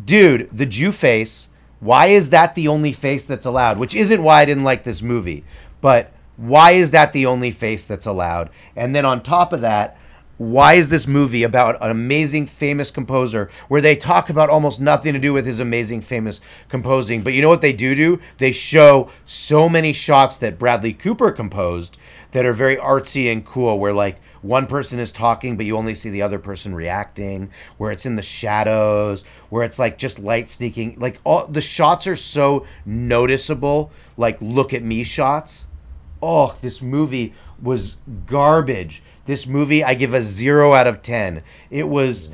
dude, 0.04 0.50
the 0.52 0.68
Jew 0.68 0.92
face. 0.92 1.48
Why 1.80 2.08
is 2.08 2.30
that 2.30 2.56
the 2.56 2.68
only 2.68 2.94
face 2.94 3.26
that's 3.26 3.46
allowed? 3.46 3.78
Which 3.78 3.96
isn't 3.96 4.24
why 4.24 4.42
I 4.42 4.46
didn't 4.46 4.64
like 4.64 4.84
this 4.84 5.02
movie, 5.02 5.44
but 5.82 6.12
why 6.38 6.72
is 6.72 6.92
that 6.92 7.14
the 7.14 7.26
only 7.26 7.52
face 7.52 7.86
that's 7.86 8.06
allowed? 8.06 8.50
And 8.76 8.96
then 8.96 9.06
on 9.06 9.24
top 9.24 9.54
of 9.54 9.62
that, 9.62 9.98
why 10.38 10.74
is 10.74 10.90
this 10.90 11.08
movie 11.08 11.44
about 11.44 11.82
an 11.82 11.90
amazing 11.90 12.46
famous 12.46 12.92
composer 12.92 13.50
where 13.70 13.80
they 13.80 13.96
talk 13.96 14.30
about 14.30 14.50
almost 14.50 14.82
nothing 14.82 15.14
to 15.14 15.20
do 15.20 15.32
with 15.32 15.46
his 15.46 15.62
amazing 15.62 16.02
famous 16.02 16.42
composing 16.68 17.22
but 17.22 17.32
you 17.32 17.42
know 17.42 17.48
what 17.48 17.62
they 17.62 17.72
do 17.72 17.96
do 17.96 18.20
they 18.38 18.52
show 18.52 19.10
so 19.26 19.70
many 19.70 19.94
shots 19.94 20.36
that 20.36 20.60
bradley 20.60 20.92
cooper 20.92 21.32
composed 21.32 21.98
that 22.32 22.46
are 22.46 22.52
very 22.52 22.76
artsy 22.76 23.32
and 23.32 23.46
cool 23.46 23.80
where 23.80 23.94
like 23.94 24.20
one 24.46 24.68
person 24.68 25.00
is 25.00 25.12
talking 25.12 25.58
but 25.58 25.66
you 25.66 25.76
only 25.76 25.96
see 25.96 26.10
the 26.10 26.22
other 26.22 26.40
person 26.40 26.74
reacting 26.74 27.50
where 27.78 27.92
it's 27.92 28.06
in 28.06 28.16
the 28.16 28.22
shadows 28.22 29.24
where 29.50 29.64
it's 29.64 29.80
like 29.80 29.98
just 29.98 30.20
light 30.20 30.48
sneaking 30.48 30.96
like 31.00 31.20
all 31.24 31.48
the 31.48 31.62
shots 31.62 32.06
are 32.08 32.16
so 32.16 32.66
noticeable 32.86 33.92
like 34.18 34.38
look 34.42 34.74
at 34.74 34.84
me 34.84 35.04
shots. 35.04 35.68
Oh 36.22 36.56
this 36.62 36.82
movie 36.82 37.34
was 37.62 37.98
garbage. 38.26 39.02
This 39.26 39.48
movie 39.48 39.84
i 39.84 39.94
give 39.96 40.14
a 40.14 40.24
zero 40.24 40.74
out 40.74 40.88
of 40.88 41.02
ten. 41.02 41.42
It 41.70 41.88
was 41.88 42.30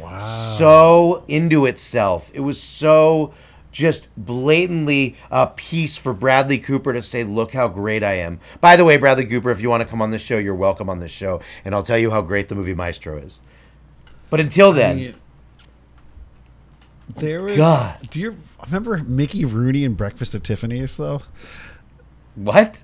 so 0.58 1.24
into 1.28 1.66
itself. 1.66 2.30
It 2.34 2.42
was 2.42 2.62
so 2.62 3.34
just 3.72 4.08
blatantly 4.18 5.16
a 5.30 5.48
piece 5.48 5.98
for 5.98 6.14
Bradley 6.14 6.58
Cooper 6.58 6.94
to 6.94 7.02
say, 7.02 7.24
"Look 7.24 7.54
how 7.54 7.68
great 7.68 8.04
I 8.04 8.14
am." 8.16 8.40
By 8.60 8.76
the 8.76 8.84
way, 8.84 8.98
Bradley 8.98 9.26
Cooper, 9.26 9.50
if 9.52 9.62
you 9.62 9.70
want 9.70 9.82
to 9.82 9.88
come 9.88 10.02
on 10.02 10.12
this 10.12 10.22
show, 10.22 10.38
you're 10.38 10.56
welcome 10.56 10.90
on 10.90 11.00
this 11.00 11.12
show, 11.12 11.42
and 11.64 11.74
I'll 11.74 11.84
tell 11.84 11.98
you 11.98 12.12
how 12.12 12.22
great 12.22 12.50
the 12.50 12.56
movie 12.56 12.74
Maestro 12.74 13.18
is. 13.18 13.40
But 14.30 14.40
until 14.40 14.72
then, 14.74 14.98
mean, 14.98 15.16
There 17.18 17.42
was. 17.44 17.58
God. 17.58 18.10
Do 18.10 18.20
you 18.20 18.38
remember 18.66 18.98
Mickey 19.00 19.44
Rooney 19.46 19.84
and 19.86 19.98
Breakfast 19.98 20.34
at 20.36 20.44
Tiffany's 20.44 20.96
though? 20.98 21.22
what? 22.36 22.84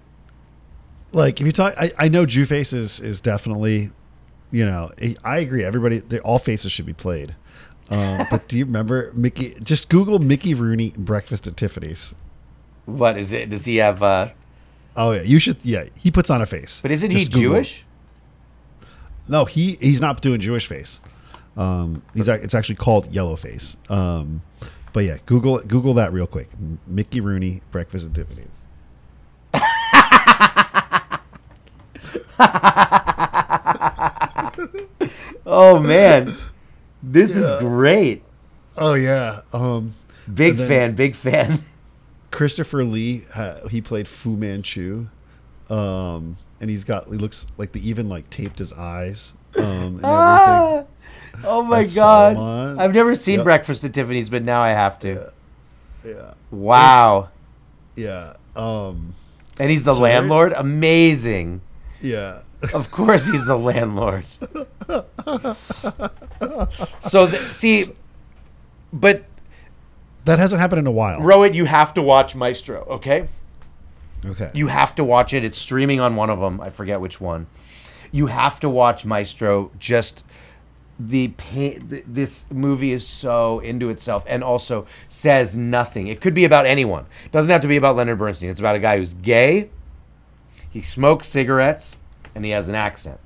Like 1.14 1.40
if 1.40 1.46
you 1.46 1.54
talk, 1.54 1.74
I, 1.78 1.92
I 1.98 2.08
know 2.10 2.26
Jew 2.26 2.46
face 2.46 2.74
is 2.74 3.00
is 3.00 3.22
definitely, 3.22 3.92
you 4.52 4.66
know, 4.66 4.92
I- 5.02 5.16
I 5.24 5.38
agree. 5.40 5.64
Everybody, 5.64 6.00
they, 6.00 6.20
all 6.20 6.40
faces 6.40 6.72
should 6.72 6.86
be 6.86 6.94
played. 6.94 7.36
Um, 7.90 8.28
but 8.30 8.48
do 8.48 8.58
you 8.58 8.66
remember 8.66 9.12
Mickey? 9.14 9.56
Just 9.64 9.90
Google 9.90 10.20
Mickey 10.20 10.54
Rooney 10.54 10.94
Breakfast 10.98 11.48
at 11.48 11.56
Tiffany's. 11.56 12.14
What 12.86 13.18
is 13.18 13.32
it? 13.32 13.50
Does 13.50 13.66
he 13.66 13.78
have? 13.78 14.04
uh 14.04 14.30
Oh 14.96 15.12
yeah, 15.12 15.22
you 15.22 15.40
should. 15.40 15.58
Yeah, 15.64 15.86
he 15.98 16.12
puts 16.12 16.30
on 16.30 16.42
a 16.42 16.46
face. 16.46 16.82
But 16.82 16.92
isn't 16.92 17.12
he 17.12 17.26
Google. 17.26 17.42
Jewish? 17.42 17.86
No, 19.28 19.46
he 19.46 19.78
he's 19.80 20.02
not 20.02 20.22
doing 20.22 20.40
Jewish 20.40 20.68
face. 20.68 21.00
Um, 21.56 22.04
he's 22.14 22.28
it's 22.28 22.56
actually 22.56 22.76
called 22.76 23.12
yellow 23.12 23.36
face. 23.36 23.78
Um, 23.90 24.42
but 24.94 25.06
yeah, 25.06 25.18
Google 25.26 25.60
Google 25.60 25.94
that 25.96 26.14
real 26.14 26.28
quick. 26.28 26.50
Mickey 26.86 27.22
Rooney 27.22 27.62
Breakfast 27.72 28.06
at 28.06 28.14
Tiffany's. 28.14 28.66
Oh 35.50 35.80
man, 35.80 36.36
this 37.12 37.36
is 37.36 37.50
great. 37.60 38.24
Oh 38.78 38.94
yeah. 38.94 39.42
Um, 39.54 39.94
Big 40.34 40.58
fan, 40.58 40.94
big 40.96 41.16
fan. 41.16 41.64
Christopher 42.32 42.84
Lee, 42.84 43.24
uh, 43.34 43.68
he 43.70 43.82
played 43.82 44.08
Fu 44.08 44.36
Manchu, 44.36 45.08
um, 45.70 46.38
and 46.60 46.70
he's 46.70 46.84
got 46.84 47.08
he 47.08 47.14
looks 47.14 47.48
like 47.58 47.72
they 47.72 47.80
even 47.80 48.10
like 48.10 48.30
taped 48.30 48.60
his 48.60 48.74
eyes 48.74 49.34
um, 49.58 49.64
and. 49.64 50.02
Ah! 50.06 50.84
Oh 51.44 51.62
my 51.64 51.82
That's 51.82 51.96
god! 51.96 52.36
I've 52.80 52.94
never 52.94 53.16
seen 53.16 53.36
Yep. 53.36 53.44
Breakfast 53.44 53.84
at 53.84 53.94
Tiffany's, 53.94 54.30
but 54.30 54.44
now 54.44 54.62
I 54.62 54.70
have 54.70 55.00
to. 55.00 55.32
Yeah, 56.04 56.34
Wow! 56.52 57.30
yeah, 57.96 58.34
um, 58.56 59.14
And 59.60 59.70
he's 59.70 59.84
the 59.84 59.94
So 59.94 60.02
landlord. 60.02 60.54
Amazing. 60.54 61.62
yeah. 62.02 62.42
Of 62.74 62.90
course, 62.92 63.28
he's 63.28 63.46
the 63.46 63.58
landlord. 63.58 64.26
so 67.02 67.28
th- 67.28 67.42
see, 67.54 67.86
but 68.92 69.26
That 70.26 70.40
hasn't 70.40 70.60
happened 70.60 70.80
in 70.80 70.88
a 70.88 70.92
while. 70.92 71.20
Rohit, 71.20 71.54
you 71.54 71.66
have 71.66 71.94
to 71.94 72.02
watch 72.02 72.36
Maestro. 72.36 72.86
Okay, 72.90 73.28
Okay. 74.26 74.50
you 74.54 74.68
have 74.68 74.96
to 74.96 75.04
watch 75.04 75.34
it. 75.34 75.44
It's 75.44 75.58
streaming 75.58 76.00
on 76.00 76.16
one 76.16 76.30
of 76.30 76.40
them. 76.40 76.60
I 76.60 76.70
forget 76.70 77.00
which 77.00 77.22
one. 77.22 77.48
You 78.12 78.28
have 78.28 78.60
to 78.62 78.70
watch 78.70 79.06
Maestro. 79.06 79.72
Just 79.80 80.24
the 81.00 81.28
pain. 81.38 81.88
Th- 81.90 82.04
this 82.08 82.46
movie 82.52 82.92
is 82.92 83.06
so 83.08 83.60
into 83.60 83.90
itself, 83.90 84.24
and 84.28 84.44
also 84.44 84.88
says 85.10 85.56
nothing. 85.56 86.08
It 86.08 86.20
could 86.22 86.34
be 86.34 86.44
about 86.46 86.66
anyone. 86.66 87.06
It 87.26 87.32
doesn't 87.32 87.52
have 87.52 87.62
to 87.62 87.68
be 87.68 87.78
about 87.78 87.96
Leonard 87.96 88.18
Bernstein. 88.18 88.50
It's 88.50 88.60
about 88.60 88.76
a 88.76 88.80
guy 88.80 88.98
who's 88.98 89.14
gay. 89.14 89.70
He 90.70 90.82
smokes 90.82 91.28
cigarettes, 91.28 91.96
and 92.38 92.46
he 92.46 92.52
has 92.52 92.70
an 92.70 92.76
accent. 92.76 93.20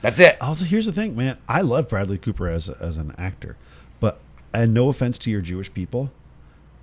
That's 0.00 0.18
it. 0.20 0.36
Also, 0.40 0.64
here's 0.64 0.86
the 0.86 0.92
thing, 0.92 1.16
man. 1.16 1.38
I 1.48 1.60
love 1.60 1.88
Bradley 1.88 2.18
Cooper 2.18 2.48
as 2.48 2.68
as 2.68 2.98
an 2.98 3.14
actor, 3.16 3.56
but 4.00 4.18
and 4.52 4.74
no 4.74 4.88
offense 4.88 5.18
to 5.18 5.30
your 5.30 5.40
Jewish 5.40 5.72
people, 5.72 6.10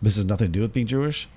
this 0.02 0.16
has 0.16 0.26
nothing 0.26 0.48
to 0.48 0.52
do 0.52 0.62
with 0.62 0.74
being 0.74 0.88
Jewish. 0.88 1.28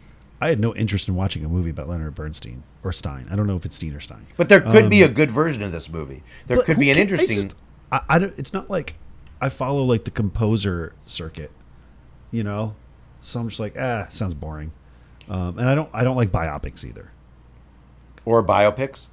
I 0.40 0.50
had 0.50 0.60
no 0.60 0.72
interest 0.76 1.08
in 1.08 1.16
watching 1.16 1.44
a 1.44 1.48
movie 1.48 1.70
about 1.70 1.88
Leonard 1.88 2.14
Bernstein 2.14 2.62
or 2.84 2.92
Stein. 2.92 3.26
I 3.30 3.34
don't 3.34 3.48
know 3.48 3.56
if 3.56 3.64
it's 3.66 3.74
Stein 3.74 3.92
or 3.94 3.98
Stein. 4.00 4.26
But 4.36 4.48
there 4.48 4.60
could 4.60 4.88
be 4.88 5.02
a 5.02 5.08
good 5.08 5.32
version 5.32 5.62
of 5.64 5.72
this 5.72 5.88
movie. 5.88 6.22
There 6.46 6.58
Um, 6.58 6.64
could 6.64 6.78
be 6.78 6.90
an 6.90 6.94
ca- 6.96 7.00
interesting. 7.02 7.30
It's, 7.30 7.44
just, 7.44 7.56
I, 7.90 8.02
I 8.08 8.18
don't, 8.20 8.38
it's 8.38 8.52
not 8.52 8.70
like 8.70 8.94
I 9.40 9.48
follow 9.48 9.82
like 9.84 10.04
the 10.04 10.12
composer 10.12 10.92
circuit, 11.06 11.50
you 12.30 12.44
know. 12.44 12.76
So 13.20 13.40
I'm 13.40 13.48
just 13.48 13.58
like, 13.58 13.74
ah, 13.76 14.06
sounds 14.10 14.34
boring. 14.34 14.70
Um, 15.28 15.58
and 15.58 15.68
I 15.68 15.74
don't, 15.74 15.90
I 15.92 16.04
don't 16.04 16.16
like 16.16 16.30
biopics 16.30 16.84
either. 16.84 17.10
Or 18.24 18.42
biopics. 18.42 19.06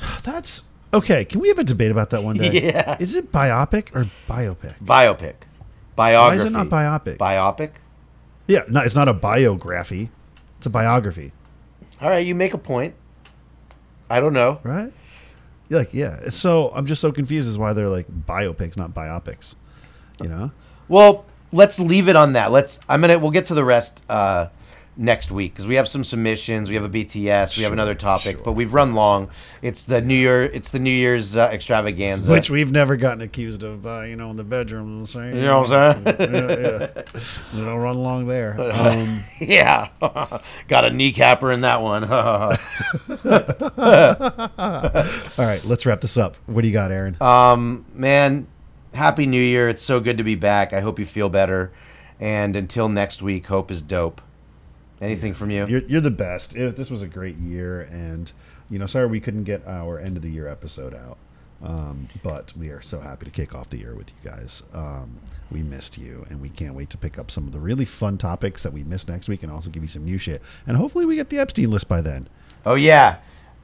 That's 0.22 0.62
okay. 0.92 1.24
Can 1.24 1.40
we 1.40 1.48
have 1.48 1.58
a 1.58 1.64
debate 1.64 1.90
about 1.90 2.10
that 2.10 2.22
one 2.22 2.36
day? 2.36 2.50
Yeah. 2.70 2.96
Is 3.00 3.14
it 3.14 3.32
biopic 3.32 3.94
or 3.94 4.08
biopic? 4.28 4.74
Biopic. 4.82 5.34
Biography. 5.96 6.28
Why 6.28 6.34
is 6.36 6.44
it 6.44 6.50
not 6.50 6.68
biopic? 6.68 7.18
Biopic. 7.18 7.70
yeah, 8.46 8.62
no, 8.68 8.80
it's 8.80 8.94
not 8.94 9.08
a 9.08 9.12
biography. 9.12 10.10
It's 10.58 10.66
a 10.66 10.70
biography, 10.70 11.32
All 12.02 12.08
right, 12.10 12.26
you 12.26 12.34
make 12.34 12.52
a 12.52 12.58
point. 12.58 12.94
I 14.10 14.20
don't 14.20 14.32
know. 14.34 14.60
right? 14.62 14.92
You're 15.68 15.78
like, 15.78 15.94
yeah. 15.94 16.28
So 16.28 16.70
I'm 16.74 16.84
just 16.84 17.00
so 17.00 17.12
confused 17.12 17.48
as 17.48 17.56
why 17.56 17.72
they're 17.72 17.88
like 17.88 18.06
biopics, 18.26 18.76
not 18.76 18.92
biopics. 18.92 19.54
You 20.22 20.28
know? 20.28 20.50
Well, 20.88 21.24
let's 21.52 21.78
leave 21.78 22.08
it 22.08 22.16
on 22.16 22.32
that. 22.34 22.50
Let's. 22.50 22.78
I'm 22.88 23.00
gonna. 23.00 23.18
We'll 23.18 23.30
get 23.30 23.46
to 23.46 23.54
the 23.54 23.64
rest 23.64 24.02
uh, 24.10 24.48
next 24.96 25.30
week 25.30 25.52
because 25.52 25.66
we 25.66 25.76
have 25.76 25.88
some 25.88 26.04
submissions. 26.04 26.68
We 26.68 26.74
have 26.74 26.84
a 26.84 26.88
BTS. 26.88 27.14
We 27.24 27.28
have 27.28 27.54
Sure, 27.54 27.72
another 27.72 27.94
topic, 27.94 28.36
sure. 28.36 28.44
but 28.44 28.52
we've 28.52 28.74
run 28.74 28.94
long. 28.94 29.30
It's 29.62 29.84
the 29.84 30.00
New 30.00 30.14
Year. 30.14 30.44
It's 30.44 30.70
the 30.70 30.78
New 30.78 30.90
Year's 30.92 31.36
uh, 31.36 31.48
extravaganza. 31.52 32.30
Which 32.30 32.50
we've 32.50 32.70
never 32.70 32.96
gotten 32.96 33.20
accused 33.22 33.62
of, 33.62 33.86
uh, 33.86 34.02
you 34.02 34.16
know, 34.16 34.30
in 34.30 34.36
the 34.36 34.44
bedroom. 34.44 35.06
Saying, 35.06 35.36
You 35.36 35.42
know 35.42 35.60
what 35.60 35.72
I'm 35.72 36.04
saying? 36.04 36.32
yeah, 36.32 36.88
yeah. 36.96 37.02
We 37.54 37.60
don't 37.60 37.78
run 37.78 37.96
along 37.96 38.26
there. 38.26 38.60
Um, 38.60 39.22
yeah, 39.40 39.88
got 40.68 40.84
a 40.84 40.90
kneecapper 40.90 41.52
in 41.54 41.62
that 41.62 41.80
one. 41.80 42.04
all 42.04 42.50
right, 45.46 45.64
let's 45.64 45.86
wrap 45.86 46.00
this 46.00 46.16
up. 46.16 46.36
What 46.46 46.62
do 46.62 46.68
you 46.68 46.74
got, 46.74 46.90
Aaron? 46.90 47.16
Um, 47.20 47.84
man, 47.94 48.46
happy 48.92 49.26
New 49.26 49.40
Year! 49.42 49.68
It's 49.68 49.82
so 49.82 50.00
good 50.00 50.18
to 50.18 50.24
be 50.24 50.34
back. 50.34 50.72
I 50.72 50.80
hope 50.80 50.98
you 50.98 51.06
feel 51.06 51.28
better. 51.28 51.72
And 52.18 52.54
until 52.56 52.88
next 52.88 53.22
week, 53.22 53.46
hope 53.46 53.70
is 53.70 53.80
dope. 53.82 54.20
Anything 55.00 55.32
from 55.32 55.50
you? 55.50 55.66
You're, 55.66 55.82
you're 55.82 56.00
the 56.00 56.10
best. 56.10 56.54
It, 56.54 56.76
this 56.76 56.90
was 56.90 57.02
a 57.02 57.08
great 57.08 57.36
year, 57.36 57.82
and 57.82 58.30
you 58.68 58.78
know, 58.78 58.86
sorry 58.86 59.06
we 59.06 59.20
couldn't 59.20 59.44
get 59.44 59.66
our 59.66 59.98
end 59.98 60.16
of 60.16 60.22
the 60.22 60.30
year 60.30 60.46
episode 60.46 60.94
out, 60.94 61.16
um, 61.62 62.08
but 62.22 62.52
we 62.56 62.68
are 62.68 62.82
so 62.82 63.00
happy 63.00 63.24
to 63.24 63.30
kick 63.30 63.54
off 63.54 63.70
the 63.70 63.78
year 63.78 63.94
with 63.94 64.10
you 64.10 64.30
guys. 64.30 64.62
Um, 64.74 65.18
we 65.50 65.62
missed 65.62 65.96
you, 65.96 66.26
and 66.28 66.40
we 66.40 66.50
can't 66.50 66.74
wait 66.74 66.90
to 66.90 66.98
pick 66.98 67.18
up 67.18 67.30
some 67.30 67.46
of 67.46 67.52
the 67.52 67.60
really 67.60 67.86
fun 67.86 68.18
topics 68.18 68.62
that 68.62 68.72
we 68.74 68.84
missed 68.84 69.08
next 69.08 69.28
week, 69.28 69.42
and 69.42 69.50
also 69.50 69.70
give 69.70 69.82
you 69.82 69.88
some 69.88 70.04
new 70.04 70.18
shit. 70.18 70.42
And 70.66 70.76
hopefully, 70.76 71.06
we 71.06 71.16
get 71.16 71.30
the 71.30 71.38
Epstein 71.38 71.70
list 71.70 71.88
by 71.88 72.02
then. 72.02 72.28
Oh 72.66 72.74
yeah, 72.74 73.16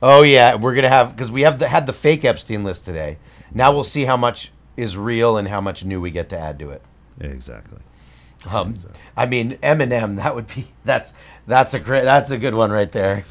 oh 0.03 0.23
yeah. 0.23 0.55
We're 0.55 0.75
gonna 0.75 0.89
have 0.89 1.15
because 1.15 1.31
we 1.31 1.43
have 1.43 1.59
the, 1.59 1.69
had 1.69 1.87
the 1.87 1.93
fake 1.93 2.25
Epstein 2.25 2.65
list 2.65 2.87
today. 2.87 3.19
Now 3.53 3.73
we'll 3.73 3.85
see 3.85 4.07
how 4.07 4.17
much 4.17 4.53
is 4.77 4.97
real 4.97 5.37
and 5.37 5.49
how 5.49 5.61
much 5.61 5.85
new 5.85 6.01
we 6.01 6.11
get 6.11 6.31
to 6.31 6.39
add 6.39 6.59
to 6.61 6.71
it. 6.71 6.83
Exactly. 7.21 7.81
Um, 8.49 8.71
Exactly. 8.73 9.01
I 9.17 9.27
mean, 9.27 9.59
Eminem. 9.63 10.17
That 10.17 10.35
would 10.35 10.47
be 10.49 10.69
that's 10.85 11.13
that's 11.47 11.75
a 11.75 11.81
great 11.81 12.05
that's 12.05 12.31
a 12.31 12.39
good 12.39 12.55
one 12.55 12.71
right 12.71 12.91
there. 12.93 13.25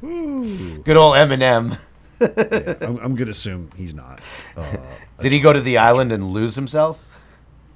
Good 0.00 0.96
old 0.96 1.16
Eminem. 1.16 1.78
Yeah, 2.20 2.74
I'm, 2.80 2.98
I'm 2.98 3.14
gonna 3.14 3.30
assume 3.30 3.70
he's 3.76 3.94
not. 3.94 4.20
Uh, 4.56 4.76
Did 5.20 5.32
he 5.32 5.40
go 5.40 5.52
to 5.52 5.60
the 5.60 5.72
teacher. 5.72 5.82
island 5.82 6.10
and 6.12 6.32
lose 6.32 6.54
himself? 6.56 6.98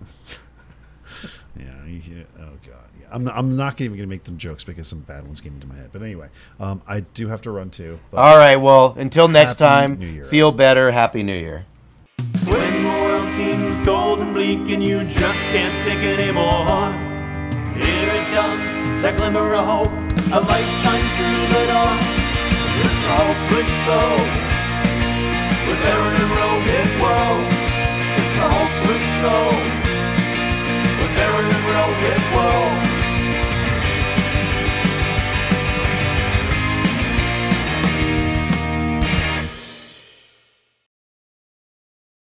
Yeah. 1.58 1.84
He, 1.86 1.98
he- 1.98 2.24
oh 2.40 2.48
god. 2.66 2.76
Yeah. 2.98 3.06
I'm 3.12 3.24
not, 3.24 3.36
I'm 3.36 3.56
not 3.56 3.80
even 3.80 3.96
gonna 3.96 4.06
make 4.08 4.24
them 4.24 4.38
jokes 4.38 4.64
because 4.64 4.88
some 4.88 5.00
bad 5.00 5.24
ones 5.24 5.40
came 5.40 5.54
into 5.54 5.66
my 5.66 5.74
head. 5.76 5.90
But 5.92 6.02
anyway, 6.02 6.28
um, 6.58 6.82
I 6.88 7.00
do 7.00 7.28
have 7.28 7.42
to 7.42 7.50
run 7.50 7.70
too. 7.70 7.98
All 8.12 8.36
right. 8.36 8.56
Well, 8.56 8.94
until 8.98 9.28
next 9.28 9.56
time. 9.56 9.98
New 9.98 10.06
Year. 10.06 10.24
Feel 10.26 10.50
better. 10.52 10.90
Happy 10.90 11.22
New 11.22 11.36
Year. 11.38 11.66
Cold 14.12 14.26
and 14.26 14.34
bleak 14.34 14.68
and 14.68 14.84
you 14.84 15.04
just 15.04 15.40
can't 15.54 15.72
take 15.86 16.00
it 16.00 16.20
anymore. 16.20 16.92
Here 17.72 18.12
it 18.12 18.28
comes, 18.28 18.68
that 19.00 19.16
glimmer 19.16 19.54
of 19.54 19.64
hope. 19.64 19.94
A 20.36 20.40
light 20.52 20.68
shines 20.84 21.10
through 21.16 21.44
the 21.56 21.64
door. 21.72 21.92
It's 22.84 22.98
the 23.08 23.12
hopeless 23.24 23.72
show. 23.88 24.12
With 25.64 25.80
Aaron 25.92 26.14
and 26.20 26.32
Rohit, 26.36 26.90
whoa. 27.00 27.40
It's 28.20 28.34
the 28.36 28.48
hopeless 28.52 29.06
show. 29.16 29.48
With 31.00 31.22
Aaron 31.24 31.48
and 31.56 31.64
Rohit, 31.72 32.22
whoa. 32.36 32.91